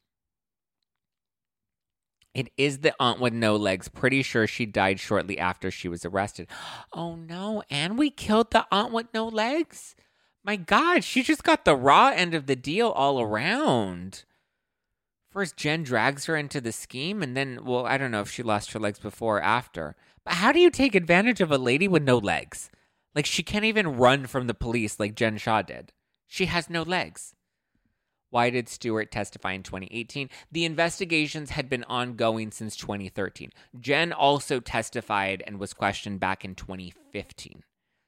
it 2.34 2.52
is 2.56 2.80
the 2.80 2.94
aunt 3.00 3.20
with 3.20 3.34
no 3.34 3.56
legs. 3.56 3.90
Pretty 3.90 4.22
sure 4.22 4.46
she 4.46 4.68
died 4.68 5.00
shortly 5.00 5.40
after 5.40 5.72
she 5.72 5.90
was 5.90 6.06
arrested. 6.06 6.48
Oh 6.94 7.16
no, 7.16 7.64
and 7.70 7.98
we 7.98 8.10
killed 8.10 8.52
the 8.52 8.66
aunt 8.72 8.94
with 8.94 9.08
no 9.14 9.28
legs? 9.28 9.96
My 10.44 10.56
God, 10.56 11.04
she 11.04 11.22
just 11.22 11.44
got 11.44 11.66
the 11.66 11.76
raw 11.76 12.12
end 12.16 12.34
of 12.34 12.46
the 12.46 12.56
deal 12.56 12.90
all 12.90 13.20
around. 13.20 14.24
First, 15.30 15.58
Jen 15.58 15.84
drags 15.84 16.26
her 16.26 16.36
into 16.36 16.62
the 16.62 16.72
scheme, 16.72 17.22
and 17.22 17.36
then, 17.36 17.60
well, 17.64 17.86
I 17.86 17.98
don't 17.98 18.12
know 18.12 18.22
if 18.22 18.32
she 18.32 18.44
lost 18.44 18.72
her 18.72 18.80
legs 18.80 19.00
before 19.00 19.38
or 19.38 19.42
after. 19.42 19.96
But 20.24 20.36
how 20.36 20.52
do 20.52 20.60
you 20.60 20.70
take 20.70 20.96
advantage 20.96 21.42
of 21.42 21.52
a 21.52 21.58
lady 21.58 21.88
with 21.88 22.04
no 22.04 22.18
legs? 22.18 22.70
Like, 23.14 23.26
she 23.26 23.44
can't 23.44 23.66
even 23.66 23.98
run 23.98 24.28
from 24.28 24.48
the 24.48 24.54
police 24.54 25.00
like 25.00 25.16
Jen 25.16 25.38
Shah 25.38 25.62
did. 25.62 25.92
She 26.28 26.46
has 26.46 26.70
no 26.70 26.82
legs. 26.84 27.34
Why 28.30 28.50
did 28.50 28.68
Stuart 28.68 29.12
testify 29.12 29.54
in 29.54 29.64
2018? 29.64 30.30
The 30.52 30.66
investigations 30.66 31.52
had 31.52 31.70
been 31.70 31.86
ongoing 31.86 32.52
since 32.52 32.76
2013. 32.76 33.52
Jen 33.80 34.12
also 34.12 34.60
testified 34.60 35.44
and 35.48 35.60
was 35.60 35.74
questioned 35.74 36.20
back 36.20 36.44
in 36.44 36.56
2015. 36.56 37.64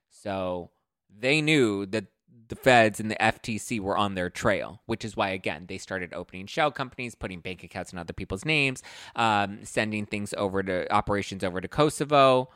So 0.10 0.72
they 1.10 1.42
knew 1.42 1.86
that 1.88 2.06
the 2.50 2.56
feds 2.56 3.00
and 3.00 3.10
the 3.10 3.16
FTC 3.16 3.80
were 3.80 3.98
on 3.98 4.16
their 4.16 4.30
trail, 4.30 4.82
which 4.86 5.06
is 5.06 5.16
why, 5.16 5.30
again, 5.30 5.66
they 5.68 5.78
started 5.78 6.14
opening 6.14 6.48
shell 6.48 6.72
companies, 6.72 7.16
putting 7.16 7.40
bank 7.40 7.64
accounts 7.64 7.94
in 7.94 8.00
other 8.00 8.14
people's 8.14 8.44
names, 8.44 8.84
um, 9.16 9.60
sending 9.64 10.06
things 10.06 10.34
over 10.38 10.62
to 10.64 10.92
operations 10.92 11.44
over 11.44 11.62
to 11.62 11.68
Kosovo. 11.68 12.50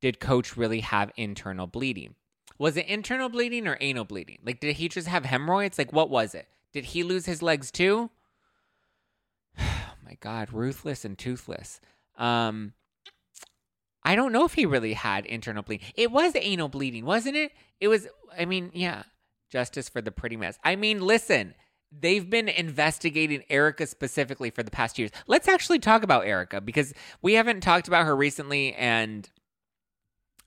Did 0.00 0.20
Coach 0.20 0.56
really 0.56 0.80
have 0.80 1.12
internal 1.16 1.66
bleeding? 1.66 2.14
Was 2.58 2.76
it 2.76 2.86
internal 2.86 3.28
bleeding 3.28 3.66
or 3.66 3.76
anal 3.80 4.04
bleeding? 4.04 4.38
Like, 4.44 4.60
did 4.60 4.76
he 4.76 4.88
just 4.88 5.08
have 5.08 5.24
hemorrhoids? 5.24 5.78
Like, 5.78 5.92
what 5.92 6.10
was 6.10 6.34
it? 6.34 6.48
Did 6.72 6.86
he 6.86 7.02
lose 7.02 7.26
his 7.26 7.42
legs 7.42 7.70
too? 7.70 8.10
Oh 9.58 9.94
my 10.04 10.16
God, 10.20 10.52
ruthless 10.52 11.06
and 11.06 11.16
toothless. 11.16 11.80
Um, 12.18 12.74
I 14.04 14.14
don't 14.16 14.32
know 14.32 14.44
if 14.44 14.54
he 14.54 14.66
really 14.66 14.94
had 14.94 15.26
internal 15.26 15.62
bleeding. 15.62 15.86
It 15.94 16.10
was 16.10 16.32
anal 16.34 16.68
bleeding, 16.68 17.04
wasn't 17.04 17.36
it? 17.36 17.52
It 17.80 17.88
was, 17.88 18.08
I 18.36 18.44
mean, 18.44 18.70
yeah, 18.74 19.04
justice 19.50 19.88
for 19.88 20.00
the 20.00 20.10
pretty 20.10 20.36
mess. 20.36 20.58
I 20.64 20.76
mean, 20.76 21.00
listen, 21.00 21.54
they've 21.92 22.28
been 22.28 22.48
investigating 22.48 23.44
Erika 23.50 23.86
specifically 23.86 24.50
for 24.50 24.62
the 24.62 24.70
past 24.70 24.98
years. 24.98 25.10
Let's 25.26 25.48
actually 25.48 25.78
talk 25.78 26.02
about 26.02 26.26
Erika 26.26 26.60
because 26.60 26.94
we 27.20 27.34
haven't 27.34 27.60
talked 27.60 27.86
about 27.86 28.06
her 28.06 28.16
recently 28.16 28.74
and 28.74 29.28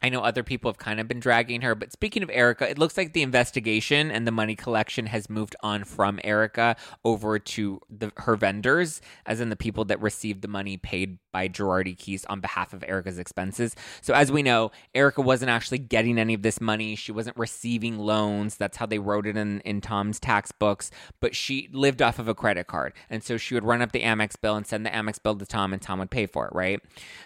I 0.01 0.09
know 0.09 0.21
other 0.21 0.43
people 0.43 0.69
have 0.69 0.77
kind 0.77 0.99
of 0.99 1.07
been 1.07 1.19
dragging 1.19 1.61
her, 1.61 1.73
but 1.73 1.91
speaking 1.91 2.21
of 2.21 2.29
Erika, 2.29 2.69
it 2.69 2.77
looks 2.77 2.97
like 2.97 3.13
the 3.13 3.21
investigation 3.21 4.11
and 4.11 4.27
the 4.27 4.31
money 4.31 4.55
collection 4.55 5.07
has 5.07 5.29
moved 5.29 5.55
on 5.61 5.83
from 5.83 6.19
Erika 6.23 6.75
over 7.03 7.39
to 7.39 7.81
the, 7.89 8.11
her 8.17 8.35
vendors, 8.35 9.01
as 9.25 9.39
in 9.39 9.49
the 9.49 9.55
people 9.55 9.85
that 9.85 10.01
received 10.01 10.41
the 10.41 10.47
money 10.47 10.77
paid 10.77 11.17
by 11.31 11.47
Girardi 11.47 11.97
Keese 11.97 12.25
on 12.29 12.39
behalf 12.39 12.73
of 12.73 12.83
Erika's 12.87 13.17
expenses. 13.17 13.75
So, 14.01 14.13
as 14.13 14.31
we 14.31 14.43
know, 14.43 14.71
Erika 14.93 15.21
wasn't 15.21 15.49
actually 15.49 15.79
getting 15.79 16.19
any 16.19 16.33
of 16.33 16.43
this 16.43 16.61
money. 16.61 16.95
She 16.95 17.11
wasn't 17.11 17.37
receiving 17.37 17.97
loans. 17.97 18.57
That's 18.57 18.77
how 18.77 18.85
they 18.85 18.99
wrote 18.99 19.25
it 19.25 19.35
in, 19.35 19.59
in 19.61 19.81
Tom's 19.81 20.19
tax 20.19 20.51
books. 20.51 20.91
But 21.19 21.35
she 21.35 21.69
lived 21.71 22.01
off 22.01 22.19
of 22.19 22.27
a 22.27 22.35
credit 22.35 22.67
card. 22.67 22.93
And 23.09 23.23
so 23.23 23.37
she 23.37 23.53
would 23.53 23.65
run 23.65 23.81
up 23.81 23.91
the 23.91 24.03
Amex 24.03 24.39
bill 24.39 24.55
and 24.55 24.67
send 24.67 24.85
the 24.85 24.91
Amex 24.91 25.21
bill 25.21 25.35
to 25.35 25.45
Tom, 25.45 25.73
and 25.73 25.81
Tom 25.81 25.99
would 25.99 26.11
pay 26.11 26.25
for 26.25 26.45
it, 26.47 26.53
right? 26.53 26.79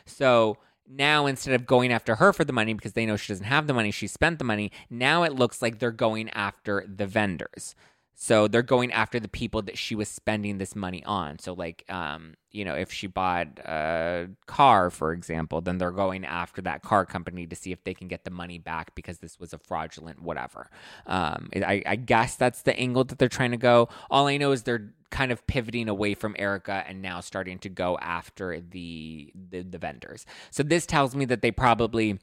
So, 0.05 0.57
now 0.89 1.25
instead 1.25 1.53
of 1.53 1.65
going 1.65 1.91
after 1.91 2.15
her 2.15 2.33
for 2.33 2.43
the 2.43 2.53
money 2.53 2.73
because 2.73 2.93
they 2.93 3.05
know 3.05 3.15
she 3.15 3.31
doesn't 3.31 3.45
have 3.45 3.67
the 3.67 3.73
money, 3.73 3.91
she 3.91 4.07
spent 4.07 4.39
the 4.39 4.45
money, 4.45 4.71
now 4.89 5.23
it 5.23 5.33
looks 5.33 5.61
like 5.61 5.79
they're 5.79 5.91
going 5.91 6.29
after 6.31 6.85
the 6.87 7.05
vendors. 7.05 7.75
So 8.21 8.49
they're 8.49 8.61
going 8.61 8.91
after 8.91 9.17
the 9.17 9.29
people 9.29 9.61
that 9.61 9.77
she 9.77 9.95
was 9.95 10.09
spending 10.09 10.57
this 10.57 10.75
money 10.75 11.01
on. 11.05 11.39
So 11.39 11.53
like 11.53 11.85
um, 11.87 12.33
you 12.51 12.65
know, 12.65 12.73
if 12.73 12.91
she 12.91 13.07
bought 13.07 13.59
a 13.59 14.27
car, 14.45 14.89
for 14.89 15.13
example, 15.13 15.61
then 15.61 15.77
they're 15.77 15.91
going 15.91 16.25
after 16.25 16.61
that 16.63 16.83
car 16.83 17.05
company 17.05 17.47
to 17.47 17.55
see 17.55 17.71
if 17.71 17.83
they 17.85 17.93
can 17.93 18.09
get 18.09 18.25
the 18.25 18.31
money 18.31 18.59
back 18.59 18.93
because 18.93 19.19
this 19.19 19.39
was 19.39 19.53
a 19.53 19.57
fraudulent 19.57 20.21
whatever. 20.21 20.69
Um, 21.07 21.49
I, 21.55 21.81
I 21.85 21.95
guess 21.95 22.35
that's 22.35 22.63
the 22.63 22.77
angle 22.77 23.05
that 23.05 23.19
they're 23.19 23.29
trying 23.29 23.51
to 23.51 23.57
go. 23.57 23.87
All 24.09 24.27
I 24.27 24.35
know 24.35 24.51
is 24.51 24.63
they're 24.63 24.93
kind 25.11 25.31
of 25.31 25.47
pivoting 25.47 25.87
away 25.87 26.13
from 26.13 26.35
Erika 26.37 26.83
and 26.87 27.01
now 27.01 27.21
starting 27.21 27.57
to 27.59 27.69
go 27.69 27.97
after 27.99 28.59
the, 28.59 29.31
the, 29.49 29.61
the 29.61 29.77
vendors. 29.77 30.25
So 30.51 30.61
this 30.61 30.85
tells 30.85 31.15
me 31.15 31.23
that 31.25 31.41
they 31.41 31.51
probably 31.51 32.19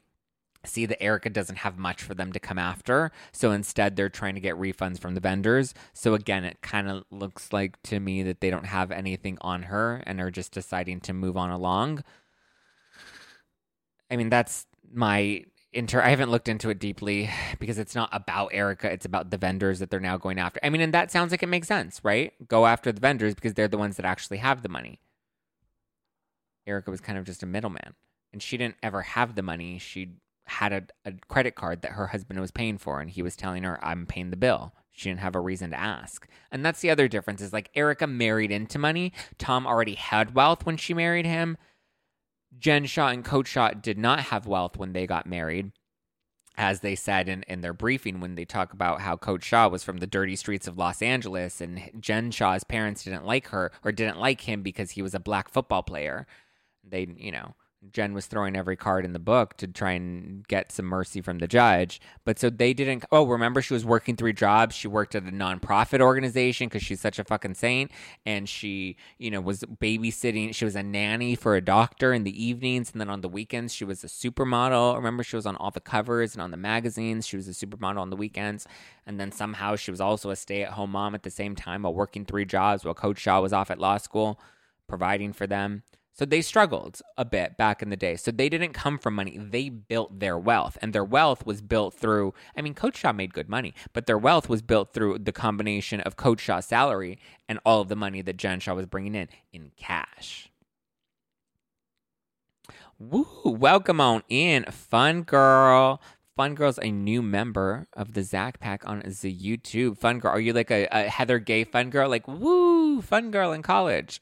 see 0.67 0.85
that 0.85 1.01
Erika 1.01 1.29
doesn't 1.29 1.57
have 1.57 1.77
much 1.77 2.01
for 2.01 2.13
them 2.13 2.31
to 2.33 2.39
come 2.39 2.57
after. 2.57 3.11
So 3.31 3.51
instead, 3.51 3.95
they're 3.95 4.09
trying 4.09 4.35
to 4.35 4.41
get 4.41 4.55
refunds 4.55 4.99
from 4.99 5.15
the 5.15 5.21
vendors. 5.21 5.73
So 5.93 6.13
again, 6.13 6.43
it 6.43 6.61
kind 6.61 6.89
of 6.89 7.03
looks 7.11 7.51
like 7.51 7.81
to 7.83 7.99
me 7.99 8.23
that 8.23 8.41
they 8.41 8.49
don't 8.49 8.65
have 8.65 8.91
anything 8.91 9.37
on 9.41 9.63
her 9.63 10.03
and 10.05 10.19
are 10.19 10.31
just 10.31 10.51
deciding 10.51 11.01
to 11.01 11.13
move 11.13 11.37
on 11.37 11.49
along. 11.49 12.03
I 14.09 14.15
mean, 14.15 14.29
that's 14.29 14.65
my 14.91 15.43
inter. 15.73 16.01
I 16.01 16.09
haven't 16.09 16.31
looked 16.31 16.47
into 16.47 16.69
it 16.69 16.79
deeply 16.79 17.29
because 17.59 17.77
it's 17.77 17.95
not 17.95 18.09
about 18.11 18.51
Erika. 18.53 18.91
It's 18.91 19.05
about 19.05 19.31
the 19.31 19.37
vendors 19.37 19.79
that 19.79 19.89
they're 19.89 19.99
now 19.99 20.17
going 20.17 20.39
after. 20.39 20.59
I 20.63 20.69
mean, 20.69 20.81
and 20.81 20.93
that 20.93 21.11
sounds 21.11 21.31
like 21.31 21.43
it 21.43 21.47
makes 21.47 21.67
sense, 21.67 21.99
right? 22.03 22.33
Go 22.47 22.65
after 22.65 22.91
the 22.91 23.01
vendors 23.01 23.35
because 23.35 23.53
they're 23.53 23.67
the 23.67 23.77
ones 23.77 23.97
that 23.97 24.05
actually 24.05 24.37
have 24.37 24.63
the 24.63 24.69
money. 24.69 24.99
Erika 26.65 26.91
was 26.91 27.01
kind 27.01 27.17
of 27.17 27.25
just 27.25 27.43
a 27.43 27.45
middleman. 27.45 27.93
And 28.33 28.41
she 28.41 28.57
didn't 28.57 28.75
ever 28.83 29.01
have 29.01 29.35
the 29.35 29.41
money. 29.41 29.79
She 29.79 30.15
had 30.47 30.73
a, 30.73 30.83
a 31.05 31.13
credit 31.27 31.55
card 31.55 31.81
that 31.81 31.91
her 31.91 32.07
husband 32.07 32.39
was 32.39 32.51
paying 32.51 32.77
for 32.77 32.99
and 32.99 33.09
he 33.09 33.21
was 33.21 33.35
telling 33.35 33.63
her 33.63 33.83
i'm 33.83 34.05
paying 34.05 34.29
the 34.31 34.37
bill. 34.37 34.73
She 34.91 35.09
didn't 35.09 35.19
have 35.19 35.35
a 35.35 35.39
reason 35.39 35.69
to 35.69 35.79
ask. 35.79 36.27
And 36.51 36.65
that's 36.65 36.79
the 36.79 36.89
other 36.89 37.07
difference 37.07 37.39
is 37.39 37.53
like 37.53 37.69
Erika 37.75 38.07
married 38.07 38.51
into 38.51 38.79
money. 38.79 39.13
Tom 39.37 39.67
already 39.67 39.93
had 39.93 40.33
wealth 40.33 40.65
when 40.65 40.75
she 40.75 40.95
married 40.95 41.27
him. 41.27 41.55
Jen 42.57 42.85
Shah 42.85 43.09
and 43.09 43.23
coach 43.23 43.47
Shah 43.47 43.71
did 43.71 43.99
not 43.99 44.21
have 44.21 44.47
wealth 44.47 44.75
when 44.75 44.93
they 44.93 45.05
got 45.05 45.27
married 45.27 45.71
as 46.57 46.79
they 46.79 46.95
said 46.95 47.29
in, 47.29 47.43
in 47.43 47.61
their 47.61 47.73
briefing 47.73 48.19
when 48.19 48.33
they 48.33 48.45
talk 48.45 48.73
about 48.73 49.01
how 49.01 49.15
Coach 49.15 49.43
Shah 49.43 49.67
was 49.67 49.83
from 49.83 49.97
the 49.97 50.07
dirty 50.07 50.35
streets 50.35 50.67
of 50.67 50.77
Los 50.77 51.03
Angeles 51.03 51.61
and 51.61 51.91
Jen 51.99 52.31
Shah's 52.31 52.63
parents 52.63 53.03
didn't 53.03 53.25
like 53.25 53.49
her 53.49 53.71
or 53.85 53.91
didn't 53.91 54.19
like 54.19 54.41
him 54.41 54.63
because 54.63 54.91
he 54.91 55.03
was 55.03 55.13
a 55.13 55.19
black 55.19 55.49
football 55.49 55.83
player. 55.83 56.25
They, 56.83 57.07
you 57.15 57.31
know, 57.31 57.53
Jen 57.91 58.13
was 58.13 58.25
throwing 58.25 58.55
every 58.55 58.75
card 58.75 59.05
in 59.05 59.13
the 59.13 59.19
book 59.19 59.55
to 59.57 59.67
try 59.67 59.91
and 59.91 60.47
get 60.47 60.71
some 60.71 60.85
mercy 60.85 61.21
from 61.21 61.37
the 61.37 61.47
judge. 61.47 62.01
But 62.25 62.39
so 62.39 62.49
they 62.49 62.73
didn't. 62.73 63.05
Oh, 63.11 63.25
remember, 63.25 63.61
she 63.61 63.73
was 63.73 63.85
working 63.85 64.15
three 64.15 64.33
jobs. 64.33 64.75
She 64.75 64.87
worked 64.87 65.13
at 65.13 65.23
a 65.23 65.31
nonprofit 65.31 66.01
organization 66.01 66.67
because 66.67 66.81
she's 66.81 66.99
such 66.99 67.19
a 67.19 67.23
fucking 67.23 67.53
saint. 67.53 67.91
And 68.25 68.49
she, 68.49 68.97
you 69.19 69.29
know, 69.29 69.41
was 69.41 69.61
babysitting. 69.61 70.55
She 70.55 70.65
was 70.65 70.75
a 70.75 70.83
nanny 70.83 71.35
for 71.35 71.55
a 71.55 71.61
doctor 71.61 72.13
in 72.13 72.23
the 72.23 72.43
evenings. 72.43 72.91
And 72.91 72.99
then 72.99 73.09
on 73.09 73.21
the 73.21 73.29
weekends, 73.29 73.73
she 73.73 73.85
was 73.85 74.03
a 74.03 74.07
supermodel. 74.07 74.95
Remember, 74.95 75.23
she 75.23 75.35
was 75.35 75.45
on 75.45 75.55
all 75.55 75.71
the 75.71 75.79
covers 75.79 76.33
and 76.33 76.41
on 76.41 76.51
the 76.51 76.57
magazines. 76.57 77.27
She 77.27 77.37
was 77.37 77.47
a 77.47 77.51
supermodel 77.51 77.99
on 77.99 78.09
the 78.09 78.15
weekends. 78.15 78.67
And 79.05 79.19
then 79.19 79.31
somehow 79.31 79.75
she 79.75 79.91
was 79.91 80.01
also 80.01 80.31
a 80.31 80.35
stay 80.35 80.63
at 80.63 80.73
home 80.73 80.91
mom 80.91 81.13
at 81.13 81.23
the 81.23 81.29
same 81.29 81.55
time 81.55 81.83
while 81.83 81.93
working 81.93 82.25
three 82.25 82.45
jobs 82.45 82.83
while 82.83 82.95
Coach 82.95 83.19
Shah 83.19 83.39
was 83.39 83.53
off 83.53 83.69
at 83.69 83.79
law 83.79 83.97
school 83.97 84.39
providing 84.87 85.33
for 85.33 85.45
them. 85.45 85.83
So 86.17 86.25
they 86.25 86.41
struggled 86.41 86.99
a 87.15 87.23
bit 87.23 87.57
back 87.57 87.83
in 87.83 87.91
the 87.91 87.95
day. 87.95 88.15
So 88.15 88.31
they 88.31 88.49
didn't 88.49 88.73
come 88.73 88.97
from 88.97 89.13
money. 89.13 89.37
They 89.37 89.69
built 89.69 90.19
their 90.19 90.35
wealth. 90.35 90.75
And 90.81 90.91
their 90.91 91.03
wealth 91.03 91.45
was 91.45 91.61
built 91.61 91.93
through, 91.93 92.33
I 92.57 92.63
mean, 92.63 92.73
Coach 92.73 92.97
Shah 92.97 93.13
made 93.13 93.35
good 93.35 93.47
money, 93.47 93.75
but 93.93 94.07
their 94.07 94.17
wealth 94.17 94.49
was 94.49 94.63
built 94.63 94.93
through 94.93 95.19
the 95.19 95.31
combination 95.31 96.01
of 96.01 96.15
Coach 96.15 96.41
Shah's 96.41 96.65
salary 96.65 97.19
and 97.47 97.59
all 97.63 97.81
of 97.81 97.87
the 97.87 97.95
money 97.95 98.23
that 98.23 98.37
Jen 98.37 98.59
Shah 98.59 98.73
was 98.73 98.87
bringing 98.87 99.13
in 99.13 99.29
in 99.53 99.71
cash. 99.77 100.49
Woo! 102.97 103.27
Welcome 103.45 104.01
on 104.01 104.23
in, 104.27 104.63
Fun 104.71 105.21
Girl. 105.21 106.01
Fun 106.35 106.55
Girl's 106.55 106.79
a 106.79 106.89
new 106.89 107.21
member 107.21 107.87
of 107.93 108.13
the 108.13 108.23
Zack 108.23 108.59
Pack 108.59 108.89
on 108.89 108.99
the 109.01 109.35
YouTube. 109.35 109.99
Fun 109.99 110.17
Girl, 110.17 110.31
are 110.31 110.39
you 110.39 110.53
like 110.53 110.71
a, 110.71 110.87
a 110.91 111.09
Heather 111.09 111.37
Gay 111.37 111.63
Fun 111.63 111.91
Girl? 111.91 112.09
Like, 112.09 112.27
woo, 112.27 113.03
Fun 113.03 113.29
Girl 113.29 113.51
in 113.51 113.61
college. 113.61 114.19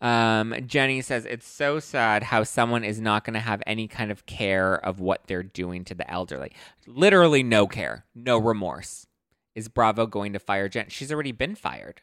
Um, 0.00 0.54
Jenny 0.66 1.00
says 1.00 1.24
it's 1.24 1.46
so 1.46 1.78
sad 1.78 2.22
how 2.24 2.44
someone 2.44 2.84
is 2.84 3.00
not 3.00 3.24
going 3.24 3.34
to 3.34 3.40
have 3.40 3.62
any 3.66 3.88
kind 3.88 4.10
of 4.10 4.26
care 4.26 4.74
of 4.74 5.00
what 5.00 5.22
they're 5.26 5.42
doing 5.42 5.84
to 5.84 5.94
the 5.94 6.10
elderly. 6.10 6.52
Literally 6.86 7.42
no 7.42 7.66
care, 7.66 8.04
no 8.14 8.38
remorse. 8.38 9.06
Is 9.54 9.68
Bravo 9.68 10.06
going 10.06 10.34
to 10.34 10.38
fire 10.38 10.68
Jen? 10.68 10.86
She's 10.90 11.10
already 11.10 11.32
been 11.32 11.54
fired. 11.54 12.02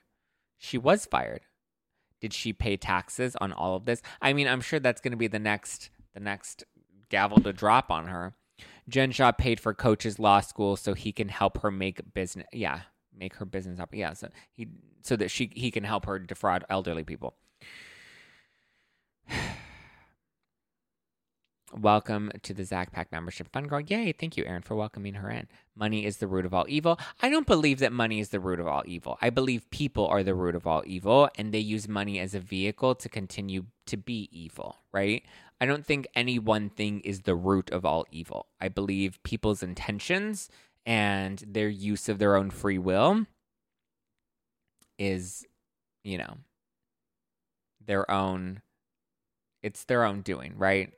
She 0.57 0.77
was 0.77 1.05
fired. 1.05 1.41
Did 2.19 2.33
she 2.33 2.51
pay 2.51 2.77
taxes 2.77 3.35
on 3.39 3.51
all 3.51 3.75
of 3.75 3.85
this? 3.85 4.01
I 4.21 4.33
mean, 4.33 4.47
I'm 4.47 4.61
sure 4.61 4.79
that's 4.79 5.01
going 5.01 5.11
to 5.11 5.17
be 5.17 5.27
the 5.27 5.39
next 5.39 5.89
the 6.13 6.19
next 6.19 6.63
gavel 7.09 7.39
to 7.41 7.53
drop 7.53 7.91
on 7.91 8.07
her. 8.07 8.33
Jen 8.89 9.11
Shah 9.11 9.31
paid 9.33 9.59
for 9.59 9.73
Coach's 9.73 10.19
law 10.19 10.39
school 10.39 10.75
so 10.75 10.93
he 10.93 11.11
can 11.11 11.29
help 11.29 11.61
her 11.61 11.69
make 11.69 12.13
business. 12.13 12.47
Yeah, 12.51 12.81
make 13.15 13.35
her 13.35 13.45
business 13.45 13.79
up. 13.79 13.93
Yeah, 13.93 14.13
so 14.13 14.29
he 14.53 14.67
so 15.01 15.15
that 15.17 15.29
she 15.29 15.51
he 15.53 15.69
can 15.69 15.83
help 15.83 16.05
her 16.05 16.17
defraud 16.17 16.65
elderly 16.69 17.03
people. 17.03 17.35
Welcome 21.75 22.31
to 22.43 22.53
the 22.53 22.63
Zack 22.65 22.91
Pack 22.91 23.11
membership 23.11 23.51
fund 23.51 23.69
girl. 23.69 23.81
Yay, 23.81 24.11
thank 24.11 24.37
you, 24.37 24.45
Aaron, 24.45 24.61
for 24.61 24.75
welcoming 24.75 25.15
her 25.15 25.29
in. 25.31 25.47
Money 25.75 26.05
is 26.05 26.17
the 26.17 26.27
root 26.27 26.45
of 26.45 26.53
all 26.53 26.65
evil. 26.69 26.99
I 27.21 27.29
don't 27.29 27.47
believe 27.47 27.79
that 27.79 27.91
money 27.91 28.19
is 28.19 28.29
the 28.29 28.39
root 28.39 28.59
of 28.59 28.67
all 28.67 28.83
evil. 28.85 29.17
I 29.21 29.29
believe 29.29 29.69
people 29.71 30.05
are 30.07 30.23
the 30.23 30.35
root 30.35 30.55
of 30.55 30.67
all 30.67 30.83
evil, 30.85 31.29
and 31.37 31.51
they 31.51 31.59
use 31.59 31.87
money 31.87 32.19
as 32.19 32.35
a 32.35 32.39
vehicle 32.39 32.93
to 32.95 33.09
continue 33.09 33.65
to 33.87 33.97
be 33.97 34.29
evil, 34.31 34.77
right? 34.91 35.23
I 35.59 35.65
don't 35.65 35.85
think 35.85 36.07
any 36.15 36.39
one 36.39 36.69
thing 36.69 36.99
is 37.01 37.21
the 37.21 37.35
root 37.35 37.71
of 37.71 37.85
all 37.85 38.05
evil. 38.11 38.47
I 38.59 38.67
believe 38.67 39.23
people's 39.23 39.63
intentions 39.63 40.49
and 40.85 41.43
their 41.47 41.69
use 41.69 42.09
of 42.09 42.19
their 42.19 42.35
own 42.35 42.49
free 42.49 42.77
will 42.77 43.25
is, 44.99 45.45
you 46.03 46.17
know, 46.17 46.37
their 47.85 48.09
own 48.09 48.61
it's 49.63 49.85
their 49.85 50.03
own 50.03 50.21
doing, 50.21 50.53
right? 50.57 50.91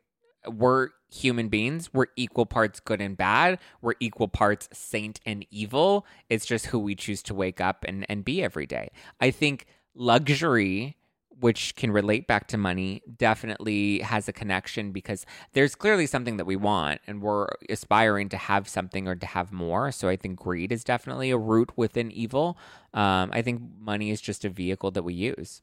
We're 0.48 0.90
human 1.12 1.50
beings. 1.50 1.94
We're 1.94 2.08
equal 2.16 2.46
parts 2.46 2.80
good 2.80 3.00
and 3.00 3.16
bad. 3.16 3.60
We're 3.82 3.94
equal 4.00 4.28
parts 4.28 4.68
saint 4.74 5.20
and 5.26 5.46
evil. 5.52 6.06
It's 6.30 6.46
just 6.46 6.68
who 6.68 6.80
we 6.80 6.96
choose 6.96 7.24
to 7.24 7.34
wake 7.34 7.62
up 7.62 7.86
and, 7.88 8.06
and 8.10 8.26
be 8.26 8.44
every 8.44 8.66
day. 8.66 8.90
I 9.22 9.32
think 9.32 9.66
luxury, 9.94 10.98
which 11.30 11.76
can 11.76 11.92
relate 11.92 12.28
back 12.28 12.48
to 12.50 12.58
money, 12.58 13.02
definitely 13.18 14.00
has 14.00 14.28
a 14.28 14.34
connection 14.34 14.92
because 14.92 15.26
there's 15.54 15.76
clearly 15.76 16.08
something 16.08 16.38
that 16.38 16.46
we 16.46 16.56
want 16.56 17.02
and 17.08 17.22
we're 17.22 17.48
aspiring 17.70 18.30
to 18.30 18.38
have 18.38 18.68
something 18.68 19.08
or 19.08 19.16
to 19.16 19.26
have 19.26 19.52
more. 19.52 19.92
So 19.92 20.10
I 20.10 20.16
think 20.16 20.40
greed 20.40 20.72
is 20.72 20.84
definitely 20.84 21.30
a 21.32 21.38
root 21.38 21.72
within 21.76 22.12
evil. 22.12 22.58
Um, 22.94 23.30
I 23.32 23.42
think 23.42 23.62
money 23.80 24.10
is 24.12 24.22
just 24.22 24.46
a 24.46 24.50
vehicle 24.50 24.92
that 24.92 25.04
we 25.04 25.14
use. 25.14 25.62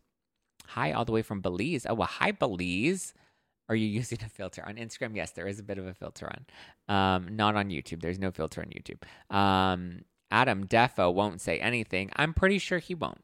Hi, 0.74 0.92
all 0.92 1.04
the 1.04 1.12
way 1.12 1.22
from 1.22 1.40
Belize. 1.40 1.86
Oh, 1.88 1.94
well, 1.94 2.08
hi, 2.08 2.32
Belize. 2.32 3.14
Are 3.68 3.74
you 3.74 3.86
using 4.00 4.18
a 4.24 4.28
filter 4.28 4.64
on 4.66 4.76
Instagram? 4.76 5.16
Yes, 5.16 5.32
there 5.32 5.46
is 5.46 5.58
a 5.58 5.62
bit 5.62 5.78
of 5.78 5.86
a 5.86 5.94
filter 5.94 6.30
on. 6.30 6.94
Um, 6.94 7.36
not 7.36 7.56
on 7.56 7.68
YouTube. 7.68 8.00
There's 8.00 8.18
no 8.18 8.30
filter 8.30 8.62
on 8.62 8.68
YouTube. 8.68 9.34
Um, 9.34 10.02
Adam 10.30 10.66
Defo 10.66 11.12
won't 11.12 11.40
say 11.40 11.58
anything. 11.58 12.10
I'm 12.16 12.32
pretty 12.32 12.58
sure 12.58 12.78
he 12.78 12.94
won't. 12.94 13.22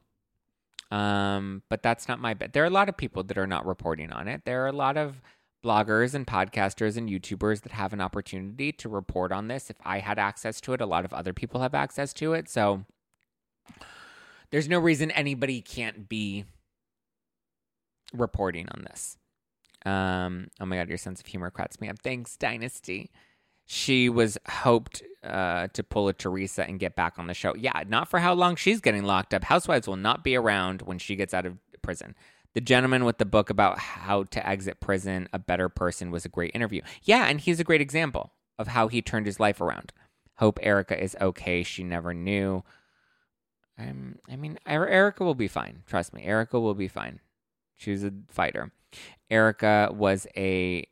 Um, 0.91 1.63
but 1.69 1.83
that's 1.83 2.07
not 2.07 2.19
my 2.19 2.33
bet. 2.33 2.53
There 2.53 2.63
are 2.63 2.67
a 2.67 2.71
lot 2.71 2.89
of 2.89 2.97
people 2.97 3.23
that 3.23 3.37
are 3.37 3.47
not 3.47 3.65
reporting 3.65 4.11
on 4.11 4.27
it. 4.27 4.43
There 4.45 4.63
are 4.63 4.67
a 4.67 4.71
lot 4.71 4.97
of 4.97 5.21
bloggers 5.63 6.13
and 6.13 6.25
podcasters 6.25 6.97
and 6.97 7.09
YouTubers 7.09 7.61
that 7.61 7.73
have 7.73 7.93
an 7.93 8.01
opportunity 8.01 8.71
to 8.73 8.89
report 8.89 9.31
on 9.31 9.47
this. 9.47 9.69
If 9.69 9.75
I 9.83 9.99
had 9.99 10.17
access 10.17 10.61
to 10.61 10.73
it, 10.73 10.81
a 10.81 10.85
lot 10.85 11.05
of 11.05 11.13
other 11.13 11.33
people 11.33 11.61
have 11.61 11.73
access 11.73 12.13
to 12.13 12.33
it. 12.33 12.47
So 12.47 12.85
there's 14.51 14.69
no 14.69 14.79
reason 14.79 15.11
anybody 15.11 15.61
can't 15.61 16.07
be 16.07 16.45
reporting 18.13 18.67
on 18.69 18.83
this. 18.83 19.17
Um, 19.85 20.49
oh 20.59 20.65
my 20.65 20.77
god, 20.77 20.89
your 20.89 20.97
sense 20.97 21.19
of 21.19 21.27
humor 21.27 21.49
cracks 21.49 21.79
me 21.79 21.89
up. 21.89 21.99
Thanks, 21.99 22.35
Dynasty. 22.35 23.11
She 23.65 24.09
was 24.09 24.37
hoped 24.47 25.03
uh, 25.23 25.67
to 25.73 25.83
pull 25.83 26.07
a 26.07 26.13
Teresa 26.13 26.63
and 26.67 26.79
get 26.79 26.95
back 26.95 27.19
on 27.19 27.27
the 27.27 27.33
show. 27.33 27.55
Yeah, 27.55 27.83
not 27.87 28.09
for 28.09 28.19
how 28.19 28.33
long 28.33 28.55
she's 28.55 28.81
getting 28.81 29.03
locked 29.03 29.33
up. 29.33 29.43
Housewives 29.43 29.87
will 29.87 29.95
not 29.95 30.23
be 30.23 30.35
around 30.35 30.81
when 30.81 30.97
she 30.97 31.15
gets 31.15 31.33
out 31.33 31.45
of 31.45 31.57
prison. 31.81 32.15
The 32.55 32.61
gentleman 32.61 33.05
with 33.05 33.19
the 33.19 33.25
book 33.25 33.51
about 33.51 33.77
how 33.77 34.23
to 34.23 34.47
exit 34.47 34.79
prison, 34.79 35.29
a 35.31 35.39
better 35.39 35.69
person, 35.69 36.09
was 36.09 36.25
a 36.25 36.29
great 36.29 36.51
interview. 36.55 36.81
Yeah, 37.03 37.27
and 37.27 37.39
he's 37.39 37.59
a 37.59 37.63
great 37.63 37.81
example 37.81 38.33
of 38.57 38.69
how 38.69 38.87
he 38.87 39.01
turned 39.01 39.27
his 39.27 39.39
life 39.39 39.61
around. 39.61 39.93
Hope 40.37 40.59
Erika 40.63 41.01
is 41.01 41.15
okay. 41.21 41.63
She 41.63 41.83
never 41.83 42.13
knew. 42.13 42.63
Um, 43.77 44.15
I 44.27 44.35
mean, 44.35 44.57
Erika 44.65 45.23
will 45.23 45.35
be 45.35 45.47
fine. 45.47 45.83
Trust 45.85 46.13
me, 46.13 46.23
Erika 46.23 46.59
will 46.59 46.73
be 46.73 46.87
fine. 46.87 47.19
She 47.79 47.91
was 47.91 48.03
a 48.03 48.11
fighter. 48.27 48.71
Erika 49.31 49.89
was 49.91 50.27
a 50.35 50.85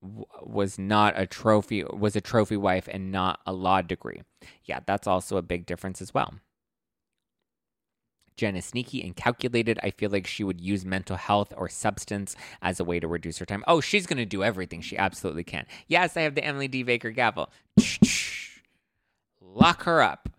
was 0.00 0.78
not 0.78 1.12
a 1.16 1.26
trophy 1.26 1.84
was 1.84 2.16
a 2.16 2.20
trophy 2.22 2.56
wife 2.56 2.88
and 2.90 3.12
not 3.12 3.40
a 3.44 3.52
law 3.52 3.82
degree. 3.82 4.22
Yeah, 4.64 4.80
that's 4.86 5.06
also 5.06 5.36
a 5.36 5.42
big 5.42 5.66
difference 5.66 6.00
as 6.00 6.14
well. 6.14 6.34
Jen 8.36 8.56
is 8.56 8.64
sneaky 8.64 9.02
and 9.02 9.16
calculated. 9.16 9.80
I 9.82 9.90
feel 9.90 10.10
like 10.10 10.26
she 10.28 10.44
would 10.44 10.60
use 10.60 10.84
mental 10.84 11.16
health 11.16 11.52
or 11.56 11.68
substance 11.68 12.36
as 12.62 12.78
a 12.78 12.84
way 12.84 13.00
to 13.00 13.08
reduce 13.08 13.38
her 13.38 13.44
time. 13.44 13.64
Oh, 13.66 13.80
she's 13.82 14.06
going 14.06 14.16
to 14.16 14.24
do 14.24 14.42
everything. 14.42 14.80
She 14.80 14.96
absolutely 14.96 15.44
can. 15.44 15.66
Yes, 15.88 16.16
I 16.16 16.22
have 16.22 16.36
the 16.36 16.44
Emily 16.44 16.68
D. 16.68 16.82
Baker 16.82 17.10
gavel. 17.10 17.50
Lock 19.42 19.82
her 19.82 20.00
up. 20.00 20.30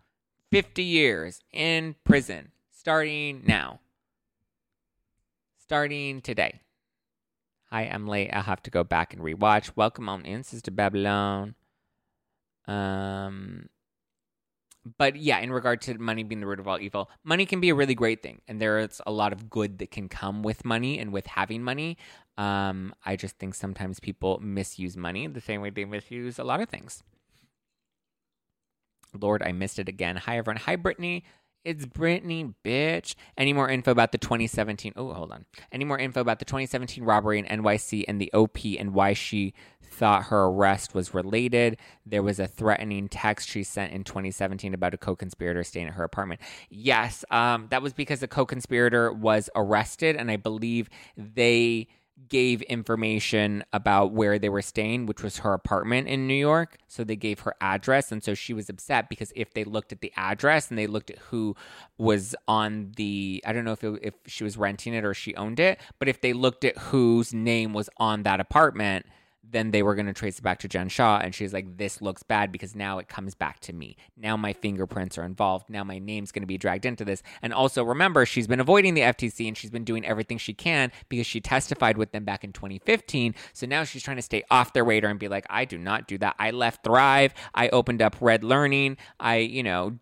50 0.50 0.82
years 0.82 1.42
in 1.54 1.96
prison 2.04 2.52
starting 2.72 3.44
now 3.46 3.82
starting 5.72 6.20
today. 6.20 6.60
Hi, 7.70 7.84
I'm 7.84 8.06
late. 8.06 8.30
I'll 8.34 8.44
have 8.44 8.62
to 8.64 8.70
go 8.70 8.84
back 8.84 9.14
and 9.14 9.24
rewatch. 9.24 9.72
Welcome 9.78 10.10
on 10.10 10.26
in, 10.26 10.44
Sister 10.44 10.70
Babylon. 10.70 11.56
Um, 12.68 13.70
but 14.98 15.16
yeah, 15.16 15.40
in 15.40 15.50
regard 15.50 15.80
to 15.84 15.98
money 15.98 16.24
being 16.24 16.42
the 16.42 16.46
root 16.46 16.60
of 16.60 16.68
all 16.68 16.78
evil, 16.78 17.10
money 17.24 17.46
can 17.46 17.62
be 17.62 17.70
a 17.70 17.74
really 17.74 17.96
great 17.96 18.22
thing, 18.22 18.42
and 18.50 18.62
there's 18.62 19.00
a 19.08 19.14
lot 19.14 19.32
of 19.32 19.50
good 19.50 19.80
that 19.80 19.92
can 19.92 20.10
come 20.10 20.44
with 20.44 20.66
money 20.66 21.00
and 21.00 21.14
with 21.14 21.26
having 21.26 21.64
money. 21.64 21.98
Um, 22.38 22.94
I 23.06 23.16
just 23.16 23.38
think 23.38 23.56
sometimes 23.56 24.02
people 24.02 24.40
misuse 24.42 24.98
money 24.98 25.26
the 25.28 25.40
same 25.40 25.62
way 25.62 25.70
they 25.70 25.86
misuse 25.86 26.38
a 26.38 26.44
lot 26.44 26.60
of 26.60 26.68
things. 26.68 27.02
Lord, 29.18 29.42
I 29.42 29.54
missed 29.54 29.80
it 29.80 29.88
again. 29.88 30.18
Hi, 30.18 30.38
everyone. 30.38 30.58
Hi, 30.58 30.76
Brittany. 30.76 31.24
It's 31.64 31.86
Brittany, 31.86 32.56
bitch. 32.66 33.14
Any 33.38 33.54
more 33.54 33.70
info 33.70 33.92
about 33.92 34.12
the 34.12 34.18
2017? 34.18 34.94
Oh, 34.96 35.14
hold 35.14 35.32
on. 35.32 35.46
Any 35.72 35.86
more 35.86 36.00
info 36.00 36.20
about 36.20 36.40
the 36.40 36.46
2017 36.46 37.04
robbery 37.04 37.38
in 37.38 37.46
NYC 37.46 38.04
and 38.08 38.20
the 38.20 38.34
OP 38.34 38.58
and 38.80 38.96
why 38.96 39.14
she 39.14 39.54
thought 39.84 40.24
her 40.26 40.46
arrest 40.46 40.96
was 40.96 41.14
related? 41.14 41.78
There 42.04 42.24
was 42.24 42.40
a 42.40 42.48
threatening 42.48 43.08
text 43.10 43.48
she 43.48 43.62
sent 43.62 43.94
in 43.94 44.04
2017 44.04 44.74
about 44.74 44.96
a 44.96 44.98
co-conspirator 44.98 45.64
staying 45.64 45.88
at 45.88 45.94
her 45.94 46.04
apartment. 46.04 46.42
Yes, 46.72 47.24
um, 47.30 47.68
that 47.70 47.84
was 47.84 47.94
because 47.94 48.22
the 48.22 48.28
co-conspirator 48.28 49.14
was 49.14 49.48
arrested, 49.56 50.16
and 50.16 50.32
I 50.32 50.38
believe 50.38 50.90
they 51.16 51.88
gave 52.30 52.62
information 52.64 53.64
about 53.74 54.14
where 54.14 54.40
they 54.40 54.50
were 54.50 54.62
staying, 54.62 55.06
which 55.06 55.22
was 55.22 55.40
her 55.40 55.54
apartment 55.54 56.08
in 56.08 56.28
New 56.28 56.34
York. 56.34 56.78
So 56.88 57.04
they 57.04 57.16
gave 57.16 57.42
her 57.42 57.54
address. 57.62 58.12
And 58.12 58.24
so 58.24 58.34
she 58.34 58.54
was 58.54 58.70
upset 58.70 59.10
because 59.10 59.34
if 59.36 59.54
they 59.54 59.64
looked 59.64 59.92
at 59.92 60.02
the 60.02 60.14
address 60.16 60.70
and 60.70 60.78
they 60.78 60.88
looked 60.88 61.10
at 61.10 61.18
who 61.18 61.56
was 61.98 62.36
on 62.48 62.94
the, 62.96 63.44
I 63.46 63.54
don't 63.54 63.66
know 63.66 63.74
if, 63.74 63.84
it, 63.84 64.00
if 64.02 64.14
she 64.28 64.44
was 64.44 64.58
renting 64.58 64.94
it 64.94 65.04
or 65.04 65.14
she 65.14 65.36
owned 65.36 65.60
it, 65.60 65.80
but 66.00 66.08
if 66.08 66.22
they 66.22 66.34
looked 66.34 66.64
at 66.64 66.78
whose 66.78 67.34
name 67.34 67.74
was 67.74 67.90
on 67.98 68.24
that 68.24 68.40
apartment, 68.40 69.06
then 69.44 69.72
they 69.72 69.84
were 69.84 69.96
going 69.96 70.06
to 70.06 70.14
trace 70.14 70.40
it 70.40 70.44
back 70.44 70.60
to 70.60 70.68
Jen 70.68 70.90
Shah. 70.90 71.20
And 71.22 71.34
she's 71.34 71.54
like, 71.54 71.78
this 71.78 72.02
looks 72.02 72.24
bad 72.24 72.52
because 72.52 72.76
now 72.76 73.00
it 73.00 73.08
comes 73.08 73.36
back 73.36 73.60
to 73.62 73.74
me. 73.74 73.98
Now 74.16 74.38
my 74.38 74.54
fingerprints 74.54 75.18
are 75.18 75.24
involved. 75.24 75.70
Now 75.70 75.84
my 75.84 76.00
name's 76.00 76.32
going 76.32 76.44
to 76.44 76.48
be 76.48 76.58
dragged 76.58 76.86
into 76.86 77.04
this. 77.04 77.22
And 77.42 77.54
also 77.54 77.84
remember, 77.84 78.26
she's 78.26 78.48
been 78.48 78.60
avoiding 78.60 78.94
the 78.94 79.02
FTC 79.02 79.48
and 79.48 79.58
she's 79.58 79.72
been 79.72 79.84
doing 79.84 80.06
everything 80.06 80.38
she 80.38 80.54
can 80.54 80.92
because 81.10 81.28
she 81.28 81.42
testified 81.42 81.98
with 81.98 82.12
them 82.12 82.24
back 82.24 82.44
in 82.44 82.54
2015. 82.54 83.36
So 83.54 83.66
now 83.66 83.84
she's 83.84 84.04
trying 84.04 84.18
to 84.18 84.24
stay 84.24 84.44
off 84.50 84.74
their 84.74 84.86
radar 84.86 85.10
and 85.10 85.20
be 85.20 85.28
like, 85.28 85.46
I 85.50 85.66
do 85.66 85.78
not 85.78 86.08
do 86.08 86.18
that. 86.20 86.36
I 86.40 86.52
left 86.52 86.84
Thrive. 86.84 87.34
I 87.54 87.70
opened 87.70 88.02
up 88.02 88.16
Red 88.22 88.44
Learning. 88.44 88.98
I, 89.20 89.38
you 89.38 89.64
know, 89.64 89.98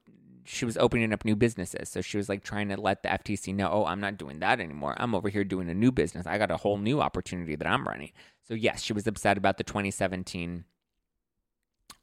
she 0.51 0.65
was 0.65 0.77
opening 0.77 1.13
up 1.13 1.23
new 1.23 1.35
businesses. 1.35 1.89
So 1.89 2.01
she 2.01 2.17
was 2.17 2.27
like 2.27 2.43
trying 2.43 2.69
to 2.69 2.81
let 2.81 3.03
the 3.03 3.09
FTC 3.09 3.53
know, 3.53 3.69
oh, 3.71 3.85
I'm 3.85 3.99
not 3.99 4.17
doing 4.17 4.39
that 4.39 4.59
anymore. 4.59 4.95
I'm 4.97 5.13
over 5.13 5.29
here 5.29 5.43
doing 5.43 5.69
a 5.69 5.75
new 5.75 5.91
business. 5.91 6.25
I 6.25 6.39
got 6.39 6.49
a 6.49 6.57
whole 6.57 6.79
new 6.79 7.01
opportunity 7.01 7.55
that 7.55 7.67
I'm 7.67 7.87
running. 7.87 8.11
So, 8.47 8.55
yes, 8.55 8.81
she 8.81 8.91
was 8.91 9.05
upset 9.05 9.37
about 9.37 9.59
the 9.59 9.63
2017 9.63 10.63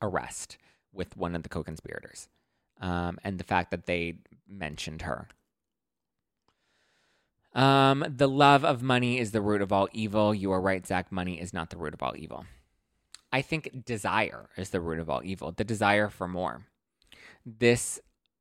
arrest 0.00 0.58
with 0.92 1.16
one 1.16 1.34
of 1.34 1.42
the 1.42 1.48
co 1.48 1.64
conspirators 1.64 2.28
um, 2.80 3.18
and 3.24 3.38
the 3.38 3.44
fact 3.44 3.72
that 3.72 3.86
they 3.86 4.18
mentioned 4.48 5.02
her. 5.02 5.26
Um, 7.52 8.04
the 8.08 8.28
love 8.28 8.64
of 8.64 8.80
money 8.80 9.18
is 9.18 9.32
the 9.32 9.40
root 9.40 9.60
of 9.60 9.72
all 9.72 9.88
evil. 9.92 10.32
You 10.32 10.52
are 10.52 10.60
right, 10.60 10.86
Zack. 10.86 11.10
Money 11.10 11.40
is 11.40 11.52
not 11.52 11.70
the 11.70 11.78
root 11.78 11.94
of 11.94 12.02
all 12.02 12.14
evil. 12.16 12.46
I 13.32 13.42
think 13.42 13.84
desire 13.84 14.50
is 14.56 14.70
the 14.70 14.80
root 14.80 15.00
of 15.00 15.10
all 15.10 15.22
evil, 15.24 15.50
the 15.50 15.64
desire 15.64 16.08
for 16.10 16.28
more. 16.28 16.62
This 17.44 17.98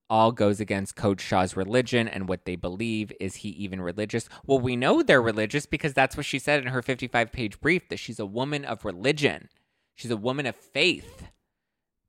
all 0.10 0.32
goes 0.32 0.60
against 0.60 0.96
Coach 0.96 1.22
Shah's 1.22 1.58
religion 1.58 2.08
and 2.08 2.28
what 2.28 2.46
they 2.46 2.56
believe. 2.56 3.12
Is 3.20 3.38
he 3.38 3.50
even 3.50 3.82
religious? 3.82 4.30
Well, 4.46 4.60
we 4.60 4.76
know 4.76 5.02
they're 5.02 5.22
religious 5.22 5.66
because 5.66 5.94
that's 5.94 6.16
what 6.16 6.26
she 6.26 6.40
said 6.40 6.62
in 6.62 6.68
her 6.68 6.82
55 6.82 7.32
page 7.32 7.60
brief 7.60 7.90
that 7.90 8.00
she's 8.00 8.20
a 8.20 8.26
woman 8.26 8.66
of 8.66 8.86
religion. 8.86 9.50
She's 9.96 10.12
a 10.12 10.18
woman 10.18 10.46
of 10.46 10.56
faith. 10.56 11.28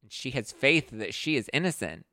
And 0.02 0.12
she 0.12 0.30
has 0.32 0.52
faith 0.52 0.90
that 0.92 1.14
she 1.14 1.36
is 1.36 1.50
innocent. 1.52 2.06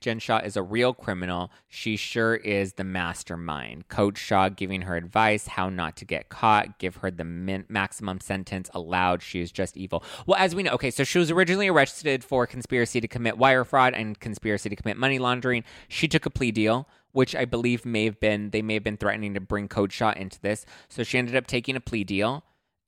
Jen 0.00 0.18
Shah 0.18 0.38
is 0.38 0.56
a 0.56 0.62
real 0.62 0.94
criminal. 0.94 1.50
She 1.68 1.96
sure 1.96 2.36
is 2.36 2.74
the 2.74 2.84
mastermind. 2.84 3.88
Coach 3.88 4.18
Shah 4.18 4.48
giving 4.48 4.82
her 4.82 4.96
advice 4.96 5.46
how 5.48 5.68
not 5.68 5.96
to 5.96 6.04
get 6.04 6.28
caught, 6.28 6.78
give 6.78 6.96
her 6.96 7.10
the 7.10 7.24
min- 7.24 7.66
maximum 7.68 8.20
sentence 8.20 8.70
allowed. 8.74 9.22
She 9.22 9.40
is 9.40 9.52
just 9.52 9.76
evil. 9.76 10.02
Well, 10.26 10.38
as 10.38 10.54
we 10.54 10.62
know, 10.62 10.72
okay, 10.72 10.90
so 10.90 11.04
she 11.04 11.18
was 11.18 11.30
originally 11.30 11.68
arrested 11.68 12.24
for 12.24 12.46
conspiracy 12.46 13.00
to 13.00 13.08
commit 13.08 13.38
wire 13.38 13.64
fraud 13.64 13.94
and 13.94 14.18
conspiracy 14.18 14.68
to 14.68 14.76
commit 14.76 14.96
money 14.96 15.18
laundering. 15.18 15.64
She 15.88 16.08
took 16.08 16.26
a 16.26 16.30
plea 16.30 16.50
deal, 16.50 16.88
which 17.12 17.34
I 17.34 17.44
believe 17.44 17.84
may 17.84 18.04
have 18.04 18.20
been, 18.20 18.50
they 18.50 18.62
may 18.62 18.74
have 18.74 18.84
been 18.84 18.96
threatening 18.96 19.34
to 19.34 19.40
bring 19.40 19.68
Coach 19.68 19.92
Shah 19.92 20.12
into 20.16 20.40
this. 20.40 20.64
So 20.88 21.02
she 21.02 21.18
ended 21.18 21.36
up 21.36 21.46
taking 21.46 21.76
a 21.76 21.80
plea 21.80 22.04
deal, 22.04 22.44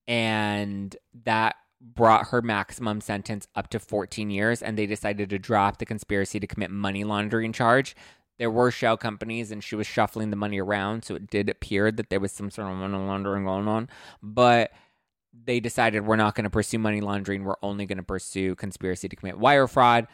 and 0.07 0.97
that 1.25 1.57
brought 1.81 2.29
her 2.29 2.43
maximum 2.43 3.01
sentence 3.01 3.49
up 3.55 3.71
to 3.71 3.79
14 3.79 4.31
years 4.31 4.63
and 4.63 4.77
they 4.77 4.87
decided 4.87 5.31
to 5.31 5.39
drop 5.39 5.79
the 5.79 5.87
conspiracy 5.87 6.39
to 6.39 6.47
commit 6.47 6.71
money 6.71 7.05
laundering 7.05 7.53
charge. 7.53 7.97
There 8.39 8.51
were 8.51 8.71
shell 8.71 8.97
companies 8.97 9.51
and 9.51 9.63
she 9.63 9.77
was 9.77 9.87
shuffling 9.87 10.31
the 10.31 10.37
money 10.37 10.61
around, 10.61 11.05
so 11.05 11.15
it 11.15 11.31
did 11.31 11.49
appear 11.49 11.91
that 11.91 12.11
there 12.11 12.21
was 12.21 12.33
some 12.33 12.51
sort 12.51 12.71
of 12.71 12.77
money 12.77 12.97
laundering 12.97 13.45
going 13.45 13.69
on. 13.69 13.89
But 14.23 14.73
they 15.45 15.61
decided 15.61 16.07
we're 16.07 16.17
not 16.17 16.35
going 16.35 16.45
to 16.45 16.51
pursue 16.51 16.79
money 16.79 17.01
laundering, 17.01 17.45
we're 17.45 17.57
only 17.63 17.87
going 17.87 17.99
to 17.99 18.05
pursue 18.05 18.55
conspiracy 18.55 19.09
to 19.09 19.17
commit 19.17 19.39
wire 19.39 19.67
fraud. 19.67 20.07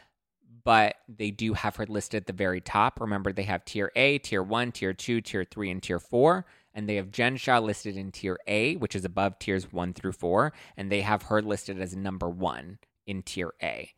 But 0.65 0.97
they 1.09 1.31
do 1.31 1.53
have 1.55 1.77
her 1.77 1.87
listed 1.87 2.23
at 2.23 2.27
the 2.27 2.33
very 2.33 2.61
top. 2.61 3.01
Remember, 3.01 3.33
they 3.33 3.45
have 3.45 3.65
tier 3.65 3.93
A, 3.95 4.19
tier 4.19 4.43
one, 4.43 4.73
tier 4.73 4.93
two, 4.93 5.21
tier 5.21 5.45
three, 5.45 5.71
and 5.71 5.81
tier 5.81 6.01
four 6.01 6.45
and 6.77 6.87
they 6.87 6.97
have 6.97 7.11
Jen 7.11 7.39
Shah 7.39 7.59
listed 7.59 7.97
in 7.97 8.13
tier 8.13 8.39
A, 8.47 8.77
which 8.77 8.95
is 8.95 9.07
above 9.07 9.39
tiers 9.39 9.73
one 9.73 9.95
through 9.95 10.13
four, 10.13 10.53
and 10.77 10.93
they 10.93 11.01
have 11.01 11.23
her 11.23 11.41
listed 11.41 11.81
as 11.81 11.97
number 11.97 12.29
one 12.29 12.79
in 13.07 13.23
tier 13.23 13.55
A. 13.63 13.93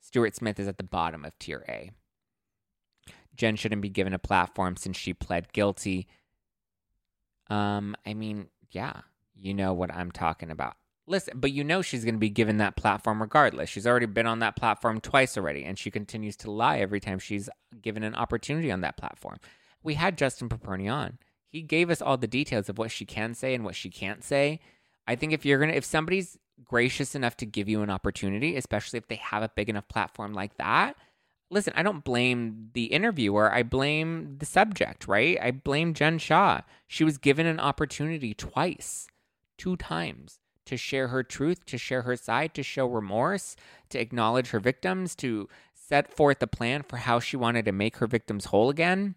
Stuart 0.00 0.34
Smith 0.34 0.58
is 0.58 0.66
at 0.66 0.78
the 0.78 0.82
bottom 0.82 1.26
of 1.26 1.38
tier 1.38 1.62
A. 1.68 1.90
Jen 3.36 3.56
shouldn't 3.56 3.82
be 3.82 3.90
given 3.90 4.14
a 4.14 4.18
platform 4.18 4.76
since 4.76 4.96
she 4.96 5.12
pled 5.12 5.52
guilty. 5.52 6.08
Um, 7.50 7.94
I 8.06 8.14
mean, 8.14 8.48
yeah, 8.70 9.02
you 9.36 9.52
know 9.52 9.74
what 9.74 9.94
I'm 9.94 10.10
talking 10.10 10.50
about. 10.50 10.76
Listen, 11.06 11.38
but 11.38 11.52
you 11.52 11.64
know 11.64 11.82
she's 11.82 12.04
going 12.04 12.14
to 12.14 12.20
be 12.20 12.30
given 12.30 12.56
that 12.58 12.76
platform 12.76 13.20
regardless. 13.20 13.68
She's 13.68 13.86
already 13.86 14.06
been 14.06 14.26
on 14.26 14.38
that 14.38 14.56
platform 14.56 15.00
twice 15.00 15.36
already, 15.36 15.64
and 15.64 15.78
she 15.78 15.90
continues 15.90 16.36
to 16.38 16.50
lie 16.50 16.78
every 16.78 17.00
time 17.00 17.18
she's 17.18 17.50
given 17.82 18.02
an 18.02 18.14
opportunity 18.14 18.72
on 18.72 18.80
that 18.80 18.96
platform. 18.96 19.36
We 19.82 19.94
had 19.94 20.16
Justin 20.16 20.48
Paperny 20.48 20.90
on 20.90 21.18
he 21.52 21.60
gave 21.60 21.90
us 21.90 22.00
all 22.00 22.16
the 22.16 22.26
details 22.26 22.70
of 22.70 22.78
what 22.78 22.90
she 22.90 23.04
can 23.04 23.34
say 23.34 23.54
and 23.54 23.62
what 23.62 23.76
she 23.76 23.90
can't 23.90 24.24
say. 24.24 24.58
I 25.06 25.16
think 25.16 25.32
if 25.32 25.44
you're 25.44 25.58
gonna, 25.58 25.74
if 25.74 25.84
somebody's 25.84 26.38
gracious 26.64 27.14
enough 27.14 27.36
to 27.36 27.46
give 27.46 27.68
you 27.68 27.82
an 27.82 27.90
opportunity, 27.90 28.56
especially 28.56 28.96
if 28.96 29.08
they 29.08 29.16
have 29.16 29.42
a 29.42 29.50
big 29.54 29.68
enough 29.68 29.86
platform 29.86 30.32
like 30.32 30.56
that, 30.56 30.96
listen, 31.50 31.74
I 31.76 31.82
don't 31.82 32.04
blame 32.04 32.70
the 32.72 32.86
interviewer. 32.86 33.52
I 33.52 33.62
blame 33.62 34.36
the 34.38 34.46
subject, 34.46 35.06
right? 35.06 35.38
I 35.42 35.50
blame 35.50 35.92
Jen 35.92 36.18
Shah. 36.18 36.62
She 36.86 37.04
was 37.04 37.18
given 37.18 37.46
an 37.46 37.60
opportunity 37.60 38.32
twice, 38.32 39.08
two 39.58 39.76
times 39.76 40.38
to 40.64 40.78
share 40.78 41.08
her 41.08 41.22
truth, 41.22 41.66
to 41.66 41.76
share 41.76 42.02
her 42.02 42.16
side, 42.16 42.54
to 42.54 42.62
show 42.62 42.86
remorse, 42.86 43.56
to 43.90 44.00
acknowledge 44.00 44.50
her 44.50 44.60
victims, 44.60 45.14
to 45.16 45.48
set 45.74 46.14
forth 46.16 46.42
a 46.42 46.46
plan 46.46 46.82
for 46.82 46.96
how 46.96 47.20
she 47.20 47.36
wanted 47.36 47.66
to 47.66 47.72
make 47.72 47.96
her 47.96 48.06
victims 48.06 48.46
whole 48.46 48.70
again. 48.70 49.16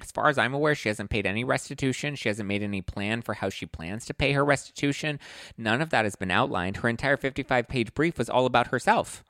As 0.00 0.10
far 0.10 0.28
as 0.28 0.38
I'm 0.38 0.54
aware, 0.54 0.74
she 0.74 0.88
hasn't 0.88 1.10
paid 1.10 1.26
any 1.26 1.44
restitution. 1.44 2.14
She 2.14 2.28
hasn't 2.28 2.48
made 2.48 2.62
any 2.62 2.80
plan 2.80 3.22
for 3.22 3.34
how 3.34 3.50
she 3.50 3.66
plans 3.66 4.06
to 4.06 4.14
pay 4.14 4.32
her 4.32 4.44
restitution. 4.44 5.18
None 5.58 5.82
of 5.82 5.90
that 5.90 6.04
has 6.04 6.16
been 6.16 6.30
outlined. 6.30 6.78
Her 6.78 6.88
entire 6.88 7.16
55 7.16 7.68
page 7.68 7.94
brief 7.94 8.18
was 8.18 8.30
all 8.30 8.46
about 8.46 8.68
herself 8.68 9.22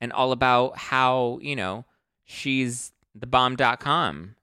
and 0.00 0.12
all 0.12 0.32
about 0.32 0.78
how, 0.78 1.38
you 1.42 1.56
know, 1.56 1.84
she's 2.24 2.92
the 3.14 3.26
bomb.com. 3.26 4.36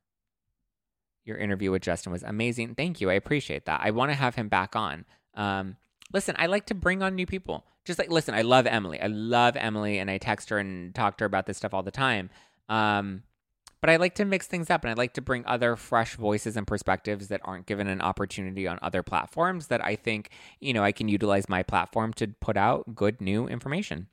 Your 1.24 1.38
interview 1.38 1.72
with 1.72 1.82
Justin 1.82 2.12
was 2.12 2.22
amazing. 2.22 2.76
Thank 2.76 3.02
you. 3.02 3.10
I 3.10 3.14
appreciate 3.14 3.66
that. 3.66 3.82
I 3.84 3.92
want 3.92 4.12
to 4.12 4.16
have 4.16 4.36
him 4.36 4.48
back 4.48 4.76
on. 4.76 5.06
Um, 5.34 5.78
listen, 6.14 6.36
I 6.38 6.46
like 6.46 6.68
to 6.68 6.76
bring 6.76 7.02
on 7.02 7.16
new 7.16 7.26
people. 7.26 7.66
Just 7.84 7.98
like, 8.00 8.12
listen, 8.12 8.36
I 8.36 8.42
love 8.42 8.68
Emily. 8.68 9.00
I 9.00 9.08
love 9.08 9.56
Emily, 9.56 10.00
and 10.00 10.10
I 10.10 10.18
text 10.18 10.50
her 10.50 10.58
and 10.58 10.94
talk 10.94 11.18
to 11.18 11.24
her 11.24 11.28
about 11.28 11.46
this 11.46 11.58
stuff 11.58 11.74
all 11.74 11.84
the 11.84 11.92
time. 11.92 12.30
Um, 12.68 13.24
but 13.86 13.92
I 13.92 13.98
like 13.98 14.16
to 14.16 14.26
mix 14.26 14.48
things 14.48 14.72
up 14.72 14.84
and 14.84 14.90
I 14.90 14.96
like 14.96 15.14
to 15.14 15.22
bring 15.22 15.46
other 15.46 15.76
fresh 15.76 16.16
voices 16.16 16.58
and 16.58 16.66
perspectives 16.66 17.28
that 17.28 17.40
aren't 17.44 17.68
given 17.68 17.88
an 17.88 18.02
opportunity 18.02 18.68
on 18.68 18.80
other 18.82 19.04
platforms 19.04 19.68
that 19.68 19.86
I 19.86 19.96
think, 19.96 20.32
you 20.60 20.74
know, 20.74 20.84
I 20.84 20.92
can 20.92 21.08
utilize 21.08 21.48
my 21.48 21.62
platform 21.62 22.12
to 22.14 22.30
put 22.42 22.58
out 22.58 22.96
good 22.96 23.22
new 23.22 23.48
information. 23.48 24.08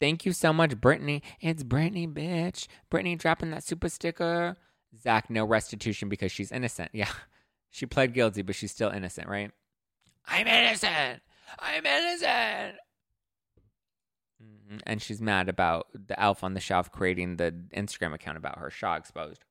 Thank 0.00 0.24
you 0.24 0.32
so 0.32 0.54
much, 0.54 0.80
Brittany. 0.80 1.22
It's 1.38 1.62
Brittany, 1.62 2.08
bitch. 2.08 2.66
Brittany 2.88 3.14
dropping 3.14 3.50
that 3.50 3.62
super 3.62 3.90
sticker. 3.90 4.56
Zack, 4.98 5.28
no 5.28 5.44
restitution 5.44 6.08
because 6.08 6.32
she's 6.32 6.50
innocent. 6.50 6.92
Yeah. 6.94 7.10
She 7.70 7.84
pled 7.84 8.14
guilty, 8.14 8.40
but 8.40 8.54
she's 8.54 8.72
still 8.72 8.88
innocent, 8.88 9.28
right? 9.28 9.50
I'm 10.26 10.46
innocent. 10.46 11.20
I'm 11.58 11.84
innocent. 11.84 12.78
And 14.84 15.00
she's 15.00 15.20
mad 15.20 15.48
about 15.48 15.88
the 15.94 16.18
elf 16.20 16.44
on 16.44 16.54
the 16.54 16.60
shelf 16.60 16.90
creating 16.92 17.36
the 17.36 17.54
Instagram 17.74 18.14
account 18.14 18.36
about 18.36 18.58
her. 18.58 18.70
Shah 18.70 18.96
exposed. 18.96 19.44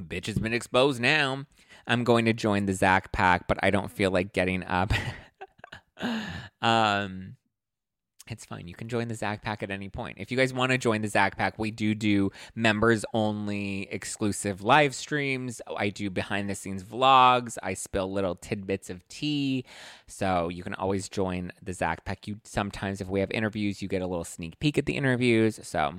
Bitch 0.00 0.26
has 0.26 0.38
been 0.38 0.52
exposed 0.52 1.00
now. 1.00 1.46
I'm 1.86 2.04
going 2.04 2.24
to 2.26 2.32
join 2.32 2.66
the 2.66 2.74
Zack 2.74 3.12
pack, 3.12 3.48
but 3.48 3.58
I 3.62 3.70
don't 3.70 3.90
feel 3.90 4.10
like 4.10 4.32
getting 4.32 4.62
up. 4.64 4.92
um, 6.60 7.36
it's 8.28 8.44
fine. 8.44 8.68
You 8.68 8.74
can 8.74 8.88
join 8.88 9.08
the 9.08 9.14
Zack 9.14 9.42
Pack 9.42 9.62
at 9.62 9.70
any 9.70 9.88
point. 9.88 10.18
If 10.18 10.30
you 10.30 10.36
guys 10.36 10.52
want 10.52 10.72
to 10.72 10.78
join 10.78 11.02
the 11.02 11.08
Zack 11.08 11.36
Pack, 11.36 11.58
we 11.58 11.70
do 11.70 11.94
do 11.94 12.30
members 12.54 13.04
only 13.14 13.88
exclusive 13.90 14.62
live 14.62 14.94
streams. 14.94 15.60
I 15.76 15.90
do 15.90 16.10
behind 16.10 16.50
the 16.50 16.54
scenes 16.54 16.82
vlogs. 16.82 17.56
I 17.62 17.74
spill 17.74 18.12
little 18.12 18.34
tidbits 18.34 18.90
of 18.90 19.06
tea. 19.08 19.64
So 20.06 20.48
you 20.48 20.62
can 20.62 20.74
always 20.74 21.08
join 21.08 21.52
the 21.62 21.72
Zack 21.72 22.04
Pack. 22.04 22.26
You 22.26 22.40
sometimes, 22.44 23.00
if 23.00 23.08
we 23.08 23.20
have 23.20 23.30
interviews, 23.30 23.82
you 23.82 23.88
get 23.88 24.02
a 24.02 24.06
little 24.06 24.24
sneak 24.24 24.58
peek 24.58 24.78
at 24.78 24.86
the 24.86 24.96
interviews. 24.96 25.60
So 25.62 25.94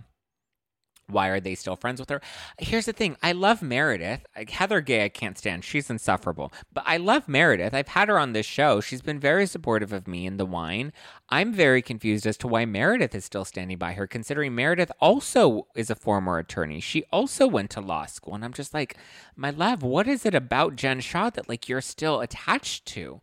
Why 1.09 1.29
are 1.29 1.39
they 1.39 1.55
still 1.55 1.77
friends 1.77 2.01
with 2.01 2.09
her? 2.09 2.19
Here's 2.59 2.85
the 2.85 2.91
thing. 2.91 3.15
I 3.23 3.31
love 3.31 3.61
Meredith. 3.61 4.25
Heather 4.49 4.81
Gay, 4.81 5.05
I 5.05 5.09
can't 5.09 5.37
stand. 5.37 5.63
She's 5.63 5.89
insufferable. 5.89 6.51
But 6.73 6.83
I 6.85 6.97
love 6.97 7.29
Meredith. 7.29 7.73
I've 7.73 7.87
had 7.87 8.09
her 8.09 8.19
on 8.19 8.33
this 8.33 8.45
show. 8.45 8.81
She's 8.81 9.01
been 9.01 9.19
very 9.19 9.47
supportive 9.47 9.93
of 9.93 10.05
me 10.05 10.27
and 10.27 10.37
the 10.37 10.45
wine. 10.45 10.91
I'm 11.29 11.53
very 11.53 11.81
confused 11.81 12.27
as 12.27 12.35
to 12.37 12.47
why 12.47 12.65
Meredith 12.65 13.15
is 13.15 13.23
still 13.23 13.45
standing 13.45 13.77
by 13.77 13.93
her, 13.93 14.05
considering 14.05 14.53
Meredith 14.53 14.91
also 14.99 15.67
is 15.75 15.89
a 15.89 15.95
former 15.95 16.39
attorney. 16.39 16.81
She 16.81 17.05
also 17.09 17.47
went 17.47 17.69
to 17.71 17.81
law 17.81 18.05
school. 18.05 18.35
And 18.35 18.43
I'm 18.43 18.53
just 18.53 18.73
like, 18.73 18.97
my 19.37 19.49
love, 19.49 19.83
what 19.83 20.07
is 20.09 20.25
it 20.25 20.35
about 20.35 20.75
Jen 20.75 20.99
Shah 20.99 21.29
that 21.29 21.47
like 21.47 21.69
you're 21.69 21.79
still 21.79 22.19
attached 22.19 22.85
to? 22.87 23.21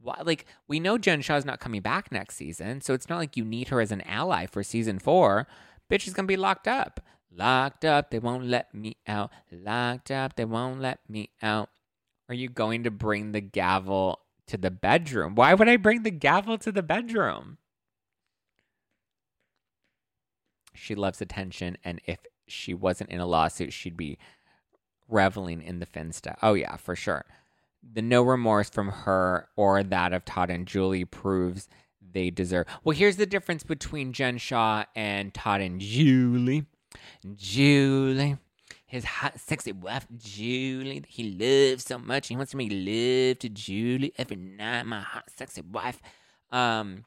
Why, 0.00 0.22
like 0.24 0.46
we 0.68 0.80
know 0.80 0.96
Jen 0.96 1.20
Shah's 1.20 1.44
not 1.44 1.60
coming 1.60 1.82
back 1.82 2.10
next 2.10 2.36
season, 2.36 2.80
so 2.80 2.94
it's 2.94 3.10
not 3.10 3.18
like 3.18 3.36
you 3.36 3.44
need 3.44 3.68
her 3.68 3.80
as 3.82 3.92
an 3.92 4.00
ally 4.02 4.46
for 4.46 4.62
season 4.62 4.98
four. 4.98 5.46
Bitch 5.90 6.06
is 6.06 6.14
gonna 6.14 6.26
be 6.26 6.36
locked 6.36 6.66
up. 6.66 7.00
Locked 7.36 7.84
up, 7.84 8.10
they 8.10 8.18
won't 8.18 8.44
let 8.44 8.72
me 8.72 8.96
out. 9.06 9.30
Locked 9.52 10.10
up, 10.10 10.36
they 10.36 10.44
won't 10.46 10.80
let 10.80 11.00
me 11.08 11.30
out. 11.42 11.68
Are 12.28 12.34
you 12.34 12.48
going 12.48 12.82
to 12.84 12.90
bring 12.90 13.32
the 13.32 13.40
gavel 13.40 14.20
to 14.46 14.56
the 14.56 14.70
bedroom? 14.70 15.34
Why 15.34 15.52
would 15.52 15.68
I 15.68 15.76
bring 15.76 16.02
the 16.02 16.10
gavel 16.10 16.56
to 16.58 16.72
the 16.72 16.82
bedroom? 16.82 17.58
She 20.72 20.94
loves 20.94 21.20
attention, 21.20 21.76
and 21.84 22.00
if 22.06 22.20
she 22.46 22.72
wasn't 22.72 23.10
in 23.10 23.20
a 23.20 23.26
lawsuit, 23.26 23.72
she'd 23.72 23.96
be 23.96 24.18
reveling 25.08 25.62
in 25.62 25.78
the 25.78 25.86
Finsta. 25.86 26.36
Oh, 26.42 26.54
yeah, 26.54 26.76
for 26.76 26.96
sure. 26.96 27.26
The 27.82 28.02
no 28.02 28.22
remorse 28.22 28.70
from 28.70 28.88
her 28.88 29.48
or 29.56 29.82
that 29.82 30.12
of 30.12 30.24
Todd 30.24 30.50
and 30.50 30.66
Julie 30.66 31.04
proves 31.04 31.68
they 32.00 32.30
deserve. 32.30 32.66
Well, 32.82 32.96
here's 32.96 33.16
the 33.16 33.26
difference 33.26 33.62
between 33.62 34.12
Jen 34.12 34.38
Shah 34.38 34.84
and 34.94 35.34
Todd 35.34 35.60
and 35.60 35.80
Julie. 35.80 36.64
Julie, 37.34 38.36
his 38.86 39.04
hot, 39.04 39.38
sexy 39.40 39.72
wife, 39.72 40.06
Julie, 40.16 41.00
that 41.00 41.10
he 41.10 41.32
loves 41.32 41.84
so 41.84 41.98
much. 41.98 42.28
He 42.28 42.36
wants 42.36 42.52
to 42.52 42.56
make 42.56 42.70
love 42.72 43.38
to 43.40 43.48
Julie 43.48 44.12
every 44.16 44.36
night, 44.36 44.84
my 44.84 45.00
hot, 45.00 45.24
sexy 45.36 45.60
wife. 45.60 46.00
Um, 46.50 47.04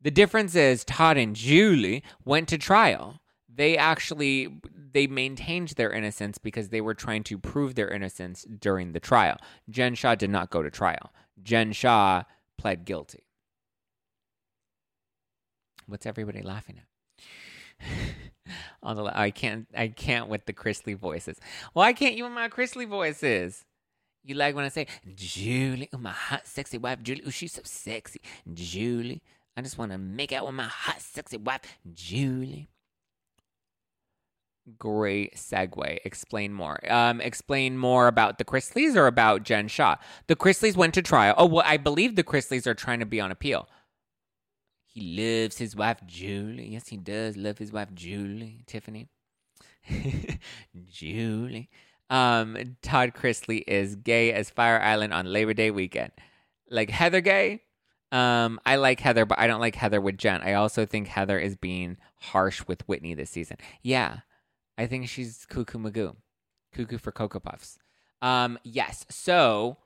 the 0.00 0.10
difference 0.10 0.54
is 0.54 0.84
Todd 0.84 1.16
and 1.16 1.34
Julie 1.34 2.02
went 2.24 2.48
to 2.48 2.58
trial. 2.58 3.20
They 3.52 3.76
actually 3.76 4.60
they 4.92 5.06
maintained 5.06 5.68
their 5.70 5.92
innocence 5.92 6.38
because 6.38 6.68
they 6.68 6.80
were 6.80 6.94
trying 6.94 7.24
to 7.24 7.38
prove 7.38 7.74
their 7.74 7.88
innocence 7.90 8.46
during 8.58 8.92
the 8.92 9.00
trial. 9.00 9.36
Jen 9.68 9.94
Shah 9.94 10.14
did 10.14 10.30
not 10.30 10.50
go 10.50 10.62
to 10.62 10.70
trial. 10.70 11.12
Jen 11.42 11.72
Shah 11.72 12.22
pled 12.56 12.84
guilty. 12.84 13.24
What's 15.86 16.06
everybody 16.06 16.42
laughing 16.42 16.80
at? 16.80 17.86
On 18.82 18.96
the 18.96 19.04
I 19.04 19.30
can't 19.30 19.66
I 19.76 19.88
can't 19.88 20.28
with 20.28 20.46
the 20.46 20.52
Chrisley 20.52 20.96
voices. 20.96 21.38
Why 21.72 21.92
can't 21.92 22.14
you 22.14 22.24
with 22.24 22.32
my 22.32 22.48
Chrisley 22.48 22.86
voices? 22.86 23.64
You 24.24 24.34
like 24.34 24.54
when 24.54 24.64
I 24.64 24.68
say 24.68 24.86
Julie, 25.14 25.88
oh, 25.92 25.98
my 25.98 26.12
hot 26.12 26.46
sexy 26.46 26.78
wife 26.78 27.02
Julie. 27.02 27.22
Oh, 27.26 27.30
she's 27.30 27.52
so 27.52 27.62
sexy, 27.64 28.20
Julie. 28.52 29.22
I 29.56 29.62
just 29.62 29.78
want 29.78 29.92
to 29.92 29.98
make 29.98 30.32
out 30.32 30.46
with 30.46 30.54
my 30.54 30.64
hot 30.64 31.00
sexy 31.00 31.36
wife 31.36 31.60
Julie. 31.92 32.68
Great 34.78 35.34
segue. 35.34 35.98
Explain 36.04 36.52
more. 36.52 36.78
Um, 36.92 37.20
explain 37.20 37.78
more 37.78 38.06
about 38.06 38.38
the 38.38 38.44
Chrisleys 38.44 38.96
or 38.96 39.06
about 39.06 39.42
Jen 39.42 39.68
Shah. 39.68 39.96
The 40.26 40.36
Chrisleys 40.36 40.76
went 40.76 40.92
to 40.94 41.02
trial. 41.02 41.34
Oh, 41.38 41.46
well, 41.46 41.64
I 41.66 41.78
believe 41.78 42.16
the 42.16 42.24
Chrisleys 42.24 42.66
are 42.66 42.74
trying 42.74 43.00
to 43.00 43.06
be 43.06 43.20
on 43.20 43.30
appeal. 43.30 43.68
He 44.88 45.42
loves 45.42 45.58
his 45.58 45.76
wife 45.76 45.98
Julie. 46.06 46.68
Yes, 46.68 46.88
he 46.88 46.96
does 46.96 47.36
love 47.36 47.58
his 47.58 47.72
wife 47.72 47.92
Julie. 47.94 48.64
Tiffany. 48.66 49.08
Julie. 50.88 51.70
Um, 52.10 52.76
Todd 52.82 53.12
Chrisley 53.14 53.62
is 53.66 53.96
gay 53.96 54.32
as 54.32 54.50
Fire 54.50 54.80
Island 54.80 55.12
on 55.12 55.26
Labor 55.26 55.54
Day 55.54 55.70
weekend. 55.70 56.12
Like 56.70 56.90
Heather 56.90 57.20
gay. 57.20 57.62
Um, 58.10 58.58
I 58.64 58.76
like 58.76 59.00
Heather, 59.00 59.26
but 59.26 59.38
I 59.38 59.46
don't 59.46 59.60
like 59.60 59.74
Heather 59.74 60.00
with 60.00 60.16
Jen. 60.16 60.40
I 60.40 60.54
also 60.54 60.86
think 60.86 61.08
Heather 61.08 61.38
is 61.38 61.56
being 61.56 61.98
harsh 62.16 62.62
with 62.66 62.86
Whitney 62.88 63.12
this 63.14 63.28
season. 63.30 63.58
Yeah, 63.82 64.20
I 64.78 64.86
think 64.86 65.08
she's 65.08 65.44
cuckoo 65.46 65.78
magoo, 65.78 66.16
cuckoo 66.72 66.96
for 66.96 67.12
Cocoa 67.12 67.40
Puffs. 67.40 67.78
Um, 68.22 68.58
yes. 68.64 69.04
So, 69.10 69.76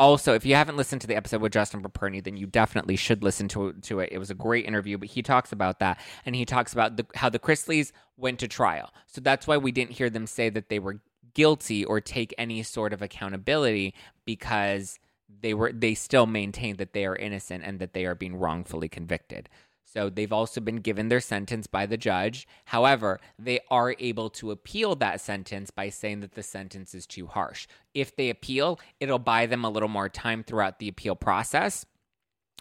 also, 0.00 0.32
if 0.32 0.46
you 0.46 0.54
haven't 0.54 0.78
listened 0.78 1.02
to 1.02 1.06
the 1.06 1.14
episode 1.14 1.42
with 1.42 1.52
Justin 1.52 1.82
Paperny, 1.82 2.24
then 2.24 2.38
you 2.38 2.46
definitely 2.46 2.96
should 2.96 3.22
listen 3.22 3.48
to 3.48 3.74
to 3.74 4.00
it. 4.00 4.08
It 4.10 4.16
was 4.16 4.30
a 4.30 4.34
great 4.34 4.64
interview, 4.64 4.96
but 4.96 5.08
he 5.08 5.22
talks 5.22 5.52
about 5.52 5.78
that, 5.80 6.00
and 6.24 6.34
he 6.34 6.46
talks 6.46 6.72
about 6.72 6.96
the, 6.96 7.04
how 7.14 7.28
the 7.28 7.38
Chrisleys 7.38 7.92
went 8.16 8.38
to 8.38 8.48
trial. 8.48 8.94
So 9.06 9.20
that's 9.20 9.46
why 9.46 9.58
we 9.58 9.72
didn't 9.72 9.92
hear 9.92 10.08
them 10.08 10.26
say 10.26 10.48
that 10.48 10.70
they 10.70 10.78
were 10.78 11.00
guilty 11.34 11.84
or 11.84 12.00
take 12.00 12.34
any 12.38 12.62
sort 12.62 12.94
of 12.94 13.02
accountability 13.02 13.94
because 14.24 14.98
they 15.42 15.52
were 15.52 15.70
they 15.70 15.94
still 15.94 16.26
maintain 16.26 16.76
that 16.76 16.94
they 16.94 17.04
are 17.04 17.14
innocent 17.14 17.62
and 17.62 17.78
that 17.78 17.92
they 17.92 18.06
are 18.06 18.14
being 18.14 18.36
wrongfully 18.36 18.88
convicted. 18.88 19.50
So 19.84 20.08
they've 20.08 20.32
also 20.32 20.60
been 20.60 20.76
given 20.76 21.08
their 21.08 21.20
sentence 21.20 21.66
by 21.66 21.86
the 21.86 21.96
judge. 21.96 22.46
However, 22.66 23.18
they 23.38 23.60
are 23.70 23.96
able 23.98 24.30
to 24.30 24.52
appeal 24.52 24.94
that 24.96 25.20
sentence 25.20 25.70
by 25.70 25.88
saying 25.88 26.20
that 26.20 26.32
the 26.32 26.44
sentence 26.44 26.94
is 26.94 27.06
too 27.06 27.26
harsh. 27.26 27.66
If 27.92 28.14
they 28.14 28.30
appeal, 28.30 28.78
it'll 29.00 29.18
buy 29.18 29.46
them 29.46 29.64
a 29.64 29.70
little 29.70 29.88
more 29.88 30.08
time 30.08 30.44
throughout 30.44 30.78
the 30.78 30.88
appeal 30.88 31.16
process. 31.16 31.84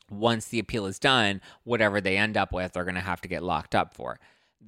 Once 0.10 0.48
the 0.48 0.58
appeal 0.58 0.88
is 0.88 0.98
done, 0.98 1.40
whatever 1.64 2.02
they 2.02 2.18
end 2.18 2.36
up 2.36 2.52
with, 2.52 2.74
they're 2.74 2.84
going 2.84 2.96
to 2.96 3.02
have 3.02 3.22
to 3.22 3.28
get 3.28 3.44
locked 3.44 3.76
up 3.76 3.94
for. 3.94 4.20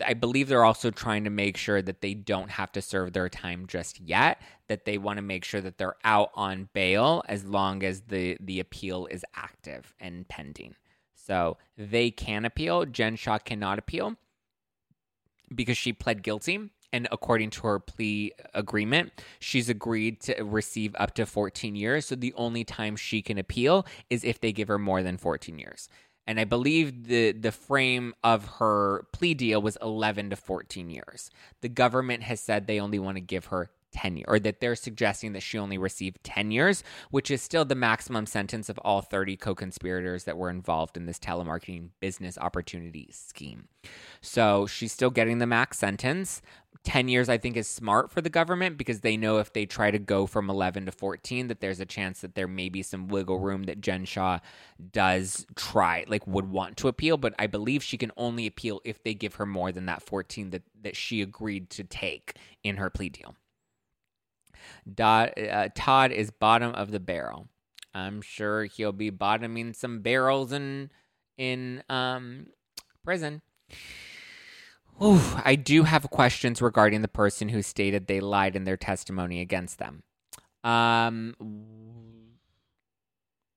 I 0.05 0.13
believe 0.13 0.47
they're 0.47 0.63
also 0.63 0.91
trying 0.91 1.23
to 1.25 1.29
make 1.29 1.57
sure 1.57 1.81
that 1.81 2.01
they 2.01 2.13
don't 2.13 2.51
have 2.51 2.71
to 2.73 2.81
serve 2.81 3.11
their 3.11 3.27
time 3.27 3.65
just 3.67 3.99
yet, 3.99 4.39
that 4.67 4.85
they 4.85 4.97
want 4.97 5.17
to 5.17 5.23
make 5.23 5.43
sure 5.43 5.61
that 5.61 5.77
they're 5.77 5.97
out 6.03 6.29
on 6.35 6.69
bail 6.73 7.23
as 7.27 7.43
long 7.43 7.83
as 7.83 8.01
the, 8.01 8.37
the 8.39 8.59
appeal 8.59 9.07
is 9.07 9.25
active 9.35 9.93
and 9.99 10.27
pending. 10.27 10.75
So 11.25 11.57
they 11.77 12.11
can 12.11 12.45
appeal. 12.45 12.85
Jen 12.85 13.15
Shah 13.15 13.37
cannot 13.37 13.79
appeal 13.79 14.15
because 15.53 15.77
she 15.77 15.93
pled 15.93 16.23
guilty. 16.23 16.71
And 16.93 17.07
according 17.11 17.51
to 17.51 17.67
her 17.67 17.79
plea 17.79 18.33
agreement, 18.53 19.13
she's 19.39 19.69
agreed 19.69 20.19
to 20.21 20.43
receive 20.43 20.93
up 20.99 21.13
to 21.15 21.25
14 21.25 21.75
years. 21.75 22.07
So 22.07 22.15
the 22.15 22.33
only 22.33 22.65
time 22.65 22.97
she 22.97 23.21
can 23.21 23.37
appeal 23.37 23.85
is 24.09 24.25
if 24.25 24.41
they 24.41 24.51
give 24.51 24.67
her 24.67 24.77
more 24.77 25.01
than 25.01 25.17
14 25.17 25.57
years. 25.57 25.87
And 26.27 26.39
I 26.39 26.43
believe 26.43 27.07
the 27.07 27.31
the 27.31 27.51
frame 27.51 28.13
of 28.23 28.45
her 28.59 29.07
plea 29.11 29.33
deal 29.33 29.61
was 29.61 29.77
11 29.81 30.29
to 30.29 30.35
14 30.35 30.89
years. 30.89 31.29
The 31.61 31.69
government 31.69 32.23
has 32.23 32.39
said 32.39 32.67
they 32.67 32.79
only 32.79 32.99
want 32.99 33.17
to 33.17 33.21
give 33.21 33.45
her 33.45 33.71
10 33.91 34.17
years, 34.17 34.25
or 34.27 34.39
that 34.39 34.59
they're 34.59 34.75
suggesting 34.75 35.33
that 35.33 35.43
she 35.43 35.57
only 35.57 35.77
received 35.77 36.23
10 36.23 36.51
years, 36.51 36.83
which 37.09 37.31
is 37.31 37.41
still 37.41 37.65
the 37.65 37.75
maximum 37.75 38.25
sentence 38.25 38.69
of 38.69 38.77
all 38.79 39.01
30 39.01 39.37
co 39.37 39.55
conspirators 39.55 40.23
that 40.25 40.37
were 40.37 40.49
involved 40.49 40.97
in 40.97 41.05
this 41.05 41.19
telemarketing 41.19 41.89
business 41.99 42.37
opportunity 42.37 43.09
scheme. 43.11 43.67
So 44.21 44.67
she's 44.67 44.91
still 44.91 45.09
getting 45.09 45.39
the 45.39 45.47
max 45.47 45.77
sentence. 45.77 46.41
10 46.83 47.09
years, 47.09 47.29
I 47.29 47.37
think, 47.37 47.57
is 47.57 47.67
smart 47.67 48.11
for 48.11 48.21
the 48.21 48.29
government 48.29 48.77
because 48.77 49.01
they 49.01 49.15
know 49.15 49.37
if 49.37 49.53
they 49.53 49.65
try 49.65 49.91
to 49.91 49.99
go 49.99 50.25
from 50.25 50.49
11 50.49 50.85
to 50.85 50.91
14, 50.91 51.47
that 51.47 51.59
there's 51.59 51.79
a 51.79 51.85
chance 51.85 52.21
that 52.21 52.33
there 52.33 52.47
may 52.47 52.69
be 52.69 52.81
some 52.81 53.07
wiggle 53.07 53.39
room 53.39 53.63
that 53.63 53.81
Jen 53.81 54.05
Shah 54.05 54.39
does 54.91 55.45
try, 55.55 56.05
like 56.07 56.25
would 56.25 56.49
want 56.49 56.77
to 56.77 56.87
appeal. 56.87 57.17
But 57.17 57.35
I 57.37 57.47
believe 57.47 57.83
she 57.83 57.97
can 57.97 58.11
only 58.17 58.47
appeal 58.47 58.81
if 58.83 59.03
they 59.03 59.13
give 59.13 59.35
her 59.35 59.45
more 59.45 59.71
than 59.71 59.85
that 59.85 60.01
14 60.01 60.49
that, 60.51 60.63
that 60.81 60.95
she 60.95 61.21
agreed 61.21 61.69
to 61.71 61.83
take 61.83 62.35
in 62.63 62.77
her 62.77 62.89
plea 62.89 63.09
deal. 63.09 63.35
Uh, 64.99 65.69
Todd 65.75 66.11
is 66.11 66.31
bottom 66.31 66.73
of 66.73 66.91
the 66.91 66.99
barrel. 66.99 67.47
I'm 67.93 68.21
sure 68.21 68.65
he'll 68.65 68.91
be 68.93 69.09
bottoming 69.09 69.73
some 69.73 70.01
barrels 70.01 70.51
in 70.51 70.89
in 71.37 71.83
um, 71.89 72.47
prison. 73.03 73.41
Ooh, 75.03 75.19
I 75.43 75.55
do 75.55 75.83
have 75.83 76.09
questions 76.11 76.61
regarding 76.61 77.01
the 77.01 77.07
person 77.07 77.49
who 77.49 77.61
stated 77.61 78.05
they 78.07 78.19
lied 78.19 78.55
in 78.55 78.65
their 78.65 78.77
testimony 78.77 79.41
against 79.41 79.79
them. 79.79 80.03
Um, 80.63 81.33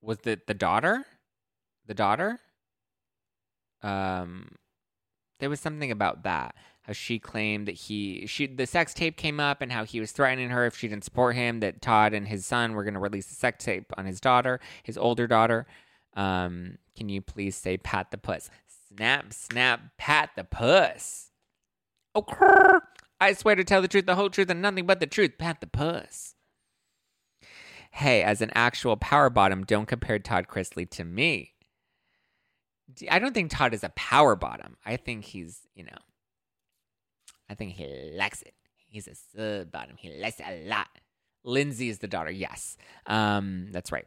was 0.00 0.18
it 0.24 0.46
the 0.46 0.54
daughter? 0.54 1.04
The 1.86 1.94
daughter? 1.94 2.40
Um, 3.82 4.52
there 5.38 5.50
was 5.50 5.60
something 5.60 5.90
about 5.90 6.22
that 6.22 6.54
how 6.84 6.92
she 6.92 7.18
claimed 7.18 7.66
that 7.66 7.72
he 7.74 8.26
she 8.26 8.46
the 8.46 8.66
sex 8.66 8.92
tape 8.92 9.16
came 9.16 9.40
up 9.40 9.62
and 9.62 9.72
how 9.72 9.84
he 9.84 10.00
was 10.00 10.12
threatening 10.12 10.50
her 10.50 10.66
if 10.66 10.76
she 10.76 10.86
didn't 10.86 11.04
support 11.04 11.34
him 11.34 11.60
that 11.60 11.80
Todd 11.80 12.12
and 12.12 12.28
his 12.28 12.44
son 12.44 12.74
were 12.74 12.84
going 12.84 12.94
to 12.94 13.00
release 13.00 13.26
the 13.26 13.34
sex 13.34 13.64
tape 13.64 13.90
on 13.96 14.04
his 14.04 14.20
daughter, 14.20 14.60
his 14.82 14.98
older 14.98 15.26
daughter. 15.26 15.66
Um, 16.14 16.78
can 16.94 17.08
you 17.08 17.22
please 17.22 17.56
say 17.56 17.78
pat 17.78 18.10
the 18.10 18.18
puss? 18.18 18.50
Snap, 18.88 19.32
snap, 19.32 19.80
pat 19.96 20.30
the 20.36 20.44
puss. 20.44 21.30
Oh, 22.14 22.80
I 23.20 23.32
swear 23.32 23.54
to 23.54 23.64
tell 23.64 23.82
the 23.82 23.88
truth, 23.88 24.06
the 24.06 24.14
whole 24.14 24.30
truth, 24.30 24.50
and 24.50 24.62
nothing 24.62 24.86
but 24.86 25.00
the 25.00 25.06
truth. 25.06 25.32
Pat 25.38 25.60
the 25.60 25.66
puss. 25.66 26.34
Hey, 27.90 28.22
as 28.22 28.42
an 28.42 28.50
actual 28.54 28.96
power 28.96 29.30
bottom, 29.30 29.64
don't 29.64 29.86
compare 29.86 30.18
Todd 30.18 30.46
Chrisley 30.48 30.88
to 30.90 31.04
me. 31.04 31.54
I 33.10 33.18
don't 33.18 33.32
think 33.32 33.50
Todd 33.50 33.72
is 33.72 33.82
a 33.82 33.88
power 33.90 34.36
bottom. 34.36 34.76
I 34.84 34.96
think 34.96 35.24
he's, 35.24 35.60
you 35.74 35.84
know, 35.84 35.98
I 37.48 37.54
think 37.54 37.72
he 37.72 38.12
likes 38.16 38.42
it. 38.42 38.54
He's 38.86 39.08
a 39.08 39.14
sub 39.14 39.70
bottom. 39.72 39.96
He 39.98 40.10
likes 40.20 40.40
it 40.40 40.46
a 40.48 40.68
lot. 40.68 40.88
Lindsay 41.44 41.88
is 41.88 41.98
the 41.98 42.08
daughter. 42.08 42.30
Yes, 42.30 42.76
um, 43.06 43.68
that's 43.70 43.92
right. 43.92 44.06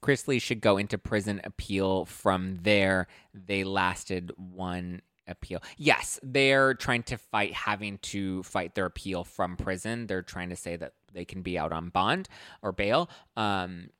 Chrisley 0.00 0.40
should 0.40 0.60
go 0.60 0.76
into 0.76 0.98
prison 0.98 1.40
appeal 1.44 2.04
from 2.04 2.58
there. 2.62 3.06
They 3.34 3.64
lasted 3.64 4.32
one 4.36 5.02
appeal. 5.26 5.62
Yes, 5.76 6.18
they're 6.22 6.74
trying 6.74 7.02
to 7.04 7.18
fight 7.18 7.52
having 7.52 7.98
to 7.98 8.42
fight 8.42 8.74
their 8.74 8.86
appeal 8.86 9.24
from 9.24 9.56
prison. 9.56 10.06
They're 10.06 10.22
trying 10.22 10.48
to 10.50 10.56
say 10.56 10.76
that 10.76 10.94
they 11.12 11.24
can 11.24 11.42
be 11.42 11.58
out 11.58 11.72
on 11.72 11.90
bond 11.90 12.28
or 12.62 12.72
bail. 12.72 13.10
Um, 13.36 13.90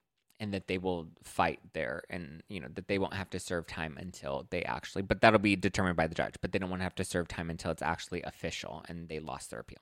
and 0.41 0.55
that 0.55 0.69
they 0.69 0.79
will 0.79 1.09
fight 1.23 1.61
there 1.73 2.03
and 2.11 2.43
you 2.49 2.61
know 2.61 2.69
that 2.75 2.89
they 2.89 2.99
won't 2.99 3.15
have 3.15 3.31
to 3.31 3.39
serve 3.39 3.67
time 3.67 3.97
until 3.99 4.47
they 4.51 4.63
actually 4.63 5.03
but 5.03 5.21
that'll 5.21 5.39
be 5.39 5.57
determined 5.57 5.97
by 5.97 6.07
the 6.07 6.15
judge 6.15 6.35
but 6.41 6.53
they 6.53 6.59
don't 6.59 6.71
want 6.71 6.81
to 6.81 6.85
have 6.85 6.95
to 6.95 7.05
serve 7.05 7.29
time 7.29 7.51
until 7.51 7.71
it's 7.71 7.83
actually 7.83 8.23
official 8.23 8.85
and 8.89 9.09
they 9.09 9.19
lost 9.19 9.51
their 9.51 9.61
appeal 9.61 9.79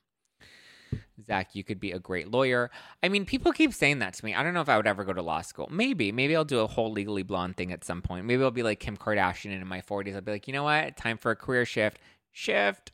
Zack, 1.25 1.55
you 1.55 1.65
could 1.65 1.81
be 1.81 1.93
a 1.93 1.99
great 1.99 2.31
lawyer. 2.31 2.71
I 3.03 3.09
mean, 3.09 3.25
people 3.25 3.53
keep 3.53 3.73
saying 3.73 3.99
that 4.01 4.15
to 4.15 4.25
me. 4.25 4.35
I 4.35 4.43
don't 4.43 4.55
know 4.55 4.61
if 4.61 4.69
I 4.69 4.77
would 4.77 4.87
ever 4.87 5.05
go 5.05 5.13
to 5.13 5.23
law 5.23 5.41
school. 5.41 5.69
Maybe. 5.71 6.13
Maybe 6.13 6.37
I'll 6.37 6.45
do 6.45 6.61
a 6.61 6.67
whole 6.67 6.93
legally 6.93 7.23
blonde 7.23 7.57
thing 7.57 7.73
at 7.73 7.85
some 7.85 8.03
point. 8.03 8.27
Maybe 8.27 8.43
I'll 8.43 8.51
be 8.51 8.63
like 8.63 8.81
Kim 8.81 8.97
Kardashian 8.97 9.53
and 9.53 9.63
in 9.63 9.67
my 9.67 9.81
40s. 9.81 10.15
I'll 10.15 10.21
be 10.21 10.33
like, 10.33 10.47
you 10.47 10.53
know 10.53 10.65
what? 10.65 10.97
Time 10.97 11.19
for 11.19 11.31
a 11.31 11.37
career 11.37 11.65
shift. 11.65 11.99
Shift. 12.33 12.93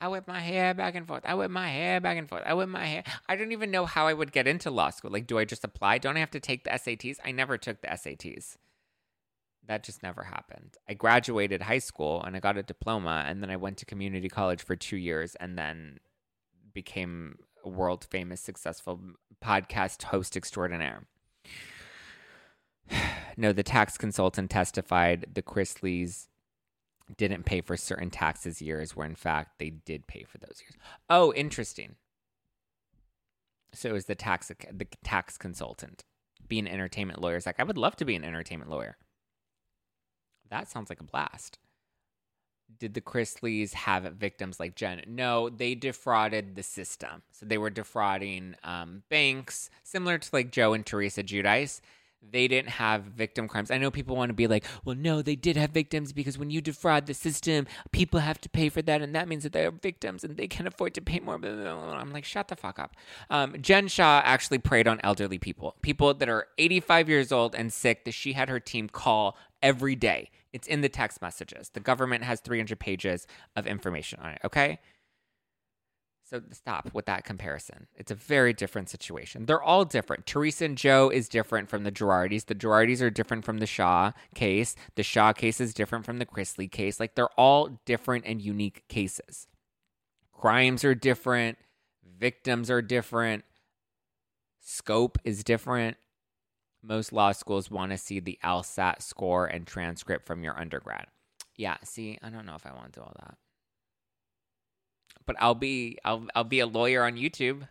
I 0.00 0.08
whip 0.08 0.28
my 0.28 0.38
hair 0.38 0.74
back 0.74 0.94
and 0.94 1.06
forth. 1.06 1.24
I 1.24 1.34
whip 1.34 1.50
my 1.50 1.68
hair 1.68 2.00
back 2.00 2.16
and 2.16 2.28
forth. 2.28 2.44
I 2.46 2.54
whip 2.54 2.68
my 2.68 2.86
hair. 2.86 3.02
I 3.28 3.34
don't 3.34 3.52
even 3.52 3.70
know 3.70 3.84
how 3.84 4.06
I 4.06 4.12
would 4.12 4.30
get 4.30 4.46
into 4.46 4.70
law 4.70 4.90
school. 4.90 5.10
Like, 5.10 5.26
do 5.26 5.38
I 5.38 5.44
just 5.44 5.64
apply? 5.64 5.98
Don't 5.98 6.16
I 6.16 6.20
have 6.20 6.30
to 6.32 6.40
take 6.40 6.64
the 6.64 6.70
SATs? 6.70 7.16
I 7.24 7.32
never 7.32 7.58
took 7.58 7.80
the 7.80 7.88
SATs. 7.88 8.56
That 9.66 9.82
just 9.82 10.02
never 10.02 10.24
happened. 10.24 10.76
I 10.88 10.94
graduated 10.94 11.62
high 11.62 11.80
school 11.80 12.22
and 12.22 12.36
I 12.36 12.40
got 12.40 12.56
a 12.56 12.62
diploma, 12.62 13.24
and 13.26 13.42
then 13.42 13.50
I 13.50 13.56
went 13.56 13.76
to 13.78 13.84
community 13.84 14.28
college 14.28 14.62
for 14.62 14.76
two 14.76 14.96
years 14.96 15.34
and 15.34 15.58
then 15.58 15.98
became 16.72 17.38
a 17.64 17.68
world 17.68 18.06
famous, 18.08 18.40
successful 18.40 19.00
podcast 19.44 20.04
host 20.04 20.36
extraordinaire. 20.36 21.06
no, 23.36 23.52
the 23.52 23.64
tax 23.64 23.98
consultant 23.98 24.50
testified 24.50 25.26
the 25.34 25.42
Chrisleys 25.42 26.28
didn't 27.16 27.44
pay 27.44 27.60
for 27.60 27.76
certain 27.76 28.10
taxes 28.10 28.60
years 28.60 28.94
where 28.94 29.06
in 29.06 29.14
fact 29.14 29.58
they 29.58 29.70
did 29.70 30.06
pay 30.06 30.24
for 30.24 30.38
those 30.38 30.60
years. 30.62 30.74
Oh, 31.08 31.32
interesting. 31.32 31.96
So 33.72 33.92
was 33.92 34.06
the 34.06 34.14
tax 34.14 34.48
the 34.48 34.86
tax 35.04 35.38
consultant. 35.38 36.04
Be 36.46 36.58
an 36.58 36.68
entertainment 36.68 37.20
lawyer. 37.20 37.36
It's 37.36 37.46
like 37.46 37.60
I 37.60 37.64
would 37.64 37.78
love 37.78 37.96
to 37.96 38.04
be 38.04 38.16
an 38.16 38.24
entertainment 38.24 38.70
lawyer. 38.70 38.96
That 40.50 40.68
sounds 40.70 40.88
like 40.88 41.00
a 41.00 41.04
blast. 41.04 41.58
Did 42.78 42.94
the 42.94 43.00
Chrisleys 43.00 43.72
have 43.72 44.04
victims 44.14 44.60
like 44.60 44.74
Jen? 44.74 45.02
No, 45.06 45.48
they 45.48 45.74
defrauded 45.74 46.54
the 46.54 46.62
system. 46.62 47.22
So 47.32 47.46
they 47.46 47.56
were 47.56 47.70
defrauding 47.70 48.56
um, 48.62 49.02
banks, 49.08 49.70
similar 49.84 50.18
to 50.18 50.28
like 50.32 50.52
Joe 50.52 50.74
and 50.74 50.84
Teresa 50.84 51.22
Giudice 51.22 51.80
they 52.22 52.48
didn't 52.48 52.70
have 52.70 53.04
victim 53.04 53.48
crimes. 53.48 53.70
I 53.70 53.78
know 53.78 53.90
people 53.90 54.16
want 54.16 54.30
to 54.30 54.34
be 54.34 54.46
like, 54.46 54.64
well, 54.84 54.96
no, 54.96 55.22
they 55.22 55.36
did 55.36 55.56
have 55.56 55.70
victims 55.70 56.12
because 56.12 56.38
when 56.38 56.50
you 56.50 56.60
defraud 56.60 57.06
the 57.06 57.14
system, 57.14 57.66
people 57.92 58.20
have 58.20 58.40
to 58.42 58.48
pay 58.48 58.68
for 58.68 58.82
that, 58.82 59.02
and 59.02 59.14
that 59.14 59.28
means 59.28 59.44
that 59.44 59.52
they're 59.52 59.70
victims 59.70 60.24
and 60.24 60.36
they 60.36 60.48
can't 60.48 60.68
afford 60.68 60.94
to 60.94 61.00
pay 61.00 61.20
more. 61.20 61.34
I'm 61.36 62.12
like, 62.12 62.24
shut 62.24 62.48
the 62.48 62.56
fuck 62.56 62.78
up. 62.78 62.96
Um, 63.30 63.56
Jen 63.60 63.88
Shah 63.88 64.22
actually 64.24 64.58
preyed 64.58 64.88
on 64.88 65.00
elderly 65.02 65.38
people, 65.38 65.76
people 65.82 66.14
that 66.14 66.28
are 66.28 66.48
85 66.58 67.08
years 67.08 67.32
old 67.32 67.54
and 67.54 67.72
sick 67.72 68.04
that 68.04 68.12
she 68.12 68.32
had 68.32 68.48
her 68.48 68.60
team 68.60 68.88
call 68.88 69.36
every 69.62 69.94
day. 69.94 70.30
It's 70.52 70.66
in 70.66 70.80
the 70.80 70.88
text 70.88 71.20
messages. 71.20 71.70
The 71.70 71.80
government 71.80 72.24
has 72.24 72.40
300 72.40 72.78
pages 72.78 73.26
of 73.54 73.66
information 73.66 74.18
on 74.20 74.30
it, 74.30 74.40
okay? 74.44 74.80
So 76.28 76.42
stop 76.52 76.92
with 76.92 77.06
that 77.06 77.24
comparison. 77.24 77.86
It's 77.94 78.10
a 78.10 78.14
very 78.14 78.52
different 78.52 78.90
situation. 78.90 79.46
They're 79.46 79.62
all 79.62 79.86
different. 79.86 80.26
Teresa 80.26 80.66
and 80.66 80.76
Joe 80.76 81.08
is 81.08 81.26
different 81.26 81.70
from 81.70 81.84
the 81.84 81.92
Girardis. 81.92 82.44
The 82.44 82.54
Girardis 82.54 83.00
are 83.00 83.08
different 83.08 83.46
from 83.46 83.58
the 83.58 83.66
Shah 83.66 84.12
case. 84.34 84.76
The 84.96 85.02
Shah 85.02 85.32
case 85.32 85.58
is 85.58 85.72
different 85.72 86.04
from 86.04 86.18
the 86.18 86.26
Chrisley 86.26 86.70
case. 86.70 87.00
Like 87.00 87.14
they're 87.14 87.32
all 87.38 87.80
different 87.86 88.26
and 88.26 88.42
unique 88.42 88.86
cases. 88.88 89.46
Crimes 90.30 90.84
are 90.84 90.94
different. 90.94 91.56
Victims 92.18 92.70
are 92.70 92.82
different. 92.82 93.44
Scope 94.60 95.16
is 95.24 95.42
different. 95.42 95.96
Most 96.82 97.10
law 97.10 97.32
schools 97.32 97.70
want 97.70 97.90
to 97.92 97.96
see 97.96 98.20
the 98.20 98.38
LSAT 98.44 99.00
score 99.00 99.46
and 99.46 99.66
transcript 99.66 100.26
from 100.26 100.44
your 100.44 100.58
undergrad. 100.60 101.06
Yeah, 101.56 101.78
see, 101.84 102.18
I 102.22 102.28
don't 102.28 102.44
know 102.44 102.54
if 102.54 102.66
I 102.66 102.72
want 102.74 102.92
to 102.92 103.00
do 103.00 103.02
all 103.02 103.16
that 103.18 103.38
but 105.26 105.36
I'll 105.38 105.54
be 105.54 105.98
I'll 106.04 106.26
I'll 106.34 106.44
be 106.44 106.60
a 106.60 106.66
lawyer 106.66 107.04
on 107.04 107.16
YouTube. 107.16 107.68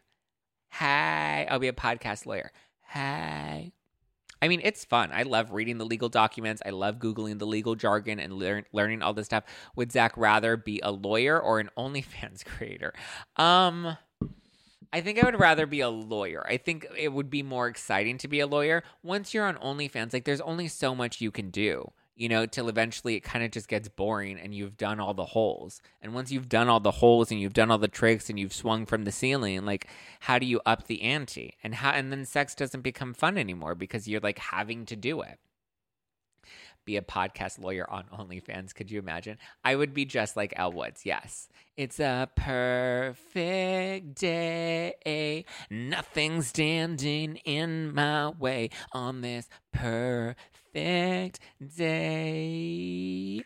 Hi, 0.72 1.48
I'll 1.50 1.60
be 1.60 1.68
a 1.68 1.74
podcast 1.74 2.26
lawyer. 2.26 2.52
Hi. 2.90 3.72
I 4.42 4.48
mean, 4.48 4.62
it's 4.64 4.86
fun. 4.86 5.10
I 5.12 5.24
love 5.24 5.52
reading 5.52 5.80
the 5.80 5.86
legal 5.86 6.10
documents. 6.10 6.62
I 6.66 6.70
love 6.70 7.00
Googling 7.00 7.40
the 7.40 7.48
legal 7.48 7.76
jargon 7.76 8.20
and 8.20 8.34
lear- 8.34 8.66
learning 8.72 9.02
all 9.02 9.14
this 9.14 9.26
stuff. 9.26 9.46
Would 9.76 9.92
Zack 9.92 10.16
rather 10.16 10.56
be 10.56 10.80
a 10.84 10.92
lawyer 10.92 11.40
or 11.40 11.60
an 11.60 11.70
OnlyFans 11.78 12.46
creator? 12.46 12.94
Um, 13.36 13.98
I 14.94 15.02
think 15.02 15.22
I 15.22 15.26
would 15.26 15.40
rather 15.40 15.66
be 15.66 15.82
a 15.82 15.90
lawyer. 15.90 16.46
I 16.48 16.58
think 16.58 16.86
it 16.96 17.12
would 17.12 17.30
be 17.30 17.42
more 17.42 17.68
exciting 17.68 18.20
to 18.20 18.28
be 18.28 18.40
a 18.40 18.48
lawyer. 18.48 18.84
Once 19.02 19.34
you're 19.34 19.46
on 19.46 19.56
OnlyFans, 19.56 20.14
like, 20.14 20.26
there's 20.26 20.42
only 20.42 20.68
so 20.68 20.94
much 20.94 21.20
you 21.20 21.32
can 21.32 21.50
do 21.50 21.92
you 22.18 22.28
know, 22.28 22.48
till 22.48 22.68
eventually 22.68 23.16
it 23.16 23.22
kind 23.22 23.46
of 23.46 23.52
just 23.52 23.68
gets 23.68 23.88
boring 23.88 24.40
and 24.40 24.54
you've 24.54 24.76
done 24.76 25.00
all 25.00 25.14
the 25.14 25.24
holes. 25.24 25.82
And 26.02 26.16
once 26.16 26.32
you've 26.32 26.50
done 26.50 26.68
all 26.68 26.80
the 26.80 26.92
holes 26.92 27.32
and 27.32 27.40
you've 27.40 27.54
done 27.54 27.70
all 27.70 27.78
the 27.78 27.88
tricks 27.88 28.30
and 28.30 28.40
you've 28.40 28.54
swung 28.54 28.88
from 28.88 29.06
the 29.06 29.12
ceiling, 29.12 29.66
like 29.66 29.88
how 30.22 30.40
do 30.40 30.48
you 30.48 30.60
up 30.66 30.88
the 30.88 31.04
ante? 31.04 31.54
And 31.64 31.76
how 31.76 31.92
and 31.92 32.12
then 32.12 32.26
sex 32.26 32.56
doesn't 32.56 32.82
become 32.82 33.14
fun 33.14 33.38
anymore 33.38 33.76
because 33.76 34.08
you're 34.08 34.20
like 34.20 34.40
having 34.40 34.86
to 34.88 34.96
do 34.96 35.22
it. 35.22 35.38
Be 36.86 36.98
a 36.98 37.02
podcast 37.02 37.62
lawyer 37.62 37.88
on 37.90 38.06
OnlyFans, 38.06 38.74
could 38.74 38.90
you 38.90 38.98
imagine? 38.98 39.38
I 39.64 39.76
would 39.76 39.94
be 39.94 40.06
just 40.06 40.38
like 40.38 40.54
Elle 40.56 40.72
Woods, 40.72 41.06
yes. 41.06 41.50
It's 41.76 42.00
a 42.00 42.30
perfect 42.36 44.16
day. 44.16 45.46
Nothing's 45.70 46.48
standing 46.48 47.36
in 47.44 47.94
my 47.94 48.30
way 48.30 48.70
on 48.94 49.20
this 49.20 49.50
perfect 49.74 50.40
perfect 50.78 51.40
day. 51.76 53.42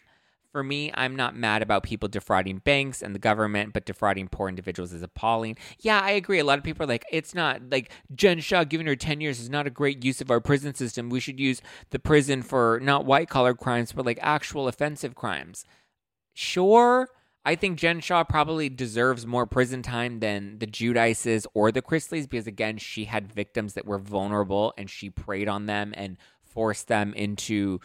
For 0.51 0.63
me, 0.63 0.91
I'm 0.93 1.15
not 1.15 1.33
mad 1.33 1.61
about 1.61 1.83
people 1.83 2.09
defrauding 2.09 2.57
banks 2.57 3.01
and 3.01 3.15
the 3.15 3.19
government, 3.19 3.71
but 3.71 3.85
defrauding 3.85 4.27
poor 4.27 4.49
individuals 4.49 4.91
is 4.91 5.01
appalling. 5.01 5.55
Yeah, 5.79 6.01
I 6.01 6.11
agree. 6.11 6.39
A 6.39 6.43
lot 6.43 6.57
of 6.57 6.65
people 6.65 6.83
are 6.83 6.87
like, 6.87 7.05
it's 7.09 7.33
not 7.33 7.61
like 7.71 7.89
Jen 8.13 8.41
Shah 8.41 8.65
giving 8.65 8.85
her 8.87 8.97
10 8.97 9.21
years 9.21 9.39
is 9.39 9.49
not 9.49 9.65
a 9.65 9.69
great 9.69 10.03
use 10.03 10.19
of 10.19 10.29
our 10.29 10.41
prison 10.41 10.73
system. 10.73 11.09
We 11.09 11.21
should 11.21 11.39
use 11.39 11.61
the 11.91 11.99
prison 11.99 12.41
for 12.41 12.81
not 12.83 13.05
white 13.05 13.29
collar 13.29 13.53
crimes, 13.53 13.93
but 13.93 14.05
like 14.05 14.19
actual 14.21 14.67
offensive 14.67 15.15
crimes. 15.15 15.63
Sure. 16.33 17.07
I 17.45 17.55
think 17.55 17.79
Jen 17.79 18.01
Shah 18.01 18.25
probably 18.25 18.67
deserves 18.67 19.25
more 19.25 19.47
prison 19.47 19.81
time 19.81 20.19
than 20.19 20.59
the 20.59 20.67
Giudices 20.67 21.47
or 21.53 21.71
the 21.71 21.81
Chrisleys 21.81 22.29
because, 22.29 22.45
again, 22.45 22.77
she 22.77 23.05
had 23.05 23.31
victims 23.31 23.73
that 23.73 23.85
were 23.85 23.97
vulnerable 23.97 24.73
and 24.77 24.89
she 24.89 25.09
preyed 25.09 25.47
on 25.47 25.65
them 25.65 25.93
and 25.95 26.17
force 26.53 26.83
them 26.83 27.13
into 27.13 27.79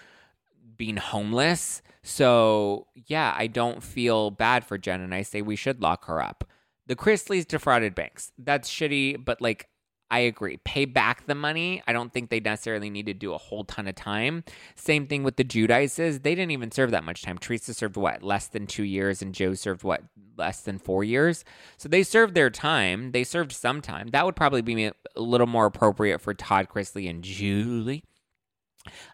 being 0.76 0.96
homeless. 0.96 1.82
So, 2.02 2.86
yeah, 2.94 3.34
I 3.36 3.46
don't 3.46 3.82
feel 3.82 4.30
bad 4.30 4.64
for 4.64 4.78
Jen 4.78 5.00
and 5.00 5.14
I 5.14 5.22
say 5.22 5.42
we 5.42 5.56
should 5.56 5.82
lock 5.82 6.04
her 6.06 6.20
up. 6.20 6.44
The 6.86 6.96
Chrisleys 6.96 7.46
defrauded 7.46 7.94
banks. 7.94 8.32
That's 8.38 8.70
shitty, 8.70 9.24
but 9.24 9.40
like 9.40 9.68
I 10.10 10.20
agree. 10.20 10.58
Pay 10.58 10.84
back 10.84 11.26
the 11.26 11.34
money. 11.34 11.82
I 11.86 11.92
don't 11.92 12.12
think 12.12 12.30
they 12.30 12.38
necessarily 12.38 12.90
need 12.90 13.06
to 13.06 13.14
do 13.14 13.34
a 13.34 13.38
whole 13.38 13.64
ton 13.64 13.88
of 13.88 13.96
time. 13.96 14.44
Same 14.76 15.06
thing 15.06 15.24
with 15.24 15.36
the 15.36 15.44
Giudices. 15.44 16.22
They 16.22 16.34
didn't 16.34 16.52
even 16.52 16.70
serve 16.70 16.92
that 16.92 17.02
much 17.04 17.22
time. 17.22 17.38
Teresa 17.38 17.74
served 17.74 17.96
what? 17.96 18.22
Less 18.22 18.46
than 18.46 18.66
two 18.66 18.84
years, 18.84 19.20
and 19.20 19.34
Joe 19.34 19.54
served 19.54 19.82
what? 19.82 20.02
Less 20.36 20.60
than 20.60 20.78
four 20.78 21.02
years. 21.02 21.44
So 21.76 21.88
they 21.88 22.04
served 22.04 22.34
their 22.34 22.50
time. 22.50 23.10
They 23.10 23.24
served 23.24 23.50
some 23.50 23.80
time. 23.80 24.08
That 24.08 24.24
would 24.24 24.36
probably 24.36 24.62
be 24.62 24.84
a 24.84 24.92
little 25.16 25.48
more 25.48 25.66
appropriate 25.66 26.20
for 26.20 26.34
Todd 26.34 26.68
Chrisley 26.72 27.10
and 27.10 27.24
Julie. 27.24 28.04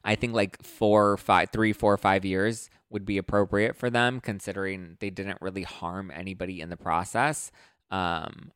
I 0.04 0.14
think 0.14 0.34
like 0.34 0.62
four, 0.62 1.16
five, 1.16 1.50
three, 1.50 1.72
four, 1.72 1.96
five 1.96 2.24
years 2.24 2.70
would 2.90 3.04
be 3.04 3.18
appropriate 3.18 3.76
for 3.76 3.90
them, 3.90 4.20
considering 4.20 4.96
they 5.00 5.10
didn't 5.10 5.40
really 5.40 5.62
harm 5.62 6.10
anybody 6.14 6.60
in 6.60 6.68
the 6.68 6.76
process. 6.76 7.50
Um, 7.90 8.52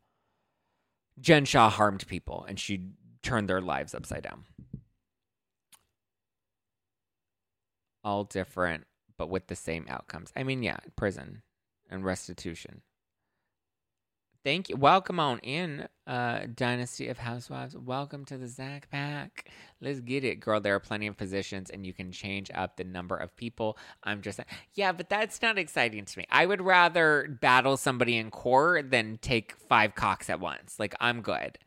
Jen 1.21 1.45
Shah 1.45 1.71
harmed 1.71 2.07
people, 2.07 2.45
and 2.49 2.59
she 2.61 2.91
turned 3.23 3.49
their 3.49 3.61
lives 3.61 3.95
upside 3.95 4.23
down. 4.23 4.45
All 8.05 8.25
different, 8.25 8.85
but 9.19 9.31
with 9.31 9.49
the 9.49 9.57
same 9.57 9.87
outcomes. 9.89 10.33
I 10.37 10.43
mean, 10.43 10.63
yeah, 10.63 10.79
prison 10.95 11.43
and 11.91 12.05
restitution. 12.05 12.83
Thank 14.47 14.69
you. 14.69 14.77
Welcome 14.77 15.19
on 15.19 15.41
in, 15.41 15.89
uh, 16.07 16.43
Dynasty 16.55 17.09
of 17.09 17.19
Housewives. 17.19 17.77
Welcome 17.77 18.25
to 18.27 18.39
the 18.39 18.47
Zack 18.47 18.89
Pack. 18.93 19.51
Let's 19.81 19.99
get 19.99 20.23
it, 20.23 20.39
girl. 20.39 20.61
There 20.61 20.77
are 20.77 20.79
plenty 20.79 21.09
of 21.09 21.17
positions, 21.17 21.69
and 21.69 21.85
you 21.85 21.93
can 21.93 22.13
change 22.13 22.49
up 22.55 22.77
the 22.77 22.85
number 22.85 23.17
of 23.17 23.37
people. 23.37 23.77
I'm 24.05 24.23
just, 24.23 24.39
yeah, 24.75 24.93
but 24.93 25.09
that's 25.09 25.43
not 25.43 25.59
exciting 25.59 26.05
to 26.05 26.19
me. 26.21 26.27
I 26.31 26.47
would 26.47 26.63
rather 26.63 27.37
battle 27.41 27.77
somebody 27.77 28.17
in 28.19 28.31
core 28.31 28.83
than 28.83 29.19
take 29.21 29.57
five 29.69 29.97
cocks 29.97 30.31
at 30.31 30.39
once. 30.39 30.79
Like, 30.79 30.95
I'm 31.01 31.23
good. 31.23 31.59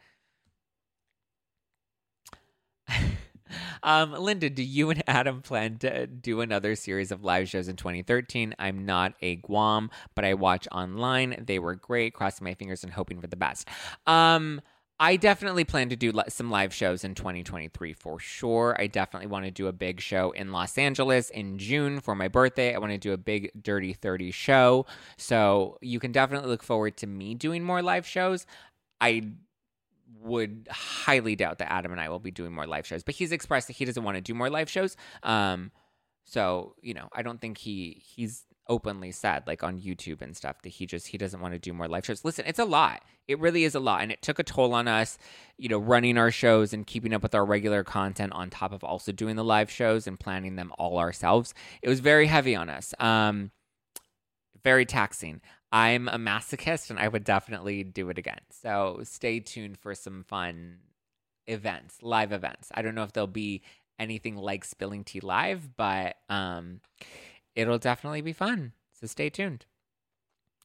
Um, 3.83 4.13
Linda, 4.13 4.49
do 4.49 4.63
you 4.63 4.89
and 4.89 5.03
Adam 5.07 5.41
plan 5.41 5.77
to 5.79 6.07
do 6.07 6.41
another 6.41 6.75
series 6.75 7.11
of 7.11 7.23
live 7.23 7.49
shows 7.49 7.67
in 7.67 7.75
2013? 7.75 8.55
I'm 8.59 8.85
not 8.85 9.13
a 9.21 9.37
Guam, 9.37 9.89
but 10.15 10.25
I 10.25 10.33
watch 10.33 10.67
online. 10.71 11.43
They 11.47 11.59
were 11.59 11.75
great. 11.75 12.13
Crossing 12.13 12.45
my 12.45 12.53
fingers 12.53 12.83
and 12.83 12.93
hoping 12.93 13.21
for 13.21 13.27
the 13.27 13.35
best. 13.35 13.67
Um, 14.05 14.61
I 15.01 15.15
definitely 15.15 15.63
plan 15.63 15.87
to 15.89 15.95
do 15.95 16.11
some 16.27 16.51
live 16.51 16.73
shows 16.73 17.05
in 17.05 17.15
2023 17.15 17.93
for 17.93 18.19
sure. 18.19 18.75
I 18.77 18.87
definitely 18.87 19.27
want 19.27 19.45
to 19.45 19.51
do 19.51 19.67
a 19.67 19.71
big 19.71 20.01
show 20.01 20.31
in 20.31 20.51
Los 20.51 20.77
Angeles 20.77 21.29
in 21.29 21.57
June 21.57 22.01
for 22.01 22.15
my 22.15 22.27
birthday. 22.27 22.75
I 22.75 22.79
want 22.79 22.91
to 22.91 22.97
do 22.97 23.13
a 23.13 23.17
big 23.17 23.49
Dirty 23.61 23.93
30 23.93 24.31
show. 24.31 24.85
So 25.15 25.77
you 25.81 26.01
can 26.01 26.11
definitely 26.11 26.49
look 26.49 26.63
forward 26.63 26.97
to 26.97 27.07
me 27.07 27.33
doing 27.33 27.63
more 27.63 27.81
live 27.81 28.05
shows. 28.05 28.45
I 28.99 29.31
would 30.21 30.67
highly 30.71 31.35
doubt 31.35 31.59
that 31.59 31.71
Adam 31.71 31.91
and 31.91 32.01
I 32.01 32.09
will 32.09 32.19
be 32.19 32.31
doing 32.31 32.53
more 32.53 32.67
live 32.67 32.85
shows. 32.85 33.03
But 33.03 33.15
he's 33.15 33.31
expressed 33.31 33.67
that 33.67 33.75
he 33.75 33.85
doesn't 33.85 34.03
want 34.03 34.15
to 34.15 34.21
do 34.21 34.33
more 34.33 34.49
live 34.49 34.69
shows. 34.69 34.97
Um, 35.23 35.71
so 36.25 36.75
you 36.81 36.93
know, 36.93 37.09
I 37.13 37.21
don't 37.21 37.41
think 37.41 37.57
he 37.57 38.01
he's 38.05 38.45
openly 38.67 39.11
said 39.11 39.43
like 39.47 39.63
on 39.63 39.81
YouTube 39.81 40.21
and 40.21 40.37
stuff 40.37 40.61
that 40.61 40.69
he 40.69 40.85
just 40.85 41.07
he 41.07 41.17
doesn't 41.17 41.41
want 41.41 41.53
to 41.53 41.59
do 41.59 41.73
more 41.73 41.87
live 41.87 42.05
shows. 42.05 42.23
Listen, 42.23 42.45
it's 42.47 42.59
a 42.59 42.65
lot. 42.65 43.03
It 43.27 43.39
really 43.39 43.63
is 43.63 43.75
a 43.75 43.79
lot, 43.79 44.01
and 44.01 44.11
it 44.11 44.21
took 44.21 44.39
a 44.39 44.43
toll 44.43 44.73
on 44.73 44.87
us. 44.87 45.17
You 45.57 45.69
know, 45.69 45.79
running 45.79 46.17
our 46.17 46.31
shows 46.31 46.73
and 46.73 46.85
keeping 46.85 47.13
up 47.13 47.23
with 47.23 47.35
our 47.35 47.45
regular 47.45 47.83
content 47.83 48.33
on 48.33 48.49
top 48.49 48.71
of 48.71 48.83
also 48.83 49.11
doing 49.11 49.35
the 49.35 49.43
live 49.43 49.71
shows 49.71 50.07
and 50.07 50.19
planning 50.19 50.55
them 50.55 50.71
all 50.77 50.99
ourselves. 50.99 51.53
It 51.81 51.89
was 51.89 51.99
very 51.99 52.27
heavy 52.27 52.55
on 52.55 52.69
us. 52.69 52.93
Um, 52.99 53.51
very 54.63 54.85
taxing. 54.85 55.41
I'm 55.71 56.07
a 56.07 56.17
masochist 56.17 56.89
and 56.89 56.99
I 56.99 57.07
would 57.07 57.23
definitely 57.23 57.83
do 57.83 58.09
it 58.09 58.17
again. 58.17 58.39
So 58.49 59.01
stay 59.03 59.39
tuned 59.39 59.77
for 59.77 59.93
some 59.93 60.23
fun 60.23 60.77
events, 61.47 62.01
live 62.01 62.31
events. 62.31 62.69
I 62.73 62.81
don't 62.81 62.95
know 62.95 63.03
if 63.03 63.13
there'll 63.13 63.27
be 63.27 63.61
anything 63.99 64.35
like 64.35 64.65
Spilling 64.65 65.03
Tea 65.03 65.19
Live, 65.19 65.75
but 65.75 66.15
um, 66.29 66.81
it'll 67.55 67.77
definitely 67.77 68.21
be 68.21 68.33
fun. 68.33 68.73
So 68.99 69.07
stay 69.07 69.29
tuned. 69.29 69.65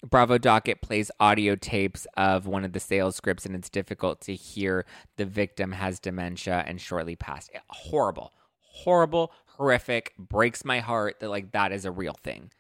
Bravo 0.09 0.37
Docket 0.37 0.83
plays 0.83 1.11
audio 1.19 1.57
tapes 1.57 2.07
of 2.17 2.47
one 2.47 2.65
of 2.65 2.73
the 2.73 2.81
sales 2.81 3.17
scripts, 3.17 3.47
and 3.47 3.55
it's 3.55 3.71
difficult 3.71 4.21
to 4.23 4.35
hear 4.35 4.85
the 5.17 5.25
victim 5.25 5.73
has 5.73 5.99
dementia 5.99 6.63
and 6.67 6.79
shortly 6.79 7.17
passed. 7.17 7.51
Horrible, 7.69 8.33
horrible, 8.61 9.33
horrific. 9.57 10.13
Breaks 10.19 10.63
my 10.63 10.81
heart 10.81 11.21
that 11.21 11.31
like 11.31 11.53
that 11.53 11.73
is 11.73 11.87
a 11.87 11.91
real 11.91 12.17
thing 12.23 12.51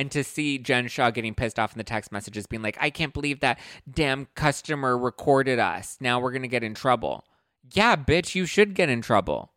and 0.00 0.10
to 0.12 0.24
see 0.24 0.56
Jen 0.56 0.88
Shah 0.88 1.10
getting 1.10 1.34
pissed 1.34 1.58
off 1.58 1.72
in 1.72 1.78
the 1.78 1.84
text 1.84 2.10
messages, 2.10 2.46
being 2.46 2.62
like, 2.62 2.78
I 2.80 2.88
can't 2.88 3.12
believe 3.12 3.40
that 3.40 3.60
damn 3.92 4.28
customer 4.34 4.96
recorded 4.96 5.58
us. 5.58 5.98
Now 6.00 6.18
we're 6.18 6.30
going 6.30 6.40
to 6.40 6.48
get 6.48 6.64
in 6.64 6.72
trouble. 6.72 7.22
Yeah, 7.70 7.96
bitch, 7.96 8.34
you 8.34 8.46
should 8.46 8.72
get 8.72 8.88
in 8.88 9.02
trouble. 9.02 9.52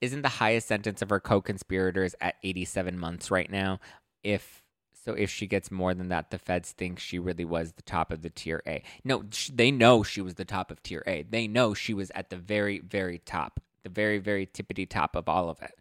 Isn't 0.00 0.22
the 0.22 0.30
highest 0.30 0.66
sentence 0.66 1.02
of 1.02 1.10
her 1.10 1.20
co 1.20 1.42
conspirators 1.42 2.14
at 2.22 2.36
87 2.42 2.98
months 2.98 3.30
right 3.30 3.50
now? 3.50 3.80
If 4.24 4.62
so, 4.94 5.12
if 5.12 5.28
she 5.28 5.46
gets 5.46 5.70
more 5.70 5.92
than 5.92 6.08
that, 6.08 6.30
the 6.30 6.38
feds 6.38 6.72
think 6.72 6.98
she 6.98 7.18
really 7.18 7.44
was 7.44 7.72
the 7.72 7.82
top 7.82 8.10
of 8.10 8.22
the 8.22 8.30
tier 8.30 8.62
A. 8.66 8.82
No, 9.04 9.24
they 9.52 9.70
know 9.70 10.02
she 10.02 10.22
was 10.22 10.36
the 10.36 10.46
top 10.46 10.70
of 10.70 10.82
tier 10.82 11.02
A. 11.06 11.24
They 11.24 11.46
know 11.46 11.74
she 11.74 11.92
was 11.92 12.10
at 12.14 12.30
the 12.30 12.38
very, 12.38 12.78
very 12.78 13.18
top, 13.18 13.60
the 13.82 13.90
very, 13.90 14.16
very 14.16 14.46
tippity 14.46 14.88
top 14.88 15.16
of 15.16 15.28
all 15.28 15.50
of 15.50 15.60
it. 15.60 15.74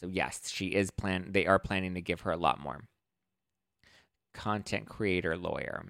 So 0.00 0.06
yes, 0.08 0.50
she 0.50 0.68
is 0.68 0.90
plan. 0.90 1.26
They 1.30 1.46
are 1.46 1.58
planning 1.58 1.94
to 1.94 2.00
give 2.00 2.22
her 2.22 2.30
a 2.30 2.36
lot 2.36 2.58
more. 2.58 2.80
Content 4.32 4.86
creator 4.86 5.36
lawyer, 5.36 5.84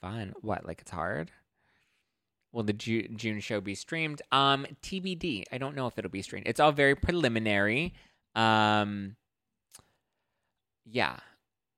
fun. 0.00 0.34
What? 0.40 0.66
Like 0.66 0.80
it's 0.80 0.90
hard. 0.90 1.30
Will 2.52 2.64
the 2.64 2.72
Ju- 2.72 3.08
June 3.14 3.38
show 3.38 3.60
be 3.60 3.76
streamed? 3.76 4.22
Um, 4.32 4.66
TBD. 4.82 5.44
I 5.52 5.58
don't 5.58 5.76
know 5.76 5.86
if 5.86 5.96
it'll 5.96 6.10
be 6.10 6.22
streamed. 6.22 6.48
It's 6.48 6.58
all 6.58 6.72
very 6.72 6.96
preliminary. 6.96 7.94
Um, 8.34 9.14
yeah, 10.84 11.18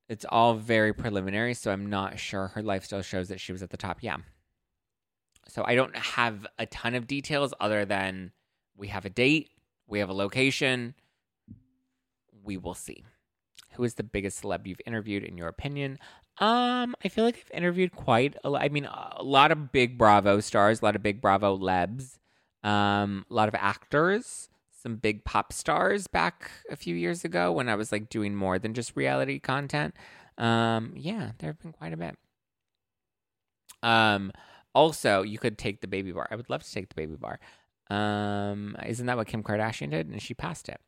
it's 0.08 0.24
all 0.28 0.54
very 0.54 0.94
preliminary. 0.94 1.52
So 1.52 1.70
I'm 1.70 1.90
not 1.90 2.18
sure. 2.18 2.48
Her 2.48 2.62
lifestyle 2.62 3.02
shows 3.02 3.28
that 3.28 3.40
she 3.40 3.52
was 3.52 3.62
at 3.62 3.68
the 3.68 3.76
top. 3.76 3.98
Yeah. 4.00 4.18
So 5.48 5.64
I 5.66 5.74
don't 5.74 5.96
have 5.96 6.46
a 6.58 6.64
ton 6.66 6.94
of 6.94 7.06
details 7.06 7.52
other 7.60 7.84
than 7.84 8.32
we 8.76 8.88
have 8.88 9.04
a 9.04 9.10
date, 9.10 9.50
we 9.86 9.98
have 9.98 10.08
a 10.08 10.14
location, 10.14 10.94
we 12.44 12.56
will 12.56 12.74
see. 12.74 13.04
Who 13.72 13.84
is 13.84 13.94
the 13.94 14.02
biggest 14.02 14.42
celeb 14.42 14.66
you've 14.66 14.80
interviewed 14.86 15.24
in 15.24 15.38
your 15.38 15.48
opinion? 15.48 15.98
Um, 16.38 16.94
I 17.04 17.08
feel 17.08 17.24
like 17.24 17.36
I've 17.36 17.56
interviewed 17.56 17.92
quite 17.92 18.36
a 18.44 18.50
lot. 18.50 18.62
I 18.62 18.68
mean, 18.68 18.86
a 18.86 19.22
lot 19.22 19.52
of 19.52 19.72
big 19.72 19.98
Bravo 19.98 20.40
stars, 20.40 20.80
a 20.80 20.84
lot 20.84 20.96
of 20.96 21.02
big 21.02 21.20
Bravo 21.20 21.56
lebs, 21.56 22.18
um, 22.62 23.24
a 23.30 23.34
lot 23.34 23.48
of 23.48 23.54
actors, 23.54 24.48
some 24.82 24.96
big 24.96 25.24
pop 25.24 25.52
stars 25.52 26.06
back 26.06 26.50
a 26.70 26.76
few 26.76 26.94
years 26.94 27.24
ago 27.24 27.52
when 27.52 27.68
I 27.68 27.74
was 27.74 27.92
like 27.92 28.08
doing 28.08 28.34
more 28.34 28.58
than 28.58 28.74
just 28.74 28.96
reality 28.96 29.38
content. 29.38 29.94
Um, 30.38 30.92
yeah, 30.96 31.32
there 31.38 31.50
have 31.50 31.60
been 31.60 31.72
quite 31.72 31.92
a 31.92 31.96
bit. 31.96 32.16
Um, 33.82 34.32
also, 34.74 35.22
you 35.22 35.38
could 35.38 35.58
take 35.58 35.80
the 35.80 35.88
baby 35.88 36.12
bar. 36.12 36.26
I 36.30 36.36
would 36.36 36.50
love 36.50 36.62
to 36.62 36.72
take 36.72 36.88
the 36.88 36.94
baby 36.94 37.16
bar. 37.16 37.38
Um, 37.90 38.76
isn't 38.86 39.06
that 39.06 39.16
what 39.16 39.26
Kim 39.26 39.42
Kardashian 39.42 39.90
did? 39.90 40.08
And 40.08 40.20
she 40.22 40.34
passed 40.34 40.68
it. 40.68 40.80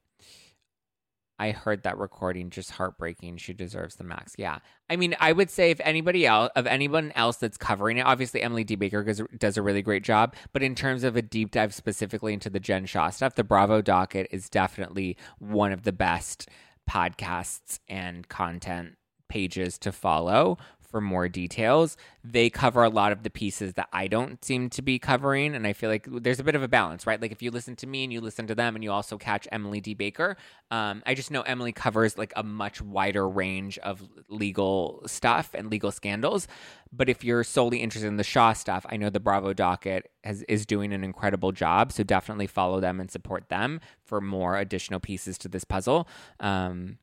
I 1.39 1.51
heard 1.51 1.82
that 1.82 1.99
recording 1.99 2.51
just 2.51 2.72
heartbreaking. 2.72 3.39
She 3.39 3.53
deserves 3.53 3.97
the 3.97 4.05
max. 4.05 4.35
Yeah. 4.39 4.59
I 4.89 4.97
mean, 4.97 5.16
I 5.18 5.32
would 5.32 5.51
say 5.51 5.70
if 5.70 5.80
anybody 5.82 6.26
else, 6.26 6.51
of 6.55 6.66
anyone 6.66 7.12
else 7.16 7.39
that's 7.39 7.57
covering 7.57 7.99
it, 7.99 8.07
obviously 8.07 8.41
Emily 8.41 8.62
D. 8.62 8.76
Baker 8.76 9.03
does, 9.03 9.20
does 9.37 9.57
a 9.57 9.62
really 9.62 9.82
great 9.82 10.05
job. 10.05 10.35
But 10.53 10.62
in 10.62 10.74
terms 10.74 11.03
of 11.03 11.16
a 11.16 11.22
deep 11.22 11.51
dive 11.51 11.74
specifically 11.74 12.32
into 12.32 12.51
the 12.51 12.61
Jen 12.61 12.87
Shah 12.87 13.11
stuff, 13.11 13.35
the 13.35 13.45
Bravo 13.45 13.82
docket 13.82 14.28
is 14.30 14.49
definitely 14.49 15.16
one 15.39 15.72
of 15.72 15.82
the 15.82 15.93
best 15.93 16.49
podcasts 16.89 17.80
and 17.89 18.28
content 18.28 18.97
pages 19.28 19.78
to 19.78 19.91
follow 19.91 20.57
for 20.95 21.01
more 21.01 21.28
details. 21.28 21.97
They 22.22 22.49
cover 22.49 22.84
a 22.84 22.88
lot 22.88 23.11
of 23.11 23.24
the 23.24 23.30
pieces 23.30 23.74
that 23.74 23.88
I 23.92 24.07
don't 24.07 24.45
seem 24.45 24.70
to 24.70 24.80
be 24.80 25.01
covering. 25.01 25.57
And 25.57 25.66
I 25.66 25.72
feel 25.72 25.90
like 25.90 26.07
there's 26.09 26.38
a 26.38 26.45
bit 26.45 26.55
of 26.55 26.62
a 26.62 26.68
balance, 26.68 27.05
right? 27.05 27.20
Like 27.20 27.32
if 27.32 27.42
you 27.42 27.51
listen 27.51 27.74
to 27.74 27.86
me 27.88 28.05
and 28.05 28.12
you 28.12 28.20
listen 28.20 28.47
to 28.47 28.55
them 28.55 28.76
and 28.76 28.84
you 28.84 28.92
also 28.92 29.18
catch 29.18 29.49
Emily 29.51 29.80
D. 29.80 29.95
Baker, 29.95 30.36
um, 30.70 31.03
I 31.05 31.14
just 31.14 31.32
know 31.32 31.42
Emily 31.42 31.72
covers 31.72 32.16
like 32.16 32.32
a 32.36 32.45
much 32.45 32.80
wider 32.80 33.28
range 33.28 33.76
of 33.78 34.09
legal 34.28 35.03
stuff 35.07 35.51
and 35.53 35.68
legal 35.68 35.90
scandals. 35.90 36.47
But 36.92 37.09
if 37.09 37.24
you're 37.24 37.42
solely 37.42 37.78
interested 37.78 38.07
in 38.07 38.16
the 38.16 38.22
Shah 38.22 38.53
stuff, 38.53 38.86
I 38.88 38.97
know 38.97 39.11
the 39.11 39.18
Bravo 39.18 39.53
docket 39.53 40.12
has, 40.22 40.45
is 40.45 40.64
doing 40.64 40.92
an 40.92 41.03
incredible 41.03 41.51
job. 41.51 41.90
So 41.90 42.05
definitely 42.05 42.47
follow 42.47 42.78
them 42.78 43.01
and 43.01 43.11
support 43.11 43.49
them 43.49 43.80
for 44.05 44.20
more 44.20 44.57
additional 44.57 45.01
pieces 45.01 45.38
to 45.38 45.49
this 45.49 45.64
puzzle. 45.64 46.07
Um, 46.38 46.99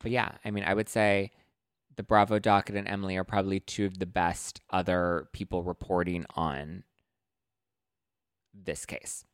but 0.00 0.12
yeah, 0.12 0.36
I 0.44 0.52
mean, 0.52 0.62
I 0.62 0.74
would 0.74 0.88
say 0.88 1.32
the 1.98 2.04
Bravo 2.04 2.38
docket 2.38 2.76
and 2.76 2.88
Emily 2.88 3.16
are 3.16 3.24
probably 3.24 3.58
two 3.58 3.84
of 3.84 3.98
the 3.98 4.06
best 4.06 4.60
other 4.70 5.28
people 5.32 5.64
reporting 5.64 6.24
on 6.36 6.84
this 8.54 8.86
case. 8.86 9.24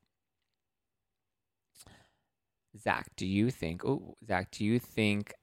Zach, 2.80 3.10
do 3.16 3.26
you 3.26 3.50
think? 3.50 3.84
Oh, 3.84 4.16
Zach, 4.26 4.50
do 4.50 4.64
you 4.64 4.78
think? 4.78 5.34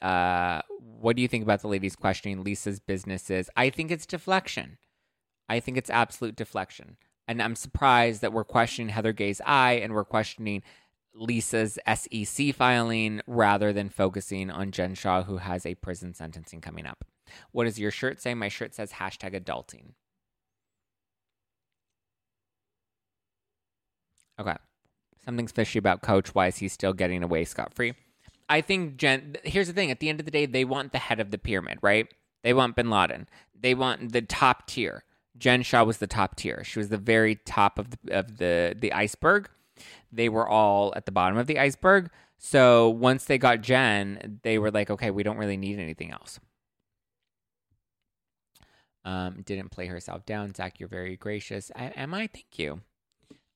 Uh, 0.00 0.62
what 0.78 1.16
do 1.16 1.22
you 1.22 1.26
think 1.26 1.42
about 1.42 1.62
the 1.62 1.68
ladies 1.68 1.96
questioning 1.96 2.44
Lisa's 2.44 2.78
businesses? 2.78 3.50
I 3.56 3.70
think 3.70 3.90
it's 3.90 4.06
deflection. 4.06 4.78
I 5.48 5.58
think 5.58 5.76
it's 5.78 5.90
absolute 5.90 6.36
deflection, 6.36 6.96
and 7.26 7.42
I'm 7.42 7.56
surprised 7.56 8.20
that 8.20 8.32
we're 8.32 8.44
questioning 8.44 8.90
Heather 8.90 9.12
Gay's 9.12 9.40
eye 9.44 9.80
and 9.82 9.94
we're 9.94 10.04
questioning 10.04 10.62
Lisa's 11.18 11.78
SEC 11.94 12.54
filing 12.54 13.20
rather 13.26 13.72
than 13.72 13.88
focusing 13.88 14.50
on 14.50 14.70
Jen 14.70 14.94
Shah, 14.94 15.24
who 15.24 15.38
has 15.38 15.66
a 15.66 15.74
prison 15.74 16.14
sentencing 16.14 16.60
coming 16.60 16.86
up. 16.86 17.04
What 17.52 17.64
does 17.64 17.78
your 17.78 17.90
shirt 17.90 18.20
say? 18.20 18.34
My 18.34 18.48
shirt 18.48 18.74
says 18.74 18.92
hashtag 18.92 19.34
adulting. 19.34 19.92
Okay. 24.40 24.56
Something's 25.24 25.52
fishy 25.52 25.78
about 25.78 26.02
Coach. 26.02 26.34
Why 26.34 26.46
is 26.46 26.58
he 26.58 26.68
still 26.68 26.92
getting 26.92 27.22
away 27.22 27.44
scot 27.44 27.74
free? 27.74 27.94
I 28.48 28.60
think 28.60 28.96
Jen, 28.96 29.36
here's 29.44 29.66
the 29.66 29.74
thing 29.74 29.90
at 29.90 30.00
the 30.00 30.08
end 30.08 30.20
of 30.20 30.24
the 30.24 30.32
day, 30.32 30.46
they 30.46 30.64
want 30.64 30.92
the 30.92 30.98
head 30.98 31.20
of 31.20 31.30
the 31.30 31.38
pyramid, 31.38 31.78
right? 31.82 32.08
They 32.42 32.54
want 32.54 32.76
bin 32.76 32.88
Laden. 32.88 33.28
They 33.58 33.74
want 33.74 34.12
the 34.12 34.22
top 34.22 34.66
tier. 34.66 35.04
Jen 35.36 35.62
Shah 35.62 35.84
was 35.84 35.98
the 35.98 36.06
top 36.06 36.36
tier. 36.36 36.64
She 36.64 36.78
was 36.78 36.88
the 36.88 36.96
very 36.96 37.34
top 37.34 37.78
of 37.78 37.90
the, 37.90 38.18
of 38.18 38.38
the, 38.38 38.74
the 38.78 38.92
iceberg 38.92 39.50
they 40.12 40.28
were 40.28 40.48
all 40.48 40.92
at 40.96 41.06
the 41.06 41.12
bottom 41.12 41.38
of 41.38 41.46
the 41.46 41.58
iceberg. 41.58 42.10
So 42.38 42.88
once 42.88 43.24
they 43.24 43.38
got 43.38 43.60
Jen, 43.60 44.40
they 44.42 44.58
were 44.58 44.70
like, 44.70 44.90
okay, 44.90 45.10
we 45.10 45.22
don't 45.22 45.38
really 45.38 45.56
need 45.56 45.78
anything 45.78 46.12
else. 46.12 46.38
Um, 49.04 49.42
didn't 49.44 49.70
play 49.70 49.86
herself 49.86 50.26
down. 50.26 50.54
Zach, 50.54 50.78
you're 50.78 50.88
very 50.88 51.16
gracious. 51.16 51.72
I, 51.74 51.86
am 51.86 52.14
I? 52.14 52.28
Thank 52.28 52.58
you. 52.58 52.80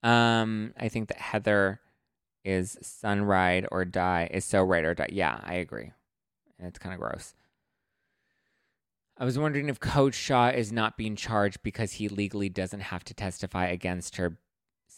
Um, 0.03 0.75
I 0.79 0.89
think 0.89 1.09
that 1.09 1.18
Heather 1.18 1.81
is 2.45 2.77
sun 2.83 3.23
ride 3.23 3.68
or 3.70 3.85
die 3.85 4.29
is 4.33 4.45
so 4.45 4.62
ride 4.62 4.85
or 4.85 4.95
die. 4.95 5.11
Yeah, 5.12 5.41
I 5.43 5.55
agree. 5.55 5.93
And 6.59 6.68
it's 6.68 6.79
kind 6.79 6.95
of 6.95 7.01
gross. 7.01 7.35
I 9.18 9.25
was 9.25 9.39
wondering 9.39 9.68
if 9.68 9.79
Coach 9.79 10.14
Shah 10.14 10.49
is 10.49 10.73
not 10.73 10.97
being 10.97 11.16
charged 11.16 11.62
because 11.62 11.93
he 11.93 12.09
legally 12.09 12.49
doesn't 12.49 12.81
have 12.81 13.05
to 13.05 13.14
testify 13.14 13.66
against 13.66 14.16
her 14.16 14.39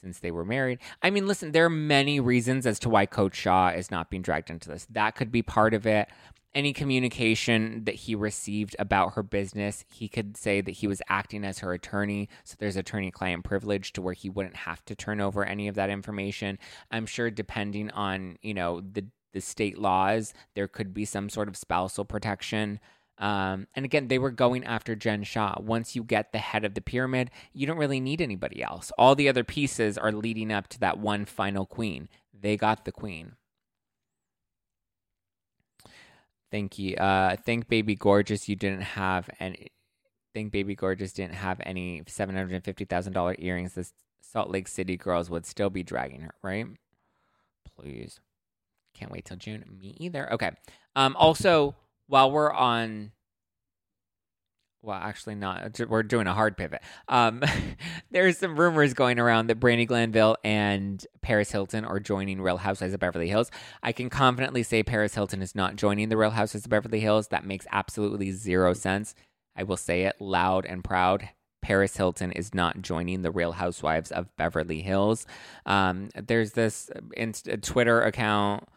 since 0.05 0.18
they 0.18 0.30
were 0.30 0.44
married. 0.44 0.78
I 1.02 1.09
mean, 1.09 1.26
listen, 1.26 1.52
there 1.52 1.64
are 1.64 1.70
many 1.70 2.20
reasons 2.20 2.66
as 2.66 2.78
to 2.80 2.90
why 2.90 3.07
Coach 3.07 3.34
Shah 3.34 3.70
is 3.70 3.90
not 3.90 4.11
being 4.11 4.22
dragged 4.22 4.50
into 4.50 4.68
this. 4.68 4.86
That 4.90 5.16
could 5.16 5.32
be 5.32 5.42
part 5.42 5.72
of 5.72 5.86
it. 5.86 6.09
Any 6.55 6.74
communication 6.74 7.84
that 7.84 7.94
he 7.94 8.14
received 8.14 8.76
about 8.78 9.14
her 9.14 9.22
business, 9.22 9.84
he 9.90 10.07
could 10.09 10.36
say 10.36 10.61
that 10.61 10.70
he 10.72 10.86
was 10.86 11.00
acting 11.09 11.42
as 11.42 11.61
her 11.61 11.72
attorney. 11.72 12.28
So 12.44 12.55
there's 12.59 12.76
attorney 12.76 13.11
client 13.11 13.44
privilege 13.44 13.94
to 13.94 14.02
where 14.02 14.12
he 14.12 14.28
wouldn't 14.28 14.57
have 14.57 14.84
to 14.84 14.94
turn 14.94 15.22
over 15.22 15.42
any 15.42 15.66
of 15.68 15.74
that 15.76 15.90
information. 15.90 16.59
I'm 16.90 17.07
sure, 17.07 17.30
depending 17.30 17.90
on, 17.90 18.36
you 18.42 18.52
know, 18.52 18.82
the, 18.82 19.07
the 19.32 19.40
state 19.40 19.78
laws, 19.78 20.34
there 20.55 20.68
could 20.68 20.92
be 20.92 21.07
some 21.07 21.30
sort 21.30 21.48
of 21.48 21.57
spousal 21.57 22.05
protection. 22.05 22.78
Um, 23.18 23.68
and 23.74 23.84
again, 23.84 24.08
they 24.08 24.18
were 24.18 24.30
going 24.30 24.64
after 24.64 24.96
Jen 24.96 25.22
Shah. 25.22 25.56
Once 25.60 25.94
you 25.94 26.02
get 26.02 26.32
the 26.32 26.38
head 26.38 26.64
of 26.64 26.74
the 26.74 26.80
pyramid, 26.80 27.30
you 27.52 27.66
don't 27.66 27.78
really 27.78 28.00
need 28.00 28.20
anybody 28.20 28.62
else. 28.62 28.90
All 28.98 29.14
the 29.14 29.28
other 29.28 29.44
pieces 29.44 29.96
are 29.96 30.12
leading 30.12 30.52
up 30.52 30.68
to 30.68 30.80
that 30.80 30.98
one 30.98 31.24
final 31.24 31.64
queen. 31.64 32.08
They 32.38 32.56
got 32.56 32.84
the 32.84 32.92
queen. 32.92 33.36
Thank 36.50 36.78
you. 36.78 36.96
Uh, 36.96 37.36
thank 37.44 37.68
Baby 37.68 37.94
Gorgeous. 37.94 38.48
You 38.48 38.56
didn't 38.56 38.82
have 38.82 39.28
any. 39.40 39.68
Thank 40.34 40.52
Baby 40.52 40.74
Gorgeous 40.74 41.12
didn't 41.12 41.34
have 41.34 41.60
any 41.64 42.02
seven 42.06 42.34
hundred 42.34 42.54
and 42.54 42.64
fifty 42.64 42.84
thousand 42.84 43.12
dollar 43.12 43.36
earrings. 43.38 43.74
The 43.74 43.88
Salt 44.20 44.50
Lake 44.50 44.68
City 44.68 44.96
girls 44.96 45.30
would 45.30 45.46
still 45.46 45.70
be 45.70 45.82
dragging 45.82 46.20
her, 46.20 46.34
right? 46.42 46.66
Please. 47.76 48.20
Can't 48.94 49.10
wait 49.10 49.24
till 49.24 49.36
June. 49.36 49.64
Me 49.80 49.96
either. 49.98 50.32
Okay. 50.32 50.50
Um. 50.94 51.16
Also 51.16 51.74
while 52.07 52.30
we're 52.30 52.52
on 52.52 53.12
well, 54.84 54.98
actually 55.00 55.34
not. 55.34 55.80
We're 55.88 56.02
doing 56.02 56.26
a 56.26 56.34
hard 56.34 56.57
pivot. 56.57 56.82
Um, 57.09 57.42
there's 58.11 58.36
some 58.38 58.59
rumors 58.59 58.92
going 58.92 59.18
around 59.18 59.46
that 59.46 59.59
Brandi 59.59 59.86
Glanville 59.86 60.36
and 60.44 61.05
Paris 61.22 61.50
Hilton 61.50 61.84
are 61.86 61.98
joining 61.98 62.40
Real 62.40 62.59
Housewives 62.59 62.92
of 62.92 63.00
Beverly 63.00 63.28
Hills. 63.28 63.50
I 63.82 63.92
can 63.92 64.11
confidently 64.11 64.62
say 64.62 64.82
Paris 64.82 65.14
Hilton 65.14 65.40
is 65.40 65.55
not 65.55 65.76
joining 65.76 66.11
the 66.11 66.18
Real 66.18 66.30
Housewives 66.30 66.66
of 66.66 66.70
Beverly 66.70 67.00
Hills. 67.00 67.28
That 67.28 67.46
makes 67.46 67.66
absolutely 67.72 68.32
zero 68.32 68.74
sense. 68.74 69.14
I 69.57 69.62
will 69.62 69.78
say 69.78 70.02
it 70.02 70.20
loud 70.20 70.66
and 70.66 70.84
proud. 70.84 71.30
Paris 71.62 71.96
Hilton 71.96 72.30
is 72.32 72.55
not 72.55 72.82
joining 72.82 73.22
the 73.22 73.30
Real 73.30 73.52
Housewives 73.52 74.12
of 74.12 74.28
Beverly 74.36 74.82
Hills. 74.82 75.26
Um, 75.64 76.11
there's 76.14 76.52
this 76.52 76.90
inst- 77.16 77.48
Twitter 77.62 78.02
account 78.02 78.68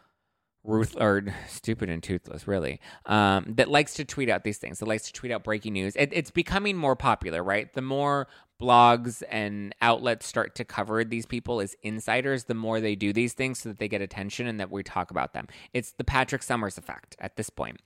Ruth 0.64 0.96
or 1.00 1.24
stupid 1.48 1.90
and 1.90 2.04
toothless, 2.04 2.48
really, 2.48 2.80
um, 3.06 3.54
that 3.56 3.70
likes 3.70 3.94
to 3.96 4.06
tweet 4.06 4.30
out 4.30 4.44
these 4.44 4.58
things. 4.58 4.80
That 4.80 4.88
likes 4.88 5.06
to 5.08 5.14
tweet 5.14 5.32
out 5.32 5.44
breaking 5.44 5.74
news. 5.74 5.96
It, 5.96 6.10
it's 6.12 6.32
becoming 6.32 6.76
more 6.76 6.96
popular, 6.96 7.44
right? 7.44 7.72
The 7.74 7.82
more 7.82 8.28
blogs 8.62 9.22
and 9.30 9.74
outlets 9.82 10.26
start 10.26 10.56
to 10.56 10.66
cover 10.66 11.04
these 11.04 11.26
people 11.26 11.62
as 11.62 11.76
insiders, 11.84 12.46
the 12.46 12.56
more 12.56 12.82
they 12.82 12.96
do 12.96 13.14
these 13.14 13.34
things 13.34 13.60
so 13.60 13.70
that 13.70 13.80
they 13.80 13.88
get 13.88 14.02
attention 14.02 14.48
and 14.48 14.60
that 14.60 14.72
we 14.72 14.84
talk 14.84 15.12
about 15.12 15.34
them. 15.34 15.48
It's 15.74 15.92
the 15.92 16.04
Patrick 16.04 16.44
Summers 16.44 16.78
effect 16.78 17.16
at 17.20 17.36
this 17.36 17.50
point. 17.50 17.80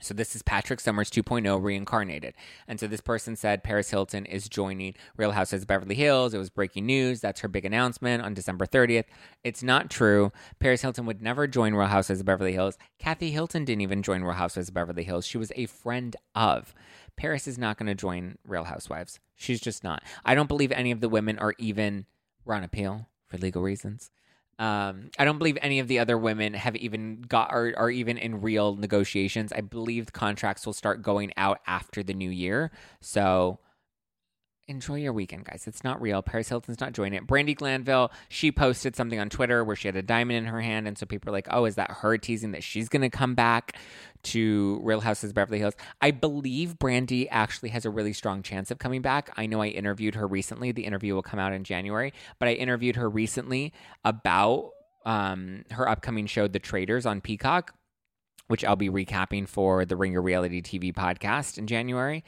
So 0.00 0.12
this 0.12 0.34
is 0.34 0.42
Patrick 0.42 0.80
Summers 0.80 1.08
2.0 1.10 1.62
reincarnated. 1.62 2.34
And 2.66 2.80
so 2.80 2.86
this 2.86 3.00
person 3.00 3.36
said 3.36 3.62
Paris 3.62 3.90
Hilton 3.90 4.26
is 4.26 4.48
joining 4.48 4.94
Real 5.16 5.30
Housewives 5.30 5.62
of 5.62 5.68
Beverly 5.68 5.94
Hills. 5.94 6.34
It 6.34 6.38
was 6.38 6.50
breaking 6.50 6.84
news. 6.84 7.20
That's 7.20 7.40
her 7.40 7.48
big 7.48 7.64
announcement 7.64 8.22
on 8.22 8.34
December 8.34 8.66
30th. 8.66 9.04
It's 9.44 9.62
not 9.62 9.90
true. 9.90 10.32
Paris 10.58 10.82
Hilton 10.82 11.06
would 11.06 11.22
never 11.22 11.46
join 11.46 11.74
Real 11.74 11.86
Housewives 11.88 12.20
of 12.20 12.26
Beverly 12.26 12.52
Hills. 12.52 12.76
Kathy 12.98 13.30
Hilton 13.30 13.64
didn't 13.64 13.82
even 13.82 14.02
join 14.02 14.22
Real 14.22 14.34
Housewives 14.34 14.68
of 14.68 14.74
Beverly 14.74 15.04
Hills. 15.04 15.26
She 15.26 15.38
was 15.38 15.52
a 15.54 15.66
friend 15.66 16.16
of. 16.34 16.74
Paris 17.16 17.46
is 17.46 17.56
not 17.56 17.78
going 17.78 17.86
to 17.86 17.94
join 17.94 18.36
Real 18.46 18.64
Housewives. 18.64 19.20
She's 19.36 19.60
just 19.60 19.84
not. 19.84 20.02
I 20.24 20.34
don't 20.34 20.48
believe 20.48 20.72
any 20.72 20.90
of 20.90 21.00
the 21.00 21.08
women 21.08 21.38
are 21.38 21.54
even 21.58 22.06
on 22.46 22.64
appeal 22.64 23.08
for 23.26 23.38
legal 23.38 23.62
reasons. 23.62 24.10
Um, 24.58 25.10
I 25.18 25.24
don't 25.24 25.38
believe 25.38 25.58
any 25.62 25.80
of 25.80 25.88
the 25.88 25.98
other 25.98 26.16
women 26.16 26.54
have 26.54 26.76
even 26.76 27.22
got 27.22 27.50
are, 27.50 27.72
are 27.76 27.90
even 27.90 28.18
in 28.18 28.40
real 28.40 28.76
negotiations. 28.76 29.52
I 29.52 29.60
believe 29.60 30.06
the 30.06 30.12
contracts 30.12 30.64
will 30.64 30.72
start 30.72 31.02
going 31.02 31.32
out 31.36 31.60
after 31.66 32.02
the 32.02 32.14
new 32.14 32.30
year. 32.30 32.70
So 33.00 33.58
enjoy 34.66 34.96
your 34.96 35.12
weekend, 35.12 35.44
guys. 35.44 35.64
It's 35.66 35.84
not 35.84 36.00
real. 36.00 36.22
Paris 36.22 36.48
Hilton's 36.48 36.80
not 36.80 36.92
joining 36.92 37.14
it. 37.14 37.26
Brandi 37.26 37.54
Glanville, 37.54 38.10
she 38.28 38.50
posted 38.50 38.96
something 38.96 39.18
on 39.18 39.28
Twitter 39.28 39.62
where 39.62 39.76
she 39.76 39.88
had 39.88 39.96
a 39.96 40.02
diamond 40.02 40.38
in 40.38 40.44
her 40.46 40.60
hand. 40.60 40.88
And 40.88 40.96
so 40.96 41.06
people 41.06 41.30
are 41.30 41.32
like, 41.32 41.48
oh, 41.50 41.66
is 41.66 41.74
that 41.74 41.90
her 41.90 42.16
teasing 42.16 42.52
that 42.52 42.62
she's 42.62 42.88
going 42.88 43.02
to 43.02 43.10
come 43.10 43.34
back 43.34 43.76
to 44.24 44.80
Real 44.82 45.00
Houses 45.00 45.32
Beverly 45.32 45.58
Hills? 45.58 45.74
I 46.00 46.12
believe 46.12 46.78
Brandi 46.78 47.28
actually 47.30 47.70
has 47.70 47.84
a 47.84 47.90
really 47.90 48.12
strong 48.12 48.42
chance 48.42 48.70
of 48.70 48.78
coming 48.78 49.02
back. 49.02 49.30
I 49.36 49.46
know 49.46 49.60
I 49.60 49.68
interviewed 49.68 50.14
her 50.14 50.26
recently. 50.26 50.72
The 50.72 50.84
interview 50.84 51.14
will 51.14 51.22
come 51.22 51.38
out 51.38 51.52
in 51.52 51.64
January, 51.64 52.12
but 52.38 52.48
I 52.48 52.52
interviewed 52.52 52.96
her 52.96 53.08
recently 53.08 53.72
about 54.04 54.70
um, 55.04 55.64
her 55.72 55.86
upcoming 55.88 56.26
show, 56.26 56.48
The 56.48 56.58
Traitors, 56.58 57.06
on 57.06 57.20
Peacock. 57.20 57.74
Which 58.46 58.62
I'll 58.62 58.76
be 58.76 58.90
recapping 58.90 59.48
for 59.48 59.86
the 59.86 59.96
Ringer 59.96 60.20
Reality 60.20 60.60
TV 60.60 60.92
podcast 60.92 61.56
in 61.56 61.66
January 61.66 62.24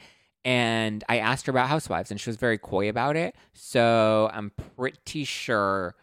and 0.47 1.03
I 1.09 1.17
asked 1.17 1.45
her 1.47 1.49
about 1.49 1.67
Housewives, 1.67 2.09
and 2.09 2.21
she 2.21 2.29
was 2.29 2.37
very 2.37 2.57
coy 2.57 2.87
about 2.87 3.17
it. 3.17 3.35
So 3.51 4.31
I'm 4.33 4.53
pretty 4.77 5.25
sure 5.25 5.95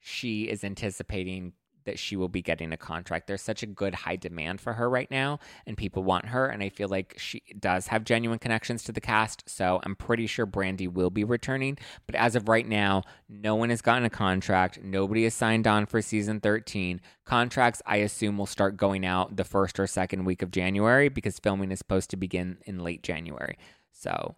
she 0.00 0.48
is 0.48 0.64
anticipating 0.64 1.52
that 1.84 2.00
she 2.00 2.16
will 2.16 2.28
be 2.28 2.42
getting 2.42 2.72
a 2.72 2.76
contract. 2.76 3.28
There's 3.28 3.42
such 3.42 3.62
a 3.62 3.66
good 3.66 3.94
high 3.94 4.16
demand 4.16 4.60
for 4.60 4.72
her 4.72 4.90
right 4.90 5.08
now, 5.08 5.38
and 5.68 5.76
people 5.76 6.02
want 6.02 6.26
her. 6.26 6.46
And 6.46 6.64
I 6.64 6.68
feel 6.68 6.88
like 6.88 7.14
she 7.16 7.44
does 7.60 7.86
have 7.86 8.02
genuine 8.02 8.40
connections 8.40 8.82
to 8.84 8.92
the 8.92 9.00
cast. 9.00 9.48
So 9.48 9.80
I'm 9.84 9.94
pretty 9.94 10.26
sure 10.26 10.48
Brandi 10.48 10.92
will 10.92 11.10
be 11.10 11.22
returning. 11.22 11.78
But 12.06 12.16
as 12.16 12.34
of 12.34 12.48
right 12.48 12.66
now, 12.66 13.04
no 13.28 13.54
one 13.54 13.70
has 13.70 13.82
gotten 13.82 14.04
a 14.04 14.10
contract. 14.10 14.80
Nobody 14.82 15.22
has 15.22 15.34
signed 15.34 15.68
on 15.68 15.86
for 15.86 16.02
season 16.02 16.40
13. 16.40 17.00
Contracts, 17.24 17.80
I 17.86 17.98
assume, 17.98 18.36
will 18.36 18.46
start 18.46 18.76
going 18.76 19.06
out 19.06 19.36
the 19.36 19.44
first 19.44 19.78
or 19.78 19.86
second 19.86 20.24
week 20.24 20.42
of 20.42 20.50
January 20.50 21.08
because 21.08 21.38
filming 21.38 21.70
is 21.70 21.78
supposed 21.78 22.10
to 22.10 22.16
begin 22.16 22.58
in 22.66 22.80
late 22.80 23.04
January. 23.04 23.56
So 23.92 24.34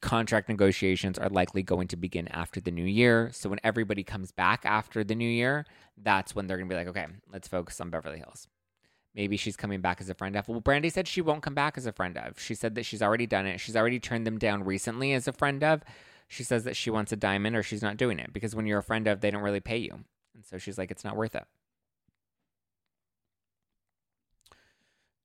contract 0.00 0.48
negotiations 0.48 1.18
are 1.18 1.28
likely 1.28 1.62
going 1.62 1.88
to 1.88 1.96
begin 1.96 2.28
after 2.28 2.60
the 2.60 2.70
new 2.70 2.84
year. 2.84 3.30
So 3.32 3.48
when 3.48 3.60
everybody 3.64 4.02
comes 4.02 4.30
back 4.30 4.62
after 4.64 5.04
the 5.04 5.14
new 5.14 5.28
year, 5.28 5.64
that's 5.96 6.34
when 6.34 6.46
they're 6.46 6.56
going 6.56 6.68
to 6.68 6.74
be 6.74 6.78
like, 6.78 6.88
okay, 6.88 7.06
let's 7.32 7.48
focus 7.48 7.80
on 7.80 7.90
Beverly 7.90 8.18
Hills. 8.18 8.48
Maybe 9.14 9.36
she's 9.36 9.56
coming 9.56 9.80
back 9.80 10.00
as 10.00 10.10
a 10.10 10.14
friend 10.14 10.36
of. 10.36 10.48
Well, 10.48 10.60
Brandi 10.60 10.92
said 10.92 11.06
she 11.06 11.20
won't 11.20 11.42
come 11.42 11.54
back 11.54 11.78
as 11.78 11.86
a 11.86 11.92
friend 11.92 12.18
of. 12.18 12.38
She 12.40 12.54
said 12.54 12.74
that 12.74 12.84
she's 12.84 13.00
already 13.00 13.26
done 13.26 13.46
it. 13.46 13.60
She's 13.60 13.76
already 13.76 14.00
turned 14.00 14.26
them 14.26 14.38
down 14.38 14.64
recently 14.64 15.12
as 15.12 15.28
a 15.28 15.32
friend 15.32 15.62
of. 15.62 15.82
She 16.26 16.42
says 16.42 16.64
that 16.64 16.76
she 16.76 16.90
wants 16.90 17.12
a 17.12 17.16
diamond 17.16 17.54
or 17.54 17.62
she's 17.62 17.82
not 17.82 17.96
doing 17.96 18.18
it 18.18 18.32
because 18.32 18.56
when 18.56 18.66
you're 18.66 18.80
a 18.80 18.82
friend 18.82 19.06
of, 19.06 19.20
they 19.20 19.30
don't 19.30 19.42
really 19.42 19.60
pay 19.60 19.76
you. 19.76 20.00
And 20.34 20.44
so 20.44 20.58
she's 20.58 20.78
like, 20.78 20.90
it's 20.90 21.04
not 21.04 21.16
worth 21.16 21.36
it. 21.36 21.44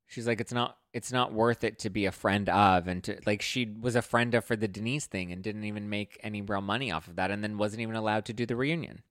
She's 0.09 0.27
like 0.27 0.41
it's 0.41 0.51
not 0.51 0.77
it's 0.91 1.11
not 1.11 1.31
worth 1.31 1.63
it 1.63 1.79
to 1.79 1.89
be 1.89 2.05
a 2.05 2.11
friend 2.11 2.49
of 2.49 2.87
and 2.87 3.03
to 3.03 3.17
like 3.25 3.41
she 3.41 3.73
was 3.79 3.95
a 3.95 4.01
friend 4.01 4.33
of 4.35 4.43
for 4.43 4.57
the 4.57 4.67
Denise 4.67 5.05
thing 5.05 5.31
and 5.31 5.41
didn't 5.41 5.63
even 5.63 5.89
make 5.89 6.19
any 6.21 6.41
real 6.41 6.61
money 6.61 6.91
off 6.91 7.07
of 7.07 7.15
that 7.15 7.31
and 7.31 7.41
then 7.41 7.57
wasn't 7.57 7.81
even 7.81 7.95
allowed 7.95 8.25
to 8.25 8.33
do 8.33 8.45
the 8.45 8.57
reunion. 8.57 9.03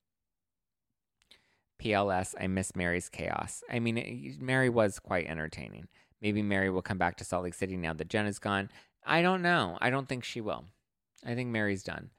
PLS, 1.81 2.35
I 2.39 2.49
miss 2.49 2.75
Mary's 2.75 3.09
chaos. 3.09 3.63
I 3.71 3.79
mean, 3.79 3.99
eh, 3.99 4.03
it, 4.05 4.43
Mary 4.43 4.69
was 4.69 4.99
quite 4.99 5.29
entertaining. 5.29 5.87
Maybe 6.21 6.43
Mary 6.43 6.71
will 6.71 6.83
come 6.83 6.99
back 6.99 7.17
to 7.19 7.25
Salt 7.25 7.45
Lake 7.45 7.55
City 7.55 7.77
now 7.77 7.93
that 7.95 8.09
Jen 8.09 8.27
is 8.27 8.41
gone. 8.41 8.69
I 9.07 9.23
don't 9.23 9.43
know. 9.43 9.79
I 9.81 9.89
don't 9.91 10.09
think 10.09 10.25
she 10.25 10.41
will. 10.41 10.65
I 11.25 11.37
think 11.37 11.51
Mary's 11.51 11.85
done. 11.85 12.11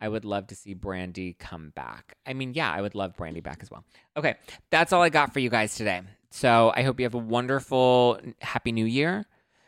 I 0.00 0.08
would 0.08 0.24
love 0.24 0.46
to 0.48 0.54
see 0.54 0.74
Brandi 0.74 1.38
come 1.38 1.70
back. 1.70 2.16
I 2.26 2.34
mean, 2.34 2.54
yeah, 2.54 2.70
I 2.70 2.80
would 2.80 2.94
love 2.94 3.16
Brandi 3.16 3.42
back 3.42 3.60
as 3.62 3.70
well. 3.70 3.84
Okay, 4.16 4.36
that's 4.70 4.92
all 4.92 5.02
I 5.02 5.08
got 5.08 5.32
for 5.32 5.40
you 5.40 5.50
guys 5.50 5.74
today. 5.74 6.02
So 6.30 6.72
I 6.74 6.82
hope 6.82 7.00
you 7.00 7.04
have 7.06 7.14
a 7.14 7.18
wonderful, 7.18 8.18
happy 8.40 8.72
new 8.72 8.84
year. 8.84 9.26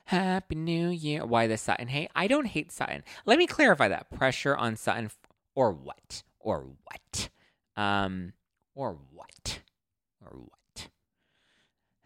Happy 0.09 0.55
New 0.55 0.89
Year. 0.89 1.27
Why 1.27 1.47
the 1.49 1.59
Sutton 1.59 1.89
hate? 1.89 2.11
I 2.17 2.29
don't 2.29 2.47
hate 2.47 2.73
Sutton. 2.73 3.05
Let 3.27 3.37
me 3.37 3.47
clarify 3.47 3.89
that. 3.89 4.11
Pressure 4.11 4.57
on 4.57 4.75
Sutton 4.75 5.11
or 5.55 5.71
what? 5.71 6.23
Or 6.41 6.65
what? 6.85 7.29
Um, 7.77 8.33
or 8.75 8.97
what? 9.13 9.61
Or 10.25 10.39
what? 10.39 10.51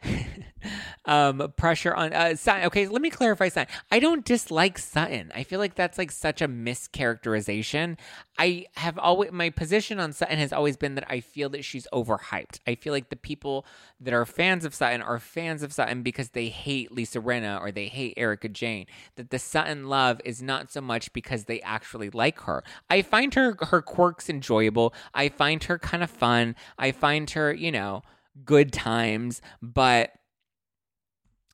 um, 1.05 1.53
pressure 1.57 1.95
on 1.95 2.12
uh, 2.12 2.35
Sutton. 2.37 2.66
Okay, 2.66 2.87
let 2.87 3.03
me 3.03 3.11
clarify 3.11 3.49
Sutton. 3.49 3.73
I 3.91 3.99
don't 3.99 4.24
dislike 4.24 4.79
Sutton. 4.79 5.33
I 5.35 5.43
feel 5.45 5.59
like 5.59 5.74
that's 5.74 5.99
like 5.99 6.11
such 6.11 6.41
a 6.41 6.49
mischaracterization. 6.49 7.99
I 8.39 8.66
have 8.77 8.99
always 8.99 9.33
my 9.33 9.51
position 9.51 10.01
on 10.01 10.12
Sutton 10.12 10.39
has 10.39 10.53
always 10.53 10.77
been 10.77 10.95
that 10.95 11.11
I 11.11 11.20
feel 11.20 11.49
that 11.51 11.65
she's 11.65 11.87
overhyped. 11.93 12.61
I 12.66 12.74
feel 12.74 12.93
like 12.93 13.11
the 13.11 13.16
people 13.16 13.66
that 14.01 14.15
are 14.15 14.24
fans 14.24 14.65
of 14.65 14.74
Sutton 14.74 15.03
are 15.03 15.19
fans 15.19 15.62
of 15.62 15.73
Sutton 15.73 16.03
because 16.03 16.31
they 16.31 16.49
hate 16.49 16.93
Lisa 16.93 17.20
Rinna 17.20 17.61
or 17.61 17.70
they 17.70 17.89
hate 17.89 18.15
Erika 18.16 18.49
Jayne. 18.49 18.87
That 19.16 19.31
the 19.31 19.39
Sutton 19.39 19.89
love 19.89 20.20
is 20.24 20.43
not 20.43 20.70
so 20.73 20.81
much 20.81 21.12
because 21.12 21.45
they 21.45 21.61
actually 21.61 22.11
like 22.11 22.41
her. 22.41 22.62
I 22.89 23.03
find 23.03 23.35
her 23.35 23.57
her 23.61 23.83
quirks 23.83 24.31
enjoyable. 24.31 24.95
I 25.15 25.29
find 25.29 25.62
her 25.65 25.79
kind 25.79 26.03
of 26.03 26.11
fun. 26.11 26.57
I 26.79 26.93
find 26.93 27.29
her, 27.31 27.53
you 27.53 27.70
know, 27.70 28.03
good 28.45 28.73
times, 28.73 29.43
but 29.61 30.13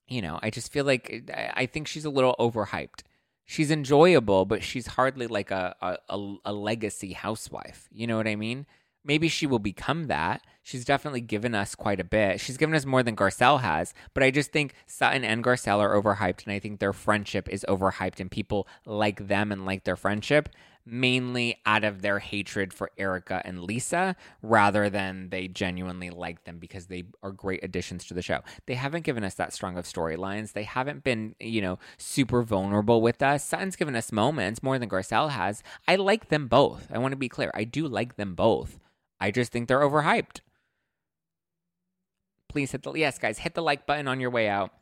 you 0.07 0.23
know, 0.23 0.39
I 0.43 0.51
just 0.51 0.73
feel 0.73 0.85
like 0.85 1.31
I 1.55 1.67
think 1.67 1.87
she's 1.87 2.05
a 2.05 2.11
little 2.11 2.35
overhyped. 2.39 3.03
She's 3.45 3.71
enjoyable, 3.71 4.45
but 4.47 4.63
she's 4.63 4.87
hardly 4.87 5.27
like 5.27 5.51
a, 5.51 5.75
a, 5.81 6.35
a 6.45 6.53
legacy 6.53 7.13
housewife. 7.13 7.89
You 7.93 8.07
know 8.07 8.17
what 8.17 8.29
I 8.29 8.37
mean? 8.37 8.67
Maybe 9.05 9.29
she 9.29 9.47
will 9.47 9.59
become 9.59 10.07
that. 10.09 10.43
She's 10.63 10.85
definitely 10.85 11.23
given 11.23 11.55
us 11.55 11.75
quite 11.75 12.01
a 12.01 12.05
bit. 12.05 12.41
She's 12.41 12.59
given 12.59 12.75
us 12.75 12.85
more 12.85 13.03
than 13.03 13.17
Garcelle 13.17 13.61
has, 13.61 13.95
but 14.13 14.23
I 14.23 14.31
just 14.31 14.53
think 14.53 14.75
Sutton 14.87 15.25
and 15.25 15.43
Garcelle 15.43 15.79
are 15.79 15.99
overhyped, 15.99 16.45
and 16.45 16.53
I 16.53 16.59
think 16.59 16.79
their 16.79 16.93
friendship 16.93 17.49
is 17.49 17.65
overhyped, 17.69 18.21
and 18.21 18.31
people 18.31 18.69
like 18.85 19.29
them 19.29 19.51
and 19.51 19.65
like 19.65 19.85
their 19.85 19.97
friendship 19.97 20.51
mainly 20.91 21.59
out 21.67 21.85
of 21.85 22.03
their 22.03 22.19
hatred 22.19 22.73
for 22.73 22.91
Erika 22.99 23.43
and 23.45 23.63
Lisa 23.63 24.17
rather 24.43 24.89
than 24.89 25.31
they 25.31 25.49
genuinely 25.49 26.11
like 26.11 26.45
them 26.45 26.59
because 26.59 26.87
they 26.87 27.05
are 27.23 27.31
great 27.31 27.63
additions 27.63 28.05
to 28.07 28.15
the 28.15 28.23
show. 28.23 28.41
They 28.67 28.75
haven't 28.75 29.05
given 29.05 29.25
us 29.25 29.35
that 29.35 29.53
strong 29.53 29.77
of 29.77 29.85
storylines. 29.85 30.53
They 30.53 30.65
haven't 30.65 31.05
been, 31.05 31.35
you 31.41 31.61
know, 31.61 31.79
super 31.97 32.43
vulnerable 32.43 33.01
with 33.01 33.23
us. 33.23 33.45
Sutton's 33.45 33.77
given 33.77 33.97
us 33.97 34.13
moments 34.13 34.63
more 34.63 34.79
than 34.79 34.89
Garcelle 34.89 35.31
has. 35.31 35.63
I 35.87 35.97
like 35.97 36.29
them 36.29 36.49
both. 36.49 36.89
I 36.93 36.99
want 36.99 37.13
to 37.13 37.17
be 37.17 37.29
clear. 37.29 37.51
I 37.55 37.65
do 37.65 37.87
like 37.87 38.17
them 38.17 38.35
both. 38.35 38.79
I 39.21 39.31
just 39.31 39.53
think 39.53 39.69
they're 39.69 39.81
overhyped. 39.81 40.41
Please 42.49 42.73
hit 42.73 42.83
the 42.83 42.93
yes, 42.93 43.19
guys, 43.19 43.39
hit 43.39 43.55
the 43.55 43.63
like 43.63 43.87
button 43.87 44.09
on 44.09 44.21
your 44.21 44.31
way 44.31 44.49
out 44.49 44.73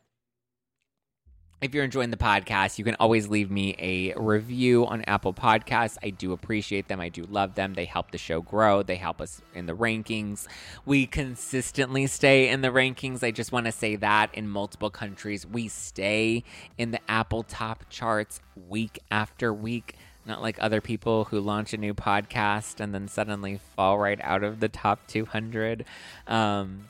if 1.59 1.73
you're 1.73 1.83
enjoying 1.83 2.11
the 2.11 2.17
podcast, 2.17 2.77
you 2.77 2.85
can 2.85 2.95
always 2.99 3.27
leave 3.27 3.49
me 3.49 3.75
a 3.79 4.13
review 4.13 4.85
on 4.85 5.01
Apple 5.05 5.33
Podcasts. 5.33 5.97
I 6.03 6.11
do 6.11 6.31
appreciate 6.31 6.87
them. 6.87 6.99
I 6.99 7.09
do 7.09 7.23
love 7.23 7.55
them. 7.55 7.73
They 7.73 7.85
help 7.85 8.11
the 8.11 8.19
show 8.19 8.41
grow, 8.41 8.83
they 8.83 8.95
help 8.95 9.21
us 9.21 9.41
in 9.55 9.65
the 9.65 9.75
rankings. 9.75 10.47
We 10.85 11.07
consistently 11.07 12.05
stay 12.05 12.49
in 12.49 12.61
the 12.61 12.69
rankings. 12.69 13.23
I 13.23 13.31
just 13.31 13.51
want 13.51 13.65
to 13.65 13.71
say 13.71 13.95
that 13.95 14.33
in 14.35 14.47
multiple 14.47 14.91
countries, 14.91 15.47
we 15.47 15.67
stay 15.67 16.43
in 16.77 16.91
the 16.91 16.99
Apple 17.09 17.41
top 17.41 17.85
charts 17.89 18.39
week 18.69 18.99
after 19.09 19.51
week. 19.51 19.95
Not 20.27 20.41
like 20.41 20.57
other 20.59 20.81
people 20.81 21.25
who 21.25 21.39
launch 21.39 21.73
a 21.73 21.77
new 21.77 21.93
podcast 21.93 22.81
and 22.81 22.93
then 22.93 23.07
suddenly 23.07 23.61
fall 23.75 23.97
right 23.97 24.19
out 24.21 24.43
of 24.43 24.59
the 24.59 24.67
top 24.67 25.07
200. 25.07 25.85
Um, 26.27 26.89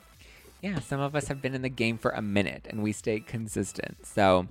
yeah, 0.62 0.80
some 0.80 1.00
of 1.00 1.16
us 1.16 1.28
have 1.28 1.42
been 1.42 1.54
in 1.54 1.62
the 1.62 1.70
game 1.70 1.98
for 1.98 2.12
a 2.12 2.22
minute 2.22 2.68
and 2.70 2.82
we 2.82 2.92
stay 2.92 3.20
consistent. 3.20 4.06
So 4.06 4.48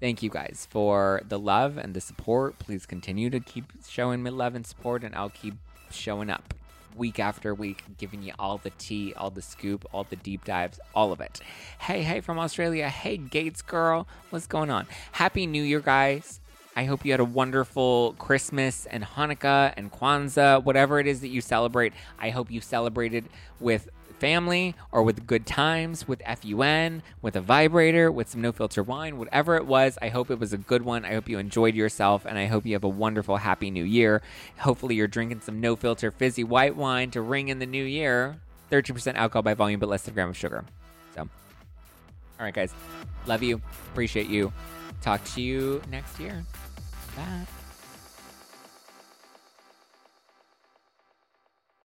thank 0.00 0.22
you 0.22 0.30
guys 0.30 0.66
for 0.70 1.22
the 1.28 1.38
love 1.38 1.76
and 1.76 1.94
the 1.94 2.00
support. 2.00 2.58
Please 2.58 2.86
continue 2.86 3.30
to 3.30 3.40
keep 3.40 3.72
showing 3.88 4.22
me 4.22 4.30
love 4.30 4.54
and 4.54 4.66
support, 4.66 5.02
and 5.02 5.14
I'll 5.14 5.30
keep 5.30 5.54
showing 5.90 6.30
up 6.30 6.54
week 6.96 7.18
after 7.18 7.54
week, 7.54 7.84
giving 7.96 8.22
you 8.22 8.32
all 8.38 8.58
the 8.58 8.70
tea, 8.70 9.14
all 9.16 9.30
the 9.30 9.42
scoop, 9.42 9.86
all 9.92 10.04
the 10.04 10.16
deep 10.16 10.44
dives, 10.44 10.80
all 10.94 11.12
of 11.12 11.20
it. 11.20 11.40
Hey, 11.78 12.02
hey 12.02 12.20
from 12.20 12.38
Australia. 12.38 12.88
Hey, 12.88 13.16
Gates 13.16 13.62
girl. 13.62 14.06
What's 14.30 14.46
going 14.46 14.70
on? 14.70 14.86
Happy 15.12 15.46
New 15.46 15.62
Year, 15.62 15.80
guys. 15.80 16.40
I 16.76 16.84
hope 16.84 17.04
you 17.04 17.10
had 17.12 17.20
a 17.20 17.24
wonderful 17.24 18.14
Christmas 18.18 18.86
and 18.86 19.02
Hanukkah 19.02 19.74
and 19.76 19.90
Kwanzaa, 19.90 20.62
whatever 20.62 21.00
it 21.00 21.08
is 21.08 21.22
that 21.22 21.28
you 21.28 21.40
celebrate. 21.40 21.92
I 22.20 22.30
hope 22.30 22.52
you 22.52 22.60
celebrated 22.60 23.24
with 23.58 23.88
family 24.18 24.74
or 24.92 25.02
with 25.02 25.26
good 25.26 25.46
times, 25.46 26.06
with 26.06 26.22
FUN, 26.22 27.02
with 27.22 27.36
a 27.36 27.40
vibrator, 27.40 28.10
with 28.10 28.28
some 28.28 28.40
no 28.40 28.52
filter 28.52 28.82
wine, 28.82 29.18
whatever 29.18 29.56
it 29.56 29.66
was. 29.66 29.98
I 30.02 30.08
hope 30.08 30.30
it 30.30 30.38
was 30.38 30.52
a 30.52 30.58
good 30.58 30.82
one. 30.82 31.04
I 31.04 31.14
hope 31.14 31.28
you 31.28 31.38
enjoyed 31.38 31.74
yourself 31.74 32.24
and 32.24 32.38
I 32.38 32.46
hope 32.46 32.66
you 32.66 32.74
have 32.74 32.84
a 32.84 32.88
wonderful, 32.88 33.36
happy 33.36 33.70
new 33.70 33.84
year. 33.84 34.22
Hopefully, 34.58 34.94
you're 34.94 35.08
drinking 35.08 35.40
some 35.40 35.60
no 35.60 35.76
filter 35.76 36.10
fizzy 36.10 36.44
white 36.44 36.76
wine 36.76 37.10
to 37.12 37.20
ring 37.20 37.48
in 37.48 37.58
the 37.58 37.66
new 37.66 37.84
year. 37.84 38.36
13% 38.70 39.14
alcohol 39.14 39.42
by 39.42 39.54
volume, 39.54 39.80
but 39.80 39.88
less 39.88 40.02
than 40.02 40.12
a 40.12 40.14
gram 40.14 40.28
of 40.28 40.36
sugar. 40.36 40.64
So, 41.14 41.22
all 41.22 41.28
right, 42.40 42.54
guys. 42.54 42.74
Love 43.26 43.42
you. 43.42 43.60
Appreciate 43.92 44.28
you. 44.28 44.52
Talk 45.00 45.24
to 45.34 45.40
you 45.40 45.80
next 45.90 46.18
year. 46.18 46.44
Bye. 47.16 47.57